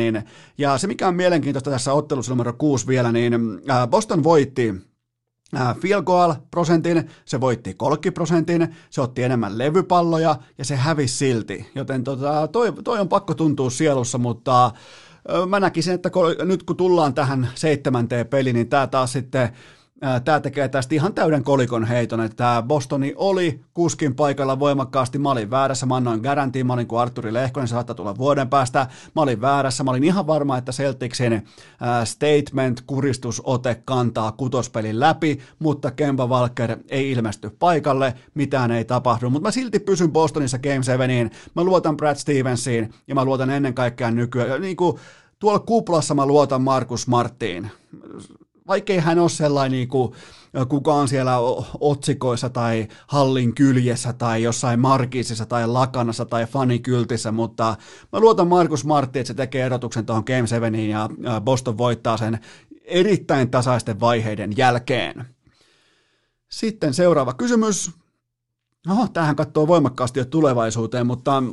Ja 0.58 0.78
se, 0.78 0.88
mikä 0.88 1.08
on 1.08 1.16
mielenkiintoista 1.16 1.72
tässä 1.72 1.94
ottelussa 1.94 2.32
numero 2.32 2.54
6 2.54 2.88
vielä, 2.88 3.12
niin 3.12 3.34
äh, 3.70 3.88
Boston 3.88 4.24
voitti 4.24 4.74
field 5.82 6.04
goal 6.04 6.34
prosentin, 6.52 7.10
se 7.26 7.42
voitti 7.42 7.74
kolkkiprosentin, 7.74 8.76
se 8.90 9.02
otti 9.02 9.24
enemmän 9.24 9.58
levypalloja 9.58 10.36
ja 10.58 10.66
se 10.66 10.76
hävisi 10.76 11.18
silti. 11.18 11.72
Joten 11.76 12.04
tota, 12.04 12.48
toi, 12.48 12.74
toi 12.84 13.00
on 13.00 13.10
pakko 13.10 13.34
tuntua 13.34 13.70
sielussa, 13.70 14.18
mutta 14.18 14.72
mä 15.50 15.60
näkisin, 15.60 15.94
että 15.94 16.10
nyt 16.46 16.64
kun 16.64 16.78
tullaan 16.78 17.14
tähän 17.14 17.50
seitsemänteen 17.56 18.28
peliin, 18.28 18.54
niin 18.54 18.70
tämä 18.70 18.88
taas 18.88 19.14
sitten 19.14 19.50
Tämä 20.26 20.40
tekee 20.40 20.68
tästä 20.68 20.96
ihan 20.96 21.14
täyden 21.14 21.44
kolikon 21.44 21.86
heiton, 21.86 22.22
että 22.22 22.36
tämä 22.36 22.62
Bostoni 22.62 23.14
oli 23.16 23.62
kuskin 23.74 24.16
paikalla 24.16 24.60
voimakkaasti. 24.60 25.18
Mä 25.18 25.32
olin 25.32 25.52
väärässä, 25.52 25.86
mä 25.86 25.96
annoin 25.96 26.22
garantiin, 26.22 26.68
mä 26.68 26.74
olin 26.74 26.88
kuin 26.88 27.02
Arturi 27.02 27.34
Lehkonen, 27.34 27.68
se 27.68 27.72
saattaa 27.72 27.96
tulla 27.96 28.18
vuoden 28.18 28.50
päästä. 28.50 28.88
Mä 29.16 29.22
olin 29.22 29.42
väärässä, 29.42 29.84
mä 29.84 29.92
olin 29.92 30.04
ihan 30.04 30.28
varma, 30.28 30.58
että 30.58 30.72
Celticsin 30.72 31.48
statement, 32.04 32.82
kuristusote 32.88 33.82
kantaa 33.86 34.32
kutospelin 34.32 35.00
läpi, 35.00 35.40
mutta 35.60 35.92
Kemba 35.92 36.28
Walker 36.28 36.78
ei 36.90 37.12
ilmesty 37.12 37.50
paikalle, 37.50 38.14
mitään 38.34 38.72
ei 38.72 38.86
tapahdu. 38.86 39.30
Mutta 39.30 39.48
mä 39.48 39.52
silti 39.52 39.80
pysyn 39.80 40.12
Bostonissa 40.12 40.60
Game 40.60 40.84
7, 40.84 41.30
mä 41.56 41.64
luotan 41.64 41.98
Brad 41.98 42.16
Stevensiin 42.16 42.94
ja 43.08 43.16
mä 43.16 43.26
luotan 43.26 43.50
ennen 43.50 43.74
kaikkea 43.74 44.12
nykyään, 44.12 44.62
niin 44.62 44.76
kuin 44.76 44.98
tuolla 45.40 45.60
kuplassa 45.60 46.16
mä 46.16 46.26
luotan 46.26 46.62
Markus 46.62 47.08
Marttiin 47.08 47.72
vaikkei 48.68 49.00
hän 49.00 49.20
ole 49.20 49.30
sellainen 49.30 49.72
niin 49.72 49.88
kuin, 49.88 50.14
kukaan 50.70 51.08
siellä 51.08 51.38
otsikoissa 51.80 52.50
tai 52.50 52.88
hallin 53.08 53.56
kyljessä 53.56 54.14
tai 54.14 54.44
jossain 54.44 54.80
markisissa 54.80 55.46
tai 55.46 55.68
lakanassa 55.68 56.26
tai 56.26 56.46
fanikyltissä, 56.46 57.32
mutta 57.32 57.76
mä 58.12 58.20
luotan 58.20 58.48
Markus 58.48 58.86
Martti, 58.86 59.20
että 59.20 59.28
se 59.28 59.34
tekee 59.34 59.66
erotuksen 59.66 60.06
tuohon 60.06 60.24
Game 60.28 60.48
7 60.48 60.76
ja 60.86 61.10
Boston 61.42 61.78
voittaa 61.78 62.18
sen 62.18 62.40
erittäin 62.84 63.52
tasaisten 63.52 64.00
vaiheiden 64.00 64.58
jälkeen. 64.58 65.26
Sitten 66.50 66.94
seuraava 66.94 67.34
kysymys. 67.34 67.92
Oho, 68.90 69.08
tähän 69.08 69.36
katsoo 69.36 69.68
voimakkaasti 69.68 70.20
jo 70.20 70.26
tulevaisuuteen, 70.26 71.08
mutta 71.08 71.44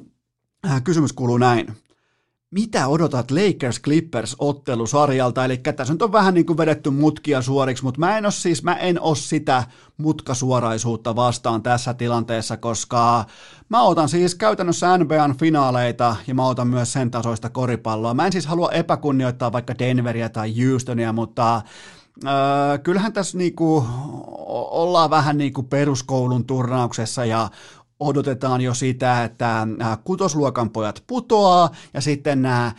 kysymys 0.85 1.13
kuuluu 1.13 1.39
näin 1.39 1.77
mitä 2.53 2.89
odotat 2.89 3.31
Lakers 3.31 3.81
Clippers 3.81 4.37
ottelusarjalta, 4.39 5.45
eli 5.45 5.57
tässä 5.57 5.95
nyt 5.95 6.03
on 6.03 6.13
vähän 6.13 6.35
niin 6.35 6.47
kuin 6.47 6.57
vedetty 6.57 6.91
mutkia 6.91 7.43
suoriksi, 7.43 7.85
mutta 7.85 8.01
mä 8.01 8.19
en 8.19 8.27
ole 8.27 8.33
siis, 8.33 8.63
mä 8.63 8.75
en 8.75 9.01
ole 9.01 9.17
sitä 9.17 9.65
mutkasuoraisuutta 9.97 11.17
vastaan 11.17 11.63
tässä 11.63 11.95
tilanteessa, 11.95 12.57
koska 12.57 13.25
mä 13.69 13.83
otan 13.83 14.09
siis 14.09 14.35
käytännössä 14.35 14.99
NBAn 14.99 15.37
finaaleita 15.37 16.17
ja 16.27 16.35
mä 16.35 16.47
otan 16.47 16.69
myös 16.69 16.93
sen 16.93 17.11
tasoista 17.11 17.51
koripalloa. 17.51 18.15
Mä 18.15 18.27
en 18.27 18.33
siis 18.33 18.47
halua 18.47 18.73
epäkunnioittaa 18.73 19.53
vaikka 19.53 19.75
Denveria 19.79 20.29
tai 20.29 20.55
Houstonia, 20.65 21.13
mutta 21.13 21.63
Öö, 22.27 22.79
kyllähän 22.79 23.13
tässä 23.13 23.39
niinku 23.39 23.87
ollaan 24.71 25.11
vähän 25.11 25.39
niinku 25.39 25.63
peruskoulun 25.63 26.45
turnauksessa 26.45 27.25
ja 27.25 27.51
odotetaan 28.03 28.61
jo 28.61 28.75
sitä, 28.75 29.25
että 29.25 29.67
kutosluokan 30.05 30.71
pojat 30.71 31.03
putoaa 31.07 31.71
ja 31.95 32.01
sitten 32.01 32.43
nämä 32.43 32.73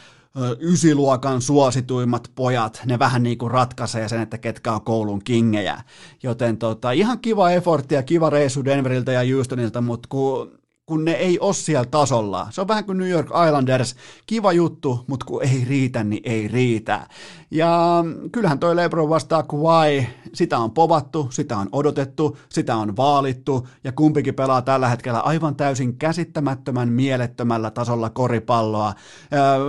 ysiluokan 0.59 1.41
suosituimmat 1.41 2.31
pojat, 2.35 2.81
ne 2.85 2.99
vähän 2.99 3.23
niin 3.23 3.37
kuin 3.37 3.51
ratkaisee 3.51 4.09
sen, 4.09 4.21
että 4.21 4.37
ketkä 4.37 4.73
on 4.73 4.81
koulun 4.81 5.23
kingejä. 5.23 5.81
Joten 6.23 6.57
tota, 6.57 6.91
ihan 6.91 7.19
kiva 7.19 7.51
effortti 7.51 7.95
ja 7.95 8.03
kiva 8.03 8.29
reissu 8.29 8.65
Denveriltä 8.65 9.11
ja 9.11 9.35
Houstonilta, 9.35 9.81
mutta 9.81 10.09
kun 10.09 10.62
kun 10.85 11.05
ne 11.05 11.11
ei 11.11 11.39
ole 11.39 11.53
siellä 11.53 11.85
tasolla. 11.85 12.47
Se 12.49 12.61
on 12.61 12.67
vähän 12.67 12.85
kuin 12.85 12.97
New 12.97 13.09
York 13.09 13.27
Islanders, 13.47 13.95
kiva 14.25 14.51
juttu, 14.51 15.03
mutta 15.07 15.25
kun 15.25 15.43
ei 15.43 15.65
riitä, 15.69 16.03
niin 16.03 16.21
ei 16.25 16.47
riitä. 16.47 17.07
Ja 17.51 18.03
kyllähän 18.31 18.59
toi 18.59 18.75
LeBron 18.75 19.09
vastaa 19.09 19.43
Kawhi, 19.43 20.07
sitä 20.33 20.57
on 20.57 20.71
povattu, 20.71 21.27
sitä 21.31 21.57
on 21.57 21.69
odotettu, 21.71 22.37
sitä 22.49 22.75
on 22.75 22.97
vaalittu, 22.97 23.67
ja 23.83 23.91
kumpikin 23.91 24.35
pelaa 24.35 24.61
tällä 24.61 24.89
hetkellä 24.89 25.19
aivan 25.19 25.55
täysin 25.55 25.97
käsittämättömän 25.97 26.89
mielettömällä 26.89 27.71
tasolla 27.71 28.09
koripalloa. 28.09 28.93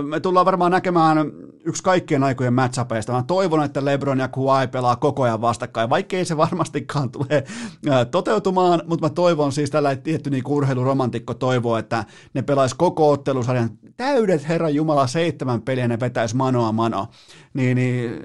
Me 0.03 0.19
tullaan 0.19 0.45
varmaan 0.45 0.71
näkemään 0.71 1.17
yksi 1.65 1.83
kaikkien 1.83 2.23
aikojen 2.23 2.53
matchapeista. 2.53 3.13
Mä 3.13 3.23
toivon, 3.23 3.63
että 3.63 3.85
LeBron 3.85 4.19
ja 4.19 4.27
Kawhi 4.27 4.67
pelaa 4.67 4.95
koko 4.95 5.23
ajan 5.23 5.41
vastakkain, 5.41 5.89
vaikkei 5.89 6.25
se 6.25 6.37
varmastikaan 6.37 7.11
tule 7.11 7.43
toteutumaan, 8.11 8.81
mutta 8.87 9.05
mä 9.05 9.09
toivon 9.09 9.51
siis 9.51 9.69
tällä 9.69 9.95
tietty 9.95 10.29
niin 10.29 10.43
urheiluromantiikka 10.47 11.05
romantikko 11.15 11.33
toivoo, 11.33 11.77
että 11.77 12.05
ne 12.33 12.41
pelaisi 12.41 12.75
koko 12.75 13.11
ottelusarjan 13.11 13.69
täydet 13.97 14.47
Herran 14.47 14.75
Jumala 14.75 15.07
seitsemän 15.07 15.61
peliä 15.61 15.87
ne 15.87 15.99
vetäisi 15.99 16.35
manoa 16.35 16.71
mano, 16.71 17.07
niin, 17.53 17.75
niin 17.75 18.23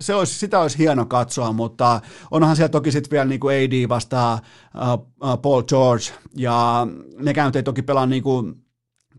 se 0.00 0.14
olisi, 0.14 0.38
sitä 0.38 0.60
olisi 0.60 0.78
hieno 0.78 1.06
katsoa, 1.06 1.52
mutta 1.52 2.00
onhan 2.30 2.56
siellä 2.56 2.68
toki 2.68 2.92
sitten 2.92 3.10
vielä 3.10 3.24
niin 3.24 3.40
kuin 3.40 3.56
AD 3.56 3.88
vastaa 3.88 4.40
uh, 4.74 5.06
uh, 5.30 5.40
Paul 5.42 5.62
George, 5.62 6.04
ja 6.36 6.86
nekään 7.18 7.52
ei 7.54 7.62
toki 7.62 7.82
pelaa 7.82 8.06
niin 8.06 8.22
kuin 8.22 8.54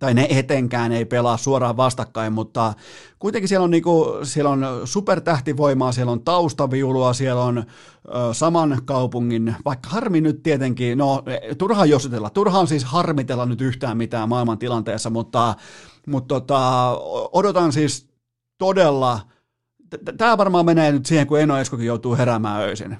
tai 0.02 0.14
ne 0.14 0.28
etenkään 0.30 0.91
ei 0.91 1.06
pelaa 1.06 1.38
suoraan 1.38 1.78
vastakkain, 1.78 2.34
mutta 2.34 2.73
kuitenkin 3.19 3.48
siellä 3.48 3.64
on, 3.64 3.72
niinku, 3.72 4.06
siellä 4.23 4.49
on 4.49 4.65
supertähtivoimaa, 4.86 5.91
siellä 5.91 6.11
on 6.11 6.22
taustaviulua, 6.22 7.14
siellä 7.14 7.44
on 7.44 7.57
ö, 7.57 7.64
saman 8.32 8.82
kaupungin, 8.86 9.56
vaikka 9.65 9.90
harmi 9.90 10.22
nyt 10.22 10.44
tietenkin, 10.44 10.98
no 10.98 11.23
turhaan 11.57 11.90
jositella, 11.90 12.30
turhaan 12.30 12.68
siis 12.68 12.84
harmitella 12.84 13.45
nyt 13.45 13.61
yhtään 13.61 13.98
mitään 13.98 14.30
maailman 14.30 14.57
tilanteessa, 14.57 15.10
mutta, 15.10 15.56
mutta 16.07 16.36
tota, 16.36 16.91
odotan 17.32 17.73
siis 17.73 18.10
todella, 18.57 19.19
tämä 20.18 20.38
varmaan 20.38 20.65
menee 20.65 20.91
nyt 20.91 21.06
siihen, 21.06 21.28
kun 21.28 21.40
Eno 21.40 21.57
Eskokin 21.57 21.88
joutuu 21.88 22.15
heräämään 22.15 22.61
öisin. 22.61 22.98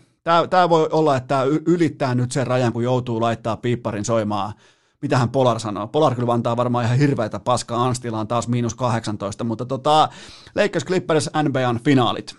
Tämä 0.50 0.70
voi 0.70 0.90
olla, 0.92 1.18
että 1.18 1.28
tämä 1.28 1.44
ylittää 1.66 2.16
nyt 2.16 2.32
sen 2.32 2.48
rajan, 2.48 2.74
kun 2.74 2.84
joutuu 2.84 3.22
laittaa 3.22 3.58
piipparin 3.58 4.06
soimaan 4.06 4.54
mitähän 5.02 5.30
Polar 5.30 5.60
sanoo. 5.60 5.88
Polar 5.88 6.16
kyllä 6.16 6.34
antaa 6.34 6.58
varmaan 6.58 6.86
ihan 6.86 6.98
hirveätä 6.98 7.40
paskaa, 7.40 7.86
Anstila 7.86 8.20
on 8.20 8.28
taas 8.28 8.48
miinus 8.48 8.76
18, 8.76 9.44
mutta 9.44 9.66
tota, 9.66 10.10
Lakers 10.56 10.86
Clippers 10.86 11.30
NBAn 11.44 11.80
finaalit. 11.84 12.36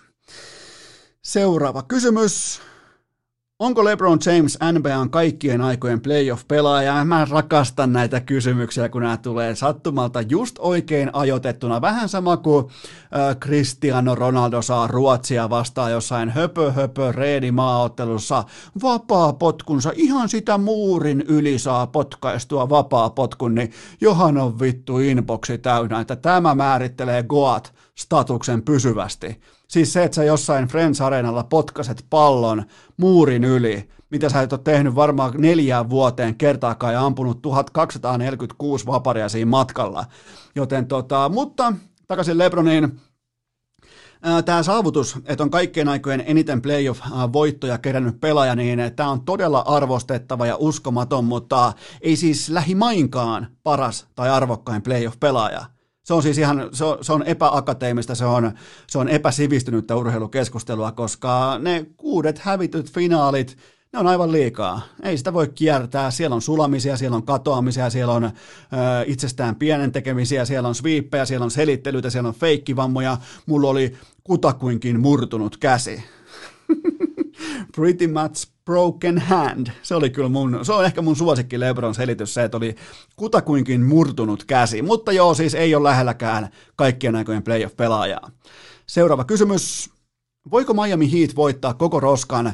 Seuraava 1.21 1.83
kysymys. 1.83 2.61
Onko 3.59 3.83
LeBron 3.85 4.19
James 4.25 4.57
NBAn 4.71 5.09
kaikkien 5.09 5.61
aikojen 5.61 6.01
playoff-pelaaja? 6.01 7.05
Mä 7.05 7.27
rakastan 7.29 7.93
näitä 7.93 8.19
kysymyksiä, 8.19 8.89
kun 8.89 9.01
nämä 9.01 9.17
tulee 9.17 9.55
sattumalta 9.55 10.21
just 10.21 10.55
oikein 10.59 11.09
ajoitettuna. 11.13 11.81
Vähän 11.81 12.09
sama 12.09 12.37
kuin 12.37 12.65
äh, 12.65 13.37
Cristiano 13.37 14.15
Ronaldo 14.15 14.61
saa 14.61 14.87
Ruotsia 14.87 15.49
vastaan 15.49 15.91
jossain 15.91 16.29
höpö 16.29 16.71
höpö 16.71 17.11
reedi 17.11 17.51
maaottelussa 17.51 18.43
vapaa 18.83 19.33
potkunsa. 19.33 19.91
Ihan 19.95 20.29
sitä 20.29 20.57
muurin 20.57 21.21
yli 21.27 21.59
saa 21.59 21.87
potkaistua 21.87 22.69
vapaa 22.69 23.09
potkun, 23.09 23.55
niin 23.55 23.71
johan 24.01 24.37
on 24.37 24.59
vittu 24.59 24.99
inboxi 24.99 25.57
täynnä, 25.57 25.99
että 25.99 26.15
tämä 26.15 26.55
määrittelee 26.55 27.23
Goat 27.23 27.73
statuksen 27.97 28.61
pysyvästi. 28.61 29.41
Siis 29.73 29.93
se, 29.93 30.03
että 30.03 30.15
sä 30.15 30.23
jossain 30.23 30.67
Friends 30.67 31.01
Arenalla 31.01 31.43
potkaset 31.43 32.05
pallon 32.09 32.63
muurin 32.97 33.43
yli, 33.43 33.89
mitä 34.09 34.29
sä 34.29 34.41
et 34.41 34.53
ole 34.53 34.61
tehnyt 34.63 34.95
varmaan 34.95 35.33
neljään 35.37 35.89
vuoteen 35.89 36.35
kertaakaan 36.35 36.93
ja 36.93 37.05
ampunut 37.05 37.41
1246 37.41 38.85
vaparia 38.85 39.29
siinä 39.29 39.49
matkalla. 39.49 40.05
Joten 40.55 40.87
tota, 40.87 41.29
mutta 41.29 41.73
takaisin 42.07 42.37
Lebroniin, 42.37 42.99
tämä 44.45 44.63
saavutus, 44.63 45.17
että 45.25 45.43
on 45.43 45.49
kaikkien 45.51 45.89
aikojen 45.89 46.23
eniten 46.25 46.61
playoff-voittoja 46.61 47.77
kerännyt 47.77 48.21
pelaaja, 48.21 48.55
niin 48.55 48.79
tämä 48.95 49.09
on 49.09 49.25
todella 49.25 49.59
arvostettava 49.59 50.45
ja 50.45 50.57
uskomaton, 50.59 51.25
mutta 51.25 51.73
ei 52.01 52.15
siis 52.15 52.49
lähimainkaan 52.49 53.47
paras 53.63 54.07
tai 54.15 54.29
arvokkain 54.29 54.81
playoff-pelaaja. 54.81 55.65
Se 56.03 56.13
on 56.13 56.23
siis 56.23 56.37
ihan, 56.37 56.69
se 56.71 56.85
on, 56.85 56.97
se 57.01 57.13
on 57.13 57.23
epäakateemista, 57.23 58.15
se 58.15 58.25
on, 58.25 58.51
se 58.87 58.97
on 58.97 59.09
epäsivistynyttä 59.09 59.95
urheilukeskustelua, 59.95 60.91
koska 60.91 61.59
ne 61.59 61.85
kuudet 61.97 62.39
hävityt 62.39 62.91
finaalit, 62.91 63.57
ne 63.93 63.99
on 63.99 64.07
aivan 64.07 64.31
liikaa. 64.31 64.81
Ei 65.03 65.17
sitä 65.17 65.33
voi 65.33 65.47
kiertää. 65.47 66.11
Siellä 66.11 66.35
on 66.35 66.41
sulamisia, 66.41 66.97
siellä 66.97 67.15
on 67.15 67.25
katoamisia, 67.25 67.89
siellä 67.89 68.13
on 68.13 68.23
ö, 68.23 68.29
itsestään 69.05 69.55
pienen 69.55 69.91
tekemisiä, 69.91 70.45
siellä 70.45 70.69
on 70.69 70.75
sviippejä, 70.75 71.25
siellä 71.25 71.43
on 71.43 71.51
selittelyitä, 71.51 72.09
siellä 72.09 72.27
on 72.27 72.35
feikkivammoja. 72.35 73.17
Mulla 73.45 73.69
oli 73.69 73.93
kutakuinkin 74.23 74.99
murtunut 74.99 75.57
käsi. 75.57 76.03
Pretty 77.75 78.07
much 78.07 78.47
broken 78.65 79.17
hand. 79.19 79.67
Se 79.83 79.95
oli 79.95 80.09
kyllä 80.09 80.29
mun, 80.29 80.59
se 80.65 80.73
on 80.73 80.85
ehkä 80.85 81.01
mun 81.01 81.15
suosikki 81.15 81.59
Lebron 81.59 81.95
selitys 81.95 82.33
se, 82.33 82.43
että 82.43 82.57
oli 82.57 82.75
kutakuinkin 83.15 83.81
murtunut 83.81 84.43
käsi. 84.43 84.81
Mutta 84.81 85.11
joo, 85.11 85.33
siis 85.33 85.55
ei 85.55 85.75
ole 85.75 85.89
lähelläkään 85.89 86.49
kaikkien 86.75 87.15
aikojen 87.15 87.43
playoff-pelaajaa. 87.43 88.31
Seuraava 88.87 89.23
kysymys. 89.23 89.89
Voiko 90.51 90.73
Miami 90.73 91.11
Heat 91.11 91.35
voittaa 91.35 91.73
koko 91.73 91.99
roskan 91.99 92.53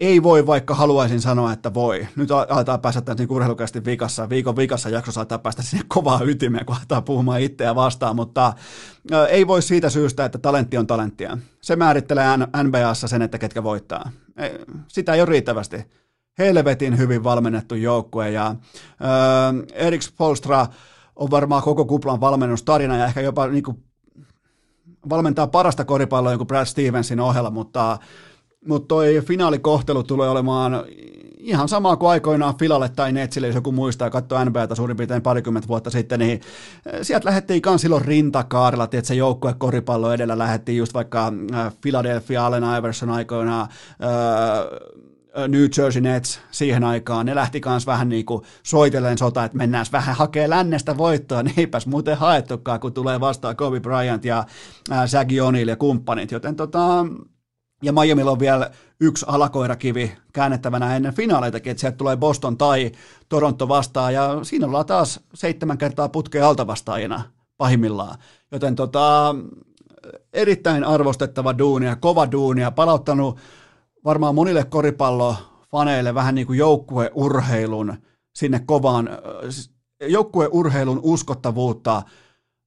ei 0.00 0.22
voi, 0.22 0.46
vaikka 0.46 0.74
haluaisin 0.74 1.20
sanoa, 1.20 1.52
että 1.52 1.74
voi. 1.74 2.08
Nyt 2.16 2.30
aletaan 2.30 2.80
päästä 2.80 3.00
tämän 3.00 3.16
niin 3.16 3.32
urheilukästi 3.32 3.84
vikassa. 3.84 4.28
Viikon 4.28 4.56
vikassa 4.56 4.88
jakso 4.88 5.12
saattaa 5.12 5.38
päästä 5.38 5.62
sinne 5.62 5.84
kovaa 5.88 6.20
ytimeen, 6.24 6.66
kun 6.66 6.76
aletaan 6.76 7.04
puhumaan 7.04 7.40
itseä 7.40 7.74
vastaan, 7.74 8.16
mutta 8.16 8.52
ei 9.28 9.46
voi 9.46 9.62
siitä 9.62 9.90
syystä, 9.90 10.24
että 10.24 10.38
talentti 10.38 10.78
on 10.78 10.86
talenttia. 10.86 11.38
Se 11.60 11.76
määrittelee 11.76 12.26
NBAssa 12.62 13.08
sen, 13.08 13.22
että 13.22 13.38
ketkä 13.38 13.62
voittaa. 13.62 14.10
Sitä 14.88 15.14
ei 15.14 15.20
ole 15.20 15.28
riittävästi. 15.28 15.84
Helvetin 16.38 16.98
hyvin 16.98 17.24
valmennettu 17.24 17.74
joukkue 17.74 18.30
ja 18.30 18.46
äh, 18.46 18.56
Erik 19.72 20.02
Polstra 20.16 20.66
on 21.16 21.30
varmaan 21.30 21.62
koko 21.62 21.84
kuplan 21.84 22.20
valmennustarina 22.20 22.96
ja 22.96 23.06
ehkä 23.06 23.20
jopa 23.20 23.46
niin 23.46 23.62
kuin, 23.62 23.84
valmentaa 25.10 25.46
parasta 25.46 25.84
koripalloa 25.84 26.36
kuin 26.36 26.46
Brad 26.46 26.66
Stevensin 26.66 27.20
ohella, 27.20 27.50
mutta 27.50 27.98
mutta 28.66 28.88
toi 28.88 29.22
finaalikohtelu 29.26 30.02
tulee 30.02 30.28
olemaan 30.28 30.84
ihan 31.38 31.68
sama 31.68 31.96
kuin 31.96 32.10
aikoinaan 32.10 32.58
Filalle 32.58 32.88
tai 32.88 33.12
Netsille, 33.12 33.46
jos 33.46 33.54
joku 33.54 33.72
muistaa 33.72 34.06
ja 34.06 34.10
katsoi 34.10 34.44
NBAta 34.44 34.74
suurin 34.74 34.96
piirtein 34.96 35.22
parikymmentä 35.22 35.68
vuotta 35.68 35.90
sitten, 35.90 36.18
niin 36.18 36.40
eh, 36.86 36.98
sieltä 37.02 37.28
lähdettiin 37.28 37.62
kans 37.62 37.80
silloin 37.80 38.04
rintakaarella, 38.04 38.84
että 38.84 39.02
se 39.02 39.14
joukkue 39.14 39.54
koripallo 39.58 40.12
edellä 40.12 40.38
lähdettiin 40.38 40.78
just 40.78 40.94
vaikka 40.94 41.32
eh, 41.52 41.72
Philadelphia, 41.80 42.46
Allen 42.46 42.64
Iverson 42.78 43.10
aikoinaan, 43.10 43.68
eh, 44.00 45.48
New 45.48 45.66
Jersey 45.78 46.02
Nets 46.02 46.40
siihen 46.50 46.84
aikaan, 46.84 47.26
ne 47.26 47.34
lähti 47.34 47.60
kans 47.60 47.86
vähän 47.86 48.08
niin 48.08 48.24
kuin 48.24 48.42
soitellen 48.62 49.18
sota, 49.18 49.44
että 49.44 49.58
mennään 49.58 49.86
vähän 49.92 50.16
hakee 50.16 50.50
lännestä 50.50 50.96
voittoa, 50.96 51.42
niin 51.44 51.54
eipäs 51.56 51.86
muuten 51.86 52.16
haettukaan, 52.16 52.80
kun 52.80 52.92
tulee 52.92 53.20
vastaan 53.20 53.56
Kobe 53.56 53.80
Bryant 53.80 54.24
ja 54.24 54.44
Shaggy 55.06 55.38
O'Neal 55.38 55.68
ja 55.68 55.76
kumppanit, 55.76 56.30
joten 56.30 56.56
tota, 56.56 57.06
ja 57.82 57.92
Miamilla 57.92 58.30
on 58.30 58.38
vielä 58.38 58.70
yksi 59.00 59.26
alakoirakivi 59.28 60.16
käännettävänä 60.32 60.96
ennen 60.96 61.14
finaaleitakin, 61.14 61.70
että 61.70 61.80
sieltä 61.80 61.96
tulee 61.96 62.16
Boston 62.16 62.56
tai 62.56 62.92
Toronto 63.28 63.68
vastaan, 63.68 64.14
ja 64.14 64.38
siinä 64.42 64.66
ollaan 64.66 64.86
taas 64.86 65.20
seitsemän 65.34 65.78
kertaa 65.78 66.08
putkeen 66.08 66.44
altavastaajina 66.44 67.22
pahimmillaan. 67.56 68.18
Joten 68.52 68.76
tota, 68.76 69.34
erittäin 70.32 70.84
arvostettava 70.84 71.58
duunia, 71.58 71.96
kova 71.96 72.32
duunia, 72.32 72.70
palauttanut 72.70 73.38
varmaan 74.04 74.34
monille 74.34 74.64
koripallofaneille 74.64 76.14
vähän 76.14 76.34
niin 76.34 76.46
kuin 76.46 76.58
joukkueurheilun 76.58 77.96
sinne 78.34 78.60
kovaan, 78.66 79.08
joukkueurheilun 80.08 81.00
uskottavuutta 81.02 82.02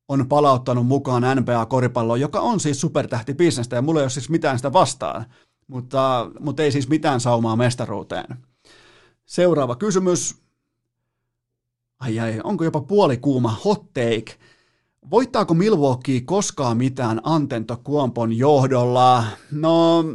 on 0.08 0.30
palauttanut 0.30 0.88
mukaan 0.88 1.24
NBA-koripalloon, 1.24 2.20
joka 2.20 2.40
on 2.40 2.60
siis 2.60 2.82
supertähtibisnestä 2.82 3.76
ja 3.76 3.82
mulla 3.82 4.00
ei 4.00 4.04
ole 4.04 4.10
siis 4.10 4.30
mitään 4.30 4.60
sitä 4.60 4.74
vastaan, 4.74 5.26
mutta, 5.68 6.32
mutta 6.40 6.64
ei 6.64 6.72
siis 6.72 6.90
mitään 6.90 7.20
saumaa 7.20 7.56
mestaruuteen. 7.56 8.38
Seuraava 9.26 9.76
kysymys. 9.76 10.36
Ai 12.00 12.20
ai, 12.20 12.42
onko 12.44 12.64
jopa 12.64 12.82
puolikuuma 12.82 13.58
hot 13.66 13.94
take? 13.94 14.38
Voittaako 15.12 15.54
Milwaukee 15.54 16.22
koskaan 16.22 16.78
mitään 16.78 17.22
Antento 17.24 17.82
Kuompon 17.84 18.38
johdolla? 18.38 19.24
No, 19.52 20.06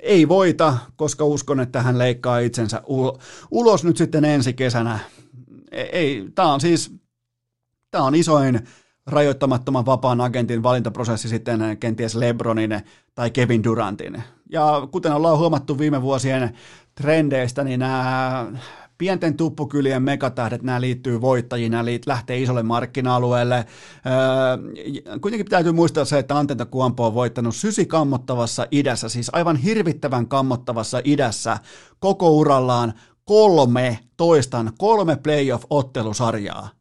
ei 0.00 0.28
voita, 0.28 0.78
koska 0.96 1.24
uskon, 1.24 1.60
että 1.60 1.82
hän 1.82 1.98
leikkaa 1.98 2.38
itsensä 2.38 2.82
ulos 3.50 3.84
nyt 3.84 3.96
sitten 3.96 4.24
ensi 4.24 4.52
kesänä. 4.52 4.98
Ei, 5.70 5.88
ei 5.92 6.28
tämä 6.34 6.52
on 6.52 6.60
siis, 6.60 6.94
tämä 7.90 8.04
on 8.04 8.14
isoin 8.14 8.68
rajoittamattoman 9.08 9.86
vapaan 9.86 10.20
agentin 10.20 10.62
valintaprosessi 10.62 11.28
sitten 11.28 11.76
kenties 11.80 12.14
Lebronin 12.14 12.80
tai 13.14 13.30
Kevin 13.30 13.64
Durantin. 13.64 14.22
Ja 14.50 14.88
kuten 14.90 15.12
ollaan 15.12 15.38
huomattu 15.38 15.78
viime 15.78 16.02
vuosien 16.02 16.54
trendeistä, 16.94 17.64
niin 17.64 17.80
nämä 17.80 18.46
pienten 18.98 19.36
tuppukylien 19.36 20.02
megatähdet, 20.02 20.62
nämä 20.62 20.80
liittyy 20.80 21.20
voittajiin, 21.20 21.72
nämä 21.72 21.84
lähtee 22.06 22.38
isolle 22.38 22.62
markkina-alueelle. 22.62 23.56
Öö, 23.56 25.20
kuitenkin 25.20 25.46
täytyy 25.46 25.72
muistaa 25.72 26.04
se, 26.04 26.18
että 26.18 26.38
Antenta 26.38 26.66
Kuompo 26.66 27.06
on 27.06 27.14
voittanut 27.14 27.56
sysi 27.56 27.86
kammottavassa 27.86 28.66
idässä, 28.70 29.08
siis 29.08 29.30
aivan 29.32 29.56
hirvittävän 29.56 30.28
kammottavassa 30.28 31.00
idässä 31.04 31.58
koko 31.98 32.30
urallaan 32.30 32.92
kolme, 33.24 33.98
toistan, 34.16 34.72
kolme 34.78 35.16
playoff-ottelusarjaa. 35.16 36.77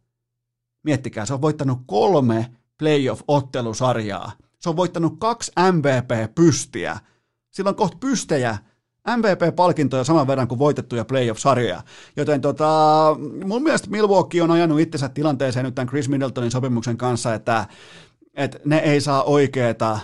Miettikää, 0.88 1.26
se 1.26 1.34
on 1.34 1.41
voittanut 1.41 1.80
kolme 1.85 2.51
playoff-ottelusarjaa. 2.77 4.31
Se 4.59 4.69
on 4.69 4.77
voittanut 4.77 5.14
kaksi 5.19 5.51
MVP-pystiä. 5.72 6.97
Sillä 7.49 7.69
on 7.69 7.76
kohta 7.76 7.97
pystejä 7.99 8.57
MVP-palkintoja 9.18 10.03
saman 10.03 10.27
verran 10.27 10.47
kuin 10.47 10.59
voitettuja 10.59 11.05
playoff-sarjoja. 11.05 11.81
Joten 12.15 12.41
tota, 12.41 13.15
mun 13.45 13.64
mielestä 13.64 13.89
Milwaukee 13.89 14.41
on 14.41 14.51
ajanut 14.51 14.80
itsensä 14.80 15.09
tilanteeseen 15.09 15.65
nyt 15.65 15.76
tämän 15.76 15.88
Chris 15.88 16.09
Middletonin 16.09 16.51
sopimuksen 16.51 16.97
kanssa, 16.97 17.34
että, 17.34 17.65
että 18.34 18.59
ne 18.65 18.77
ei 18.77 19.01
saa 19.01 19.23
oikeeta 19.23 19.99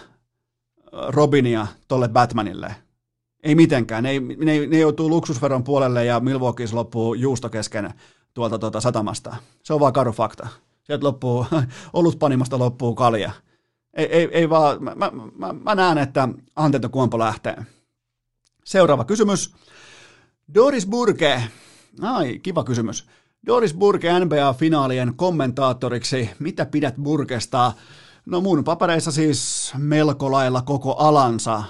Robinia 1.08 1.68
tolle 1.88 2.08
Batmanille. 2.08 2.76
Ei 3.44 3.56
mitenkään. 3.56 4.04
Ne, 4.04 4.20
ne, 4.20 4.68
ne 4.68 4.80
joutuu 4.80 5.10
luksusveron 5.10 5.64
puolelle 5.64 6.06
ja 6.06 6.20
Milwaukee 6.20 6.68
loppuu 6.72 7.14
juusto 7.14 7.50
kesken 7.50 7.94
tuolta 8.34 8.60
tuota 8.60 8.82
satamasta. 8.82 9.36
Se 9.64 9.74
on 9.74 9.80
vaan 9.80 9.94
karu 9.94 10.12
fakta. 10.12 10.48
Sieltä 10.84 11.06
loppuu, 11.06 11.46
olutpanimasta 11.94 12.60
loppuu 12.60 12.96
kalja. 12.96 13.32
Ei, 13.94 14.06
ei, 14.06 14.30
ei 14.32 14.50
vaan, 14.50 14.84
mä, 14.84 14.96
mä, 15.38 15.54
mä 15.54 15.76
näen, 15.76 15.98
että 15.98 16.30
Antento 16.56 16.90
Kuompo 16.90 17.20
lähtee. 17.20 17.66
Seuraava 18.66 19.06
kysymys. 19.06 19.56
Doris 20.54 20.88
Burke. 20.88 21.44
Ai, 22.02 22.40
kiva 22.40 22.64
kysymys. 22.64 23.08
Doris 23.48 23.74
Burke 23.74 24.20
NBA-finaalien 24.20 25.14
kommentaattoriksi. 25.16 26.30
Mitä 26.40 26.66
pidät 26.66 26.96
Burkesta? 27.04 27.74
No 28.26 28.42
mun 28.42 28.64
papereissa 28.64 29.12
siis 29.12 29.74
melko 29.78 30.32
lailla 30.32 30.62
koko 30.62 30.96
alansa 30.96 31.64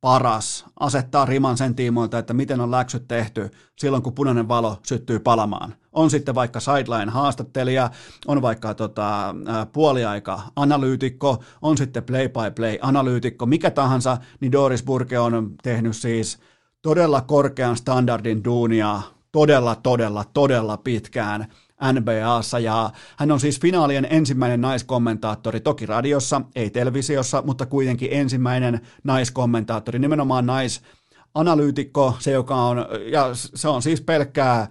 paras 0.00 0.64
asettaa 0.80 1.24
riman 1.24 1.56
sen 1.56 1.74
tiimoilta, 1.74 2.18
että 2.18 2.34
miten 2.34 2.60
on 2.60 2.70
läksyt 2.70 3.08
tehty 3.08 3.50
silloin, 3.78 4.02
kun 4.02 4.14
punainen 4.14 4.48
valo 4.48 4.78
syttyy 4.86 5.18
palamaan. 5.18 5.74
On 5.96 6.10
sitten 6.10 6.34
vaikka 6.34 6.60
sideline-haastattelija, 6.60 7.90
on 8.26 8.42
vaikka 8.42 8.74
tota, 8.74 9.34
puoliaika 9.72 10.40
analyytikko, 10.56 11.42
on 11.62 11.78
sitten 11.78 12.04
play-by-play-analyytikko, 12.04 13.46
mikä 13.46 13.70
tahansa, 13.70 14.18
niin 14.40 14.52
Doris 14.52 14.82
Burke 14.82 15.18
on 15.18 15.54
tehnyt 15.62 15.96
siis 15.96 16.38
todella 16.82 17.20
korkean 17.20 17.76
standardin 17.76 18.44
duunia 18.44 19.00
todella, 19.32 19.74
todella, 19.74 20.24
todella 20.34 20.76
pitkään– 20.76 21.46
NBAssa 21.92 22.58
ja 22.58 22.90
hän 23.16 23.32
on 23.32 23.40
siis 23.40 23.60
finaalien 23.60 24.06
ensimmäinen 24.10 24.60
naiskommentaattori, 24.60 25.60
toki 25.60 25.86
radiossa, 25.86 26.42
ei 26.54 26.70
televisiossa, 26.70 27.42
mutta 27.46 27.66
kuitenkin 27.66 28.08
ensimmäinen 28.12 28.80
naiskommentaattori, 29.04 29.98
nimenomaan 29.98 30.46
naisanalyytikko, 30.46 32.16
se 32.18 32.30
joka 32.30 32.54
on, 32.54 32.86
ja 33.12 33.30
se 33.34 33.68
on 33.68 33.82
siis 33.82 34.00
pelkkää, 34.00 34.68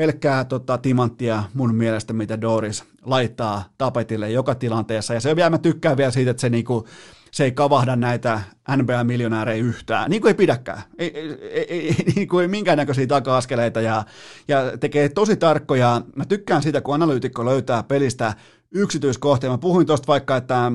pelkkää 0.00 0.44
tota, 0.44 0.78
timanttia 0.78 1.44
mun 1.54 1.74
mielestä, 1.74 2.12
mitä 2.12 2.40
Doris 2.40 2.84
laittaa 3.02 3.64
tapetille 3.78 4.30
joka 4.30 4.54
tilanteessa, 4.54 5.14
ja 5.14 5.20
se 5.20 5.36
vielä 5.36 5.50
mä 5.50 5.58
tykkään 5.58 5.96
vielä 5.96 6.10
siitä, 6.10 6.30
että 6.30 6.40
se 6.40 6.48
niinku, 6.48 6.86
se 7.30 7.44
ei 7.44 7.52
kavahda 7.52 7.96
näitä 7.96 8.40
NBA-miljonäärejä 8.76 9.64
yhtään, 9.64 10.10
niin 10.10 10.22
kuin 10.22 10.28
ei 10.28 10.34
pidäkään, 10.34 10.82
ei, 10.98 11.18
ei, 11.18 11.66
ei, 11.68 11.96
niin 12.16 12.28
kuin 12.28 12.42
ei 12.42 12.48
minkäännäköisiä 12.48 13.06
taka-askeleita 13.06 13.80
ja, 13.80 14.04
ja 14.48 14.78
tekee 14.78 15.08
tosi 15.08 15.36
tarkkoja, 15.36 16.02
mä 16.16 16.24
tykkään 16.24 16.62
siitä, 16.62 16.80
kun 16.80 16.94
analyytikko 16.94 17.44
löytää 17.44 17.82
pelistä 17.82 18.34
yksityiskohtia, 18.74 19.50
mä 19.50 19.58
puhuin 19.58 19.86
tuosta 19.86 20.06
vaikka, 20.06 20.36
että 20.36 20.72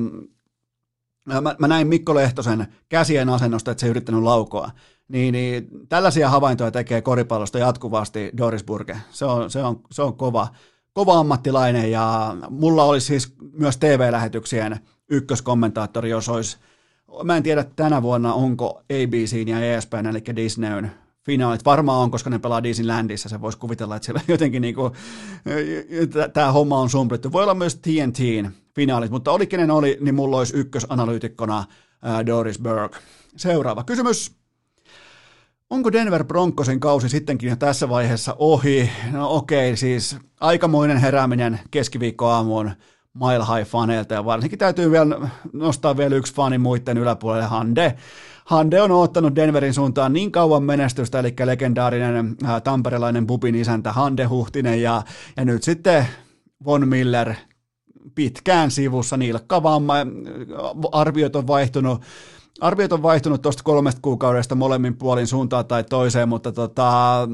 mä, 1.24 1.54
mä 1.58 1.68
näin 1.68 1.88
Mikko 1.88 2.14
Lehtosen 2.14 2.66
käsien 2.88 3.28
asennosta, 3.28 3.70
että 3.70 3.80
se 3.80 3.86
ei 3.86 3.90
yrittänyt 3.90 4.22
laukoa, 4.22 4.70
niin, 5.08 5.32
niin 5.32 5.68
tällaisia 5.88 6.30
havaintoja 6.30 6.70
tekee 6.70 7.02
koripallosta 7.02 7.58
jatkuvasti 7.58 8.30
Doris 8.36 8.64
Burke, 8.64 8.96
se 9.10 9.24
on, 9.24 9.50
se 9.50 9.62
on, 9.62 9.80
se 9.90 10.02
on 10.02 10.16
kova, 10.16 10.48
kova 10.92 11.18
ammattilainen 11.18 11.90
ja 11.90 12.36
mulla 12.50 12.84
olisi 12.84 13.06
siis 13.06 13.34
myös 13.52 13.76
TV-lähetyksien 13.76 14.80
ykköskommentaattori, 15.10 16.10
jos 16.10 16.28
olisi, 16.28 16.56
mä 17.24 17.36
en 17.36 17.42
tiedä 17.42 17.64
tänä 17.76 18.02
vuonna 18.02 18.34
onko 18.34 18.82
ABC 18.90 19.48
ja 19.48 19.76
ESPN, 19.76 20.06
eli 20.06 20.22
Disneyn 20.36 20.90
finaalit. 21.26 21.64
Varmaan 21.64 22.02
on, 22.02 22.10
koska 22.10 22.30
ne 22.30 22.38
pelaa 22.38 22.62
Disneylandissa, 22.62 23.28
se 23.28 23.40
voisi 23.40 23.58
kuvitella, 23.58 23.96
että 23.96 24.06
siellä 24.06 24.20
jotenkin 24.28 24.62
niinku, 24.62 24.92
tämä 26.32 26.52
homma 26.52 26.78
on 26.78 26.90
sumplittu. 26.90 27.32
Voi 27.32 27.42
olla 27.42 27.54
myös 27.54 27.76
TNTn 27.76 28.50
finaalit, 28.74 29.10
mutta 29.10 29.32
oli 29.32 29.46
kenen 29.46 29.70
oli, 29.70 29.98
niin 30.00 30.14
mulla 30.14 30.38
olisi 30.38 30.56
ykkösanalyytikkona 30.56 31.64
Doris 32.26 32.58
Burke. 32.58 32.98
Seuraava 33.36 33.84
kysymys. 33.84 34.36
Onko 35.70 35.92
Denver 35.92 36.24
Broncosin 36.24 36.80
kausi 36.80 37.08
sittenkin 37.08 37.58
tässä 37.58 37.88
vaiheessa 37.88 38.36
ohi? 38.38 38.90
No 39.12 39.34
okei, 39.34 39.76
siis 39.76 40.16
aikamoinen 40.40 40.96
herääminen 40.96 41.60
keskiviikkoaamuun 41.70 42.70
Mile 43.14 43.44
High-faneilta 43.44 44.14
ja 44.14 44.24
varsinkin 44.24 44.58
täytyy 44.58 44.90
vielä 44.90 45.30
nostaa 45.52 45.96
vielä 45.96 46.16
yksi 46.16 46.34
fani 46.34 46.58
muiden 46.58 46.98
yläpuolelle, 46.98 47.46
Hande. 47.46 47.96
Hande 48.44 48.82
on 48.82 48.90
ottanut 48.90 49.36
Denverin 49.36 49.74
suuntaan 49.74 50.12
niin 50.12 50.32
kauan 50.32 50.62
menestystä, 50.62 51.18
eli 51.18 51.34
legendaarinen 51.44 52.36
ää, 52.44 52.60
tamperelainen 52.60 53.26
Bubin 53.26 53.54
isäntä 53.54 53.92
Hande 53.92 54.24
Huhtinen 54.24 54.82
ja, 54.82 55.02
ja 55.36 55.44
nyt 55.44 55.62
sitten 55.62 56.06
Von 56.64 56.88
Miller 56.88 57.34
pitkään 58.14 58.70
sivussa, 58.70 59.16
nilkkavamma, 59.16 59.94
arviot 60.92 61.36
on 61.36 61.46
vaihtunut, 61.46 62.02
arviot 62.60 62.92
on 62.92 63.02
vaihtunut 63.02 63.42
tuosta 63.42 63.62
kolmesta 63.62 64.00
kuukaudesta 64.02 64.54
molemmin 64.54 64.96
puolin 64.96 65.26
suuntaan 65.26 65.66
tai 65.66 65.84
toiseen, 65.84 66.28
mutta 66.28 66.52
tota, 66.52 67.28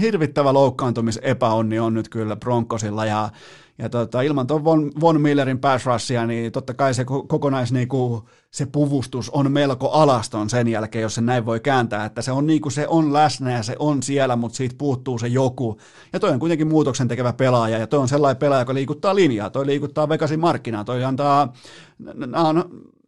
hirvittävä 0.00 0.52
loukkaantumisepäonni 0.52 1.78
on 1.78 1.94
nyt 1.94 2.08
kyllä 2.08 2.36
Broncosilla. 2.36 3.06
Ja 3.06 3.30
ja 3.78 3.88
tota, 3.88 4.22
ilman 4.22 4.46
tuon 4.46 4.64
Von, 4.64 4.92
Von 5.00 5.20
Millerin 5.20 5.58
pass 5.58 5.86
rushia, 5.86 6.26
niin 6.26 6.52
totta 6.52 6.74
kai 6.74 6.94
se 6.94 7.04
kokonais 7.04 7.72
niinku, 7.72 8.28
se 8.50 8.66
puvustus 8.66 9.30
on 9.30 9.52
melko 9.52 9.90
alaston 9.90 10.50
sen 10.50 10.68
jälkeen, 10.68 11.02
jos 11.02 11.14
se 11.14 11.20
näin 11.20 11.46
voi 11.46 11.60
kääntää, 11.60 12.04
että 12.04 12.22
se 12.22 12.32
on 12.32 12.46
niinku, 12.46 12.70
se 12.70 12.88
on 12.88 13.12
läsnä 13.12 13.52
ja 13.52 13.62
se 13.62 13.76
on 13.78 14.02
siellä, 14.02 14.36
mutta 14.36 14.56
siitä 14.56 14.74
puuttuu 14.78 15.18
se 15.18 15.28
joku. 15.28 15.78
Ja 16.12 16.20
toi 16.20 16.30
on 16.30 16.38
kuitenkin 16.38 16.68
muutoksen 16.68 17.08
tekevä 17.08 17.32
pelaaja, 17.32 17.78
ja 17.78 17.86
toi 17.86 18.00
on 18.00 18.08
sellainen 18.08 18.40
pelaaja, 18.40 18.62
joka 18.62 18.74
liikuttaa 18.74 19.14
linjaa, 19.14 19.50
toi 19.50 19.66
liikuttaa 19.66 20.08
Vegasin 20.08 20.40
markkinaa, 20.40 20.84
toi 20.84 21.04
antaa, 21.04 21.52
nämä 21.98 22.48
on 22.48 22.64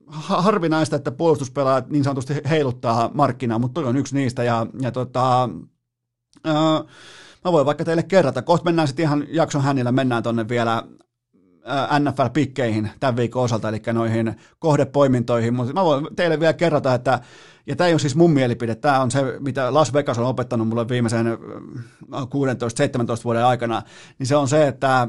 harvinaista, 0.06 0.96
että 0.96 1.10
puolustuspelaajat 1.10 1.90
niin 1.90 2.04
sanotusti 2.04 2.34
heiluttaa 2.50 3.10
markkinaa, 3.14 3.58
mutta 3.58 3.80
toi 3.80 3.88
on 3.88 3.96
yksi 3.96 4.14
niistä, 4.14 4.44
ja, 4.44 4.66
ja 4.80 4.92
tota, 4.92 5.48
ää, 6.44 6.84
Mä 7.44 7.52
voin 7.52 7.66
vaikka 7.66 7.84
teille 7.84 8.02
kerrata. 8.02 8.42
Kohta 8.42 8.64
mennään 8.64 8.88
sitten 8.88 9.02
ihan 9.02 9.26
jakson 9.28 9.62
hänillä, 9.62 9.92
mennään 9.92 10.22
tonne 10.22 10.48
vielä 10.48 10.82
NFL-pikkeihin 11.98 12.90
tämän 13.00 13.16
viikon 13.16 13.42
osalta, 13.42 13.68
eli 13.68 13.82
noihin 13.92 14.36
kohdepoimintoihin, 14.58 15.54
mutta 15.54 15.72
mä 15.72 15.84
voin 15.84 16.06
teille 16.16 16.40
vielä 16.40 16.52
kerrata, 16.52 16.94
että, 16.94 17.20
ja 17.66 17.76
tämä 17.76 17.88
ei 17.88 17.94
ole 17.94 18.00
siis 18.00 18.16
mun 18.16 18.30
mielipide, 18.30 18.74
tämä 18.74 19.00
on 19.00 19.10
se, 19.10 19.20
mitä 19.40 19.74
Las 19.74 19.92
Vegas 19.92 20.18
on 20.18 20.26
opettanut 20.26 20.68
mulle 20.68 20.88
viimeisen 20.88 21.26
16-17 22.06 23.24
vuoden 23.24 23.44
aikana, 23.44 23.82
niin 24.18 24.26
se 24.26 24.36
on 24.36 24.48
se, 24.48 24.68
että, 24.68 25.08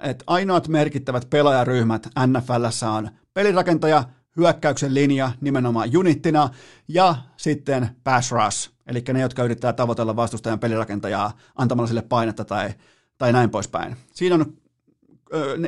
että 0.00 0.24
ainoat 0.26 0.68
merkittävät 0.68 1.30
pelaajaryhmät 1.30 2.08
NFLssä 2.26 2.90
on 2.90 3.08
pelirakentaja, 3.34 4.04
hyökkäyksen 4.36 4.94
linja 4.94 5.32
nimenomaan 5.40 5.96
unittina 5.96 6.48
ja 6.88 7.16
sitten 7.36 7.88
pass 8.04 8.32
rush, 8.32 8.70
eli 8.86 9.04
ne, 9.12 9.20
jotka 9.20 9.44
yrittää 9.44 9.72
tavoitella 9.72 10.16
vastustajan 10.16 10.58
pelirakentajaa 10.58 11.32
antamalla 11.54 11.88
sille 11.88 12.02
painetta 12.02 12.44
tai, 12.44 12.74
tai 13.18 13.32
näin 13.32 13.50
poispäin. 13.50 13.96
Siinä 14.12 14.34
on, 14.34 14.52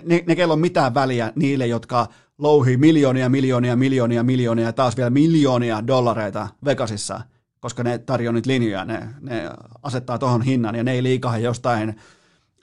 ne, 0.04 0.24
ne 0.26 0.36
kello 0.36 0.52
on 0.54 0.60
mitään 0.60 0.94
väliä 0.94 1.32
niille, 1.34 1.66
jotka 1.66 2.06
louhii 2.38 2.76
miljoonia, 2.76 3.28
miljoonia, 3.28 3.76
miljoonia, 3.76 4.22
miljoonia 4.22 4.64
ja 4.64 4.72
taas 4.72 4.96
vielä 4.96 5.10
miljoonia 5.10 5.86
dollareita 5.86 6.48
Vegasissa, 6.64 7.20
koska 7.60 7.82
ne 7.82 7.98
tarjoaa 7.98 8.32
niitä 8.32 8.50
linjoja, 8.50 8.84
ne, 8.84 9.08
ne 9.20 9.50
asettaa 9.82 10.18
tuohon 10.18 10.42
hinnan 10.42 10.74
ja 10.74 10.84
ne 10.84 10.92
ei 10.92 11.02
liikaha 11.02 11.38
jostain 11.38 11.96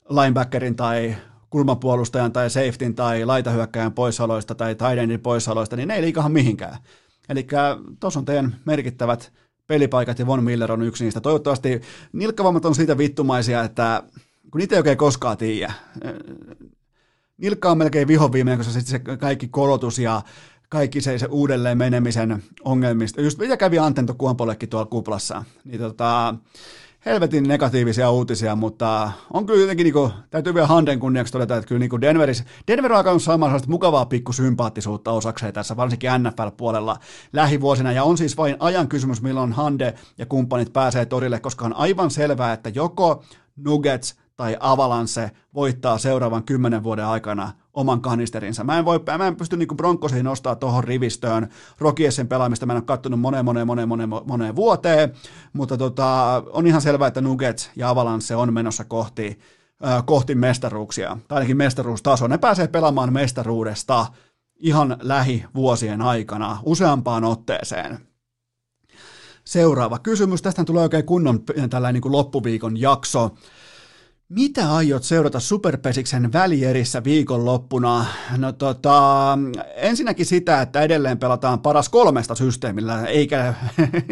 linebackerin 0.09 0.75
tai 0.75 1.15
kulmapuolustajan 1.51 2.31
tai 2.31 2.49
safetyn 2.49 2.95
tai 2.95 3.25
laitahyökkäjän 3.25 3.93
poissaoloista 3.93 4.55
tai 4.55 4.75
taidendin 4.75 5.19
poissaoloista, 5.19 5.75
niin 5.75 5.87
ne 5.87 5.95
ei 5.95 6.01
liikahan 6.01 6.31
mihinkään. 6.31 6.77
Eli 7.29 7.47
tuossa 7.99 8.19
on 8.19 8.25
teidän 8.25 8.55
merkittävät 8.65 9.31
pelipaikat 9.67 10.19
ja 10.19 10.27
Von 10.27 10.43
Miller 10.43 10.71
on 10.71 10.81
yksi 10.81 11.03
niistä. 11.03 11.21
Toivottavasti 11.21 11.81
nilkkavammat 12.13 12.65
on 12.65 12.75
siitä 12.75 12.97
vittumaisia, 12.97 13.63
että 13.63 14.03
kun 14.51 14.59
niitä 14.59 14.75
ei 14.75 14.79
oikein 14.79 14.97
koskaan 14.97 15.37
tiedä. 15.37 15.73
Nilkka 17.37 17.71
on 17.71 17.77
melkein 17.77 18.07
vihoviimeinen, 18.07 18.57
koska 18.57 18.73
sitten 18.73 19.01
se 19.07 19.17
kaikki 19.17 19.47
kolotus 19.47 19.99
ja 19.99 20.21
kaikki 20.69 21.01
se, 21.01 21.17
se 21.17 21.25
uudelleen 21.25 21.77
menemisen 21.77 22.43
ongelmista. 22.63 23.21
Just 23.21 23.39
mitä 23.39 23.57
kävi 23.57 23.79
Antento 23.79 24.13
Kuompollekin 24.13 24.69
tuolla 24.69 24.85
kuplassa. 24.85 25.43
Niin 25.65 25.79
tota, 25.79 26.35
helvetin 27.05 27.43
negatiivisia 27.43 28.11
uutisia, 28.11 28.55
mutta 28.55 29.11
on 29.33 29.45
kyllä 29.45 29.61
jotenkin, 29.61 29.83
niin 29.83 29.93
kuin, 29.93 30.11
täytyy 30.29 30.53
vielä 30.53 30.67
Handen 30.67 30.99
kunniaksi 30.99 31.33
todeta, 31.33 31.57
että 31.57 31.67
kyllä 31.67 31.79
niin 31.79 32.01
Denveris, 32.01 32.43
Denver 32.67 32.91
on 32.91 32.97
alkanut 32.97 33.23
saamaan 33.23 33.49
sellaista 33.49 33.69
mukavaa 33.69 34.05
pikkusympaattisuutta 34.05 35.11
osakseen 35.11 35.53
tässä, 35.53 35.77
varsinkin 35.77 36.09
NFL-puolella 36.09 36.97
lähivuosina, 37.33 37.91
ja 37.91 38.03
on 38.03 38.17
siis 38.17 38.37
vain 38.37 38.55
ajan 38.59 38.87
kysymys, 38.87 39.21
milloin 39.21 39.53
Hande 39.53 39.93
ja 40.17 40.25
kumppanit 40.25 40.73
pääsee 40.73 41.05
torille, 41.05 41.39
koska 41.39 41.65
on 41.65 41.75
aivan 41.75 42.11
selvää, 42.11 42.53
että 42.53 42.69
joko 42.69 43.23
Nuggets 43.55 44.15
tai 44.41 44.57
Avalanche 44.59 45.31
voittaa 45.53 45.97
seuraavan 45.97 46.43
kymmenen 46.43 46.83
vuoden 46.83 47.05
aikana 47.05 47.51
oman 47.73 48.01
kanisterinsa. 48.01 48.63
Mä 48.63 48.77
en, 48.77 48.85
voi, 48.85 48.99
mä 49.17 49.27
en 49.27 49.35
pysty 49.35 49.57
niin 49.57 49.67
Broncosiin 49.77 50.25
nostaa 50.25 50.55
tuohon 50.55 50.83
rivistöön. 50.83 51.49
Rokiessen 51.79 52.27
pelaamista 52.27 52.65
mä 52.65 52.73
en 52.73 52.77
ole 52.77 52.83
kattonut 52.83 53.19
moneen, 53.19 53.45
moneen, 53.45 53.67
moneen, 53.67 53.89
moneen, 53.89 54.09
moneen 54.25 54.55
vuoteen, 54.55 55.13
mutta 55.53 55.77
tota, 55.77 56.43
on 56.51 56.67
ihan 56.67 56.81
selvää, 56.81 57.07
että 57.07 57.21
Nuggets 57.21 57.71
ja 57.75 57.89
Avalanche 57.89 58.35
on 58.35 58.53
menossa 58.53 58.83
kohti, 58.83 59.39
äh, 59.85 60.03
kohti 60.05 60.35
mestaruuksia, 60.35 61.17
tai 61.27 61.35
ainakin 61.35 61.57
mestaruustasoa. 61.57 62.27
Ne 62.27 62.37
pääsee 62.37 62.67
pelaamaan 62.67 63.13
mestaruudesta 63.13 64.05
ihan 64.59 64.97
lähivuosien 65.01 66.01
aikana 66.01 66.57
useampaan 66.63 67.23
otteeseen. 67.23 67.99
Seuraava 69.43 69.99
kysymys. 69.99 70.41
Tästä 70.41 70.63
tulee 70.63 70.83
oikein 70.83 71.05
kunnon 71.05 71.39
tällainen 71.69 71.93
niin 71.93 72.01
kuin 72.01 72.11
loppuviikon 72.11 72.81
jakso. 72.81 73.31
Mitä 74.33 74.75
aiot 74.75 75.03
seurata 75.03 75.39
Superpesiksen 75.39 76.33
välierissä 76.33 77.03
viikonloppuna? 77.03 78.05
No 78.37 78.51
tota, 78.51 79.37
ensinnäkin 79.75 80.25
sitä, 80.25 80.61
että 80.61 80.81
edelleen 80.81 81.17
pelataan 81.17 81.59
paras 81.59 81.89
kolmesta 81.89 82.35
systeemillä, 82.35 83.05
eikä, 83.05 83.53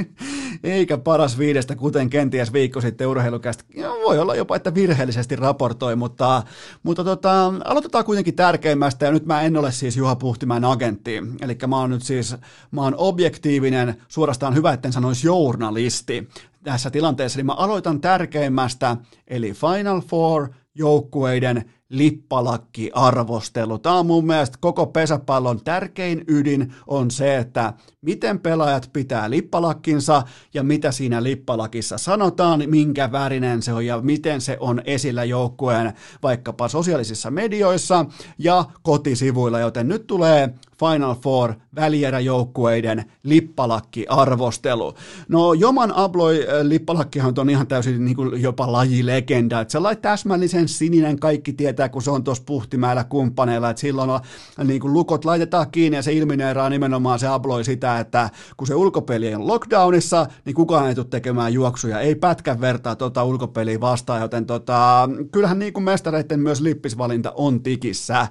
eikä 0.63 0.97
paras 0.97 1.37
viidestä, 1.37 1.75
kuten 1.75 2.09
kenties 2.09 2.53
viikko 2.53 2.81
sitten 2.81 3.07
urheilukästä. 3.07 3.63
Voi 4.05 4.19
olla 4.19 4.35
jopa, 4.35 4.55
että 4.55 4.73
virheellisesti 4.73 5.35
raportoi, 5.35 5.95
mutta, 5.95 6.43
mutta 6.83 7.03
tota, 7.03 7.53
aloitetaan 7.65 8.05
kuitenkin 8.05 8.35
tärkeimmästä, 8.35 9.05
ja 9.05 9.11
nyt 9.11 9.25
mä 9.25 9.41
en 9.41 9.57
ole 9.57 9.71
siis 9.71 9.97
Juha 9.97 10.15
Puhtimäen 10.15 10.65
agentti, 10.65 11.21
eli 11.41 11.57
mä 11.67 11.79
oon 11.79 11.89
nyt 11.89 12.03
siis, 12.03 12.35
mä 12.71 12.81
oon 12.81 12.95
objektiivinen, 12.97 14.01
suorastaan 14.07 14.55
hyvä, 14.55 14.73
etten 14.73 14.93
sanoisi 14.93 15.27
journalisti 15.27 16.29
tässä 16.63 16.89
tilanteessa, 16.91 17.39
niin 17.39 17.45
mä 17.45 17.53
aloitan 17.53 18.01
tärkeimmästä, 18.01 18.97
eli 19.27 19.53
Final 19.53 20.01
Four 20.01 20.49
joukkueiden 20.75 21.73
lippalakki-arvostelu. 21.89 23.79
Tämä 23.79 23.95
on 23.95 24.05
mun 24.05 24.25
mielestä 24.25 24.57
koko 24.61 24.85
pesäpallon 24.85 25.63
tärkein 25.63 26.23
ydin 26.27 26.73
on 26.87 27.11
se, 27.11 27.37
että 27.37 27.73
miten 28.01 28.39
pelaajat 28.39 28.89
pitää 28.93 29.29
lippalakkinsa 29.29 30.23
ja 30.53 30.63
mitä 30.63 30.91
siinä 30.91 31.23
lippalakissa 31.23 31.97
sanotaan, 31.97 32.63
minkä 32.67 33.11
värinen 33.11 33.61
se 33.61 33.73
on 33.73 33.85
ja 33.85 34.01
miten 34.01 34.41
se 34.41 34.57
on 34.59 34.81
esillä 34.85 35.23
joukkueen 35.23 35.93
vaikkapa 36.23 36.67
sosiaalisissa 36.67 37.31
medioissa 37.31 38.05
ja 38.37 38.65
kotisivuilla, 38.81 39.59
joten 39.59 39.87
nyt 39.87 40.07
tulee 40.07 40.53
Final 40.79 41.15
Four 41.15 41.53
välieräjoukkueiden 41.75 43.05
lippalakki-arvostelu. 43.23 44.93
No 45.27 45.53
Joman 45.53 45.91
Abloi 45.95 46.39
äh, 46.39 46.65
lippalakkihan 46.65 47.33
on 47.37 47.49
ihan 47.49 47.67
täysin 47.67 48.05
niin 48.05 48.15
kuin 48.15 48.41
jopa 48.41 48.71
lajilegenda, 48.71 49.61
että 49.61 49.71
sellainen 49.71 50.01
täsmällisen 50.01 50.67
sininen 50.67 51.19
kaikki 51.19 51.53
tietää, 51.53 51.78
kun 51.87 52.01
se 52.01 52.11
on 52.11 52.23
tuossa 52.23 52.43
Puhtimäellä 52.45 53.03
kumppaneilla, 53.03 53.69
että 53.69 53.79
silloin 53.79 54.09
on, 54.09 54.19
niin 54.63 54.81
kuin 54.81 54.93
lukot 54.93 55.25
laitetaan 55.25 55.71
kiinni 55.71 55.95
ja 55.97 56.01
se 56.01 56.13
ilmineeraa 56.13 56.69
nimenomaan 56.69 57.19
se 57.19 57.27
Abloi 57.27 57.63
sitä, 57.63 57.99
että 57.99 58.29
kun 58.57 58.67
se 58.67 58.75
ulkopeli 58.75 59.35
on 59.35 59.47
lockdownissa, 59.47 60.25
niin 60.45 60.55
kukaan 60.55 60.87
ei 60.87 60.95
tule 60.95 61.05
tekemään 61.09 61.53
juoksuja, 61.53 61.99
ei 61.99 62.15
pätkän 62.15 62.61
vertaa 62.61 62.95
tuota 62.95 63.23
ulkopeliä 63.23 63.81
vastaan, 63.81 64.21
joten 64.21 64.45
tota, 64.45 65.09
kyllähän 65.31 65.59
niin 65.59 65.73
kuin 65.73 65.83
mestareiden 65.83 66.39
myös 66.39 66.61
lippisvalinta 66.61 67.33
on 67.35 67.63
tikissä. 67.63 68.27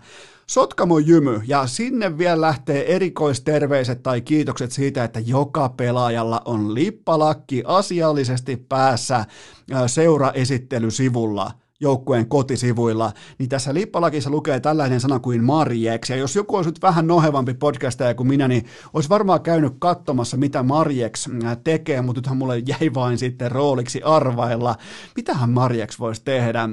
Sotkamo 0.47 0.99
jymy, 0.99 1.41
ja 1.47 1.67
sinne 1.67 2.19
vielä 2.19 2.41
lähtee 2.41 2.95
erikoisterveiset 2.95 4.03
tai 4.03 4.21
kiitokset 4.21 4.73
siitä, 4.73 5.05
että 5.05 5.21
joka 5.21 5.69
pelaajalla 5.69 6.43
on 6.45 6.75
lippalakki 6.75 7.63
asiallisesti 7.67 8.57
päässä 8.57 9.25
seuraesittelysivulla 9.87 11.51
joukkueen 11.81 12.29
kotisivuilla, 12.29 13.13
niin 13.39 13.49
tässä 13.49 13.75
lippalakissa 13.75 14.31
lukee 14.31 14.61
tällainen 14.61 15.01
sana 15.01 15.19
kuin 15.19 15.45
Marjeks, 15.45 16.11
ja 16.11 16.17
jos 16.17 16.37
joku 16.37 16.57
olisi 16.57 16.71
nyt 16.71 16.83
vähän 16.83 17.07
nohevampi 17.07 17.55
podcastaja 17.55 18.15
kuin 18.15 18.27
minä, 18.27 18.49
niin 18.49 18.65
olisi 18.93 19.09
varmaan 19.09 19.41
käynyt 19.41 19.73
katsomassa, 19.79 20.37
mitä 20.37 20.63
Marjeks 20.63 21.29
tekee, 21.65 22.03
mutta 22.03 22.21
nythän 22.21 22.37
mulle 22.37 22.59
jäi 22.59 22.95
vain 22.95 23.19
sitten 23.19 23.53
rooliksi 23.53 24.03
arvailla, 24.03 24.77
mitähän 25.17 25.51
Marjeks 25.51 26.01
voisi 26.01 26.23
tehdä. 26.25 26.69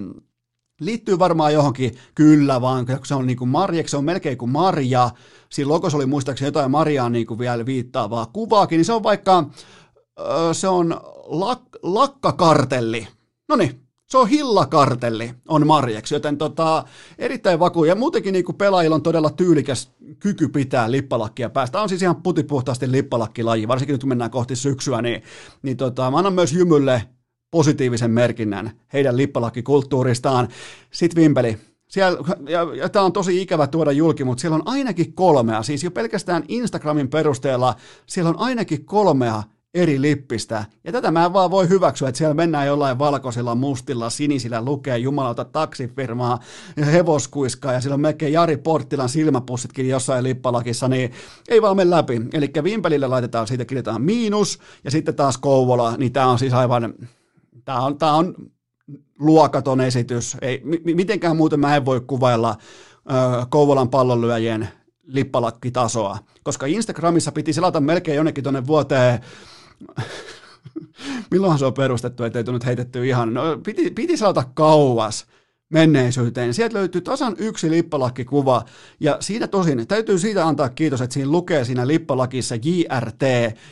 Liittyy 0.81 1.19
varmaan 1.19 1.53
johonkin, 1.53 1.91
kyllä 2.15 2.61
vaan, 2.61 2.85
kun 2.85 2.99
se 3.03 3.15
on 3.15 3.27
niin 3.27 3.37
kuin 3.37 3.49
marjeksi, 3.49 3.91
se 3.91 3.97
on 3.97 4.05
melkein 4.05 4.37
kuin 4.37 4.51
marja. 4.51 5.09
Siinä 5.49 5.69
logossa 5.69 5.97
oli 5.97 6.05
muistaakseni 6.05 6.47
jotain 6.47 6.71
marjaa 6.71 7.09
niin 7.09 7.27
kuin 7.27 7.39
vielä 7.39 7.65
viittaavaa 7.65 8.25
kuvaakin, 8.25 8.77
niin 8.77 8.85
se 8.85 8.93
on 8.93 9.03
vaikka, 9.03 9.49
se 10.51 10.67
on 10.67 11.01
lak, 11.25 11.61
lakkakartelli. 11.83 13.07
No 13.49 13.55
niin, 13.55 13.84
se 14.07 14.17
on 14.17 14.29
hillakartelli, 14.29 15.33
on 15.47 15.67
marjeksi, 15.67 16.15
joten 16.15 16.37
tota, 16.37 16.83
erittäin 17.17 17.59
vaku. 17.59 17.85
Ja 17.85 17.95
muutenkin 17.95 18.33
niin 18.33 18.45
kuin 18.45 18.55
pelaajilla 18.55 18.95
on 18.95 19.03
todella 19.03 19.29
tyylikäs 19.29 19.91
kyky 20.19 20.47
pitää 20.47 20.91
lippalakkia 20.91 21.49
päästä. 21.49 21.81
On 21.81 21.89
siis 21.89 22.01
ihan 22.01 22.21
putipuhtaasti 22.21 22.91
lippalakkilaji, 22.91 23.67
varsinkin 23.67 23.93
nyt 23.93 24.01
kun 24.01 24.09
mennään 24.09 24.31
kohti 24.31 24.55
syksyä, 24.55 25.01
niin, 25.01 25.23
niin 25.61 25.77
tota, 25.77 26.11
mä 26.11 26.17
annan 26.17 26.33
myös 26.33 26.53
Jymylle 26.53 27.03
positiivisen 27.51 28.11
merkinnän 28.11 28.71
heidän 28.93 29.17
lippalakkikulttuuristaan. 29.17 30.47
Sitten 30.91 31.23
Vimpeli, 31.23 31.57
siellä, 31.87 32.19
ja, 32.49 32.67
ja 32.75 32.89
tämä 32.89 33.05
on 33.05 33.13
tosi 33.13 33.41
ikävä 33.41 33.67
tuoda 33.67 33.91
julki, 33.91 34.23
mutta 34.23 34.41
siellä 34.41 34.55
on 34.55 34.67
ainakin 34.67 35.13
kolmea, 35.13 35.63
siis 35.63 35.83
jo 35.83 35.91
pelkästään 35.91 36.43
Instagramin 36.47 37.09
perusteella, 37.09 37.75
siellä 38.05 38.29
on 38.29 38.39
ainakin 38.39 38.85
kolmea 38.85 39.43
eri 39.75 40.01
lippistä. 40.01 40.65
Ja 40.83 40.91
tätä 40.91 41.11
mä 41.11 41.25
en 41.25 41.33
vaan 41.33 41.51
voi 41.51 41.69
hyväksyä, 41.69 42.09
että 42.09 42.17
siellä 42.17 42.33
mennään 42.33 42.67
jollain 42.67 42.99
valkoisilla, 42.99 43.55
mustilla, 43.55 44.09
sinisillä, 44.09 44.61
lukee 44.61 44.97
jumalauta 44.97 45.45
taksifirmaa 45.45 46.39
ja 46.77 46.85
hevoskuiskaa 46.85 47.73
ja 47.73 47.81
siellä 47.81 47.93
on 47.93 48.01
melkein 48.01 48.33
Jari 48.33 48.57
Porttilan 48.57 49.09
silmäpussitkin 49.09 49.89
jossain 49.89 50.23
lippalakissa, 50.23 50.87
niin 50.87 51.11
ei 51.49 51.61
vaan 51.61 51.75
mene 51.75 51.89
läpi. 51.89 52.21
Eli 52.33 52.51
Vimpelille 52.63 53.07
laitetaan, 53.07 53.47
siitä 53.47 53.65
kirjataan 53.65 54.01
miinus 54.01 54.59
ja 54.83 54.91
sitten 54.91 55.15
taas 55.15 55.37
Kouvola, 55.37 55.97
niin 55.97 56.13
tämä 56.13 56.27
on 56.27 56.39
siis 56.39 56.53
aivan 56.53 56.93
Tämä 57.65 57.79
on, 57.79 57.97
tämä 57.97 58.13
on 58.13 58.35
luokaton 59.19 59.81
esitys. 59.81 60.37
Ei, 60.41 60.61
mitenkään 60.83 61.37
muuten 61.37 61.59
mä 61.59 61.75
en 61.75 61.85
voi 61.85 62.01
kuvailla 62.01 62.55
ö, 63.11 63.45
Kouvolan 63.49 63.89
pallonlyöjien 63.89 64.69
lippalakkitasoa, 65.07 66.17
koska 66.43 66.65
Instagramissa 66.65 67.31
piti 67.31 67.53
selata 67.53 67.79
melkein 67.79 68.15
jonnekin 68.15 68.43
tuonne 68.43 68.67
vuoteen 68.67 69.19
milloinhan 71.31 71.59
se 71.59 71.65
on 71.65 71.73
perustettu, 71.73 72.23
ettei 72.23 72.43
tullut 72.43 72.65
heitetty 72.65 73.07
ihan, 73.07 73.33
no 73.33 73.41
piti, 73.63 73.91
piti 73.91 74.17
saada 74.17 74.43
kauas 74.53 75.25
menneisyyteen. 75.69 76.53
Sieltä 76.53 76.77
löytyy 76.77 77.01
tasan 77.01 77.35
yksi 77.37 77.71
lippalakkikuva, 77.71 78.65
ja 78.99 79.17
siitä 79.19 79.47
tosin, 79.47 79.87
täytyy 79.87 80.19
siitä 80.19 80.47
antaa 80.47 80.69
kiitos, 80.69 81.01
että 81.01 81.13
siinä 81.13 81.31
lukee 81.31 81.65
siinä 81.65 81.87
lippalakissa 81.87 82.55
JRT, 82.55 83.21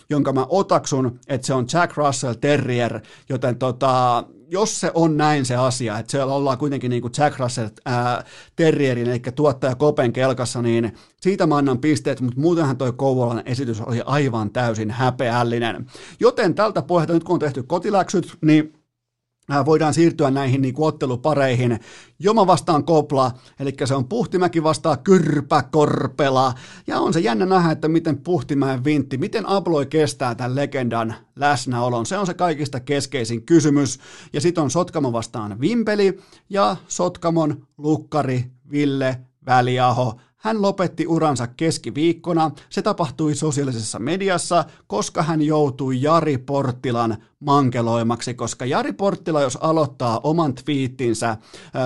jonka 0.10 0.34
mä 0.34 0.46
otaksun, 0.50 1.20
että 1.28 1.48
se 1.48 1.54
on 1.54 1.66
Jack 1.74 1.98
Russell 1.98 2.34
Terrier, 2.34 3.00
joten 3.30 3.56
tota, 3.56 4.24
jos 4.54 4.80
se 4.80 4.92
on 4.94 5.18
näin 5.18 5.46
se 5.46 5.56
asia, 5.56 6.00
että 6.00 6.12
siellä 6.12 6.34
ollaan 6.34 6.58
kuitenkin 6.58 6.90
niin 6.90 7.02
kuin 7.02 7.14
Jack 7.18 7.40
Russell 7.40 7.70
ää, 7.86 8.24
Terrierin, 8.56 9.10
eli 9.10 9.20
tuottaja 9.20 9.76
Kopen 9.76 10.14
kelkassa, 10.14 10.62
niin 10.62 10.94
siitä 11.22 11.48
mä 11.48 11.58
annan 11.58 11.80
pisteet, 11.80 12.22
mutta 12.22 12.40
muutenhan 12.40 12.78
toi 12.78 12.94
Kouvolan 12.94 13.44
esitys 13.46 13.82
oli 13.82 14.02
aivan 14.06 14.52
täysin 14.52 14.92
häpeällinen. 14.92 15.86
Joten 16.20 16.56
tältä 16.56 16.82
pohjalta, 16.82 17.14
nyt 17.14 17.24
kun 17.24 17.34
on 17.34 17.40
tehty 17.40 17.64
kotiläksyt, 17.64 18.38
niin 18.42 18.74
voidaan 19.65 19.94
siirtyä 19.94 20.32
näihin 20.32 20.61
niin 20.61 20.74
kuin 20.74 20.88
ottelupareihin. 20.88 21.80
Joma 22.20 22.48
vastaan 22.48 22.84
Kopla, 22.84 23.32
eli 23.60 23.74
se 23.86 23.95
on 23.95 24.07
Puhtimäki 24.07 24.64
vastaan 24.64 24.99
Kyrpä 25.03 25.64
Korpela. 25.64 26.53
Ja 26.88 26.99
on 26.99 27.14
se 27.14 27.20
jännä 27.20 27.45
nähdä, 27.45 27.72
että 27.72 27.88
miten 27.88 28.18
Puhtimäen 28.18 28.84
vintti, 28.84 29.18
miten 29.18 29.49
Abloi 29.49 29.86
kestää 29.86 30.36
tämän 30.36 30.56
legendan 30.56 31.15
läsnäolon. 31.36 32.06
Se 32.06 32.18
on 32.18 32.26
se 32.26 32.34
kaikista 32.34 32.80
keskeisin 32.80 33.45
kysymys. 33.45 33.99
Ja 34.34 34.41
sitten 34.41 34.64
on 34.64 34.72
Sotkamo 34.72 35.14
vastaan 35.14 35.61
Vimpeli 35.61 36.20
ja 36.49 36.76
Sotkamon 36.88 37.68
lukkari 37.78 38.45
Ville 38.72 39.20
Väliaho. 39.45 40.20
Hän 40.38 40.61
lopetti 40.61 41.07
uransa 41.07 41.48
keskiviikkona. 41.48 42.52
Se 42.70 42.82
tapahtui 42.82 43.36
sosiaalisessa 43.36 43.99
mediassa, 43.99 44.65
koska 44.88 45.24
hän 45.24 45.41
joutui 45.41 46.02
Jari 46.02 46.38
Porttilan 46.38 47.18
mankeloimaksi, 47.45 48.34
koska 48.34 48.65
Jari 48.65 48.94
Porttila, 48.94 49.41
jos 49.41 49.57
aloittaa 49.61 50.20
oman 50.24 50.56
twiittinsä 50.56 51.38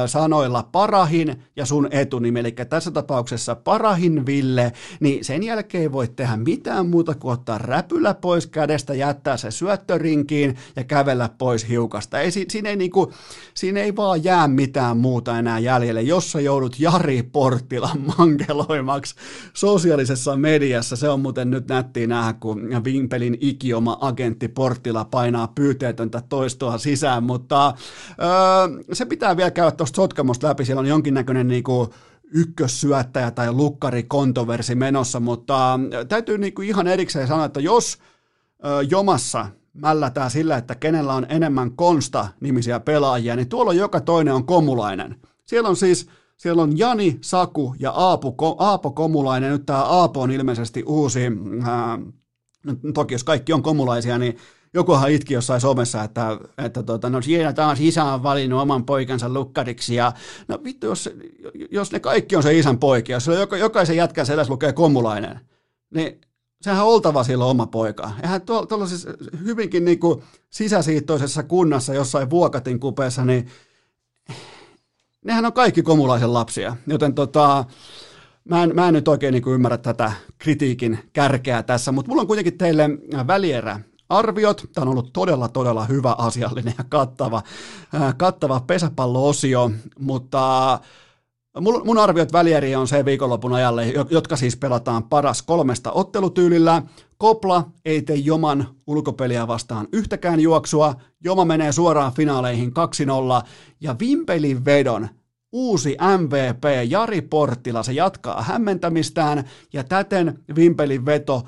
sanoilla 0.05 0.63
parahin 0.71 1.43
ja 1.55 1.65
sun 1.65 1.87
etunimi, 1.91 2.39
eli 2.39 2.51
tässä 2.51 2.91
tapauksessa 2.91 3.55
parahin 3.55 4.25
Ville, 4.25 4.73
niin 4.99 5.25
sen 5.25 5.43
jälkeen 5.43 5.81
ei 5.81 5.91
voi 5.91 6.07
tehdä 6.07 6.37
mitään 6.37 6.89
muuta 6.89 7.15
kuin 7.15 7.33
ottaa 7.33 7.57
räpylä 7.57 8.13
pois 8.13 8.47
kädestä, 8.47 8.93
jättää 8.93 9.37
se 9.37 9.51
syöttörinkiin 9.51 10.55
ja 10.75 10.83
kävellä 10.83 11.29
pois 11.37 11.69
hiukasta. 11.69 12.19
Ei, 12.19 12.31
siinä, 12.31 12.69
ei 12.69 12.75
niinku, 12.75 13.13
siinä 13.53 13.79
ei 13.79 13.95
vaan 13.95 14.23
jää 14.23 14.47
mitään 14.47 14.97
muuta 14.97 15.39
enää 15.39 15.59
jäljelle, 15.59 16.01
jos 16.01 16.31
sä 16.31 16.41
joudut 16.41 16.79
Jari 16.79 17.23
Porttilan 17.23 18.03
mankeloimaksi 18.17 19.15
sosiaalisessa 19.53 20.35
mediassa. 20.35 20.95
Se 20.95 21.09
on 21.09 21.19
muuten 21.19 21.51
nyt 21.51 21.67
nättiä 21.67 22.07
nähdä, 22.07 22.33
kun 22.33 22.69
Vimpelin 22.83 23.37
ikioma 23.41 23.97
agentti 24.01 24.47
Portilla 24.47 25.05
painaa 25.05 25.46
pyyteetöntä 25.55 26.21
toistoa 26.29 26.77
sisään, 26.77 27.23
mutta 27.23 27.73
öö, 28.21 28.83
se 28.93 29.05
pitää 29.05 29.37
vielä 29.37 29.51
käydä 29.51 29.71
tuosta 29.71 29.95
Sotkamosta 29.95 30.47
läpi. 30.47 30.65
Siellä 30.65 30.79
on 30.79 30.87
jonkinnäköinen 30.87 31.47
niinku, 31.47 31.93
ykkössyöttäjä 32.33 33.31
tai 33.31 33.51
lukkari 33.51 34.03
kontoversi 34.03 34.75
menossa, 34.75 35.19
mutta 35.19 35.79
täytyy 36.09 36.37
niinku 36.37 36.61
ihan 36.61 36.87
erikseen 36.87 37.27
sanoa, 37.27 37.45
että 37.45 37.59
jos 37.59 37.97
ö, 38.65 38.67
jomassa 38.89 39.47
mällätään 39.73 40.31
sillä, 40.31 40.57
että 40.57 40.75
kenellä 40.75 41.13
on 41.13 41.25
enemmän 41.29 41.71
konsta-nimisiä 41.71 42.79
pelaajia, 42.79 43.35
niin 43.35 43.49
tuolla 43.49 43.73
joka 43.73 44.01
toinen 44.01 44.33
on 44.33 44.45
komulainen. 44.45 45.15
Siellä 45.45 45.69
on 45.69 45.75
siis 45.75 46.07
siellä 46.37 46.61
on 46.61 46.77
Jani, 46.77 47.17
Saku 47.21 47.75
ja 47.79 47.91
Aapo, 47.91 48.35
Aapo 48.57 48.91
Komulainen. 48.91 49.51
Nyt 49.51 49.65
tämä 49.65 49.83
Aapo 49.83 50.21
on 50.21 50.31
ilmeisesti 50.31 50.83
uusi, 50.83 51.21
ää, 51.65 51.99
toki 52.93 53.13
jos 53.13 53.23
kaikki 53.23 53.53
on 53.53 53.63
komulaisia, 53.63 54.17
niin 54.17 54.37
jokuhan 54.73 55.11
itki 55.11 55.33
jossain 55.33 55.61
somessa, 55.61 56.03
että, 56.03 56.37
että 56.57 56.83
tota, 56.83 57.09
no 57.09 57.21
siinä 57.21 57.53
taas 57.53 57.81
isä 57.81 58.03
on 58.03 58.23
valinnut 58.23 58.61
oman 58.61 58.85
poikansa 58.85 59.29
lukkariksi 59.29 59.95
ja 59.95 60.11
no 60.47 60.59
vittu, 60.63 60.87
jos, 60.87 61.09
jos 61.71 61.91
ne 61.91 61.99
kaikki 61.99 62.35
on 62.35 62.43
se 62.43 62.57
isän 62.57 62.79
poikia, 62.79 63.15
jos 63.15 63.27
joka, 63.27 63.57
jokaisen 63.57 63.97
jätkän 63.97 64.25
selässä 64.25 64.53
lukee 64.53 64.73
komulainen, 64.73 65.39
niin 65.93 66.21
sehän 66.61 66.85
on 66.85 66.91
oltava 66.93 67.23
silloin 67.23 67.51
oma 67.51 67.67
poika. 67.67 68.11
Eihän 68.23 68.41
tuollaisessa 68.41 69.09
hyvinkin 69.43 69.85
niin 69.85 69.99
kuin 69.99 70.23
sisäsiittoisessa 70.49 71.43
kunnassa 71.43 71.93
jossain 71.93 72.29
Vuokatin 72.29 72.79
kupeessa, 72.79 73.25
niin 73.25 73.47
nehän 75.25 75.45
on 75.45 75.53
kaikki 75.53 75.81
komulaisen 75.83 76.33
lapsia, 76.33 76.75
joten 76.87 77.13
tota, 77.13 77.65
mä 78.49 78.63
en, 78.63 78.71
mä 78.75 78.87
en 78.87 78.93
nyt 78.93 79.07
oikein 79.07 79.31
niin 79.31 79.47
ymmärrä 79.47 79.77
tätä 79.77 80.11
kritiikin 80.37 80.99
kärkeä 81.13 81.63
tässä, 81.63 81.91
mutta 81.91 82.09
mulla 82.09 82.21
on 82.21 82.27
kuitenkin 82.27 82.57
teille 82.57 82.89
välierä 83.27 83.79
arviot. 84.09 84.65
Tämä 84.73 84.83
on 84.83 84.89
ollut 84.89 85.13
todella, 85.13 85.47
todella 85.47 85.85
hyvä, 85.85 86.15
asiallinen 86.17 86.73
ja 86.77 86.83
kattava, 86.89 87.41
kattava 88.17 88.59
pesäpallo-osio, 88.67 89.71
mutta 89.99 90.79
Mun, 91.61 91.97
arviot 91.97 92.33
välieri 92.33 92.75
on 92.75 92.87
se 92.87 93.05
viikonlopun 93.05 93.53
ajalle, 93.53 93.87
jotka 94.09 94.35
siis 94.35 94.57
pelataan 94.57 95.03
paras 95.03 95.41
kolmesta 95.41 95.91
ottelutyylillä. 95.91 96.81
Kopla 97.17 97.71
ei 97.85 98.01
tee 98.01 98.15
Joman 98.15 98.67
ulkopeliä 98.87 99.47
vastaan 99.47 99.87
yhtäkään 99.91 100.39
juoksua. 100.39 100.95
Joma 101.23 101.45
menee 101.45 101.71
suoraan 101.71 102.13
finaaleihin 102.13 102.73
2-0 103.43 103.47
ja 103.81 103.95
Vimpelin 103.99 104.65
vedon 104.65 105.07
uusi 105.51 105.97
MVP 106.17 106.63
Jari 106.89 107.21
Porttila, 107.21 107.83
se 107.83 107.93
jatkaa 107.93 108.41
hämmentämistään 108.41 109.43
ja 109.73 109.83
täten 109.83 110.39
Vimpelin 110.55 111.05
veto 111.05 111.43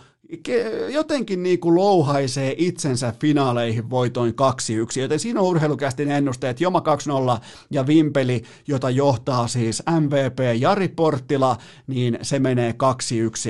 jotenkin 0.89 1.43
niin 1.43 1.59
kuin 1.59 1.75
louhaisee 1.75 2.55
itsensä 2.57 3.13
finaaleihin 3.19 3.89
voitoin 3.89 4.33
2-1, 4.97 4.99
joten 4.99 5.19
siinä 5.19 5.39
on 5.39 5.47
urheilukästin 5.47 6.11
ennusteet 6.11 6.61
Joma 6.61 6.83
2-0 7.37 7.41
ja 7.71 7.87
Vimpeli, 7.87 8.43
jota 8.67 8.89
johtaa 8.89 9.47
siis 9.47 9.83
MVP 9.99 10.39
Jari 10.59 10.87
Porttila, 10.87 11.57
niin 11.87 12.19
se 12.21 12.39
menee 12.39 12.75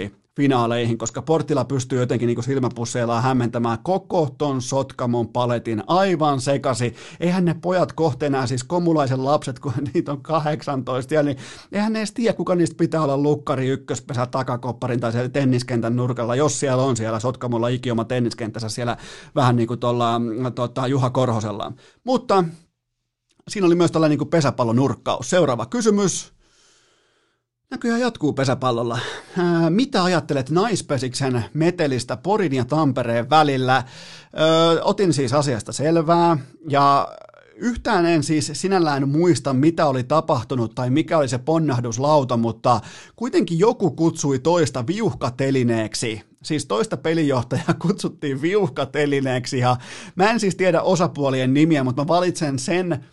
2-1 0.07 0.18
finaaleihin, 0.39 0.97
koska 0.97 1.21
Portilla 1.21 1.65
pystyy 1.65 1.99
jotenkin 1.99 2.27
niin 2.27 2.43
silmäpusseillaan 2.43 3.23
hämmentämään 3.23 3.77
koko 3.83 4.29
ton 4.37 4.61
Sotkamon 4.61 5.27
paletin 5.27 5.83
aivan 5.87 6.41
sekasi. 6.41 6.95
Eihän 7.19 7.45
ne 7.45 7.55
pojat 7.61 7.93
kohteena, 7.93 8.47
siis 8.47 8.63
komulaisen 8.63 9.25
lapset, 9.25 9.59
kun 9.59 9.73
niitä 9.93 10.11
on 10.11 10.21
18, 10.21 11.13
ja 11.13 11.23
niin 11.23 11.37
eihän 11.71 11.93
ne 11.93 11.99
edes 11.99 12.11
tiedä, 12.11 12.33
kuka 12.33 12.55
niistä 12.55 12.75
pitää 12.77 13.01
olla 13.01 13.17
lukkari, 13.17 13.67
ykköspesä, 13.67 14.25
takakopparin 14.25 14.99
tai 14.99 15.11
siellä 15.11 15.29
tenniskentän 15.29 15.95
nurkalla, 15.95 16.35
jos 16.35 16.59
siellä 16.59 16.83
on 16.83 16.97
siellä 16.97 17.19
Sotkamolla 17.19 17.67
ikioma 17.67 18.05
tenniskentässä 18.05 18.69
siellä 18.69 18.97
vähän 19.35 19.55
niin 19.55 19.67
kuin 19.67 19.79
tuolla 19.79 20.21
tota, 20.55 20.87
Juha 20.87 21.09
Korhosella. 21.09 21.71
Mutta 22.03 22.43
siinä 23.47 23.67
oli 23.67 23.75
myös 23.75 23.91
tällainen 23.91 24.19
niin 24.19 24.29
pesäpallonurkkaus. 24.29 25.29
Seuraava 25.29 25.65
kysymys. 25.65 26.38
Näköjään 27.71 28.01
jatkuu 28.01 28.33
pesäpallolla. 28.33 28.99
Ää, 29.37 29.69
mitä 29.69 30.03
ajattelet 30.03 30.49
naispesiksen 30.49 31.45
metelistä 31.53 32.17
Porin 32.17 32.53
ja 32.53 32.65
Tampereen 32.65 33.29
välillä? 33.29 33.83
Otin 34.83 35.13
siis 35.13 35.33
asiasta 35.33 35.71
selvää 35.71 36.37
ja 36.69 37.07
yhtään 37.55 38.05
en 38.05 38.23
siis 38.23 38.51
sinällään 38.53 39.09
muista, 39.09 39.53
mitä 39.53 39.85
oli 39.85 40.03
tapahtunut 40.03 40.75
tai 40.75 40.89
mikä 40.89 41.17
oli 41.17 41.27
se 41.27 41.37
ponnahduslauta, 41.37 42.37
mutta 42.37 42.81
kuitenkin 43.15 43.59
joku 43.59 43.91
kutsui 43.91 44.39
toista 44.39 44.87
viuhkatelineeksi. 44.87 46.21
Siis 46.43 46.65
toista 46.65 46.97
pelijohtajaa 46.97 47.73
kutsuttiin 47.87 48.41
viuhkatelineeksi 48.41 49.59
ja 49.59 49.77
mä 50.15 50.31
en 50.31 50.39
siis 50.39 50.55
tiedä 50.55 50.81
osapuolien 50.81 51.53
nimiä, 51.53 51.83
mutta 51.83 52.01
mä 52.03 52.07
valitsen 52.07 52.59
sen 52.59 53.05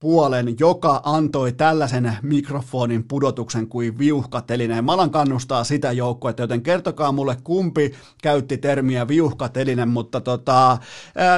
puolen, 0.00 0.54
joka 0.60 1.00
antoi 1.04 1.52
tällaisen 1.52 2.16
mikrofonin 2.22 3.04
pudotuksen 3.08 3.68
kuin 3.68 3.98
viuhkatelinen. 3.98 4.84
Mä 4.84 4.92
alan 4.92 5.10
kannustaa 5.10 5.64
sitä 5.64 5.92
joukkuetta, 5.92 6.42
joten 6.42 6.62
kertokaa 6.62 7.12
mulle 7.12 7.36
kumpi 7.44 7.94
käytti 8.22 8.58
termiä 8.58 9.08
viuhkatelinen, 9.08 9.88
mutta 9.88 10.20
tota, 10.20 10.78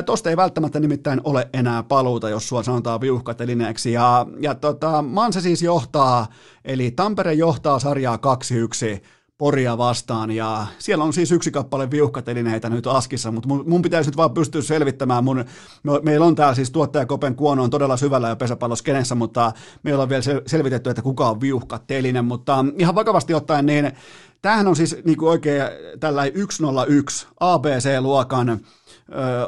tosta 0.06 0.30
ei 0.30 0.36
välttämättä 0.36 0.80
nimittäin 0.80 1.20
ole 1.24 1.48
enää 1.52 1.82
paluuta, 1.82 2.30
jos 2.30 2.48
sua 2.48 2.62
sanotaan 2.62 3.00
viuhkatelineeksi. 3.00 3.92
Ja, 3.92 4.26
ja 4.40 4.54
tota, 4.54 5.02
Manse 5.02 5.40
siis 5.40 5.62
johtaa, 5.62 6.26
eli 6.64 6.90
Tampere 6.90 7.32
johtaa 7.32 7.78
sarjaa 7.78 8.16
2-1 8.16 9.00
Poria 9.38 9.78
vastaan 9.78 10.30
ja 10.30 10.66
siellä 10.78 11.04
on 11.04 11.12
siis 11.12 11.32
yksi 11.32 11.50
kappale 11.50 11.90
viuhkatelineitä 11.90 12.70
nyt 12.70 12.86
askissa, 12.86 13.32
mutta 13.32 13.48
mun, 13.48 13.82
pitäisi 13.82 14.10
nyt 14.10 14.16
vaan 14.16 14.34
pystyä 14.34 14.62
selvittämään 14.62 15.24
mun, 15.24 15.44
me, 15.82 15.92
meillä 16.02 16.26
on 16.26 16.34
täällä 16.34 16.54
siis 16.54 16.70
tuottajakopen 16.70 17.36
kuono 17.36 17.62
on 17.62 17.70
todella 17.70 17.96
syvällä 17.96 18.28
jo 18.28 18.36
pesäpalloskenessä, 18.36 19.14
mutta 19.14 19.52
me 19.82 19.92
ollaan 19.92 20.08
vielä 20.08 20.22
selvitetty, 20.46 20.90
että 20.90 21.02
kuka 21.02 21.30
on 21.30 21.40
viuhkatelinen, 21.40 22.24
mutta 22.24 22.64
ihan 22.78 22.94
vakavasti 22.94 23.34
ottaen 23.34 23.66
niin 23.66 23.92
tämähän 24.42 24.68
on 24.68 24.76
siis 24.76 24.96
niin 25.04 25.18
kuin 25.18 25.30
oikein 25.30 25.62
tällainen 26.00 26.34
101 26.50 27.26
ABC-luokan 27.40 28.48
ö, 28.48 28.58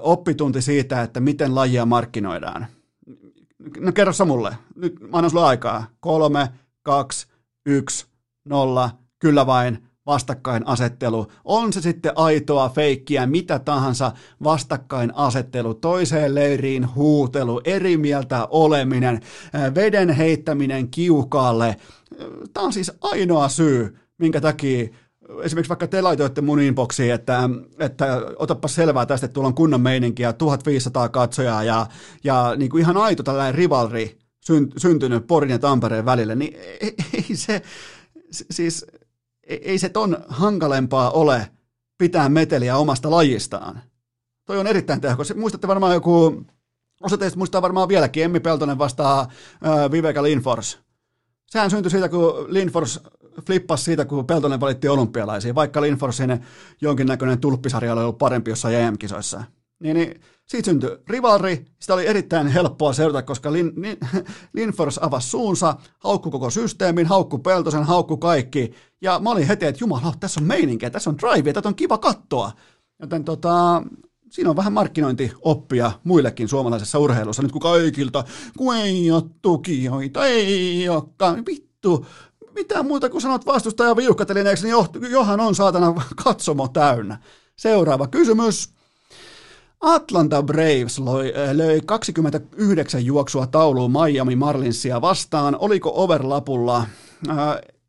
oppitunti 0.00 0.62
siitä, 0.62 1.02
että 1.02 1.20
miten 1.20 1.54
lajia 1.54 1.86
markkinoidaan. 1.86 2.66
No 3.78 3.92
kerro 3.92 4.12
sä 4.12 4.24
mulle, 4.24 4.56
nyt 4.76 5.00
mä 5.00 5.08
annan 5.12 5.30
sulle 5.30 5.44
aikaa. 5.44 5.86
Kolme, 6.00 6.48
kaksi, 6.82 7.26
yksi, 7.66 8.06
nolla, 8.44 8.90
kyllä 9.18 9.46
vain 9.46 9.78
vastakkainasettelu. 10.08 11.26
On 11.44 11.72
se 11.72 11.80
sitten 11.80 12.12
aitoa, 12.14 12.68
feikkiä, 12.68 13.26
mitä 13.26 13.58
tahansa 13.58 14.12
vastakkainasettelu, 14.44 15.74
toiseen 15.74 16.34
leiriin 16.34 16.94
huutelu, 16.94 17.60
eri 17.64 17.96
mieltä 17.96 18.46
oleminen, 18.50 19.20
veden 19.74 20.10
heittäminen 20.10 20.90
kiukaalle. 20.90 21.76
Tämä 22.52 22.66
on 22.66 22.72
siis 22.72 22.92
ainoa 23.00 23.48
syy, 23.48 23.98
minkä 24.18 24.40
takia 24.40 24.88
esimerkiksi 25.42 25.68
vaikka 25.68 25.86
te 25.86 26.02
laitoitte 26.02 26.40
mun 26.40 26.60
inboxiin, 26.60 27.12
että, 27.12 27.50
että 27.78 28.22
otapa 28.36 28.68
selvää 28.68 29.06
tästä, 29.06 29.24
että 29.24 29.34
tuolla 29.34 29.48
on 29.48 29.54
kunnon 29.54 29.80
ja 30.18 30.32
1500 30.32 31.08
katsojaa 31.08 31.64
ja, 31.64 31.86
ja 32.24 32.54
niin 32.56 32.70
kuin 32.70 32.80
ihan 32.80 32.96
aito 32.96 33.22
tällainen 33.22 33.54
rivalri 33.54 34.18
syntynyt 34.76 35.26
Porin 35.26 35.50
ja 35.50 35.58
Tampereen 35.58 36.04
välille, 36.04 36.34
niin 36.34 36.56
ei, 36.80 36.94
ei 37.14 37.36
se, 37.36 37.62
siis 38.30 38.86
ei 39.48 39.78
se 39.78 39.88
ton 39.88 40.16
hankalempaa 40.28 41.10
ole 41.10 41.50
pitää 41.98 42.28
meteliä 42.28 42.76
omasta 42.76 43.10
lajistaan. 43.10 43.82
Toi 44.44 44.58
on 44.58 44.66
erittäin 44.66 45.00
tehokas. 45.00 45.34
Muistatte 45.34 45.68
varmaan 45.68 45.94
joku, 45.94 46.44
osa 47.02 47.18
teistä 47.18 47.38
muistaa 47.38 47.62
varmaan 47.62 47.88
vieläkin, 47.88 48.24
Emmi 48.24 48.40
Peltonen 48.40 48.78
vastaa 48.78 49.20
äh, 49.20 49.90
Viveka 49.90 50.22
Linfors. 50.22 50.78
Sehän 51.46 51.70
syntyi 51.70 51.90
siitä, 51.90 52.08
kun 52.08 52.46
Linfors 52.48 53.00
flippasi 53.46 53.84
siitä, 53.84 54.04
kun 54.04 54.26
Peltonen 54.26 54.60
valitti 54.60 54.88
olympialaisiin, 54.88 55.54
vaikka 55.54 55.80
Linforsin 55.80 56.46
jonkinnäköinen 56.80 57.40
tulppisarja 57.40 57.92
oli 57.92 58.02
ollut 58.02 58.18
parempi 58.18 58.50
jossain 58.50 58.74
EM-kisoissa. 58.74 59.44
Niin, 59.80 59.96
niin 59.96 60.20
siitä 60.46 60.64
syntyi 60.64 60.90
rivalri, 61.08 61.64
sitä 61.80 61.94
oli 61.94 62.06
erittäin 62.06 62.46
helppoa 62.46 62.92
seurata, 62.92 63.22
koska 63.22 63.52
Lin, 63.52 63.72
Lin, 63.76 63.96
Linfors 64.54 64.98
avasi 65.02 65.28
suunsa, 65.28 65.74
haukku 65.98 66.30
koko 66.30 66.50
systeemin, 66.50 67.06
haukku 67.06 67.38
Peltosen, 67.38 67.84
haukku 67.84 68.16
kaikki, 68.16 68.74
ja 69.00 69.18
mä 69.18 69.30
olin 69.30 69.46
heti, 69.46 69.66
että 69.66 69.82
jumala, 69.82 70.14
tässä 70.20 70.40
on 70.40 70.46
meininkiä, 70.46 70.90
tässä 70.90 71.10
on 71.10 71.18
drive, 71.18 71.52
tätä 71.52 71.68
on 71.68 71.74
kiva 71.74 71.98
kattoa. 71.98 72.52
Joten 73.00 73.24
tota, 73.24 73.82
siinä 74.30 74.50
on 74.50 74.56
vähän 74.56 74.72
markkinointioppia 74.72 75.92
muillekin 76.04 76.48
suomalaisessa 76.48 76.98
urheilussa, 76.98 77.42
nyt 77.42 77.52
kun 77.52 77.60
kaikilta, 77.60 78.24
kun 78.56 78.76
ei 78.76 79.10
ole 79.10 79.22
tukijoita, 79.42 80.26
ei 80.26 80.88
olekaan, 80.88 81.46
vittu, 81.46 82.06
mitä 82.54 82.82
muuta 82.82 83.10
kuin 83.10 83.22
sanot 83.22 83.46
vastustaja 83.46 83.96
viuhkatelineeksi, 83.96 84.64
niin 84.64 85.10
johan 85.10 85.40
on 85.40 85.54
saatana 85.54 85.94
katsomo 86.24 86.68
täynnä. 86.68 87.18
Seuraava 87.56 88.06
kysymys. 88.06 88.77
Atlanta 89.80 90.42
Braves 90.42 90.98
löi, 90.98 91.32
löi 91.52 91.80
29 91.86 93.04
juoksua 93.04 93.46
tauluun 93.46 93.92
Miami 93.92 94.36
Marlinsia 94.36 95.00
vastaan. 95.00 95.56
Oliko 95.58 95.92
overlapulla? 95.94 96.86
Äh, 97.28 97.36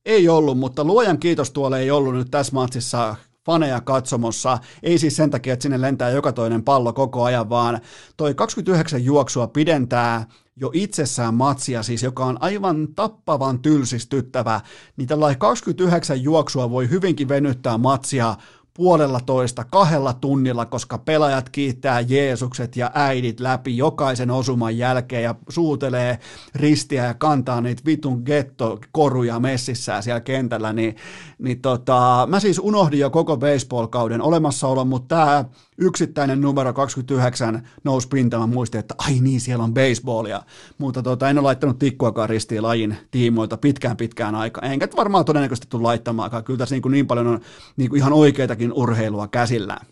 ei 0.06 0.30
ollut, 0.30 0.58
mutta 0.58 0.84
luojan 0.84 1.20
kiitos 1.20 1.52
tuolle 1.52 1.80
ei 1.80 1.92
ollut 1.92 2.16
nyt 2.16 2.32
tässä 2.32 2.54
matsissa 2.54 3.16
faneja 3.46 3.82
katsomossa. 3.82 4.58
Ei 4.84 4.98
siis 4.98 5.16
sen 5.16 5.30
takia, 5.30 5.54
että 5.54 5.64
sinne 5.64 5.82
lentää 5.82 6.10
joka 6.10 6.32
toinen 6.32 6.64
pallo 6.64 6.94
koko 6.94 7.24
ajan, 7.24 7.50
vaan 7.50 7.80
toi 8.18 8.34
29 8.34 9.04
juoksua 9.04 9.48
pidentää 9.48 10.26
jo 10.56 10.72
itsessään 10.74 11.34
matsia, 11.34 11.84
siis 11.84 12.04
joka 12.04 12.26
on 12.26 12.38
aivan 12.40 12.88
tappavan 12.96 13.60
tylsistyttävä, 13.60 14.62
niin 14.98 15.08
tällainen 15.08 15.40
29 15.40 16.24
juoksua 16.24 16.70
voi 16.70 16.90
hyvinkin 16.90 17.30
venyttää 17.30 17.78
matsia 17.78 18.36
puolella 18.80 19.20
toista, 19.26 19.64
kahdella 19.64 20.14
tunnilla, 20.14 20.66
koska 20.66 20.98
pelaajat 20.98 21.50
kiittää 21.50 22.02
Jeesukset 22.02 22.76
ja 22.76 22.92
äidit 22.94 23.40
läpi 23.40 23.78
jokaisen 23.78 24.32
osuman 24.32 24.78
jälkeen 24.78 25.24
ja 25.24 25.36
suutelee 25.50 26.20
ristiä 26.56 27.06
ja 27.06 27.14
kantaa 27.14 27.62
niitä 27.62 27.82
vitun 27.86 28.22
getto-koruja 28.26 29.40
messissään 29.40 30.04
siellä 30.04 30.22
kentällä, 30.22 30.74
niin, 30.74 30.96
niin 31.40 31.62
tota, 31.62 32.28
mä 32.30 32.40
siis 32.40 32.60
unohdin 32.60 33.00
jo 33.00 33.10
koko 33.10 33.38
baseball-kauden 33.38 34.22
olemassaolon, 34.22 34.88
mutta 34.88 35.16
tämä 35.16 35.46
yksittäinen 35.80 36.42
numero 36.42 36.74
29 36.74 37.68
nousi 37.84 38.08
pintaan. 38.08 38.50
Mä 38.50 38.54
muistin, 38.54 38.80
että 38.80 38.96
ai 38.98 39.20
niin, 39.20 39.42
siellä 39.42 39.64
on 39.64 39.74
baseballia. 39.74 40.42
Mutta 40.78 41.04
tota, 41.04 41.30
en 41.30 41.38
ole 41.38 41.44
laittanut 41.44 41.80
tikkuakaan 41.80 42.30
ristiin 42.30 42.64
lajin 42.64 42.98
tiimoilta 43.12 43.58
pitkään 43.58 43.98
pitkään 43.98 44.36
aikaan. 44.36 44.72
Enkä 44.72 44.88
varmaan 44.96 45.26
todennäköisesti 45.26 45.68
tule 45.70 45.84
laittamaankaan. 45.84 46.44
Kyllä 46.44 46.58
tässä 46.58 46.76
niin, 46.76 46.82
kuin 46.82 46.92
niin 46.92 47.08
paljon 47.08 47.28
on 47.28 47.40
niin 47.78 47.90
kuin 47.90 47.98
ihan 47.98 48.14
oikeitakin 48.14 48.74
urheilua 48.74 49.28
käsillään. 49.28 49.86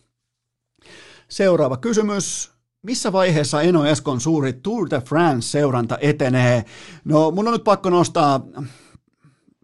Seuraava 1.29 1.77
kysymys. 1.77 2.51
Missä 2.81 3.11
vaiheessa 3.11 3.61
Eno 3.61 3.85
Eskon 3.85 4.21
suuri 4.21 4.53
Tour 4.53 4.89
de 4.89 5.01
France-seuranta 5.01 5.97
etenee? 6.01 6.65
No 7.05 7.31
mun 7.31 7.47
on 7.47 7.53
nyt 7.53 7.63
pakko 7.63 7.89
nostaa 7.89 8.45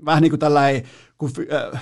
vähän 0.05 0.21
niin 0.21 0.31
kuin 0.31 0.39
tällainen, 0.39 0.83
kun 1.17 1.31
äh, 1.73 1.81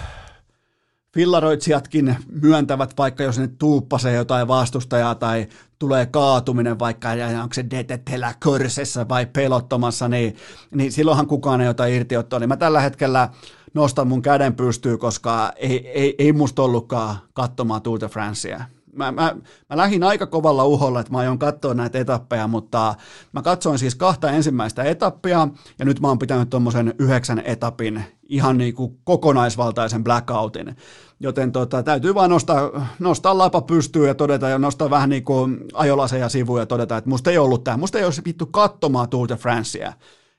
fillaroitsijatkin 1.14 2.16
myöntävät, 2.42 2.94
vaikka 2.98 3.24
jos 3.24 3.40
ne 3.40 3.48
tuuppasee 3.48 4.16
jotain 4.16 4.48
vastustajaa 4.48 5.16
tai 5.16 5.48
tulee 5.80 6.06
kaatuminen 6.06 6.80
vaikka, 6.80 7.10
onko 7.42 7.54
se 7.54 7.66
detetellä 7.70 8.34
körsessä 8.40 9.08
vai 9.10 9.26
pelottomassa, 9.26 10.08
niin, 10.08 10.36
niin 10.76 10.92
silloinhan 10.92 11.28
kukaan 11.28 11.62
ei 11.62 11.68
ota 11.68 11.86
irtiottoa. 11.86 12.40
Niin 12.40 12.50
mä 12.50 12.58
tällä 12.58 12.82
hetkellä 12.82 13.30
nostan 13.74 14.08
mun 14.08 14.22
käden 14.22 14.56
pystyy, 14.56 14.98
koska 14.98 15.54
ei, 15.56 15.88
ei, 15.88 16.16
ei 16.18 16.34
musta 16.34 16.62
ollutkaan 16.62 17.16
katsomaan 17.34 17.82
Tour 17.82 18.00
de 18.00 18.08
Francea 18.08 18.66
mä, 18.94 19.12
mä, 19.12 19.36
mä 19.70 19.78
lähdin 19.78 20.04
aika 20.04 20.28
kovalla 20.28 20.66
uholla, 20.66 21.00
että 21.00 21.12
mä 21.12 21.18
aion 21.18 21.40
katsoa 21.40 21.74
näitä 21.74 22.00
etappeja, 22.00 22.48
mutta 22.48 22.96
mä 23.34 23.42
katsoin 23.42 23.80
siis 23.80 23.96
kahta 23.96 24.32
ensimmäistä 24.32 24.84
etappia, 24.84 25.48
ja 25.80 25.86
nyt 25.86 26.00
mä 26.00 26.08
oon 26.08 26.20
pitänyt 26.20 26.50
tuommoisen 26.50 26.94
yhdeksän 27.00 27.42
etapin 27.46 28.04
ihan 28.24 28.58
niin 28.58 28.76
kuin 28.76 28.98
kokonaisvaltaisen 29.04 30.04
blackoutin. 30.04 30.76
Joten 31.20 31.52
tota, 31.52 31.84
täytyy 31.84 32.16
vaan 32.16 32.30
nostaa, 32.30 32.88
nostaa 33.00 33.38
lapa 33.38 33.62
pystyyn 33.62 34.08
ja 34.08 34.16
todeta, 34.16 34.50
ja 34.50 34.60
nostaa 34.60 34.90
vähän 34.90 35.10
niin 35.10 35.24
kuin 35.24 35.66
ajolaseja 35.74 36.30
sivuja 36.30 36.62
ja 36.62 36.66
todeta, 36.66 36.98
että 36.98 37.10
musta 37.10 37.32
ei 37.32 37.38
ollut 37.38 37.64
tämä, 37.64 37.78
musta 37.78 37.98
ei 37.98 38.06
olisi 38.06 38.22
vittu 38.26 38.46
katsomaan 38.46 39.10
Tour 39.10 39.28
de 39.30 39.36
Francea. 39.36 39.94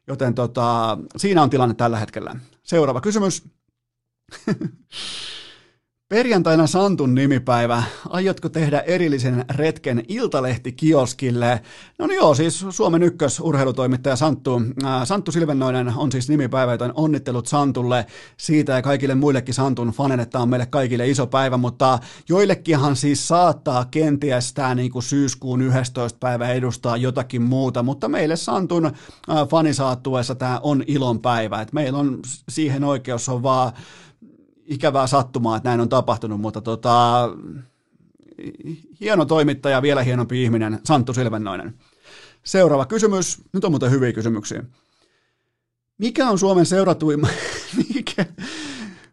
Joten 0.07 0.35
tota, 0.35 0.99
siinä 1.17 1.43
on 1.43 1.51
tilanne 1.51 1.75
tällä 1.75 1.99
hetkellä. 1.99 2.37
Seuraava 2.63 3.01
kysymys. 3.01 3.45
Perjantaina 6.13 6.67
Santun 6.67 7.15
nimipäivä. 7.15 7.83
Aiotko 8.09 8.49
tehdä 8.49 8.81
erillisen 8.81 9.45
retken 9.51 10.03
Iltalehti-kioskille? 10.09 11.61
No 11.99 12.07
niin 12.07 12.17
joo, 12.17 12.35
siis 12.35 12.67
Suomen 12.71 13.03
ykkös 13.03 13.41
urheilutoimittaja 13.41 14.17
Santtu. 14.17 14.63
Äh, 14.85 15.07
Santtu 15.07 15.33
Silvennoinen 15.33 15.93
on 15.97 16.13
siis 16.13 16.29
nimipäivä, 16.29 16.73
joten 16.73 16.93
onnittelut 16.95 17.47
Santulle 17.47 18.07
siitä 18.37 18.73
ja 18.73 18.83
kaikille 18.83 19.15
muillekin 19.15 19.55
Santun 19.55 19.89
faneille. 19.89 20.27
Tämä 20.27 20.43
on 20.43 20.49
meille 20.49 20.67
kaikille 20.67 21.09
iso 21.09 21.27
päivä, 21.27 21.57
mutta 21.57 21.99
joillekinhan 22.29 22.97
siis 22.97 23.29
saattaa 23.29 23.85
kenties 23.85 24.53
tämä 24.53 24.75
niin 24.75 24.91
kuin 24.91 25.03
syyskuun 25.03 25.63
11. 25.63 26.19
päivä 26.21 26.49
edustaa 26.49 26.97
jotakin 26.97 27.43
muuta, 27.43 27.83
mutta 27.83 28.09
meille 28.09 28.37
Santun 28.37 28.87
äh, 28.87 28.93
fanisaattuessa 29.51 30.35
tämä 30.35 30.61
on 30.63 30.85
ilon 30.87 31.21
päivä. 31.21 31.61
Et 31.61 31.73
meillä 31.73 31.99
on 31.99 32.19
siihen 32.49 32.85
oikeus 32.85 33.29
on 33.29 33.43
vaan 33.43 33.73
ikävää 34.73 35.07
sattumaa, 35.07 35.57
että 35.57 35.69
näin 35.69 35.81
on 35.81 35.89
tapahtunut, 35.89 36.41
mutta 36.41 36.61
tota, 36.61 37.29
hieno 39.01 39.25
toimittaja, 39.25 39.83
vielä 39.83 40.03
hienompi 40.03 40.43
ihminen, 40.43 40.81
Santtu 40.85 41.13
Silvennoinen. 41.13 41.75
Seuraava 42.45 42.87
kysymys. 42.87 43.43
Nyt 43.53 43.65
on 43.65 43.73
muuten 43.73 43.91
hyviä 43.91 44.13
kysymyksiä. 44.13 44.63
Mikä 45.99 46.29
on 46.29 46.39
Suomen 46.39 46.67
seuratuimman, 46.67 47.31
mikä, 47.95 48.27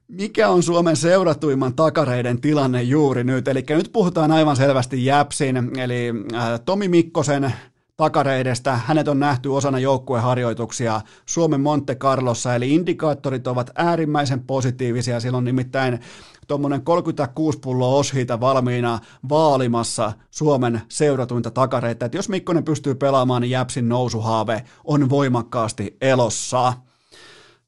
mikä 0.08 0.50
on 0.50 0.64
Suomen 0.64 0.96
seuratuimman 0.96 1.74
takareiden 1.74 2.42
tilanne 2.42 2.84
juuri 2.84 3.24
nyt? 3.24 3.48
Eli 3.48 3.64
nyt 3.70 3.90
puhutaan 3.94 4.32
aivan 4.32 4.56
selvästi 4.56 5.06
Jäpsin, 5.06 5.80
eli 5.80 6.14
äh, 6.34 6.60
Tomi 6.66 6.88
Mikkosen 6.88 7.54
takareidestä. 8.00 8.80
Hänet 8.86 9.08
on 9.08 9.20
nähty 9.20 9.50
osana 9.50 9.80
joukkueharjoituksia 9.80 11.02
Suomen 11.26 11.62
Monte 11.62 11.96
Carlossa, 11.96 12.56
eli 12.56 12.76
indikaattorit 12.76 13.48
ovat 13.48 13.70
äärimmäisen 13.76 14.44
positiivisia. 14.44 15.20
Silloin 15.20 15.46
nimittäin 15.46 16.00
tuommoinen 16.48 16.82
36 16.82 17.60
pulloa 17.60 17.96
oshiita 17.96 18.40
valmiina 18.40 19.00
vaalimassa 19.30 20.14
Suomen 20.32 20.82
seuratuinta 20.90 21.52
takareita. 21.52 22.06
Että 22.06 22.18
jos 22.18 22.30
Mikkonen 22.30 22.64
pystyy 22.64 22.96
pelaamaan, 22.96 23.42
niin 23.42 23.52
Jäpsin 23.52 23.90
nousuhaave 23.90 24.64
on 24.84 25.10
voimakkaasti 25.10 25.98
elossa. 26.02 26.74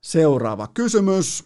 Seuraava 0.01 0.67
kysymys. 0.73 1.43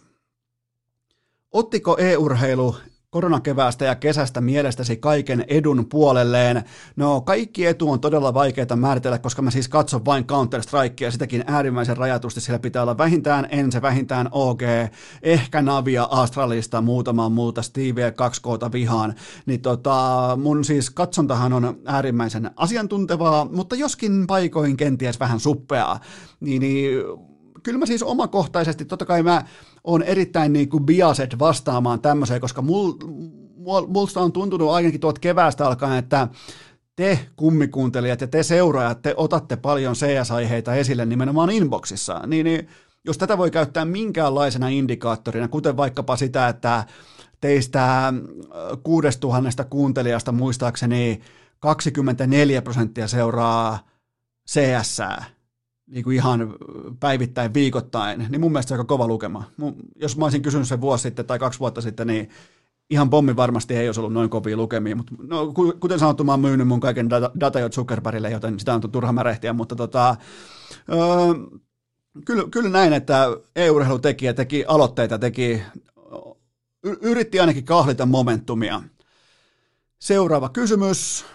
Ottiko 1.52 1.96
e-urheilu 1.98 2.76
koronakeväästä 3.16 3.84
ja 3.84 3.94
kesästä 3.94 4.40
mielestäsi 4.40 4.96
kaiken 4.96 5.44
edun 5.48 5.86
puolelleen? 5.86 6.64
No 6.96 7.20
kaikki 7.20 7.66
etu 7.66 7.90
on 7.90 8.00
todella 8.00 8.34
vaikeaa 8.34 8.76
määritellä, 8.76 9.18
koska 9.18 9.42
mä 9.42 9.50
siis 9.50 9.68
katson 9.68 10.04
vain 10.04 10.24
Counter-Strikea, 10.24 11.10
sitäkin 11.10 11.44
äärimmäisen 11.46 11.96
rajatusti, 11.96 12.40
siellä 12.40 12.58
pitää 12.58 12.82
olla 12.82 12.98
vähintään 12.98 13.48
Ense, 13.50 13.82
vähintään 13.82 14.28
OG, 14.32 14.62
ehkä 15.22 15.62
Navia, 15.62 16.08
Astralista, 16.10 16.80
muutama 16.80 17.28
muuta, 17.28 17.62
Stevie 17.62 18.10
2 18.10 18.42
k 18.42 18.46
vihaan, 18.72 19.14
niin 19.46 19.60
tota, 19.60 20.38
mun 20.42 20.64
siis 20.64 20.90
katsontahan 20.90 21.52
on 21.52 21.78
äärimmäisen 21.84 22.50
asiantuntevaa, 22.56 23.44
mutta 23.44 23.76
joskin 23.76 24.26
paikoin 24.26 24.76
kenties 24.76 25.20
vähän 25.20 25.40
suppeaa, 25.40 26.00
niin, 26.40 26.60
niin 26.60 27.02
kyllä 27.62 27.78
mä 27.78 27.86
siis 27.86 28.02
omakohtaisesti, 28.02 28.84
totta 28.84 29.04
kai 29.04 29.22
mä 29.22 29.44
oon 29.86 30.02
erittäin 30.02 30.52
niin 30.52 30.68
kuin 30.68 30.86
biaset 30.86 31.38
vastaamaan 31.38 32.00
tämmöiseen, 32.00 32.40
koska 32.40 32.62
mul, 32.62 32.92
mul, 33.86 34.06
on 34.16 34.32
tuntunut 34.32 34.70
ainakin 34.70 35.00
tuolta 35.00 35.20
keväästä 35.20 35.66
alkaen, 35.66 35.98
että 35.98 36.28
te 36.96 37.18
kummikuuntelijat 37.36 38.20
ja 38.20 38.26
te 38.26 38.42
seuraajat, 38.42 39.02
te 39.02 39.14
otatte 39.16 39.56
paljon 39.56 39.94
CS-aiheita 39.94 40.74
esille 40.74 41.06
nimenomaan 41.06 41.50
inboxissa, 41.50 42.22
niin, 42.26 42.44
niin 42.44 42.68
jos 43.04 43.18
tätä 43.18 43.38
voi 43.38 43.50
käyttää 43.50 43.84
minkäänlaisena 43.84 44.68
indikaattorina, 44.68 45.48
kuten 45.48 45.76
vaikkapa 45.76 46.16
sitä, 46.16 46.48
että 46.48 46.84
teistä 47.40 48.12
6000 48.82 49.64
kuuntelijasta 49.64 50.32
muistaakseni 50.32 51.20
24 51.60 52.62
prosenttia 52.62 53.08
seuraa 53.08 53.86
CS, 54.50 54.98
niin 55.86 56.04
kuin 56.04 56.16
ihan 56.16 56.54
päivittäin, 57.00 57.54
viikoittain, 57.54 58.26
niin 58.28 58.40
mun 58.40 58.52
mielestä 58.52 58.68
se 58.68 58.74
on 58.74 58.80
aika 58.80 58.88
kova 58.88 59.06
lukema. 59.06 59.44
Jos 59.96 60.16
mä 60.16 60.24
olisin 60.24 60.42
kysynyt 60.42 60.68
sen 60.68 60.80
vuosi 60.80 61.02
sitten 61.02 61.26
tai 61.26 61.38
kaksi 61.38 61.60
vuotta 61.60 61.80
sitten, 61.80 62.06
niin 62.06 62.30
ihan 62.90 63.10
pommi 63.10 63.36
varmasti 63.36 63.76
ei 63.76 63.88
olisi 63.88 64.00
ollut 64.00 64.12
noin 64.12 64.30
kovia 64.30 64.56
lukemia, 64.56 64.96
mutta 64.96 65.14
no, 65.22 65.52
kuten 65.80 65.98
sanottu, 65.98 66.24
mä 66.24 66.32
oon 66.32 66.40
myynyt 66.40 66.68
mun 66.68 66.80
kaiken 66.80 67.10
data, 67.10 67.30
data 67.40 67.60
jo 67.60 67.68
Zuckerbergille, 67.68 68.30
joten 68.30 68.58
sitä 68.58 68.74
on 68.74 68.80
turha 68.80 69.12
märehtiä, 69.12 69.52
mutta 69.52 69.76
tota, 69.76 70.16
öö, 70.92 70.98
kyllä, 72.24 72.44
kyllä 72.50 72.68
näin, 72.68 72.92
että 72.92 73.26
EU-urheilutekijä 73.56 74.34
teki 74.34 74.64
aloitteita, 74.68 75.18
teki, 75.18 75.62
yritti 77.00 77.40
ainakin 77.40 77.64
kahlita 77.64 78.06
momentumia. 78.06 78.82
Seuraava 79.98 80.48
kysymys. 80.48 81.26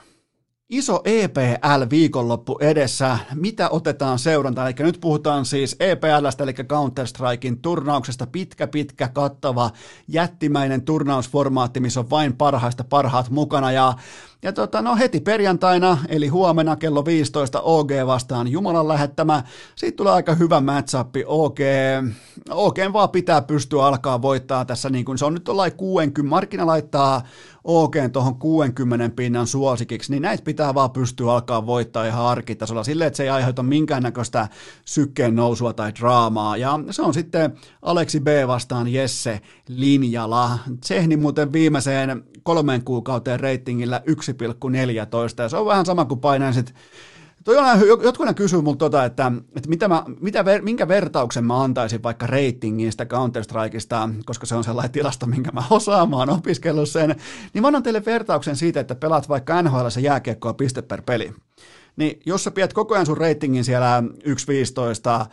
Iso 0.71 1.01
EPL-viikonloppu 1.05 2.57
edessä. 2.61 3.17
Mitä 3.35 3.69
otetaan 3.69 4.19
seuranta? 4.19 4.67
Eli 4.67 4.75
nyt 4.79 4.97
puhutaan 5.01 5.45
siis 5.45 5.75
EPLstä, 5.79 6.43
eli 6.43 6.53
Counter-Strikein 6.53 7.57
turnauksesta. 7.61 8.27
Pitkä, 8.27 8.67
pitkä, 8.67 9.07
kattava, 9.07 9.71
jättimäinen 10.07 10.81
turnausformaatti, 10.81 11.79
missä 11.79 11.99
on 11.99 12.09
vain 12.09 12.33
parhaista 12.37 12.83
parhaat 12.83 13.29
mukana. 13.29 13.71
Ja, 13.71 13.93
ja 14.43 14.53
tota, 14.53 14.81
no 14.81 14.95
heti 14.95 15.19
perjantaina, 15.19 15.97
eli 16.07 16.27
huomenna 16.27 16.75
kello 16.75 17.05
15 17.05 17.61
OG 17.61 17.91
vastaan 18.05 18.47
Jumalan 18.47 18.87
lähettämä. 18.87 19.43
Siitä 19.75 19.95
tulee 19.95 20.13
aika 20.13 20.33
hyvä 20.33 20.61
matchup. 20.61 21.15
OG, 21.25 21.59
oikein 22.49 22.93
vaan 22.93 23.09
pitää 23.09 23.41
pystyä 23.41 23.85
alkaa 23.85 24.21
voittaa 24.21 24.65
tässä, 24.65 24.89
niin 24.89 25.05
kuin 25.05 25.17
se 25.17 25.25
on 25.25 25.33
nyt 25.33 25.49
ollaan 25.49 25.71
60, 25.71 26.29
markkina 26.29 26.65
laittaa 26.65 27.21
oikein 27.63 28.11
tuohon 28.11 28.35
60 28.35 29.09
pinnan 29.15 29.47
suosikiksi, 29.47 30.11
niin 30.11 30.21
näitä 30.21 30.43
pitää 30.43 30.73
vaan 30.73 30.91
pystyä 30.91 31.31
alkaa 31.31 31.65
voittaa 31.65 32.05
ihan 32.05 32.25
arkitasolla 32.25 32.83
silleen, 32.83 33.07
että 33.07 33.17
se 33.17 33.23
ei 33.23 33.29
aiheuta 33.29 33.63
minkäännäköistä 33.63 34.47
sykkeen 34.85 35.35
nousua 35.35 35.73
tai 35.73 35.91
draamaa. 35.99 36.57
Ja 36.57 36.79
se 36.91 37.01
on 37.01 37.13
sitten 37.13 37.53
Aleksi 37.81 38.19
B 38.19 38.27
vastaan 38.47 38.87
Jesse 38.87 39.41
Linjala. 39.67 40.59
Tsehni 40.81 41.17
muuten 41.17 41.53
viimeiseen 41.53 42.23
kolmeen 42.43 42.83
kuukauteen 42.83 43.39
reitingillä 43.39 44.01
1,14 44.07 45.41
ja 45.41 45.49
se 45.49 45.57
on 45.57 45.65
vähän 45.65 45.85
sama 45.85 46.05
kuin 46.05 46.19
painaisit 46.19 46.73
Toi 47.43 47.57
on, 47.57 47.65
jotkut 48.03 48.35
kysyy 48.35 48.61
multa 48.61 48.79
tota, 48.79 49.05
että, 49.05 49.31
että 49.55 49.69
mitä 49.69 49.87
mä, 49.87 50.03
mitä 50.19 50.43
minkä 50.61 50.87
vertauksen 50.87 51.45
mä 51.45 51.63
antaisin 51.63 52.03
vaikka 52.03 52.27
reitingistä 52.27 53.03
Counter-Strikeista, 53.03 54.23
koska 54.25 54.45
se 54.45 54.55
on 54.55 54.63
sellainen 54.63 54.91
tilasto, 54.91 55.25
minkä 55.25 55.51
mä 55.51 55.63
osaan, 55.69 56.09
mä 56.09 56.15
oon 56.15 56.29
opiskellut 56.29 56.89
sen, 56.89 57.15
niin 57.53 57.61
mä 57.61 57.67
annan 57.67 57.83
teille 57.83 58.05
vertauksen 58.05 58.55
siitä, 58.55 58.79
että 58.79 58.95
pelaat 58.95 59.29
vaikka 59.29 59.61
NHL 59.61 59.87
jääkiekkoa 60.01 60.53
piste 60.53 60.81
per 60.81 61.01
peli. 61.01 61.33
Niin 61.95 62.19
jos 62.25 62.43
sä 62.43 62.51
pidät 62.51 62.73
koko 62.73 62.93
ajan 62.93 63.05
sun 63.05 63.17
reitingin 63.17 63.63
siellä 63.63 64.03
1.15, 64.05 65.25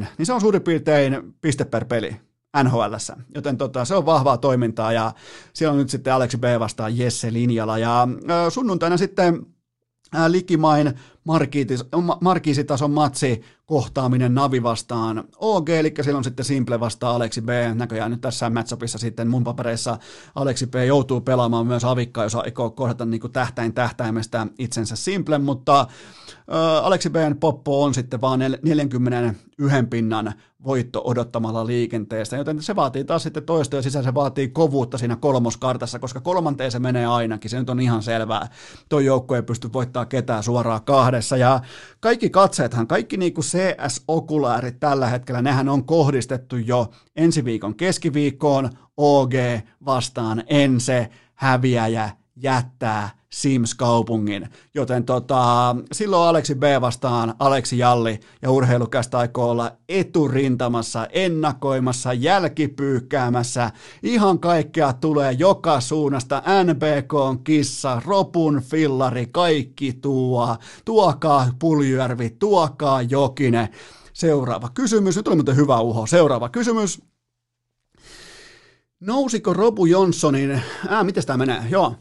1.10, 0.00 0.06
niin 0.18 0.26
se 0.26 0.32
on 0.32 0.40
suurin 0.40 0.62
piirtein 0.62 1.34
piste 1.40 1.64
per 1.64 1.84
peli. 1.84 2.16
Nhl 2.64 2.94
Joten 3.34 3.56
tota, 3.56 3.84
se 3.84 3.94
on 3.94 4.06
vahvaa 4.06 4.36
toimintaa 4.36 4.92
ja 4.92 5.12
siellä 5.52 5.72
on 5.72 5.78
nyt 5.78 5.90
sitten 5.90 6.14
Aleksi 6.14 6.38
B 6.38 6.44
vastaan 6.58 6.98
Jesse 6.98 7.32
Linjala. 7.32 7.78
Ja 7.78 8.08
sunnuntaina 8.48 8.96
sitten 8.96 9.46
likimain 10.28 10.94
markiisitason 12.20 12.90
matsi 12.90 13.42
kohtaaminen 13.66 14.34
Navi 14.34 14.62
vastaan 14.62 15.24
OG, 15.36 15.68
eli 15.68 15.94
siellä 16.02 16.18
on 16.18 16.24
sitten 16.24 16.44
Simple 16.44 16.80
vastaan 16.80 17.14
Aleksi 17.14 17.42
B. 17.42 17.48
Näköjään 17.74 18.10
nyt 18.10 18.20
tässä 18.20 18.50
matchupissa 18.50 18.98
sitten 18.98 19.28
mun 19.28 19.44
papereissa 19.44 19.98
Aleksi 20.34 20.66
B 20.66 20.74
joutuu 20.86 21.20
pelaamaan 21.20 21.66
myös 21.66 21.84
avikkaa, 21.84 22.24
jos 22.24 22.34
aikoo 22.34 22.70
kohdata 22.70 23.04
niin 23.04 23.20
kuin 23.20 23.32
tähtäin 23.32 23.74
tähtäimestä 23.74 24.46
itsensä 24.58 24.96
Simple, 24.96 25.38
mutta 25.38 25.86
Aleksi 26.82 27.10
Bn 27.10 27.36
poppo 27.40 27.84
on 27.84 27.94
sitten 27.94 28.20
vaan 28.20 28.40
41 28.62 29.86
pinnan 29.90 30.32
voitto 30.66 31.02
odottamalla 31.04 31.66
liikenteestä, 31.66 32.36
joten 32.36 32.62
se 32.62 32.76
vaatii 32.76 33.04
taas 33.04 33.22
sitten 33.22 33.42
toistoja 33.42 33.82
sisään, 33.82 34.04
se 34.04 34.14
vaatii 34.14 34.48
kovuutta 34.48 34.98
siinä 34.98 35.16
kolmoskartassa, 35.16 35.98
koska 35.98 36.20
kolmanteen 36.20 36.70
se 36.70 36.78
menee 36.78 37.06
ainakin, 37.06 37.50
se 37.50 37.58
nyt 37.58 37.70
on 37.70 37.80
ihan 37.80 38.02
selvää. 38.02 38.48
Tuo 38.88 39.00
joukko 39.00 39.36
ei 39.36 39.42
pysty 39.42 39.72
voittaa 39.72 40.06
ketään 40.06 40.42
suoraan 40.42 40.84
kahdessa, 40.84 41.36
ja 41.36 41.60
kaikki 42.00 42.30
katseethan, 42.30 42.86
kaikki 42.86 43.16
niin 43.16 43.34
kuin 43.34 43.44
CS-okulaarit 43.44 44.80
tällä 44.80 45.06
hetkellä, 45.06 45.42
nehän 45.42 45.68
on 45.68 45.84
kohdistettu 45.84 46.56
jo 46.56 46.90
ensi 47.16 47.44
viikon 47.44 47.74
keskiviikkoon, 47.74 48.70
OG 48.96 49.32
vastaan 49.86 50.44
Ense, 50.46 51.10
häviäjä 51.34 52.10
jättää 52.36 53.10
Sims-kaupungin. 53.32 54.48
Joten 54.74 55.04
tota, 55.04 55.76
silloin 55.92 56.28
Aleksi 56.28 56.54
B 56.54 56.62
vastaan 56.80 57.34
Aleksi 57.38 57.78
Jalli 57.78 58.20
ja 58.42 58.50
urheilukästä 58.50 59.18
aikoo 59.18 59.50
olla 59.50 59.72
eturintamassa, 59.88 61.06
ennakoimassa, 61.12 62.12
jälkipyykkäämässä. 62.12 63.70
Ihan 64.02 64.38
kaikkea 64.38 64.92
tulee 64.92 65.32
joka 65.32 65.80
suunnasta. 65.80 66.42
NBK 66.64 67.14
on 67.14 67.44
kissa, 67.44 68.02
Ropun 68.04 68.62
fillari, 68.62 69.26
kaikki 69.26 69.92
tuo. 69.92 70.56
Tuokaa 70.84 71.48
Puljärvi, 71.58 72.30
tuokaa 72.30 73.02
Jokinen. 73.02 73.68
Seuraava 74.12 74.68
kysymys. 74.74 75.16
Nyt 75.16 75.28
oli 75.28 75.36
muuten 75.36 75.56
hyvä 75.56 75.80
uho. 75.80 76.06
Seuraava 76.06 76.48
kysymys. 76.48 77.02
Nousiko 79.00 79.52
Robu 79.52 79.86
Jonssonin, 79.86 80.62
ää, 80.88 81.04
miten 81.04 81.26
tämä 81.26 81.36
menee? 81.36 81.62
Joo. 81.70 81.96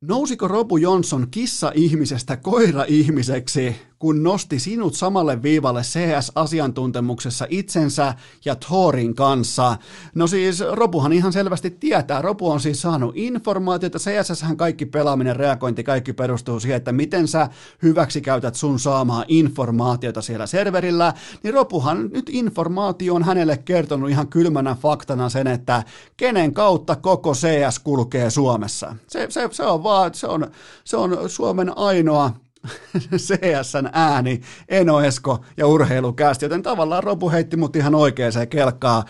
Nousiko 0.00 0.48
Robu 0.48 0.76
Johnson 0.76 1.26
kissa-ihmisestä 1.30 2.36
koira-ihmiseksi 2.36 3.76
kun 3.98 4.22
nosti 4.22 4.58
sinut 4.58 4.94
samalle 4.94 5.42
viivalle 5.42 5.82
CS-asiantuntemuksessa 5.82 7.46
itsensä 7.48 8.14
ja 8.44 8.56
Thorin 8.56 9.14
kanssa. 9.14 9.76
No 10.14 10.26
siis 10.26 10.62
Ropuhan 10.72 11.12
ihan 11.12 11.32
selvästi 11.32 11.70
tietää. 11.70 12.22
Ropu 12.22 12.50
on 12.50 12.60
siis 12.60 12.82
saanut 12.82 13.16
informaatiota. 13.16 13.98
CSS 13.98 14.44
kaikki 14.56 14.86
pelaaminen, 14.86 15.36
reagointi, 15.36 15.84
kaikki 15.84 16.12
perustuu 16.12 16.60
siihen, 16.60 16.76
että 16.76 16.92
miten 16.92 17.28
sä 17.28 17.48
hyväksi 17.82 18.20
käytät 18.20 18.54
sun 18.54 18.78
saamaa 18.78 19.24
informaatiota 19.28 20.22
siellä 20.22 20.46
serverillä. 20.46 21.14
Niin 21.42 21.54
Ropuhan 21.54 22.08
nyt 22.12 22.30
informaatio 22.32 23.14
on 23.14 23.22
hänelle 23.22 23.56
kertonut 23.56 24.10
ihan 24.10 24.28
kylmänä 24.28 24.74
faktana 24.74 25.28
sen, 25.28 25.46
että 25.46 25.82
kenen 26.16 26.54
kautta 26.54 26.96
koko 26.96 27.32
CS 27.32 27.78
kulkee 27.78 28.30
Suomessa. 28.30 28.96
Se, 29.08 29.26
se, 29.30 29.48
se 29.52 29.62
on 29.62 29.82
vaan, 29.82 30.14
se 30.14 30.26
on, 30.26 30.50
se 30.84 30.96
on 30.96 31.30
Suomen 31.30 31.78
ainoa 31.78 32.32
CSN 33.26 33.88
ääni, 33.92 34.40
Eno 34.68 35.00
Esko 35.00 35.44
ja 35.56 35.66
urheilukästi, 35.66 36.44
joten 36.44 36.62
tavallaan 36.62 37.02
Robu 37.02 37.30
heitti 37.30 37.56
mut 37.56 37.76
ihan 37.76 37.94
oikeaan 37.94 38.48
kelkaa. 38.50 39.04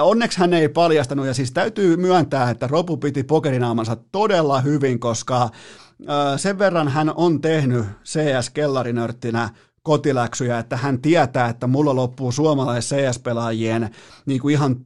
Onneksi 0.00 0.38
hän 0.38 0.54
ei 0.54 0.68
paljastanut, 0.68 1.26
ja 1.26 1.34
siis 1.34 1.52
täytyy 1.52 1.96
myöntää, 1.96 2.50
että 2.50 2.66
Robu 2.66 2.96
piti 2.96 3.22
pokerinaamansa 3.22 3.96
todella 4.12 4.60
hyvin, 4.60 5.00
koska 5.00 5.50
sen 6.36 6.58
verran 6.58 6.88
hän 6.88 7.12
on 7.16 7.40
tehnyt 7.40 7.84
CS-kellarinörttinä 8.04 9.48
kotiläksyjä, 9.82 10.58
että 10.58 10.76
hän 10.76 11.00
tietää, 11.02 11.48
että 11.48 11.66
mulla 11.66 11.96
loppuu 11.96 12.32
suomalais 12.32 12.90
CS-pelaajien 12.90 13.90
niin 14.26 14.40
kuin 14.40 14.52
ihan 14.52 14.76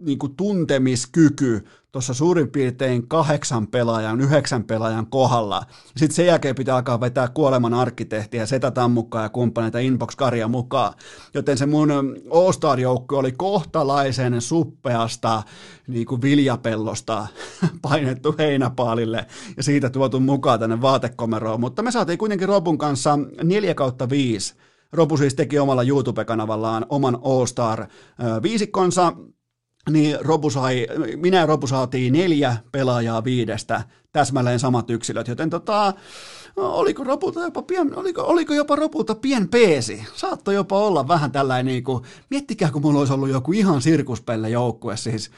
niin 0.00 0.18
kuin 0.18 0.36
tuntemiskyky 0.36 1.64
tuossa 1.96 2.14
suurin 2.14 2.50
piirtein 2.50 3.08
kahdeksan 3.08 3.66
pelaajan, 3.66 4.20
yhdeksän 4.20 4.64
pelaajan 4.64 5.06
kohdalla. 5.06 5.62
Sitten 5.96 6.16
sen 6.16 6.26
jälkeen 6.26 6.54
pitää 6.54 6.76
alkaa 6.76 7.00
vetää 7.00 7.28
kuoleman 7.28 7.74
arkkitehtiä, 7.74 8.46
Setä 8.46 8.88
mukaan 8.88 9.24
ja 9.24 9.28
kumppaneita 9.28 9.78
Inbox-karja 9.78 10.48
mukaan. 10.48 10.94
Joten 11.34 11.58
se 11.58 11.66
mun 11.66 11.90
All-Star-joukko 12.30 13.18
oli 13.18 13.32
kohtalaisen 13.32 14.40
suppeasta 14.40 15.42
niin 15.88 16.06
kuin 16.06 16.22
viljapellosta 16.22 17.26
painettu 17.82 18.34
heinäpaalille 18.38 19.26
ja 19.56 19.62
siitä 19.62 19.90
tuotu 19.90 20.20
mukaan 20.20 20.60
tänne 20.60 20.80
vaatekomeroon. 20.80 21.60
Mutta 21.60 21.82
me 21.82 21.90
saatiin 21.90 22.18
kuitenkin 22.18 22.48
Robun 22.48 22.78
kanssa 22.78 23.18
4 23.42 23.74
kautta 23.74 24.10
5 24.10 24.54
Robu 24.92 25.16
siis 25.16 25.34
teki 25.34 25.58
omalla 25.58 25.82
YouTube-kanavallaan 25.82 26.86
oman 26.88 27.18
All-Star 27.22 27.86
viisikkonsa, 28.42 29.12
niin 29.90 30.18
Robu 30.20 30.50
sai, 30.50 30.86
minä 31.16 31.38
ja 31.38 31.46
Robu 31.46 31.66
saatiin 31.66 32.12
neljä 32.12 32.56
pelaajaa 32.72 33.24
viidestä, 33.24 33.82
täsmälleen 34.12 34.58
samat 34.58 34.90
yksilöt, 34.90 35.28
joten 35.28 35.50
tota, 35.50 35.94
oliko, 36.56 37.04
Robulta 37.04 37.40
jopa 37.40 37.62
pien, 37.62 37.96
oliko, 37.98 38.22
oliko 38.22 38.54
jopa 38.54 38.76
Robulta 38.76 39.14
pien 39.14 39.48
peesi? 39.48 40.04
Saattoi 40.14 40.54
jopa 40.54 40.78
olla 40.78 41.08
vähän 41.08 41.32
tällainen, 41.32 41.66
niin 41.66 41.84
kuin, 41.84 42.04
miettikää 42.30 42.70
kun 42.70 42.82
mulla 42.82 42.98
olisi 42.98 43.12
ollut 43.12 43.28
joku 43.28 43.52
ihan 43.52 43.82
sirkuspelle 43.82 44.50
joukkue, 44.50 44.96
siis 44.96 45.30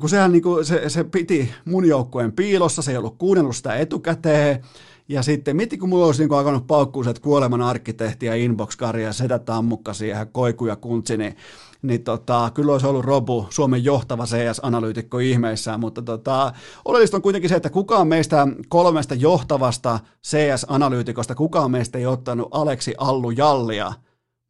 kun 0.00 0.08
sehän 0.08 0.32
niin 0.32 0.42
kuin, 0.42 0.64
se, 0.64 0.88
se 0.88 1.04
piti 1.04 1.50
mun 1.64 1.84
joukkueen 1.88 2.32
piilossa, 2.32 2.82
se 2.82 2.90
ei 2.90 2.96
ollut 2.96 3.18
kuunnellut 3.18 3.56
sitä 3.56 3.74
etukäteen, 3.74 4.64
ja 5.10 5.22
sitten 5.22 5.56
mieti, 5.56 5.78
kun 5.78 5.88
mulla 5.88 6.06
olisi 6.06 6.22
niin 6.22 6.38
alkanut 6.38 6.66
paukkuuset 6.66 7.18
kuoleman 7.18 7.62
arkkitehti 7.62 8.26
ja 8.26 8.34
inbox-karja 8.34 9.06
ja 9.06 9.12
setä 9.12 9.38
tammukka 9.38 9.92
siihen, 9.92 10.28
koiku 10.32 10.66
ja 10.66 10.76
kuntsi, 10.76 11.16
niin 11.16 11.36
niin 11.82 12.04
tota, 12.04 12.50
kyllä 12.54 12.72
olisi 12.72 12.86
ollut 12.86 13.04
Robu, 13.04 13.46
Suomen 13.50 13.84
johtava 13.84 14.24
CS-analyytikko 14.24 15.18
ihmeissään, 15.18 15.80
mutta 15.80 16.02
tota, 16.02 16.52
oleellista 16.84 17.16
on 17.16 17.22
kuitenkin 17.22 17.48
se, 17.48 17.56
että 17.56 17.70
kukaan 17.70 18.08
meistä 18.08 18.48
kolmesta 18.68 19.14
johtavasta 19.14 20.00
CS-analyytikosta, 20.26 21.34
kukaan 21.34 21.70
meistä 21.70 21.98
ei 21.98 22.06
ottanut 22.06 22.48
Aleksi 22.50 22.94
Allu 22.98 23.30
Jallia 23.30 23.92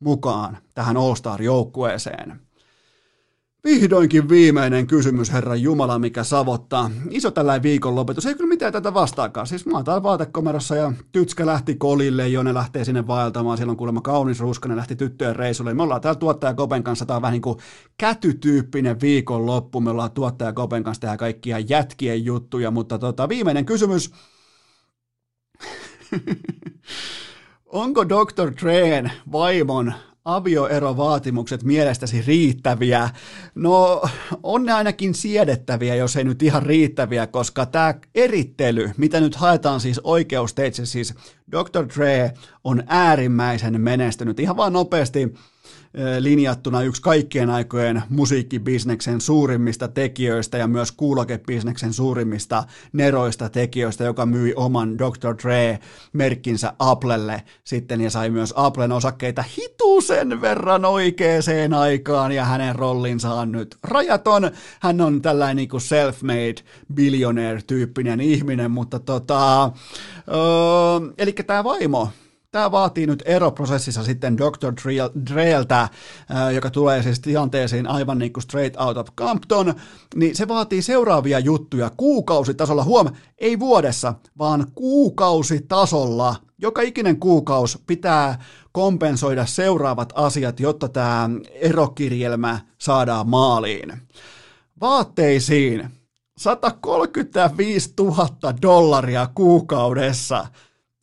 mukaan 0.01 0.59
tähän 0.75 0.97
All-Star-joukkueeseen. 0.97 2.50
Vihdoinkin 3.65 4.29
viimeinen 4.29 4.87
kysymys, 4.87 5.33
herra 5.33 5.55
Jumala, 5.55 5.99
mikä 5.99 6.25
savottaa. 6.25 6.91
Iso 7.11 7.31
tällainen 7.31 7.63
viikonlopetus, 7.63 8.27
ei 8.27 8.35
kyllä 8.35 8.49
mitään 8.49 8.73
tätä 8.73 8.95
vastaakaan. 8.95 9.47
Siis 9.47 9.67
mä 9.67 9.77
oon 9.77 10.03
vaatekomerossa 10.03 10.77
ja 10.77 10.93
tytskä 11.13 11.47
lähti 11.47 11.75
kolille, 11.75 12.29
Jone 12.29 12.55
lähtee 12.55 12.85
sinne 12.85 13.07
vaeltamaan. 13.07 13.57
Siellä 13.57 13.71
on 13.71 13.77
kuulemma 13.77 14.01
kaunis 14.01 14.41
ruskanen, 14.41 14.77
lähti 14.77 14.97
tyttöjen 14.97 15.37
reisulle. 15.37 15.75
Me 15.75 15.83
ollaan 15.83 16.01
täällä 16.01 16.19
tuottaja 16.19 16.55
Kopen 16.55 16.83
kanssa, 16.83 17.07
tää 17.07 17.17
on 17.17 17.23
vähän 17.23 17.33
niin 17.33 17.43
kuin 17.43 17.59
kätytyyppinen 17.99 19.01
viikonloppu. 19.01 19.81
Me 19.81 19.91
ollaan 19.91 20.11
tuottaja 20.11 20.53
Kopen 20.53 20.83
kanssa 20.83 21.01
tehdä 21.01 21.17
kaikkia 21.17 21.59
jätkien 21.59 22.25
juttuja, 22.25 22.71
mutta 22.71 22.99
tota, 22.99 23.29
viimeinen 23.29 23.67
kysymys. 23.67 24.11
Onko 27.67 28.09
Dr. 28.09 28.55
Treen 28.61 29.13
vaimon 29.33 29.95
avioerovaatimukset 30.25 31.63
mielestäsi 31.63 32.23
riittäviä? 32.27 33.11
No, 33.55 34.03
on 34.43 34.65
ne 34.65 34.73
ainakin 34.73 35.15
siedettäviä, 35.15 35.95
jos 35.95 36.17
ei 36.17 36.25
nyt 36.25 36.43
ihan 36.43 36.63
riittäviä, 36.63 37.27
koska 37.27 37.67
tämä 37.67 37.95
erittely, 38.15 38.91
mitä 38.97 39.21
nyt 39.21 39.37
haetaan 39.37 39.81
siis 39.81 40.01
oikeusteitse, 40.05 40.87
siis 40.87 41.15
Dr. 41.53 41.87
Dre 41.97 42.33
on 42.65 42.83
äärimmäisen 42.87 43.81
menestynyt. 43.81 44.41
Ihan 44.41 44.57
vaan 44.57 44.73
nopeasti 44.73 45.35
linjattuna 46.19 46.83
yksi 46.83 47.03
kaikkien 47.03 47.51
aikojen 47.51 48.03
musiikkibisneksen 48.09 49.21
suurimmista 49.21 49.89
tekijöistä 49.89 50.59
ja 50.59 50.67
myös 50.67 50.93
kuulokebisneksen 50.93 51.93
suurimmista 51.93 52.65
neroista 52.93 53.49
tekijöistä, 53.49 54.05
joka 54.05 54.27
myi 54.27 54.55
oman 54.57 54.99
Dr. 54.99 55.35
Dre-merkkinsä 55.43 56.73
Applelle 56.79 57.43
sitten 57.65 58.01
ja 58.01 58.11
sai 58.11 58.31
myös 58.31 58.55
Applen 58.57 58.93
osakkeita 58.93 59.45
hitusen 59.59 60.41
verran 60.41 60.85
oikeaan 60.85 61.75
aikaan 61.79 62.33
ja 62.33 62.45
hänen 62.45 62.77
rollinsa 62.77 63.35
on 63.35 63.53
nyt 63.53 63.77
rajaton. 63.83 64.51
Hän 64.81 65.01
on 65.01 65.23
tällainen 65.23 65.57
niin 65.57 65.69
kuin 65.69 65.81
self-made 65.81 66.63
billionaire-tyyppinen 66.95 68.21
ihminen, 68.21 68.71
mutta 68.71 68.99
tota, 68.99 69.65
öö, 69.65 71.13
eli 71.19 71.33
tämä 71.33 71.65
vaimo, 71.65 72.09
Tämä 72.53 72.71
vaatii 72.71 73.07
nyt 73.07 73.23
eroprosessissa 73.27 74.05
sitten 74.05 74.37
Dr. 74.39 74.73
Dreeltä, 75.31 75.89
joka 76.55 76.71
tulee 76.71 77.03
siis 77.03 77.21
tilanteeseen 77.21 77.87
aivan 77.87 78.19
niin 78.19 78.33
kuin 78.33 78.43
straight 78.43 78.81
out 78.81 78.97
of 78.97 79.07
Compton, 79.17 79.75
niin 80.15 80.37
se 80.37 80.49
vaatii 80.49 80.83
seuraavia 80.83 81.39
juttuja 81.39 81.91
kuukausitasolla. 81.97 82.85
Huom, 82.85 83.07
ei 83.39 83.59
vuodessa, 83.59 84.15
vaan 84.39 84.67
kuukausitasolla. 84.75 86.37
Joka 86.59 86.83
ikinen 86.83 87.21
kuukaus 87.21 87.79
pitää 87.87 88.39
kompensoida 88.73 89.47
seuraavat 89.47 90.13
asiat, 90.15 90.61
jotta 90.61 90.89
tämä 90.89 91.31
erokirjelmä 91.53 92.61
saadaan 92.79 93.29
maaliin. 93.29 93.93
Vaatteisiin 94.81 95.91
135 96.39 97.93
000 98.01 98.29
dollaria 98.63 99.29
kuukaudessa– 99.35 100.47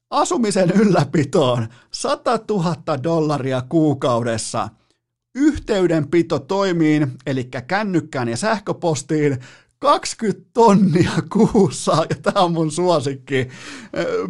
Asumisen 0.10 0.72
ylläpitoon 0.72 1.68
100 1.92 2.40
000 2.50 3.04
dollaria 3.04 3.62
kuukaudessa. 3.70 4.70
Yhteydenpito 5.36 6.40
toimiin, 6.40 7.12
eli 7.26 7.50
kännykkään 7.68 8.30
ja 8.30 8.38
sähköpostiin 8.38 9.38
20 9.80 10.50
tonnia 10.54 11.12
kuussa, 11.34 12.06
ja 12.10 12.16
tämä 12.22 12.46
on 12.46 12.52
mun 12.52 12.72
suosikki. 12.72 13.48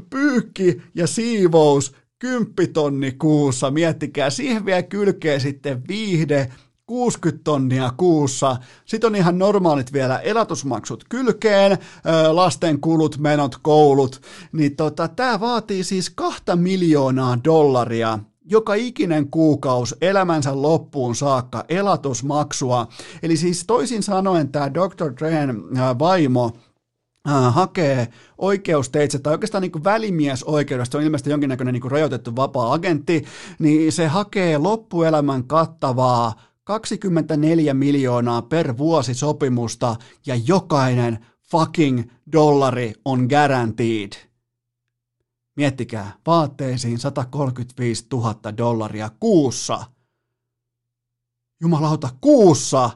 Pyykki 0.10 0.82
ja 0.96 1.08
siivous 1.08 1.96
10 2.20 2.74
tonni 2.74 3.12
kuussa, 3.12 3.72
miettikää, 3.72 4.30
siihen 4.30 4.66
vielä 4.66 4.84
kylkee 4.84 5.40
sitten 5.40 5.88
viihde, 5.88 6.52
60 6.88 7.44
tonnia 7.44 7.92
kuussa. 7.98 8.58
Sitten 8.86 9.08
on 9.08 9.16
ihan 9.16 9.40
normaalit 9.40 9.94
vielä 9.94 10.20
elatusmaksut 10.20 11.04
kylkeen, 11.10 11.78
lasten 12.32 12.82
kulut, 12.82 13.18
menot, 13.18 13.56
koulut. 13.62 14.22
Niin 14.52 14.76
tota, 14.76 15.08
tämä 15.08 15.40
vaatii 15.40 15.84
siis 15.84 16.10
kahta 16.10 16.56
miljoonaa 16.56 17.38
dollaria 17.44 18.20
joka 18.50 18.74
ikinen 18.74 19.30
kuukaus 19.30 19.96
elämänsä 20.02 20.62
loppuun 20.62 21.16
saakka 21.16 21.66
elatusmaksua. 21.70 22.88
Eli 23.24 23.38
siis 23.38 23.64
toisin 23.68 24.04
sanoen 24.04 24.52
tämä 24.52 24.74
Dr. 24.74 25.14
Dren 25.20 25.64
vaimo 26.00 26.52
hakee 27.52 28.08
oikeusteitse 28.38 29.20
tai 29.20 29.34
oikeastaan 29.34 29.62
niin 29.62 29.84
välimiesoikeudesta, 29.84 30.98
on 30.98 31.04
ilmeisesti 31.04 31.30
jonkinnäköinen 31.30 31.74
niin 31.74 31.92
rajoitettu 31.92 32.36
vapaa-agentti, 32.36 33.26
niin 33.60 33.92
se 33.92 34.08
hakee 34.08 34.58
loppuelämän 34.58 35.44
kattavaa 35.44 36.34
24 36.68 37.74
miljoonaa 37.74 38.42
per 38.42 38.78
vuosi 38.78 39.14
sopimusta 39.14 39.96
ja 40.26 40.36
jokainen 40.36 41.26
fucking 41.52 42.12
dollari 42.32 42.94
on 43.06 43.28
guaranteed. 43.30 44.12
Miettikää, 45.56 46.12
vaatteisiin 46.26 47.00
135 47.00 48.06
000 48.12 48.58
dollaria 48.58 49.12
kuussa. 49.20 49.86
Jumalauta, 51.62 52.10
kuussa! 52.22 52.90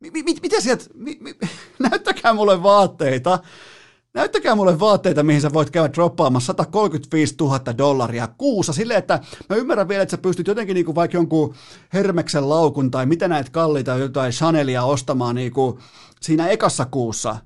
M- 0.00 0.40
mitä 0.42 0.60
sieltä, 0.60 0.84
m- 0.94 1.28
m- 1.28 1.48
näyttäkää 1.90 2.32
mulle 2.34 2.62
vaatteita 2.62 3.38
näyttäkää 4.18 4.54
mulle 4.54 4.80
vaatteita, 4.80 5.22
mihin 5.22 5.40
sä 5.40 5.52
voit 5.52 5.70
käydä 5.70 5.92
droppaamassa 5.94 6.46
135 6.46 7.34
000 7.40 7.78
dollaria 7.78 8.28
kuussa. 8.38 8.72
Silleen, 8.72 8.98
että 8.98 9.20
mä 9.48 9.56
ymmärrän 9.56 9.88
vielä, 9.88 10.02
että 10.02 10.10
sä 10.10 10.22
pystyt 10.22 10.46
jotenkin 10.46 10.74
niinku 10.74 10.94
vaikka 10.94 11.16
jonkun 11.16 11.54
Hermeksen 11.92 12.48
laukun 12.48 12.90
tai 12.90 13.06
mitä 13.06 13.28
näitä 13.28 13.50
kalliita 13.50 13.96
jotain 13.96 14.32
Chanelia 14.32 14.84
ostamaan 14.84 15.34
niinku 15.34 15.78
siinä 16.20 16.48
ekassa 16.48 16.84
kuussa. 16.84 17.36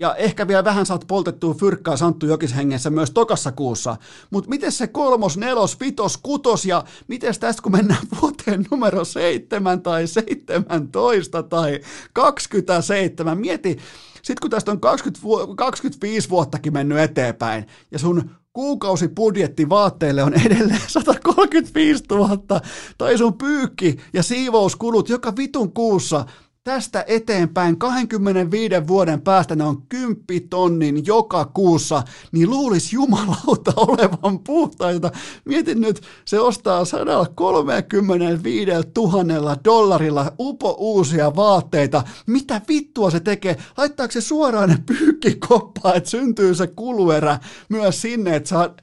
Ja 0.00 0.14
ehkä 0.14 0.48
vielä 0.48 0.64
vähän 0.64 0.86
saat 0.86 1.04
poltettua 1.06 1.54
fyrkkaa 1.54 1.96
Santtu 1.96 2.26
Jokishengessä 2.26 2.90
myös 2.90 3.10
tokassa 3.10 3.52
kuussa. 3.52 3.96
Mutta 4.30 4.50
miten 4.50 4.72
se 4.72 4.86
kolmos, 4.86 5.36
nelos, 5.36 5.80
vitos, 5.80 6.16
kutos 6.16 6.64
ja 6.64 6.84
miten 7.08 7.34
tästä 7.40 7.62
kun 7.62 7.72
mennään 7.72 8.06
vuoteen 8.22 8.66
numero 8.70 9.04
seitsemän 9.04 9.82
tai 9.82 10.06
17 10.06 11.42
tai 11.42 11.80
27, 12.12 13.38
mieti, 13.38 13.78
sitten 14.14 14.40
kun 14.40 14.50
tästä 14.50 14.70
on 14.70 14.80
20, 14.80 15.20
25 15.56 16.30
vuottakin 16.30 16.72
mennyt 16.72 16.98
eteenpäin 16.98 17.66
ja 17.90 17.98
sun 17.98 18.30
kuukausibudjetti 18.52 19.68
vaatteille 19.68 20.22
on 20.22 20.34
edelleen 20.34 20.80
135 20.86 22.04
000 22.10 22.60
tai 22.98 23.18
sun 23.18 23.38
pyykki 23.38 23.96
ja 24.12 24.22
siivouskulut 24.22 25.08
joka 25.08 25.36
vitun 25.36 25.72
kuussa 25.72 26.24
tästä 26.64 27.04
eteenpäin 27.06 27.78
25 27.78 28.74
vuoden 28.86 29.20
päästä 29.20 29.56
ne 29.56 29.64
on 29.64 29.82
10 29.88 30.18
tonnin 30.50 31.06
joka 31.06 31.44
kuussa, 31.44 32.02
niin 32.32 32.50
luulisi 32.50 32.96
jumalauta 32.96 33.72
olevan 33.88 34.38
puhtaita. 34.38 35.10
Mietin 35.44 35.80
nyt, 35.80 36.00
se 36.24 36.40
ostaa 36.40 36.84
135 36.84 38.70
000 38.96 39.56
dollarilla 39.64 40.32
upo 40.40 40.76
uusia 40.78 41.36
vaatteita. 41.36 42.02
Mitä 42.26 42.60
vittua 42.68 43.10
se 43.10 43.20
tekee? 43.20 43.56
Laittaako 43.76 44.12
se 44.12 44.20
suoraan 44.20 44.68
ne 44.68 44.78
pyykkikoppaan, 44.86 45.96
että 45.96 46.10
syntyy 46.10 46.54
se 46.54 46.66
kuluerä 46.66 47.38
myös 47.68 48.02
sinne, 48.02 48.36
että 48.36 48.48
saa 48.48 48.74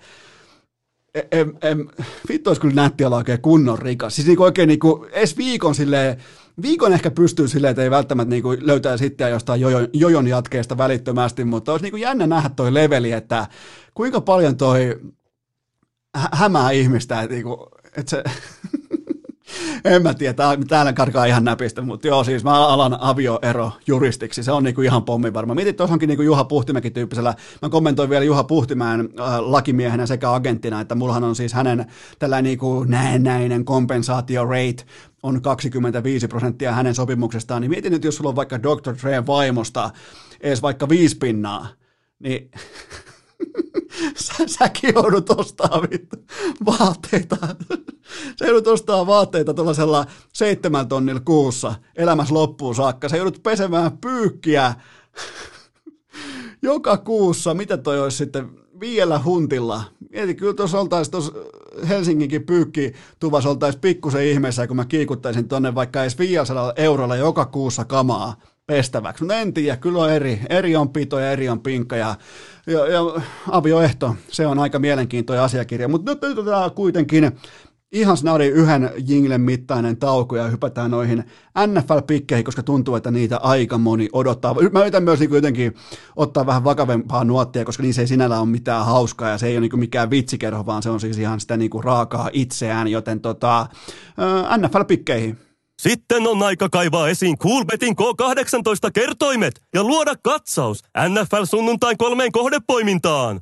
em, 1.31 1.87
vittu 2.29 2.49
olisi 2.49 2.61
kyllä 2.61 2.75
nätti 2.75 3.05
olla 3.05 3.17
oikein 3.17 3.41
kunnon 3.41 3.79
rikas. 3.79 4.15
Siis 4.15 4.27
niinku 4.27 4.43
oikein 4.43 4.67
niinku, 4.67 5.07
edes 5.11 5.37
viikon 5.37 5.75
silleen, 5.75 6.17
viikon 6.61 6.93
ehkä 6.93 7.11
pystyy 7.11 7.47
silleen, 7.47 7.71
että 7.71 7.83
ei 7.83 7.91
välttämättä 7.91 8.29
niinku 8.29 8.57
löytää 8.61 8.97
sitten 8.97 9.31
jostain 9.31 9.61
jojon, 9.61 9.87
jojon 9.93 10.27
jatkeesta 10.27 10.77
välittömästi, 10.77 11.43
mutta 11.43 11.71
olisi 11.71 11.83
niinku 11.83 11.97
jännä 11.97 12.27
nähdä 12.27 12.49
toi 12.49 12.73
leveli, 12.73 13.11
että 13.11 13.47
kuinka 13.93 14.21
paljon 14.21 14.57
toi 14.57 14.99
hämää 16.15 16.71
ihmistä, 16.71 17.21
että, 17.21 17.35
niinku, 17.35 17.67
että 17.97 18.09
se 18.09 18.23
en 19.85 20.03
mä 20.03 20.13
tiedä, 20.13 20.57
täällä 20.67 20.93
karkaa 20.93 21.25
ihan 21.25 21.43
näpistä, 21.43 21.81
mutta 21.81 22.07
joo, 22.07 22.23
siis 22.23 22.43
mä 22.43 22.67
alan 22.67 22.97
avioero 22.99 23.71
juristiksi, 23.87 24.43
se 24.43 24.51
on 24.51 24.63
niinku 24.63 24.81
ihan 24.81 25.03
pommi 25.03 25.33
varma. 25.33 25.55
Mietit 25.55 25.77
tuossakin 25.77 26.07
niinku 26.07 26.23
Juha 26.23 26.43
Puhtimäki 26.43 26.91
tyyppisellä, 26.91 27.33
mä 27.61 27.69
kommentoin 27.69 28.09
vielä 28.09 28.25
Juha 28.25 28.43
Puhtimäen 28.43 28.99
äh, 29.19 29.39
lakimiehenä 29.39 30.05
sekä 30.05 30.33
agenttina, 30.33 30.81
että 30.81 30.95
mullahan 30.95 31.23
on 31.23 31.35
siis 31.35 31.53
hänen 31.53 31.85
tällainen 32.19 32.49
niinku 32.49 32.83
näennäinen 32.83 33.65
kompensaatio 33.65 34.45
rate 34.45 34.85
on 35.23 35.41
25 35.41 36.27
prosenttia 36.27 36.71
hänen 36.71 36.95
sopimuksestaan, 36.95 37.61
niin 37.61 37.71
mietin 37.71 37.91
nyt, 37.91 38.03
jos 38.03 38.15
sulla 38.15 38.29
on 38.29 38.35
vaikka 38.35 38.63
Dr. 38.63 38.95
Dre 39.01 39.25
vaimosta 39.25 39.89
edes 40.41 40.61
vaikka 40.61 40.89
viisi 40.89 41.17
pinnaa, 41.17 41.67
niin 42.19 42.51
sä, 44.15 44.33
säkin 44.47 44.93
joudut 44.95 45.29
ostaa 45.29 45.81
vittu 45.91 46.17
vaatteita. 46.65 47.37
Sä 48.39 48.45
joudut 48.45 48.67
ostaa 48.67 49.07
vaatteita 49.07 49.53
tuollaisella 49.53 50.05
seitsemän 50.33 50.87
tonnilla 50.87 51.21
kuussa 51.25 51.75
elämässä 51.95 52.33
loppuun 52.33 52.75
saakka. 52.75 53.09
Sä 53.09 53.17
joudut 53.17 53.43
pesemään 53.43 53.97
pyykkiä 53.97 54.73
joka 56.61 56.97
kuussa. 56.97 57.53
Mitä 57.53 57.77
toi 57.77 58.01
olisi 58.01 58.17
sitten 58.17 58.49
vielä 58.79 59.21
huntilla? 59.23 59.83
Mieti, 60.09 60.35
kyllä 60.35 60.53
tuossa 60.53 60.79
oltaisiin 60.79 61.11
tuossa 61.11 61.31
Helsinginkin 61.87 62.45
pyykkituvassa 62.45 63.49
oltaisiin 63.49 63.81
pikkusen 63.81 64.25
ihmeessä, 64.25 64.67
kun 64.67 64.75
mä 64.75 64.85
kiikuttaisin 64.85 65.47
tonne 65.47 65.75
vaikka 65.75 66.01
edes 66.01 66.19
500 66.19 66.73
eurolla 66.75 67.15
joka 67.15 67.45
kuussa 67.45 67.85
kamaa 67.85 68.35
pestäväksi. 68.67 69.23
Mutta 69.23 69.35
en 69.35 69.53
tiedä, 69.53 69.77
kyllä 69.77 69.99
on 69.99 70.11
eri. 70.11 70.39
Eri 70.49 70.75
on 70.75 70.89
pito 70.89 71.19
ja 71.19 71.31
eri 71.31 71.49
on 71.49 71.59
pinkka 71.59 71.95
ja, 71.95 72.15
ja, 72.67 72.87
ja 72.87 73.01
avioehto, 73.51 74.15
se 74.31 74.47
on 74.47 74.59
aika 74.59 74.79
mielenkiintoinen 74.79 75.43
asiakirja. 75.43 75.87
Mutta 75.87 76.11
nyt 76.11 76.23
otetaan 76.23 76.71
kuitenkin 76.71 77.31
ihan 77.91 78.17
snadi 78.17 78.45
yhden 78.45 78.91
jinglen 79.07 79.41
mittainen 79.41 79.97
tauko 79.97 80.35
ja 80.35 80.47
hypätään 80.47 80.91
noihin 80.91 81.23
NFL-pikkeihin, 81.67 82.43
koska 82.43 82.63
tuntuu, 82.63 82.95
että 82.95 83.11
niitä 83.11 83.37
aika 83.37 83.77
moni 83.77 84.09
odottaa. 84.13 84.55
Mä 84.71 84.81
yritän 84.81 85.03
myös 85.03 85.19
niin 85.19 85.33
jotenkin 85.33 85.75
ottaa 86.15 86.45
vähän 86.45 86.63
vakavempaa 86.63 87.23
nuottia, 87.23 87.65
koska 87.65 87.83
niin 87.83 87.93
se 87.93 88.01
ei 88.01 88.07
sinällä 88.07 88.39
ole 88.39 88.49
mitään 88.49 88.85
hauskaa 88.85 89.29
ja 89.29 89.37
se 89.37 89.47
ei 89.47 89.57
ole 89.57 89.67
niin 89.67 89.79
mikään 89.79 90.09
vitsikerho, 90.09 90.65
vaan 90.65 90.83
se 90.83 90.89
on 90.89 90.99
siis 90.99 91.17
ihan 91.17 91.39
sitä 91.39 91.57
niin 91.57 91.83
raakaa 91.83 92.29
itseään, 92.33 92.87
joten 92.87 93.19
tota, 93.19 93.67
NFL-pikkeihin. 94.57 95.46
Sitten 95.81 96.27
on 96.27 96.43
aika 96.43 96.69
kaivaa 96.69 97.09
esiin 97.09 97.37
Coolbetin 97.37 97.95
K18 97.95 98.91
kertoimet 98.93 99.61
ja 99.73 99.83
luoda 99.83 100.15
katsaus 100.23 100.83
NFL 101.09 101.43
sunnuntain 101.43 101.97
kolmeen 101.97 102.31
kohdepoimintaan. 102.31 103.41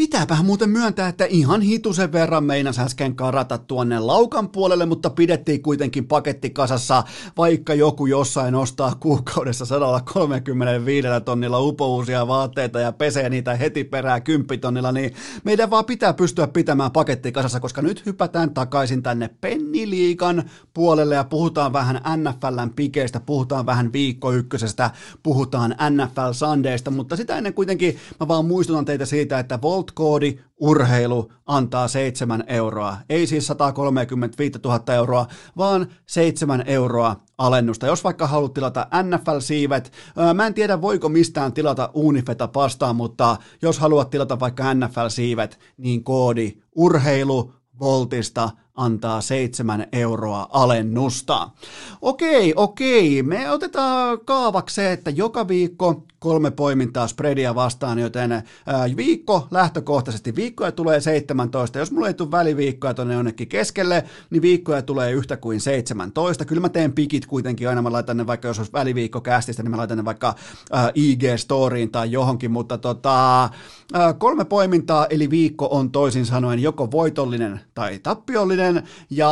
Pitääpä 0.00 0.36
muuten 0.42 0.70
myöntää, 0.70 1.08
että 1.08 1.24
ihan 1.24 1.60
hitusen 1.60 2.12
verran 2.12 2.44
meinas 2.44 2.78
äsken 2.78 3.16
karata 3.16 3.58
tuonne 3.58 3.98
laukan 3.98 4.48
puolelle, 4.48 4.86
mutta 4.86 5.10
pidettiin 5.10 5.62
kuitenkin 5.62 6.06
paketti 6.06 6.50
kasassa, 6.50 7.04
vaikka 7.36 7.74
joku 7.74 8.06
jossain 8.06 8.54
ostaa 8.54 8.94
kuukaudessa 8.94 9.64
135 9.64 11.08
tonnilla 11.24 11.60
upouusia 11.60 12.26
vaatteita 12.26 12.80
ja 12.80 12.92
pesee 12.92 13.28
niitä 13.28 13.56
heti 13.56 13.84
perää 13.84 14.20
kymppitonnilla, 14.20 14.92
niin 14.92 15.14
meidän 15.44 15.70
vaan 15.70 15.84
pitää 15.84 16.14
pystyä 16.14 16.46
pitämään 16.46 16.90
paketti 16.90 17.32
kasassa, 17.32 17.60
koska 17.60 17.82
nyt 17.82 18.06
hypätään 18.06 18.54
takaisin 18.54 19.02
tänne 19.02 19.30
Penniliikan 19.40 20.50
puolelle 20.74 21.14
ja 21.14 21.24
puhutaan 21.24 21.72
vähän 21.72 22.00
NFLn 22.16 22.70
pikeistä, 22.76 23.20
puhutaan 23.20 23.66
vähän 23.66 23.92
viikko 23.92 24.32
ykkösestä, 24.32 24.90
puhutaan 25.22 25.76
NFL 25.90 26.32
Sundaysta, 26.32 26.90
mutta 26.90 27.16
sitä 27.16 27.36
ennen 27.36 27.54
kuitenkin 27.54 27.96
mä 28.20 28.28
vaan 28.28 28.44
muistutan 28.44 28.84
teitä 28.84 29.06
siitä, 29.06 29.38
että 29.38 29.62
Volt 29.62 29.89
koodi 29.92 30.38
urheilu 30.60 31.32
antaa 31.46 31.88
7 31.88 32.44
euroa. 32.46 32.96
Ei 33.08 33.26
siis 33.26 33.46
135 33.46 34.58
000 34.64 34.94
euroa, 34.94 35.26
vaan 35.56 35.86
7 36.06 36.64
euroa 36.66 37.16
alennusta. 37.38 37.86
Jos 37.86 38.04
vaikka 38.04 38.26
haluat 38.26 38.54
tilata 38.54 38.86
NFL-siivet, 39.02 39.92
mä 40.34 40.46
en 40.46 40.54
tiedä 40.54 40.80
voiko 40.80 41.08
mistään 41.08 41.52
tilata 41.52 41.90
Unifeta 41.94 42.48
pastaa, 42.48 42.92
mutta 42.92 43.36
jos 43.62 43.78
haluat 43.78 44.10
tilata 44.10 44.40
vaikka 44.40 44.74
NFL-siivet, 44.74 45.58
niin 45.76 46.04
koodi 46.04 46.52
urheilu 46.74 47.52
Voltista 47.80 48.50
antaa 48.74 49.20
7 49.20 49.86
euroa 49.92 50.48
alennusta. 50.52 51.50
Okei, 52.02 52.52
okei, 52.56 53.22
me 53.22 53.50
otetaan 53.50 54.18
kaavaksi 54.24 54.74
se, 54.74 54.92
että 54.92 55.10
joka 55.10 55.48
viikko 55.48 56.02
kolme 56.20 56.50
poimintaa 56.50 57.06
spreadia 57.06 57.54
vastaan, 57.54 57.98
joten 57.98 58.42
viikko 58.96 59.48
lähtökohtaisesti, 59.50 60.36
viikkoja 60.36 60.72
tulee 60.72 61.00
17, 61.00 61.78
jos 61.78 61.92
mulla 61.92 62.08
ei 62.08 62.14
tule 62.14 62.30
väliviikkoja 62.30 62.94
tuonne 62.94 63.14
jonnekin 63.14 63.48
keskelle, 63.48 64.04
niin 64.30 64.42
viikkoja 64.42 64.82
tulee 64.82 65.12
yhtä 65.12 65.36
kuin 65.36 65.60
17, 65.60 66.44
kyllä 66.44 66.60
mä 66.60 66.68
teen 66.68 66.92
pikit 66.92 67.26
kuitenkin 67.26 67.68
aina, 67.68 67.82
mä 67.82 67.92
laitan 67.92 68.16
ne 68.16 68.26
vaikka, 68.26 68.48
jos 68.48 68.58
olisi 68.58 68.72
väliviikko 68.72 69.20
kästistä, 69.20 69.62
niin 69.62 69.70
mä 69.70 69.76
laitan 69.76 69.98
ne 69.98 70.04
vaikka 70.04 70.34
IG-storiin 70.94 71.90
tai 71.90 72.12
johonkin, 72.12 72.50
mutta 72.50 72.78
tota, 72.78 73.48
kolme 74.18 74.44
poimintaa, 74.44 75.06
eli 75.10 75.30
viikko 75.30 75.68
on 75.70 75.90
toisin 75.90 76.26
sanoen 76.26 76.58
joko 76.58 76.90
voitollinen 76.90 77.60
tai 77.74 77.98
tappiollinen, 77.98 78.82
ja 79.10 79.30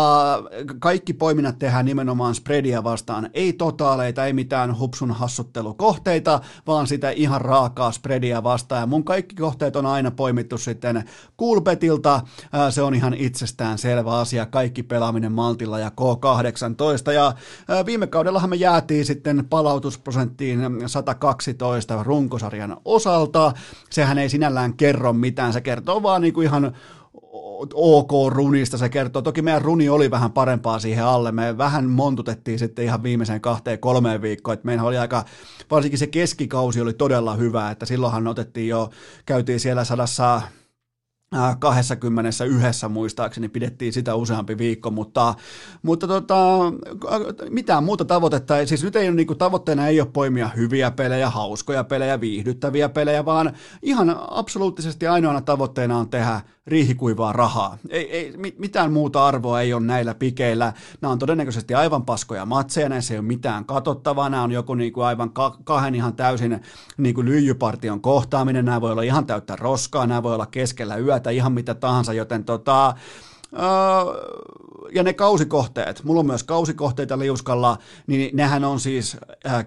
kaikki 0.79 1.13
poiminnat 1.13 1.59
tehdään 1.59 1.85
nimenomaan 1.85 2.35
spreadia 2.35 2.85
vastaan, 2.85 3.31
ei 3.35 3.53
totaaleita, 3.53 4.27
ei 4.27 4.33
mitään 4.33 4.79
hupsun 4.79 5.11
hassuttelukohteita, 5.11 6.41
vaan 6.67 6.78
vaan 6.79 6.87
sitä 6.87 7.11
ihan 7.11 7.41
raakaa 7.41 7.93
spreadia 7.93 8.43
vastaan. 8.43 8.81
Ja 8.81 8.87
mun 8.87 9.05
kaikki 9.05 9.35
kohteet 9.35 9.77
on 9.77 9.87
aina 9.87 10.11
poimittu 10.11 10.59
sitten 10.59 11.05
Coolbetilta. 11.41 12.21
Se 12.71 12.83
on 12.83 12.95
ihan 12.95 13.15
itsestään 13.15 13.79
selvä 13.79 14.19
asia. 14.19 14.47
Kaikki 14.47 14.83
pelaaminen 14.83 15.33
Maltilla 15.33 15.79
ja 15.79 15.89
K18. 16.01 17.13
Ja 17.13 17.35
viime 17.87 18.07
kaudellahan 18.07 18.51
me 18.51 18.57
jäätiin 18.57 19.05
sitten 19.05 19.47
palautusprosenttiin 19.51 20.61
112 20.87 22.03
runkosarjan 22.03 22.77
osalta. 22.85 23.53
Sehän 23.91 24.19
ei 24.19 24.29
sinällään 24.29 24.75
kerro 24.75 25.13
mitään. 25.13 25.53
Se 25.53 25.61
kertoo 25.61 26.03
vaan 26.03 26.23
niin 26.23 26.35
kuin 26.35 26.47
ihan 26.47 26.77
ok 27.75 28.11
runista 28.29 28.79
se 28.79 28.89
kertoo. 28.89 29.23
Toki 29.23 29.43
meidän 29.43 29.63
runi 29.63 29.89
oli 29.89 30.11
vähän 30.11 30.33
parempaa 30.33 30.79
siihen 30.79 31.05
alle. 31.05 31.33
Me 31.33 31.59
vähän 31.59 31.91
montutettiin 31.91 32.59
sitten 32.59 32.85
ihan 32.85 33.03
viimeiseen 33.03 33.41
kahteen 33.41 33.79
kolmeen 33.79 34.23
viikkoon. 34.23 34.53
Että 34.53 34.67
meidän 34.67 34.85
oli 34.85 34.99
aika, 34.99 35.25
varsinkin 35.71 35.99
se 35.99 36.07
keskikausi 36.07 36.81
oli 36.81 36.93
todella 36.93 37.35
hyvä, 37.35 37.71
että 37.71 37.87
silloinhan 37.87 38.27
otettiin 38.27 38.69
jo, 38.69 38.91
käytiin 39.27 39.61
siellä 39.61 39.85
sadassa 39.85 40.43
21 41.59 42.89
muistaakseni 42.89 43.49
pidettiin 43.49 43.93
sitä 43.93 44.15
useampi 44.15 44.59
viikko, 44.59 44.91
mutta, 44.91 45.35
mutta 45.83 46.07
tota, 46.07 46.37
mitään 47.51 47.85
muuta 47.85 48.05
tavoitetta, 48.05 48.67
siis 48.67 48.85
nyt 48.85 48.97
ei 48.97 49.09
ole 49.09 49.17
niin 49.17 49.39
tavoitteena 49.39 49.87
ei 49.87 50.01
ole 50.01 50.09
poimia 50.13 50.49
hyviä 50.49 50.91
pelejä, 50.91 51.31
hauskoja 51.31 51.85
pelejä, 51.85 52.21
viihdyttäviä 52.21 52.89
pelejä, 52.89 53.25
vaan 53.25 53.53
ihan 53.83 54.17
absoluuttisesti 54.31 55.07
ainoana 55.07 55.41
tavoitteena 55.41 55.99
on 55.99 56.11
tehdä 56.11 56.41
riihikuivaa 56.69 57.33
rahaa. 57.33 57.79
Ei, 57.89 58.11
ei, 58.11 58.33
mitään 58.59 58.93
muuta 58.93 59.27
arvoa 59.27 59.61
ei 59.61 59.73
ole 59.73 59.83
näillä 59.83 60.15
pikeillä. 60.15 60.73
Nämä 61.01 61.13
on 61.13 61.19
todennäköisesti 61.19 61.75
aivan 61.75 62.05
paskoja 62.05 62.47
matseja, 62.47 62.89
näissä 62.89 63.15
ei 63.15 63.19
ole 63.19 63.27
mitään 63.27 63.65
katsottavaa, 63.65 64.29
nämä 64.29 64.43
on 64.43 64.53
joku 64.53 64.75
niin 64.75 64.93
kuin 64.93 65.07
aivan 65.07 65.31
kahden 65.65 65.95
ihan 65.95 66.15
täysin 66.15 66.61
niin 66.97 67.15
kuin 67.15 67.27
lyijypartion 67.27 68.01
kohtaaminen, 68.01 68.65
nämä 68.65 68.81
voi 68.81 68.93
olla 68.93 69.03
ihan 69.03 69.27
täyttä 69.27 69.57
roskaa, 69.57 70.07
nämä 70.07 70.23
voi 70.23 70.35
olla 70.35 70.47
keskellä 70.47 70.97
yötä, 70.97 71.18
ihan 71.31 71.53
mitä 71.53 71.75
tahansa, 71.75 72.13
joten 72.13 72.45
tota, 72.45 72.95
ja 74.93 75.03
ne 75.03 75.13
kausikohteet, 75.13 76.05
mulla 76.05 76.21
on 76.21 76.27
myös 76.27 76.45
kausikohteita 76.45 77.19
liuskalla, 77.19 77.79
niin 78.07 78.37
nehän 78.37 78.65
on 78.65 78.81
siis 78.81 79.17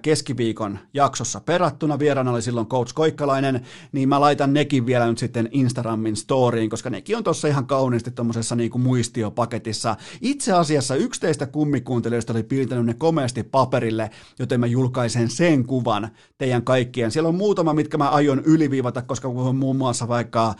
keskiviikon 0.01 0.79
jaksossa 0.93 1.39
perattuna. 1.39 1.99
Vieraana 1.99 2.31
oli 2.31 2.41
silloin 2.41 2.67
Coach 2.67 2.93
Koikkalainen, 2.93 3.61
niin 3.91 4.09
mä 4.09 4.21
laitan 4.21 4.53
nekin 4.53 4.85
vielä 4.85 5.07
nyt 5.07 5.17
sitten 5.17 5.49
Instagramin 5.51 6.15
storyin, 6.15 6.69
koska 6.69 6.89
nekin 6.89 7.17
on 7.17 7.23
tuossa 7.23 7.47
ihan 7.47 7.67
kauniisti 7.67 8.11
tuommoisessa 8.11 8.55
niinku 8.55 8.77
muistiopaketissa. 8.77 9.95
Itse 10.21 10.53
asiassa 10.53 10.95
yksi 10.95 11.21
teistä 11.21 11.45
kummikuuntelijoista 11.45 12.33
oli 12.33 12.43
piirtänyt 12.43 12.85
ne 12.85 12.93
komeasti 12.93 13.43
paperille, 13.43 14.09
joten 14.39 14.59
mä 14.59 14.65
julkaisen 14.65 15.29
sen 15.29 15.65
kuvan 15.65 16.09
teidän 16.37 16.63
kaikkien. 16.63 17.11
Siellä 17.11 17.29
on 17.29 17.35
muutama, 17.35 17.73
mitkä 17.73 17.97
mä 17.97 18.09
aion 18.09 18.41
yliviivata, 18.45 19.01
koska 19.01 19.29
muun 19.53 19.75
muassa 19.75 20.07
vaikka 20.07 20.53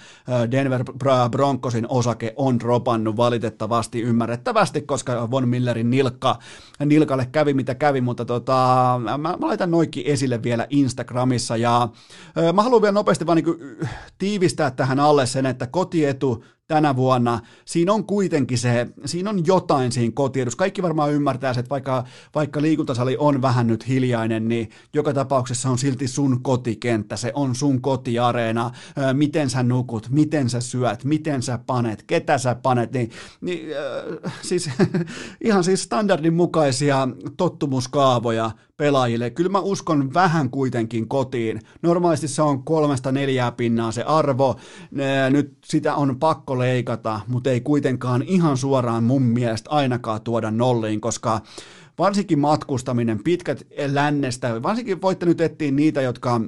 Denver 0.52 0.84
Broncosin 1.32 1.86
osake 1.90 2.34
on 2.36 2.60
dropannut 2.60 3.18
valitettavasti 3.18 4.02
ymmärrettä 4.02 4.40
valitettavasti, 4.45 4.81
koska 4.81 5.31
Von 5.31 5.47
Millerin 5.47 5.89
nilkka, 5.89 6.39
nilkalle 6.85 7.27
kävi 7.31 7.53
mitä 7.53 7.76
kävi, 7.76 8.01
mutta 8.01 8.26
tota, 8.26 8.99
mä, 9.03 9.18
mä 9.18 9.38
laitan 9.41 9.72
noikki 9.72 10.03
esille 10.11 10.43
vielä 10.43 10.68
Instagramissa. 10.69 11.57
Ja 11.57 11.89
ö, 12.38 12.53
mä 12.53 12.63
haluan 12.63 12.81
vielä 12.81 12.91
nopeasti 12.91 13.26
vaan 13.26 13.38
niin 13.38 13.80
tiivistää 14.18 14.72
tähän 14.72 14.99
alle 14.99 15.26
sen, 15.26 15.45
että 15.45 15.68
kotietu 15.68 16.43
tänä 16.68 16.96
vuonna, 16.96 17.40
siinä 17.66 17.94
on 17.94 18.06
kuitenkin 18.06 18.58
se, 18.58 18.88
siinä 19.06 19.30
on 19.30 19.46
jotain 19.46 19.92
siinä 19.92 20.12
kotiedussa. 20.16 20.58
Kaikki 20.58 20.82
varmaan 20.82 21.12
ymmärtää, 21.12 21.52
että 21.52 21.70
vaikka, 21.70 22.04
vaikka 22.36 22.62
liikuntasali 22.62 23.18
on 23.20 23.42
vähän 23.42 23.68
nyt 23.68 23.88
hiljainen, 23.88 24.48
niin 24.48 24.70
joka 24.94 25.14
tapauksessa 25.14 25.70
on 25.70 25.78
silti 25.78 26.08
sun 26.08 26.44
kotikenttä, 26.44 27.18
se 27.18 27.32
on 27.36 27.56
sun 27.56 27.82
kotiareena, 27.82 28.72
miten 29.14 29.50
sä 29.50 29.64
nukut, 29.64 30.10
miten 30.10 30.50
sä 30.50 30.62
syöt, 30.62 31.04
miten 31.04 31.42
sä 31.42 31.60
panet, 31.66 32.04
ketä 32.04 32.38
sä 32.38 32.56
panet, 32.56 32.92
niin, 32.92 33.12
niin 33.42 33.68
äh, 34.26 34.34
siis 34.42 34.70
ihan 35.46 35.64
siis 35.64 35.84
standardin 35.84 36.34
mukaisia 36.34 37.08
tottumuskaavoja 37.38 38.52
pelaajille. 38.82 39.30
Kyllä 39.30 39.49
mä 39.49 39.60
uskon 39.60 40.14
vähän 40.14 40.49
kuitenkin 40.49 41.08
kotiin. 41.08 41.62
Normaalisti 41.82 42.28
se 42.28 42.41
on 42.41 42.64
kolmesta 42.64 43.12
neljää 43.12 43.52
pinnaa 43.52 43.91
se 43.91 44.03
arvo. 44.03 44.56
Nyt 45.30 45.58
sitä 45.66 45.95
on 45.95 46.20
pakko 46.20 46.60
leikata, 46.60 47.20
mutta 47.28 47.49
ei 47.49 47.62
kuitenkaan 47.62 48.24
ihan 48.24 48.58
suoraan 48.58 49.03
mun 49.03 49.22
mielestä 49.22 49.70
ainakaan 49.70 50.22
tuoda 50.22 50.52
nolliin, 50.52 51.02
koska 51.02 51.41
varsinkin 51.98 52.40
matkustaminen 52.40 53.24
pitkät 53.24 53.68
lännestä, 53.88 54.64
varsinkin 54.64 55.02
voitte 55.02 55.26
nyt 55.26 55.41
etsiä 55.41 55.72
niitä, 55.72 56.02
jotka 56.02 56.41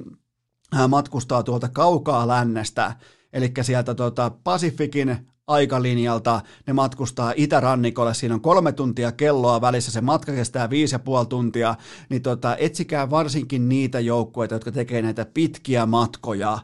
matkustaa 0.88 1.42
tuolta 1.42 1.68
kaukaa 1.68 2.28
lännestä, 2.28 2.96
eli 3.32 3.52
sieltä 3.62 3.94
tuota 3.94 4.30
Pasifikin 4.44 5.16
aikalinjalta, 5.46 6.40
ne 6.66 6.72
matkustaa 6.72 7.32
itärannikolle, 7.36 8.14
siinä 8.14 8.34
on 8.34 8.40
kolme 8.40 8.72
tuntia 8.72 9.12
kelloa 9.12 9.60
välissä, 9.60 9.92
se 9.92 10.00
matka 10.00 10.32
kestää 10.32 10.70
viisi 10.70 10.94
ja 10.94 10.98
puoli 10.98 11.26
tuntia, 11.26 11.74
niin 12.08 12.22
tota, 12.22 12.56
etsikää 12.56 13.10
varsinkin 13.10 13.68
niitä 13.68 14.00
joukkueita, 14.00 14.54
jotka 14.54 14.72
tekee 14.72 15.02
näitä 15.02 15.26
pitkiä 15.34 15.86
matkoja, 15.86 16.58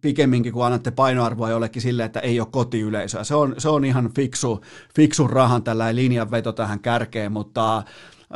pikemminkin 0.00 0.52
kuin 0.52 0.66
annatte 0.66 0.90
painoarvoa 0.90 1.50
jollekin 1.50 1.82
sille, 1.82 2.04
että 2.04 2.20
ei 2.20 2.40
ole 2.40 2.48
kotiyleisöä. 2.50 3.24
Se 3.24 3.34
on, 3.34 3.54
se 3.58 3.68
on 3.68 3.84
ihan 3.84 4.10
fiksu, 4.14 4.60
fiksu 4.96 5.26
rahan 5.26 5.62
tällä 5.62 5.94
linjanveto 5.94 6.52
tähän 6.52 6.80
kärkeen, 6.80 7.32
mutta 7.32 7.82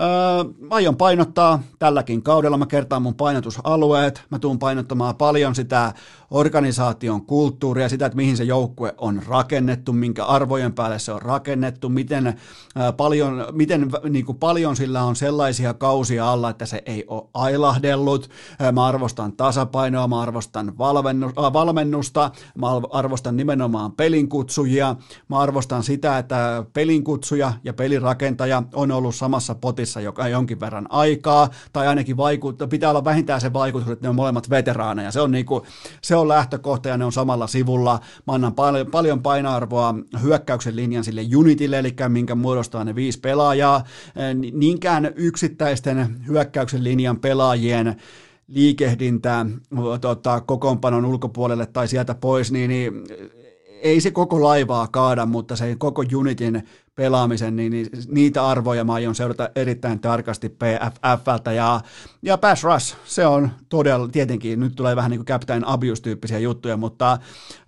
Öö, 0.00 0.52
aion 0.70 0.96
painottaa 0.96 1.62
tälläkin 1.78 2.22
kaudella, 2.22 2.56
mä 2.56 2.66
kertaan 2.66 3.02
mun 3.02 3.14
painotusalueet, 3.14 4.22
mä 4.30 4.38
tuun 4.38 4.58
painottamaan 4.58 5.16
paljon 5.16 5.54
sitä 5.54 5.94
organisaation 6.30 7.26
kulttuuria, 7.26 7.88
sitä, 7.88 8.06
että 8.06 8.16
mihin 8.16 8.36
se 8.36 8.44
joukkue 8.44 8.94
on 8.98 9.22
rakennettu, 9.28 9.92
minkä 9.92 10.24
arvojen 10.24 10.72
päälle 10.72 10.98
se 10.98 11.12
on 11.12 11.22
rakennettu, 11.22 11.88
miten, 11.88 12.40
paljon, 12.96 13.46
miten 13.52 13.90
niin 14.08 14.26
kuin 14.26 14.38
paljon 14.38 14.76
sillä 14.76 15.02
on 15.02 15.16
sellaisia 15.16 15.74
kausia 15.74 16.32
alla, 16.32 16.50
että 16.50 16.66
se 16.66 16.82
ei 16.86 17.04
ole 17.08 17.28
ailahdellut. 17.34 18.30
Mä 18.72 18.86
arvostan 18.86 19.32
tasapainoa, 19.32 20.08
mä 20.08 20.20
arvostan 20.20 20.68
äh, 20.68 21.52
valmennusta, 21.52 22.30
mä 22.54 22.66
arvostan 22.90 23.36
nimenomaan 23.36 23.92
pelinkutsujia, 23.92 24.96
mä 25.28 25.38
arvostan 25.38 25.82
sitä, 25.82 26.18
että 26.18 26.64
pelinkutsuja 26.72 27.52
ja 27.64 27.72
pelirakentaja 27.72 28.62
on 28.74 28.90
ollut 28.90 29.14
samassa 29.14 29.54
pot 29.54 29.77
potissa 29.78 30.00
joka 30.00 30.28
jonkin 30.28 30.60
verran 30.60 30.86
aikaa, 30.90 31.50
tai 31.72 31.86
ainakin 31.86 32.16
vaikuttaa, 32.16 32.68
pitää 32.68 32.90
olla 32.90 33.04
vähintään 33.04 33.40
se 33.40 33.52
vaikutus, 33.52 33.88
että 33.88 34.04
ne 34.04 34.08
on 34.08 34.14
molemmat 34.14 34.50
veteraaneja. 34.50 35.12
Se 35.12 35.20
on, 35.20 35.30
niinku, 35.30 35.66
se 36.02 36.16
on 36.16 36.28
lähtökohta 36.28 36.88
ja 36.88 36.96
ne 36.96 37.04
on 37.04 37.12
samalla 37.12 37.46
sivulla. 37.46 38.00
Mä 38.26 38.32
annan 38.32 38.54
paljon, 38.54 38.86
paljon 38.86 39.22
painoarvoa 39.22 39.94
hyökkäyksen 40.22 40.76
linjan 40.76 41.04
sille 41.04 41.22
unitille, 41.36 41.78
eli 41.78 41.94
minkä 42.08 42.34
muodostaa 42.34 42.84
ne 42.84 42.94
viisi 42.94 43.20
pelaajaa. 43.20 43.84
Niinkään 44.52 45.12
yksittäisten 45.16 46.24
hyökkäyksen 46.28 46.84
linjan 46.84 47.20
pelaajien 47.20 47.96
liikehdintää 48.48 49.46
tota, 50.00 50.40
kokoonpanon 50.40 51.04
ulkopuolelle 51.04 51.66
tai 51.66 51.88
sieltä 51.88 52.14
pois, 52.14 52.52
niin, 52.52 52.68
niin 52.68 52.92
ei 53.82 54.00
se 54.00 54.10
koko 54.10 54.42
laivaa 54.42 54.88
kaada, 54.88 55.26
mutta 55.26 55.56
se 55.56 55.76
koko 55.78 56.04
unitin 56.16 56.62
pelaamisen, 56.98 57.56
niin, 57.56 57.72
niin 57.72 57.86
niitä 58.08 58.46
arvoja 58.46 58.84
mä 58.84 58.92
aion 58.92 59.14
seurata 59.14 59.50
erittäin 59.54 60.00
tarkasti 60.00 60.48
PFFltä. 60.48 61.52
Ja, 61.52 61.80
ja 62.22 62.38
Pass 62.38 62.64
Rush, 62.64 62.96
se 63.04 63.26
on 63.26 63.50
todella, 63.68 64.08
tietenkin 64.08 64.60
nyt 64.60 64.74
tulee 64.76 64.96
vähän 64.96 65.10
niin 65.10 65.18
kuin 65.18 65.26
Captain 65.26 65.64
Abuse-tyyppisiä 65.66 66.38
juttuja, 66.38 66.76
mutta 66.76 67.18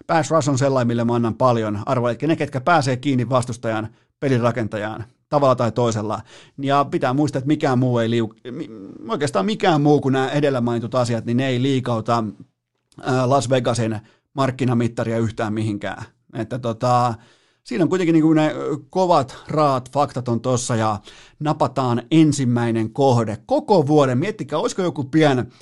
Pass 0.06 0.30
Rush 0.30 0.48
on 0.48 0.58
sellainen, 0.58 0.86
millä 0.86 1.04
mä 1.04 1.14
annan 1.14 1.34
paljon 1.34 1.78
arvoa. 1.86 2.10
Eli 2.10 2.18
ne, 2.26 2.36
ketkä 2.36 2.60
pääsee 2.60 2.96
kiinni 2.96 3.28
vastustajan 3.28 3.88
pelin 4.20 4.40
rakentajaan 4.40 5.04
tavalla 5.28 5.54
tai 5.54 5.72
toisella. 5.72 6.20
Ja 6.58 6.84
pitää 6.90 7.14
muistaa, 7.14 7.38
että 7.38 7.48
mikään 7.48 7.78
muu 7.78 7.98
ei 7.98 8.10
liu... 8.10 8.34
oikeastaan 9.08 9.46
mikään 9.46 9.80
muu 9.80 10.00
kuin 10.00 10.12
nämä 10.12 10.28
edellä 10.28 10.60
mainitut 10.60 10.94
asiat, 10.94 11.24
niin 11.24 11.36
ne 11.36 11.48
ei 11.48 11.62
liikauta 11.62 12.24
Las 13.26 13.50
Vegasin 13.50 14.00
markkinamittaria 14.34 15.18
yhtään 15.18 15.52
mihinkään. 15.52 16.04
Että 16.34 16.58
tota, 16.58 17.14
siinä 17.70 17.82
on 17.82 17.88
kuitenkin 17.88 18.12
niin 18.12 18.22
kuin 18.22 18.36
ne 18.36 18.54
kovat, 18.90 19.36
raat 19.48 19.90
faktat 19.92 20.28
on 20.28 20.40
tossa 20.40 20.76
ja 20.76 20.98
napataan 21.40 22.02
ensimmäinen 22.10 22.90
kohde 22.90 23.38
koko 23.46 23.86
vuoden. 23.86 24.18
Miettikää, 24.18 24.58
olisiko 24.58 24.82
joku 24.82 25.04
pien, 25.04 25.52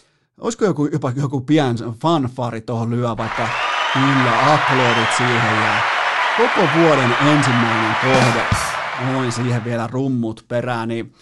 olisiko 0.41 0.65
joku, 0.65 0.87
jopa 0.87 1.13
joku 1.17 1.41
pien 1.41 1.77
fanfari 2.03 2.61
tuohon 2.61 2.91
lyö, 2.91 3.17
vaikka 3.17 3.49
kyllä 3.93 4.55
aplodit 4.55 5.09
siihen 5.17 5.57
ja 5.57 5.75
koko 6.37 6.69
vuoden 6.79 7.11
ensimmäinen 7.27 7.97
kohde. 8.03 8.43
Noin 9.13 9.33
siihen 9.33 9.65
vielä 9.65 9.87
rummut 9.87 10.45
perään, 10.49 10.89
niin, 10.89 11.13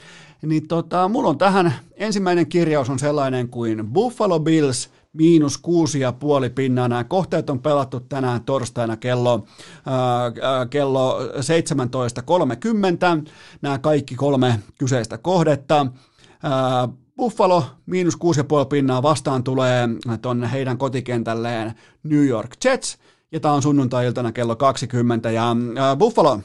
niin 0.42 0.68
tota, 0.68 1.08
mulla 1.08 1.28
on 1.28 1.38
tähän 1.38 1.74
ensimmäinen 1.96 2.46
kirjaus 2.46 2.90
on 2.90 2.98
sellainen 2.98 3.48
kuin 3.48 3.86
Buffalo 3.86 4.40
Bills– 4.40 4.90
miinus 5.16 5.58
kuusi 5.58 6.00
ja 6.00 6.12
puoli 6.12 6.50
pinnaa. 6.50 6.88
Nämä 6.88 7.04
kohteet 7.04 7.50
on 7.50 7.62
pelattu 7.62 8.00
tänään 8.00 8.44
torstaina 8.44 8.96
kello, 8.96 9.46
ää, 9.86 10.66
kello 10.66 11.20
17.30. 11.20 11.26
Nämä 13.62 13.78
kaikki 13.78 14.14
kolme 14.14 14.60
kyseistä 14.78 15.18
kohdetta. 15.18 15.86
Ää, 16.42 16.88
Buffalo 17.16 17.64
miinus 17.86 18.16
kuusi 18.16 18.40
ja 18.40 18.44
puoli 18.44 18.66
pinnaa 18.66 19.02
vastaan 19.02 19.44
tulee 19.44 19.88
tuonne 20.22 20.52
heidän 20.52 20.78
kotikentälleen 20.78 21.74
New 22.02 22.26
York 22.26 22.50
Jets. 22.64 22.98
Ja 23.32 23.40
tämä 23.40 23.54
on 23.54 23.62
sunnuntai-iltana 23.62 24.32
kello 24.32 24.56
20. 24.56 25.30
Ja 25.30 25.56
ää, 25.76 25.96
Buffalo 25.96 26.40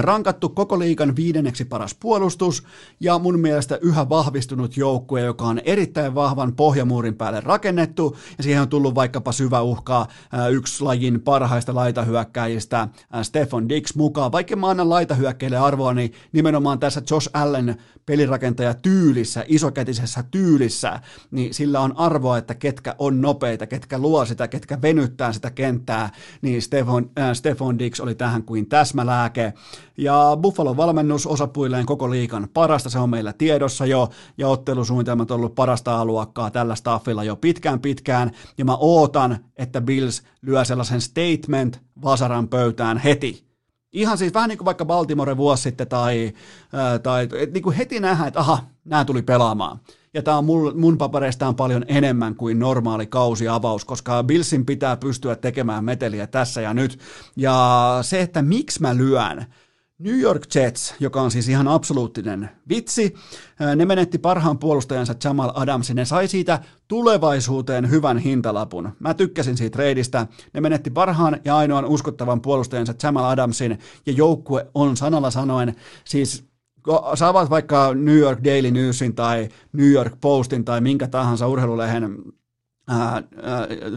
rankattu 0.00 0.48
koko 0.48 0.78
liikan 0.78 1.16
viidenneksi 1.16 1.64
paras 1.64 1.94
puolustus 1.94 2.62
ja 3.00 3.18
mun 3.18 3.40
mielestä 3.40 3.78
yhä 3.82 4.08
vahvistunut 4.08 4.76
joukkue, 4.76 5.20
joka 5.20 5.44
on 5.44 5.60
erittäin 5.64 6.14
vahvan 6.14 6.52
pohjamuurin 6.56 7.14
päälle 7.14 7.40
rakennettu 7.40 8.16
ja 8.38 8.44
siihen 8.44 8.62
on 8.62 8.68
tullut 8.68 8.94
vaikkapa 8.94 9.32
syvä 9.32 9.60
uhka 9.62 10.06
yksi 10.50 10.84
lajin 10.84 11.20
parhaista 11.20 11.74
laitahyökkäjistä 11.74 12.88
Stefan 13.22 13.68
Dix 13.68 13.94
mukaan. 13.94 14.32
Vaikka 14.32 14.56
mä 14.56 14.70
annan 14.70 14.90
laitahyökkäille 14.90 15.56
arvoa, 15.56 15.94
niin 15.94 16.12
nimenomaan 16.32 16.78
tässä 16.78 17.02
Josh 17.10 17.30
Allen 17.32 17.76
pelirakentaja 18.06 18.74
tyylissä, 18.74 19.44
isokätisessä 19.48 20.24
tyylissä, 20.30 21.00
niin 21.30 21.54
sillä 21.54 21.80
on 21.80 21.96
arvoa, 21.96 22.38
että 22.38 22.54
ketkä 22.54 22.94
on 22.98 23.20
nopeita, 23.20 23.66
ketkä 23.66 23.98
luo 23.98 24.24
sitä, 24.24 24.48
ketkä 24.48 24.82
venyttää 24.82 25.32
sitä 25.32 25.50
kenttää, 25.50 26.10
niin 26.42 26.62
Stefan, 26.62 27.10
äh, 27.18 27.32
Stefan 27.32 27.78
Dix 27.78 28.00
oli 28.00 28.14
tähän 28.14 28.42
kuin 28.42 28.68
täsmälääke. 28.68 29.52
Ja 29.96 30.36
Buffalo 30.40 30.76
valmennus 30.76 31.26
osapuilleen 31.26 31.86
koko 31.86 32.10
liikan 32.10 32.48
parasta, 32.54 32.90
se 32.90 32.98
on 32.98 33.10
meillä 33.10 33.32
tiedossa 33.32 33.86
jo, 33.86 34.08
ja 34.38 34.48
ottelusuunnitelmat 34.48 35.30
on 35.30 35.36
ollut 35.36 35.54
parasta 35.54 36.00
aluakkaa 36.00 36.50
tällä 36.50 36.74
staffilla 36.74 37.24
jo 37.24 37.36
pitkään 37.36 37.80
pitkään, 37.80 38.30
ja 38.58 38.64
mä 38.64 38.76
ootan, 38.76 39.38
että 39.56 39.80
Bills 39.80 40.22
lyö 40.42 40.64
sellaisen 40.64 41.00
statement 41.00 41.80
vasaran 42.02 42.48
pöytään 42.48 42.98
heti. 42.98 43.51
Ihan 43.92 44.18
siis 44.18 44.34
vähän 44.34 44.48
niin 44.48 44.58
kuin 44.58 44.66
vaikka 44.66 44.84
Baltimore 44.84 45.36
vuosi 45.36 45.62
sitten 45.62 45.88
tai, 45.88 46.32
ää, 46.72 46.98
tai 46.98 47.28
et 47.38 47.52
niin 47.52 47.62
kuin 47.62 47.76
heti 47.76 48.00
nähdään, 48.00 48.28
että 48.28 48.40
aha, 48.40 48.66
nämä 48.84 49.04
tuli 49.04 49.22
pelaamaan. 49.22 49.78
Ja 50.14 50.22
tämä 50.22 50.38
on 50.38 50.44
mun, 50.44 50.80
mun 50.80 50.98
papereistaan 50.98 51.54
paljon 51.54 51.84
enemmän 51.88 52.34
kuin 52.34 52.58
normaali 52.58 53.06
kausiavaus, 53.06 53.84
koska 53.84 54.22
Billsin 54.22 54.66
pitää 54.66 54.96
pystyä 54.96 55.36
tekemään 55.36 55.84
meteliä 55.84 56.26
tässä 56.26 56.60
ja 56.60 56.74
nyt. 56.74 56.98
Ja 57.36 57.98
se, 58.02 58.20
että 58.20 58.42
miksi 58.42 58.80
mä 58.80 58.96
lyön, 58.96 59.46
New 60.02 60.18
York 60.18 60.54
Jets, 60.54 60.94
joka 61.00 61.22
on 61.22 61.30
siis 61.30 61.48
ihan 61.48 61.68
absoluuttinen 61.68 62.50
vitsi, 62.68 63.14
ne 63.76 63.84
menetti 63.84 64.18
parhaan 64.18 64.58
puolustajansa 64.58 65.14
Jamal 65.24 65.50
Adamsin, 65.54 65.96
ne 65.96 66.04
sai 66.04 66.28
siitä 66.28 66.60
tulevaisuuteen 66.88 67.90
hyvän 67.90 68.18
hintalapun. 68.18 68.92
Mä 68.98 69.14
tykkäsin 69.14 69.56
siitä 69.56 69.78
reidistä, 69.78 70.26
ne 70.54 70.60
menetti 70.60 70.90
parhaan 70.90 71.40
ja 71.44 71.56
ainoan 71.56 71.84
uskottavan 71.84 72.40
puolustajansa 72.40 72.94
Jamal 73.02 73.24
Adamsin, 73.24 73.78
ja 74.06 74.12
joukkue 74.12 74.66
on 74.74 74.96
sanalla 74.96 75.30
sanoen 75.30 75.76
siis 76.04 76.44
saavat 77.14 77.50
vaikka 77.50 77.94
New 77.94 78.18
York 78.18 78.44
Daily 78.44 78.70
Newsin 78.70 79.14
tai 79.14 79.48
New 79.72 79.90
York 79.90 80.14
Postin 80.20 80.64
tai 80.64 80.80
minkä 80.80 81.08
tahansa 81.08 81.48
urheilulehen 81.48 82.18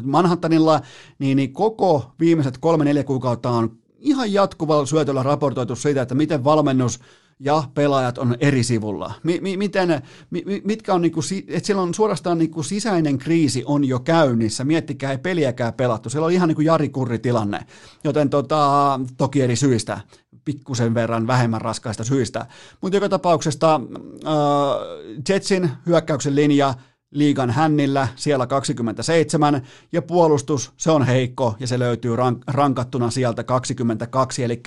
Manhattanilla, 0.03 0.81
niin, 1.19 1.35
niin 1.35 1.53
koko 1.53 2.11
viimeiset 2.19 2.57
kolme-neljä 2.57 3.03
kuukautta 3.03 3.49
on 3.49 3.77
ihan 3.97 4.33
jatkuvalla 4.33 4.85
syötöllä 4.85 5.23
raportoitu 5.23 5.75
siitä, 5.75 6.01
että 6.01 6.15
miten 6.15 6.43
valmennus 6.43 6.99
ja 7.39 7.63
pelaajat 7.73 8.17
on 8.17 8.35
eri 8.39 8.63
sivulla. 8.63 9.13
M- 9.23 9.57
miten, 9.57 10.01
mi- 10.29 10.61
mitkä 10.63 10.93
on 10.93 11.01
niinku, 11.01 11.21
että 11.47 11.67
siellä 11.67 11.83
on 11.83 11.93
suorastaan 11.93 12.37
niinku 12.37 12.63
sisäinen 12.63 13.17
kriisi 13.17 13.63
on 13.65 13.85
jo 13.85 13.99
käynnissä. 13.99 14.63
Miettikää, 14.63 15.11
ei 15.11 15.17
peliäkään 15.17 15.73
pelattu. 15.73 16.09
Siellä 16.09 16.25
on 16.25 16.31
ihan 16.31 16.47
niinku 16.47 16.61
Jari 16.61 16.89
Kurri 16.89 17.19
tilanne, 17.19 17.59
joten 18.03 18.29
tota, 18.29 18.99
toki 19.17 19.41
eri 19.41 19.55
syistä, 19.55 19.99
pikkusen 20.45 20.93
verran 20.93 21.27
vähemmän 21.27 21.61
raskaista 21.61 22.03
syistä. 22.03 22.45
Mutta 22.81 22.97
joka 22.97 23.09
tapauksesta 23.09 23.75
äh, 23.75 24.31
Jetsin 25.29 25.69
hyökkäyksen 25.85 26.35
linja 26.35 26.73
liigan 27.11 27.49
hännillä, 27.49 28.07
siellä 28.15 28.47
27, 28.47 29.61
ja 29.91 30.01
puolustus, 30.01 30.71
se 30.77 30.91
on 30.91 31.03
heikko, 31.03 31.55
ja 31.59 31.67
se 31.67 31.79
löytyy 31.79 32.15
rank- 32.15 32.43
rankattuna 32.47 33.09
sieltä 33.09 33.43
22, 33.43 34.43
eli 34.43 34.61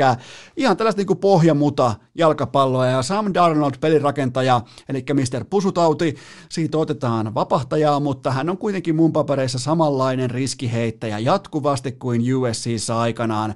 ihan 0.57 0.77
tällaista 0.77 1.03
niin 1.03 1.19
pohjamuta 1.19 1.95
jalkapalloa, 2.15 2.87
ja 2.87 3.03
Sam 3.03 3.35
Darnold, 3.35 3.75
pelirakentaja, 3.81 4.61
eli 4.89 5.05
Mr. 5.15 5.45
Pusutauti, 5.51 6.17
siitä 6.49 6.79
otetaan 6.79 7.35
vapahtajaa, 7.35 8.01
mutta 8.01 8.31
hän 8.31 8.51
on 8.51 8.59
kuitenkin 8.59 8.97
mun 8.97 9.13
papereissa 9.13 9.59
samanlainen 9.59 10.31
riskiheittäjä 10.31 11.19
jatkuvasti 11.19 11.93
kuin 11.93 12.35
USCissa 12.35 13.01
aikanaan. 13.01 13.55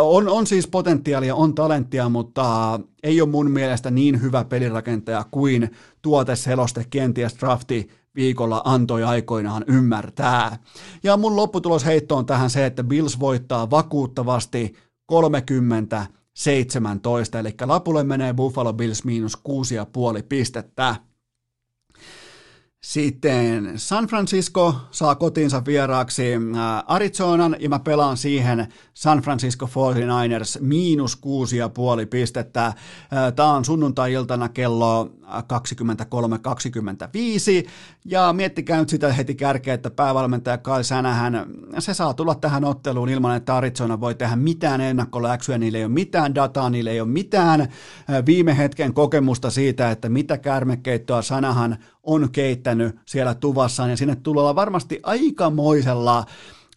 On, 0.00 0.28
on 0.28 0.46
siis 0.46 0.66
potentiaalia, 0.66 1.34
on 1.34 1.54
talenttia, 1.54 2.08
mutta 2.08 2.80
ei 3.02 3.20
ole 3.20 3.28
mun 3.30 3.50
mielestä 3.50 3.90
niin 3.90 4.22
hyvä 4.22 4.44
pelirakentaja 4.44 5.24
kuin 5.30 5.70
tuoteseloste 6.02 6.86
kenties 6.90 7.36
drafti 7.40 7.99
viikolla 8.14 8.62
antoi 8.64 9.04
aikoinaan 9.04 9.64
ymmärtää. 9.66 10.58
Ja 11.02 11.16
mun 11.16 11.36
lopputulosheitto 11.36 12.16
on 12.16 12.26
tähän 12.26 12.50
se, 12.50 12.66
että 12.66 12.84
Bills 12.84 13.20
voittaa 13.20 13.70
vakuuttavasti 13.70 14.74
30 15.06 16.06
17, 16.34 17.38
eli 17.38 17.54
lapulle 17.66 18.04
menee 18.04 18.34
Buffalo 18.34 18.72
Bills 18.72 19.04
miinus 19.04 19.38
6,5 19.38 20.22
pistettä. 20.28 20.96
Sitten 22.84 23.72
San 23.76 24.06
Francisco 24.06 24.74
saa 24.90 25.14
kotiinsa 25.14 25.62
vieraaksi 25.66 26.34
äh, 26.34 26.40
Arizonan 26.86 27.56
ja 27.58 27.68
mä 27.68 27.78
pelaan 27.78 28.16
siihen 28.16 28.66
San 28.94 29.18
Francisco 29.18 29.66
49ers 29.66 30.60
miinus 30.60 31.16
kuusi 31.16 31.56
ja 31.56 31.68
puoli 31.68 32.06
pistettä. 32.06 32.66
Äh, 32.66 32.74
Tämä 33.36 33.52
on 33.52 33.64
sunnuntai-iltana 33.64 34.48
kello 34.48 35.10
23.25 35.30 37.68
ja 38.04 38.32
miettikää 38.32 38.78
nyt 38.78 38.88
sitä 38.88 39.12
heti 39.12 39.34
kärkeä, 39.34 39.74
että 39.74 39.90
päävalmentaja 39.90 40.58
Kyle 40.58 40.82
Sänähän, 40.82 41.46
se 41.78 41.94
saa 41.94 42.14
tulla 42.14 42.34
tähän 42.34 42.64
otteluun 42.64 43.08
ilman, 43.08 43.36
että 43.36 43.56
Arizona 43.56 44.00
voi 44.00 44.14
tehdä 44.14 44.36
mitään 44.36 44.80
ennakkoläksyä, 44.80 45.58
niillä 45.58 45.78
ei 45.78 45.84
ole 45.84 45.92
mitään 45.92 46.34
dataa, 46.34 46.70
niillä 46.70 46.90
ei 46.90 47.00
ole 47.00 47.08
mitään 47.08 47.68
viime 48.26 48.56
hetken 48.56 48.94
kokemusta 48.94 49.50
siitä, 49.50 49.90
että 49.90 50.08
mitä 50.08 50.38
kärmekeittoa 50.38 51.22
Sanahan 51.22 51.76
on 52.02 52.28
keittänyt 52.32 52.96
siellä 53.06 53.34
tuvassaan 53.34 53.90
ja 53.90 53.96
sinne 53.96 54.16
tulee 54.16 54.54
varmasti 54.54 55.00
aikamoisella 55.02 56.24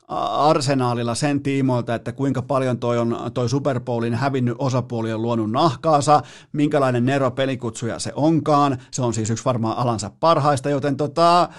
arsenaalilla 0.08 1.16
sen 1.16 1.44
tiimoilta, 1.44 1.96
että 1.96 2.12
kuinka 2.12 2.42
paljon 2.42 2.80
toi, 2.80 2.98
on, 2.98 3.18
toi 3.34 3.50
Super 3.50 3.80
Bowlin 3.80 4.16
hävinnyt 4.16 4.56
osapuoli 4.58 5.14
on 5.14 5.22
luonut 5.22 5.52
nahkaansa, 5.52 6.22
minkälainen 6.52 7.06
Nero 7.06 7.32
pelikutsuja 7.32 8.00
se 8.00 8.12
onkaan. 8.16 8.78
Se 8.92 9.02
on 9.02 9.14
siis 9.14 9.30
yksi 9.30 9.46
varmaan 9.46 9.78
alansa 9.78 10.12
parhaista, 10.20 10.70
joten 10.70 10.98
tota, 10.98 11.50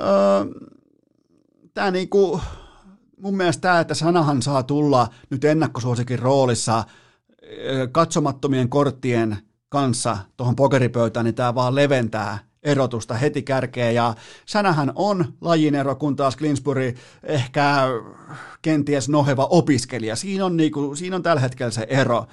öö, 0.00 0.44
tämä 1.74 1.90
niinku, 1.90 2.40
mun 3.20 3.36
mielestä 3.36 3.60
tämä, 3.60 3.80
että 3.80 3.94
sanahan 3.94 4.42
saa 4.42 4.62
tulla 4.62 5.08
nyt 5.30 5.44
ennakkosuosikin 5.44 6.18
roolissa 6.18 6.84
katsomattomien 7.92 8.68
korttien 8.68 9.36
kanssa 9.68 10.16
tuohon 10.36 10.56
pokeripöytään, 10.56 11.24
niin 11.24 11.34
tämä 11.34 11.54
vaan 11.54 11.74
leventää 11.74 12.38
erotusta 12.64 13.14
heti 13.14 13.42
kärkeen 13.42 13.94
ja 13.94 14.14
Sänähän 14.46 14.92
on 14.94 15.24
lajin 15.40 15.74
ero, 15.74 15.94
kun 15.94 16.16
taas 16.16 16.36
Klinsbury 16.36 16.94
ehkä 17.22 17.86
kenties 18.62 19.08
noheva 19.08 19.46
opiskelija. 19.50 20.16
Siinä 20.16 20.44
on, 20.44 20.56
niinku, 20.56 20.96
siinä 20.96 21.16
on 21.16 21.22
tällä 21.22 21.40
hetkellä 21.40 21.70
se 21.70 21.86
ero. 21.88 22.26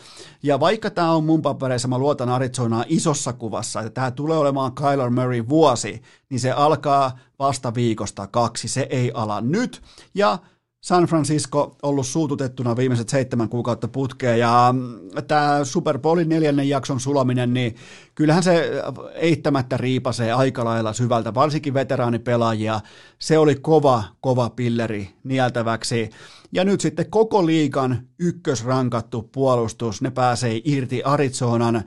Ja 0.43 0.59
vaikka 0.59 0.89
tämä 0.89 1.11
on 1.11 1.23
mun 1.23 1.41
papereissa, 1.41 1.87
mä 1.87 1.97
luotan 1.97 2.29
Arizonaa 2.29 2.85
isossa 2.87 3.33
kuvassa, 3.33 3.79
että 3.79 3.89
tämä 3.89 4.11
tulee 4.11 4.37
olemaan 4.37 4.75
Kyler 4.75 5.09
Murray 5.09 5.49
vuosi, 5.49 6.01
niin 6.29 6.39
se 6.39 6.51
alkaa 6.51 7.19
vasta 7.39 7.73
viikosta 7.73 8.27
kaksi. 8.27 8.67
Se 8.67 8.87
ei 8.89 9.11
ala 9.13 9.41
nyt. 9.41 9.81
Ja 10.15 10.37
San 10.81 11.03
Francisco 11.03 11.75
ollut 11.83 12.05
suututettuna 12.05 12.75
viimeiset 12.75 13.09
seitsemän 13.09 13.49
kuukautta 13.49 13.87
putkeen 13.87 14.39
ja 14.39 14.73
mm, 14.73 14.99
tämä 15.27 15.59
Super 15.63 15.99
Bowlin 15.99 16.29
neljännen 16.29 16.69
jakson 16.69 16.99
sulaminen, 16.99 17.53
niin 17.53 17.75
kyllähän 18.15 18.43
se 18.43 18.71
eittämättä 19.13 19.77
riipasee 19.77 20.31
aika 20.33 20.65
lailla 20.65 20.93
syvältä, 20.93 21.33
varsinkin 21.33 21.73
veteraanipelaajia. 21.73 22.81
Se 23.19 23.37
oli 23.37 23.55
kova, 23.55 24.03
kova 24.21 24.49
pilleri 24.49 25.09
nieltäväksi. 25.23 26.09
Ja 26.51 26.63
nyt 26.63 26.81
sitten 26.81 27.09
koko 27.09 27.45
liikan 27.45 28.07
ykkösrankattu 28.19 29.29
puolustus, 29.33 30.01
ne 30.01 30.11
pääsee 30.11 30.61
irti 30.63 31.03
Arizonan 31.03 31.75
öö, 31.75 31.81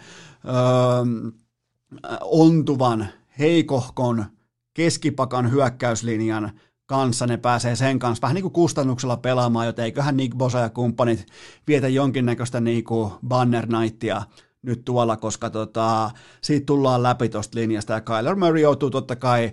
ontuvan, 2.21 3.09
heikohkon, 3.39 4.25
keskipakan 4.75 5.51
hyökkäyslinjan 5.51 6.53
kanssa, 6.87 7.27
ne 7.27 7.37
pääsee 7.37 7.77
sen 7.77 7.99
kanssa 7.99 8.23
vähän 8.23 8.35
niin 8.35 8.43
kuin 8.43 8.53
kustannuksella 8.53 9.17
pelaamaan, 9.17 9.67
joten 9.67 9.85
eiköhän 9.85 10.17
Nick 10.17 10.37
Bosa 10.37 10.59
ja 10.59 10.71
kumppanit 10.71 11.27
vietä 11.67 11.89
jonkinnäköistä 11.89 12.61
niin 12.61 12.85
kuin 12.85 13.13
banner 13.29 13.67
nightia 13.67 14.23
nyt 14.63 14.85
tuolla, 14.85 15.17
koska 15.17 15.51
tota, 15.51 16.11
siitä 16.43 16.67
tullaan 16.67 17.03
läpi 17.03 17.29
tuosta 17.29 17.59
linjasta. 17.59 17.93
Ja 17.93 18.01
Kyler 18.01 18.37
Murray 18.37 18.61
joutuu 18.61 18.91
totta 18.91 19.17
kai 19.17 19.53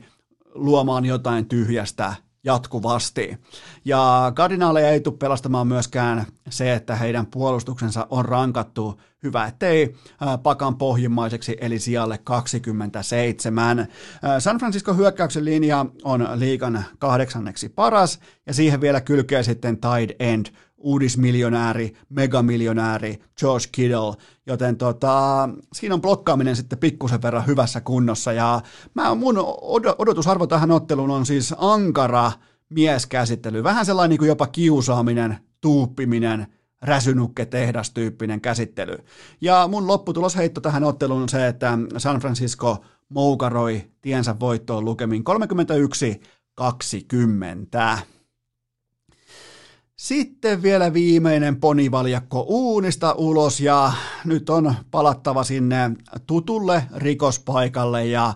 luomaan 0.53 1.05
jotain 1.05 1.47
tyhjästä 1.47 2.13
jatkuvasti. 2.43 3.37
Ja 3.85 4.31
Cardinaleja 4.35 4.89
ei 4.89 4.99
tule 4.99 5.17
pelastamaan 5.17 5.67
myöskään 5.67 6.25
se, 6.49 6.73
että 6.73 6.95
heidän 6.95 7.25
puolustuksensa 7.25 8.07
on 8.09 8.25
rankattu 8.25 9.01
hyvä, 9.23 9.45
ettei 9.45 9.95
pakan 10.43 10.77
pohjimmaiseksi, 10.77 11.57
eli 11.61 11.79
sijalle 11.79 12.17
27. 12.17 13.87
San 14.39 14.57
Francisco 14.57 14.93
hyökkäyksen 14.93 15.45
linja 15.45 15.85
on 16.03 16.27
liikan 16.35 16.85
kahdeksanneksi 16.99 17.69
paras, 17.69 18.19
ja 18.45 18.53
siihen 18.53 18.81
vielä 18.81 19.01
kylkee 19.01 19.43
sitten 19.43 19.77
tight 19.77 20.21
end 20.21 20.45
uudismiljonääri, 20.83 21.93
megamiljonääri 22.09 23.19
George 23.39 23.65
Kittle, 23.71 24.15
joten 24.45 24.77
tota, 24.77 25.49
siinä 25.73 25.95
on 25.95 26.01
blokkaaminen 26.01 26.55
sitten 26.55 26.79
pikkusen 26.79 27.21
verran 27.21 27.47
hyvässä 27.47 27.81
kunnossa, 27.81 28.33
ja 28.33 28.61
mä, 28.93 29.15
mun 29.15 29.35
odotusarvo 29.97 30.47
tähän 30.47 30.71
otteluun 30.71 31.11
on 31.11 31.25
siis 31.25 31.53
ankara 31.57 32.31
mieskäsittely, 32.69 33.63
vähän 33.63 33.85
sellainen 33.85 34.09
niin 34.09 34.19
kuin 34.19 34.29
jopa 34.29 34.47
kiusaaminen, 34.47 35.37
tuuppiminen, 35.61 36.47
räsynukke 36.81 37.45
tehdastyyppinen 37.45 38.41
käsittely. 38.41 38.97
Ja 39.41 39.67
mun 39.67 39.87
lopputulosheitto 39.87 40.61
tähän 40.61 40.83
otteluun 40.83 41.21
on 41.21 41.29
se, 41.29 41.47
että 41.47 41.77
San 41.97 42.19
Francisco 42.19 42.85
moukaroi 43.09 43.91
tiensä 44.01 44.39
voittoon 44.39 44.85
lukemin 44.85 45.23
31-20. 47.97 47.97
Sitten 50.01 50.61
vielä 50.61 50.93
viimeinen 50.93 51.55
ponivaljakko 51.55 52.45
uunista 52.47 53.15
ulos 53.17 53.59
ja 53.59 53.91
nyt 54.25 54.49
on 54.49 54.75
palattava 54.91 55.43
sinne 55.43 55.91
tutulle 56.27 56.83
rikospaikalle 56.95 58.05
ja 58.05 58.33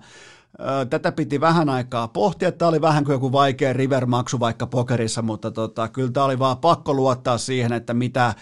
Tätä 0.90 1.12
piti 1.12 1.42
vähän 1.42 1.70
aikaa 1.70 2.08
pohtia, 2.08 2.52
tämä 2.52 2.70
oli 2.70 2.82
vähän 2.82 3.04
kuin 3.04 3.14
joku 3.14 3.32
vaikea 3.32 3.74
rivermaksu 3.74 4.40
vaikka 4.40 4.68
pokerissa, 4.68 5.22
mutta 5.22 5.52
tota, 5.52 5.88
kyllä 5.88 6.12
tämä 6.12 6.26
oli 6.26 6.40
vaan 6.40 6.58
pakko 6.58 6.94
luottaa 6.94 7.38
siihen, 7.38 7.74
että 7.74 7.94
mitä 7.94 8.34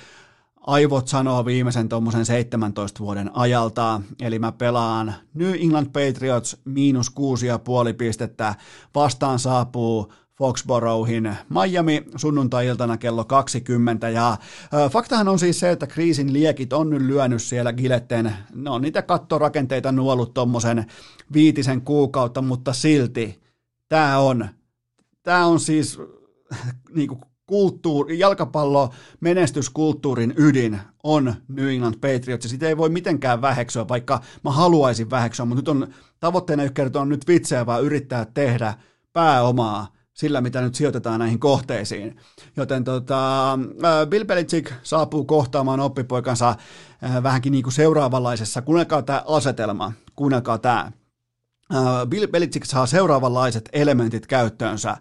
aivot 0.68 1.08
sanoo 1.08 1.46
viimeisen 1.46 1.90
tuommoisen 1.90 2.26
17 2.26 3.00
vuoden 3.00 3.32
ajalta. 3.34 4.02
Eli 4.22 4.40
mä 4.40 4.52
pelaan 4.52 5.14
New 5.34 5.54
England 5.54 5.88
Patriots 5.88 6.58
miinus 6.66 7.10
kuusi 7.10 7.48
ja 7.48 7.60
puoli 7.60 7.94
pistettä. 7.94 8.56
Vastaan 8.96 9.40
saapuu 9.40 10.14
Foxboroughin 10.44 11.36
Miami 11.50 12.04
sunnuntai-iltana 12.16 12.98
kello 12.98 13.26
20. 13.26 14.10
Ja 14.10 14.38
faktahan 14.92 15.28
on 15.28 15.40
siis 15.40 15.60
se, 15.60 15.72
että 15.72 15.88
kriisin 15.88 16.34
liekit 16.34 16.74
on 16.74 16.90
nyt 16.90 17.02
lyönyt 17.02 17.42
siellä 17.42 17.74
Giletten, 17.74 18.34
ne 18.56 18.70
on 18.70 18.82
niitä 18.82 19.02
kattorakenteita 19.02 19.92
nuolut 19.92 20.34
tuommoisen 20.34 20.86
viitisen 21.34 21.82
kuukautta, 21.82 22.42
mutta 22.42 22.74
silti 22.74 23.42
tämä 23.90 24.18
on, 24.18 24.48
tämä 25.24 25.46
on 25.46 25.60
siis 25.60 26.00
niin 26.96 27.08
kuin 27.08 27.22
kulttuuri, 27.46 28.20
jalkapallo 28.20 28.90
menestyskulttuurin 29.20 30.34
ydin 30.38 30.80
on 31.04 31.36
New 31.48 31.70
England 31.70 31.96
Patriots, 31.96 32.50
sitä 32.50 32.68
ei 32.68 32.78
voi 32.78 32.90
mitenkään 32.90 33.42
väheksyä, 33.42 33.88
vaikka 33.88 34.22
mä 34.44 34.52
haluaisin 34.52 35.10
väheksyä, 35.10 35.46
mutta 35.46 35.60
nyt 35.62 35.68
on 35.68 35.94
tavoitteena 36.20 36.64
ei 36.64 36.70
kertoa 36.74 37.06
nyt 37.06 37.28
vitsejä, 37.28 37.66
vaan 37.66 37.84
yrittää 37.84 38.26
tehdä 38.26 38.74
pääomaa 39.14 40.03
sillä, 40.14 40.42
mitä 40.42 40.62
nyt 40.62 40.76
sijoitetaan 40.76 41.20
näihin 41.20 41.40
kohteisiin. 41.40 42.18
Joten 42.58 42.84
tota, 42.84 43.60
Bill 44.10 44.26
Belichick 44.26 44.74
saapuu 44.84 45.26
kohtaamaan 45.26 45.80
oppipoikansa 45.80 46.56
vähänkin 47.24 47.52
niin 47.52 47.64
kuin 47.64 47.74
seuraavanlaisessa, 47.74 48.62
kuunnelkaa 48.62 49.02
tämä 49.02 49.24
asetelma, 49.28 49.94
kuunnelkaa 50.16 50.58
tämä. 50.58 50.92
Bill 52.10 52.28
Belichick 52.28 52.66
saa 52.66 52.86
seuraavanlaiset 52.86 53.70
elementit 53.74 54.28
käyttöönsä. 54.28 54.98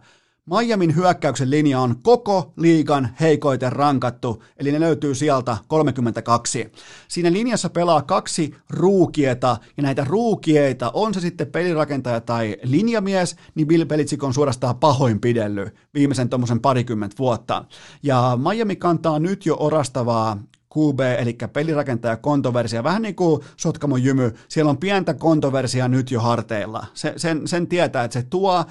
Miamin 0.46 0.96
hyökkäyksen 0.96 1.50
linja 1.50 1.80
on 1.80 1.96
koko 2.02 2.52
liigan 2.56 3.08
heikoiten 3.20 3.72
rankattu, 3.72 4.42
eli 4.56 4.72
ne 4.72 4.80
löytyy 4.80 5.14
sieltä 5.14 5.56
32. 5.68 6.72
Siinä 7.08 7.32
linjassa 7.32 7.70
pelaa 7.70 8.02
kaksi 8.02 8.54
ruukieta, 8.70 9.56
ja 9.76 9.82
näitä 9.82 10.04
ruukieita, 10.04 10.90
on 10.94 11.14
se 11.14 11.20
sitten 11.20 11.46
pelirakentaja 11.46 12.20
tai 12.20 12.56
linjamies, 12.62 13.36
niin 13.54 13.68
Bill 13.68 13.84
Belichick 13.84 14.24
on 14.24 14.34
suorastaan 14.34 14.76
pahoinpidellyt 14.76 15.74
viimeisen 15.94 16.28
tuommoisen 16.28 16.60
parikymmentä 16.60 17.16
vuotta. 17.18 17.64
Ja 18.02 18.38
Miami 18.50 18.76
kantaa 18.76 19.18
nyt 19.18 19.46
jo 19.46 19.56
orastavaa 19.60 20.38
QB, 20.78 21.00
eli 21.18 21.38
pelirakentaja 21.52 22.16
kontoversia, 22.16 22.84
vähän 22.84 23.02
niin 23.02 23.14
kuin 23.14 23.42
Sotkamon 23.56 24.04
jymy, 24.04 24.34
siellä 24.48 24.70
on 24.70 24.78
pientä 24.78 25.14
kontoversia 25.14 25.88
nyt 25.88 26.10
jo 26.10 26.20
harteilla. 26.20 26.86
Se, 26.94 27.12
sen, 27.16 27.48
sen 27.48 27.66
tietää, 27.66 28.04
että 28.04 28.20
se 28.20 28.26
tuo 28.30 28.64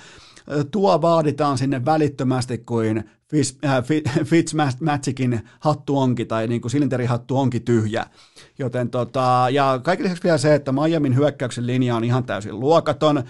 tuo 0.71 1.01
vaaditaan 1.01 1.57
sinne 1.57 1.85
välittömästi 1.85 2.57
kuin 2.57 3.03
äh, 3.65 3.83
hattu 5.59 5.97
onkin, 5.97 6.27
tai 6.27 6.47
niin 6.47 6.61
kuin 6.61 6.71
silinterihattu 6.71 7.37
onkin 7.37 7.61
tyhjä. 7.61 8.05
Joten 8.59 8.89
tota, 8.89 9.47
ja 9.51 9.79
kaiken 9.83 10.03
lisäksi 10.03 10.23
vielä 10.23 10.37
se, 10.37 10.55
että 10.55 10.71
Miamin 10.71 11.15
hyökkäyksen 11.15 11.67
linja 11.67 11.95
on 11.95 12.03
ihan 12.03 12.23
täysin 12.23 12.59
luokaton, 12.59 13.23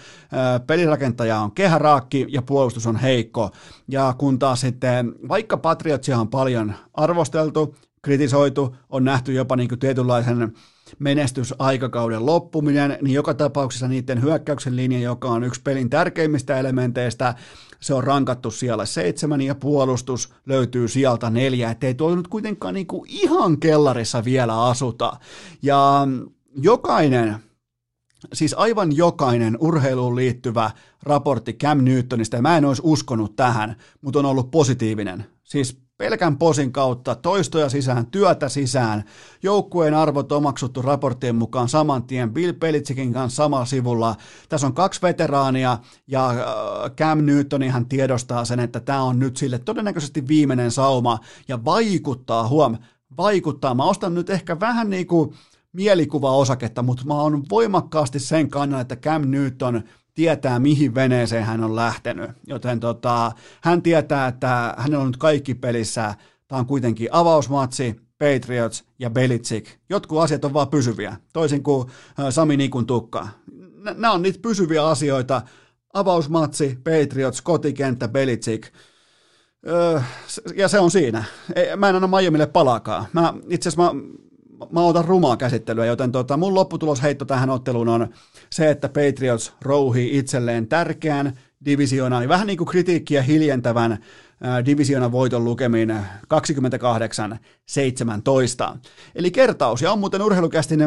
pelirakentaja 0.66 1.38
on 1.38 1.52
kehäraakki 1.52 2.26
ja 2.28 2.42
puolustus 2.42 2.86
on 2.86 2.96
heikko. 2.96 3.50
Ja 3.88 4.14
kun 4.18 4.38
taas 4.38 4.60
sitten, 4.60 5.14
vaikka 5.28 5.56
Patriotsia 5.56 6.18
on 6.18 6.28
paljon 6.28 6.74
arvosteltu, 6.94 7.76
kritisoitu, 8.02 8.76
on 8.90 9.04
nähty 9.04 9.32
jopa 9.32 9.56
niin 9.56 9.68
kuin 9.68 9.78
tietynlaisen 9.78 10.52
menestysaikakauden 10.98 12.26
loppuminen, 12.26 12.98
niin 13.02 13.14
joka 13.14 13.34
tapauksessa 13.34 13.88
niiden 13.88 14.22
hyökkäyksen 14.22 14.76
linja, 14.76 15.00
joka 15.00 15.28
on 15.28 15.44
yksi 15.44 15.60
pelin 15.64 15.90
tärkeimmistä 15.90 16.58
elementeistä, 16.58 17.34
se 17.80 17.94
on 17.94 18.04
rankattu 18.04 18.50
siellä 18.50 18.86
seitsemän 18.86 19.40
ja 19.40 19.54
puolustus 19.54 20.34
löytyy 20.46 20.88
sieltä 20.88 21.30
neljä, 21.30 21.70
ettei 21.70 21.94
tuo 21.94 22.14
nyt 22.14 22.28
kuitenkaan 22.28 22.74
niin 22.74 22.86
kuin 22.86 23.10
ihan 23.10 23.60
kellarissa 23.60 24.24
vielä 24.24 24.64
asuta. 24.64 25.16
Ja 25.62 26.08
jokainen, 26.56 27.36
siis 28.32 28.54
aivan 28.54 28.96
jokainen 28.96 29.56
urheiluun 29.60 30.16
liittyvä 30.16 30.70
raportti 31.02 31.52
Cam 31.52 31.84
Newtonista, 31.84 32.36
ja 32.36 32.42
mä 32.42 32.56
en 32.56 32.64
olisi 32.64 32.82
uskonut 32.84 33.36
tähän, 33.36 33.76
mutta 34.00 34.18
on 34.18 34.26
ollut 34.26 34.50
positiivinen. 34.50 35.24
Siis 35.44 35.81
pelkän 35.98 36.38
posin 36.38 36.72
kautta, 36.72 37.14
toistoja 37.14 37.68
sisään, 37.68 38.06
työtä 38.06 38.48
sisään, 38.48 39.04
joukkueen 39.42 39.94
arvot 39.94 40.32
omaksuttu 40.32 40.82
raporttien 40.82 41.36
mukaan 41.36 41.68
saman 41.68 42.02
tien, 42.02 42.32
Bill 42.32 42.52
Belichickin 42.52 43.12
kanssa 43.12 43.36
samalla 43.36 43.64
sivulla. 43.64 44.16
Tässä 44.48 44.66
on 44.66 44.74
kaksi 44.74 45.02
veteraania 45.02 45.78
ja 46.06 46.30
äh, 46.30 46.36
Cam 46.96 47.18
Newton 47.24 47.62
ihan 47.62 47.86
tiedostaa 47.86 48.44
sen, 48.44 48.60
että 48.60 48.80
tämä 48.80 49.02
on 49.02 49.18
nyt 49.18 49.36
sille 49.36 49.58
todennäköisesti 49.58 50.28
viimeinen 50.28 50.70
sauma 50.70 51.18
ja 51.48 51.64
vaikuttaa, 51.64 52.48
huom, 52.48 52.78
vaikuttaa. 53.16 53.74
Mä 53.74 53.84
ostan 53.84 54.14
nyt 54.14 54.30
ehkä 54.30 54.60
vähän 54.60 54.90
niin 54.90 55.06
kuin 55.06 55.34
mielikuva-osaketta, 55.72 56.82
mutta 56.82 57.04
mä 57.04 57.14
oon 57.14 57.42
voimakkaasti 57.50 58.18
sen 58.18 58.50
kannalla, 58.50 58.80
että 58.80 58.96
Cam 58.96 59.22
Newton 59.30 59.82
tietää, 60.14 60.58
mihin 60.58 60.94
veneeseen 60.94 61.44
hän 61.44 61.64
on 61.64 61.76
lähtenyt. 61.76 62.30
Joten 62.46 62.80
tota, 62.80 63.32
hän 63.62 63.82
tietää, 63.82 64.28
että 64.28 64.74
hänellä 64.78 65.02
on 65.02 65.06
nyt 65.06 65.16
kaikki 65.16 65.54
pelissä. 65.54 66.14
Tämä 66.48 66.58
on 66.58 66.66
kuitenkin 66.66 67.08
avausmatsi, 67.10 68.00
Patriots 68.18 68.84
ja 68.98 69.10
Belichick. 69.10 69.66
Jotkut 69.88 70.20
asiat 70.20 70.44
on 70.44 70.54
vaan 70.54 70.68
pysyviä, 70.68 71.16
toisin 71.32 71.62
kuin 71.62 71.88
Sami 72.30 72.56
Nikun 72.56 72.86
tukka. 72.86 73.28
Nämä 73.82 74.12
on 74.12 74.22
niitä 74.22 74.38
pysyviä 74.42 74.86
asioita. 74.86 75.42
Avausmatsi, 75.94 76.78
Patriots, 76.84 77.42
kotikenttä, 77.42 78.08
Belichick. 78.08 78.74
Öö, 79.68 80.00
ja 80.56 80.68
se 80.68 80.78
on 80.78 80.90
siinä. 80.90 81.24
Mä 81.76 81.88
en 81.88 81.96
anna 81.96 82.18
Miamille 82.18 82.46
palaakaan. 82.46 83.06
Mä, 83.12 83.34
itse 83.48 83.68
asiassa 83.68 83.94
mä 83.94 84.00
mä 84.70 84.80
otan 84.80 85.04
rumaa 85.04 85.36
käsittelyä, 85.36 85.86
joten 85.86 86.12
tota, 86.12 86.36
mun 86.36 86.54
lopputulosheitto 86.54 87.24
tähän 87.24 87.50
otteluun 87.50 87.88
on 87.88 88.08
se, 88.50 88.70
että 88.70 88.88
Patriots 88.88 89.52
rouhii 89.62 90.18
itselleen 90.18 90.66
tärkeän 90.66 91.38
divisioonan, 91.64 92.28
vähän 92.28 92.46
niin 92.46 92.56
kuin 92.56 92.68
kritiikkiä 92.68 93.22
hiljentävän 93.22 93.98
divisioonan 94.66 95.12
voiton 95.12 95.44
lukemin 95.44 95.90
28-17. 98.74 98.78
Eli 99.14 99.30
kertaus, 99.30 99.82
ja 99.82 99.92
on 99.92 99.98
muuten 99.98 100.22
urheilukästin 100.22 100.80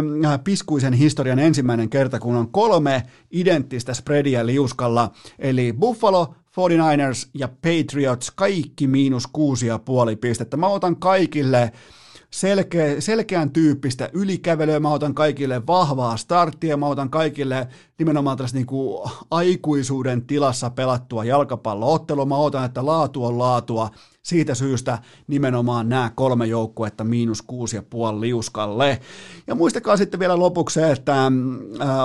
piskuisen 0.44 0.94
historian 0.94 1.40
ensimmäinen 1.40 1.90
kerta, 1.90 2.20
kun 2.20 2.36
on 2.36 2.52
kolme 2.52 3.04
identtistä 3.32 3.94
spreadia 3.94 4.46
liuskalla, 4.46 5.12
eli 5.40 5.74
Buffalo, 5.74 6.36
49ers 6.52 7.30
ja 7.34 7.48
Patriots, 7.48 8.32
kaikki 8.32 8.88
miinus 8.88 9.28
kuusi 9.28 9.68
ja 9.68 9.80
puoli 9.80 10.16
pistettä. 10.16 10.58
Mä 10.58 10.68
otan 10.68 10.96
kaikille 10.96 11.72
selkeä, 12.36 13.02
selkeän 13.02 13.52
tyyppistä 13.52 14.10
ylikävelyä, 14.14 14.80
mä 14.80 14.94
otan 14.94 15.14
kaikille 15.14 15.68
vahvaa 15.68 16.18
starttia, 16.18 16.78
mä 16.78 16.88
otan 16.88 17.10
kaikille 17.10 17.68
nimenomaan 18.00 18.38
tällaista 18.38 18.58
niin 18.58 18.66
kuin 18.66 19.12
aikuisuuden 19.32 20.28
tilassa 20.28 20.70
pelattua 20.70 21.26
jalkapalloottelua, 21.26 22.26
mä 22.26 22.36
otan, 22.36 22.66
että 22.66 22.86
laatu 22.86 23.26
on 23.26 23.38
laatua, 23.38 23.90
siitä 24.26 24.56
syystä 24.56 25.00
nimenomaan 25.28 25.90
nämä 25.90 26.12
kolme 26.16 26.46
joukkuetta 26.46 27.04
miinus 27.04 27.42
kuusi 27.42 27.76
ja 27.76 27.84
puoli 27.90 28.22
liuskalle. 28.22 29.00
Ja 29.48 29.56
muistakaa 29.56 29.98
sitten 29.98 30.20
vielä 30.20 30.40
lopuksi 30.40 30.74
se, 30.74 30.92
että 30.92 31.30
mm, 31.30 31.60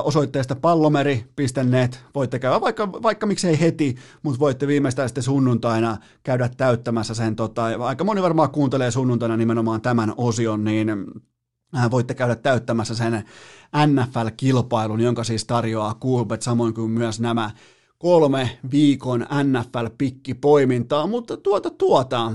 osoitteesta 0.05 0.57
pallomeri.net 0.57 2.05
voitte 2.15 2.39
käydä 2.39 2.61
vaikka, 2.61 2.93
vaikka 2.93 3.27
miksei 3.27 3.61
heti, 3.61 3.97
mutta 4.23 4.41
voitte 4.41 4.67
viimeistään 4.67 5.09
sitten 5.09 5.25
sunnuntaina 5.25 5.97
käydä 6.23 6.51
täyttämässä 6.57 7.15
sen. 7.15 7.37
Tota, 7.37 7.65
aika 7.65 8.05
moni 8.05 8.23
varmaan 8.23 8.51
kuuntelee 8.51 8.91
sunnuntaina 8.91 9.37
nimenomaan 9.37 9.81
tämän 9.81 10.15
osion, 10.17 10.65
niin 10.65 10.89
voitte 11.91 12.15
käydä 12.15 12.35
täyttämässä 12.37 12.95
sen 12.95 13.25
NFL-kilpailun, 13.87 15.01
jonka 15.01 15.25
siis 15.25 15.45
tarjoaa 15.45 15.95
Coolbet, 15.95 16.43
samoin 16.43 16.75
kuin 16.75 16.91
myös 16.91 17.21
nämä 17.21 17.51
kolme 18.01 18.59
viikon 18.73 19.27
NFL-pikkipoimintaa, 19.31 21.07
mutta 21.07 21.37
tuota 21.37 21.71
tuota, 21.71 22.33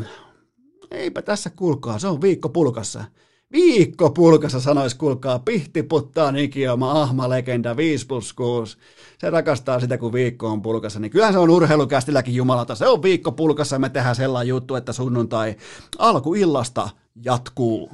eipä 0.92 1.22
tässä 1.22 1.50
kulkaa, 1.50 2.00
se 2.00 2.08
on 2.08 2.22
viikko 2.22 2.50
pulkassa. 2.50 3.04
Viikko 3.52 4.10
pulkassa 4.10 4.60
sanois 4.60 4.96
kulkaa, 4.96 5.40
pihtiputtaa 5.40 6.32
Nikioma, 6.32 7.02
ahma 7.02 7.30
legenda 7.30 7.78
5 7.78 8.08
plus 8.08 8.34
6. 8.34 8.78
Se 9.18 9.30
rakastaa 9.30 9.80
sitä, 9.80 9.98
kun 9.98 10.14
viikko 10.14 10.48
on 10.48 10.62
pulkassa, 10.62 11.00
niin 11.00 11.12
kyllähän 11.12 11.34
se 11.34 11.40
on 11.40 11.50
urheilukästilläkin 11.50 12.36
jumalata. 12.36 12.76
Se 12.76 12.88
on 12.88 13.04
viikko 13.04 13.32
pulkassa 13.32 13.80
me 13.80 13.90
tehdään 13.90 14.16
sellainen 14.16 14.50
juttu, 14.50 14.76
että 14.76 14.94
sunnuntai 14.94 15.56
alkuillasta 15.98 16.90
jatkuu. 17.26 17.92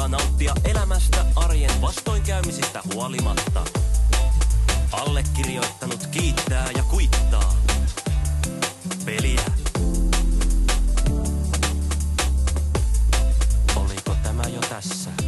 aikaa 0.00 0.18
nauttia 0.18 0.54
elämästä 0.64 1.24
arjen 1.36 1.80
vastoinkäymisistä 1.80 2.82
huolimatta. 2.94 3.64
Allekirjoittanut 4.92 6.06
kiittää 6.06 6.70
ja 6.76 6.82
kuittaa. 6.82 7.54
Peliä. 9.04 9.42
Oliko 13.76 14.16
tämä 14.22 14.42
jo 14.42 14.60
tässä? 14.60 15.19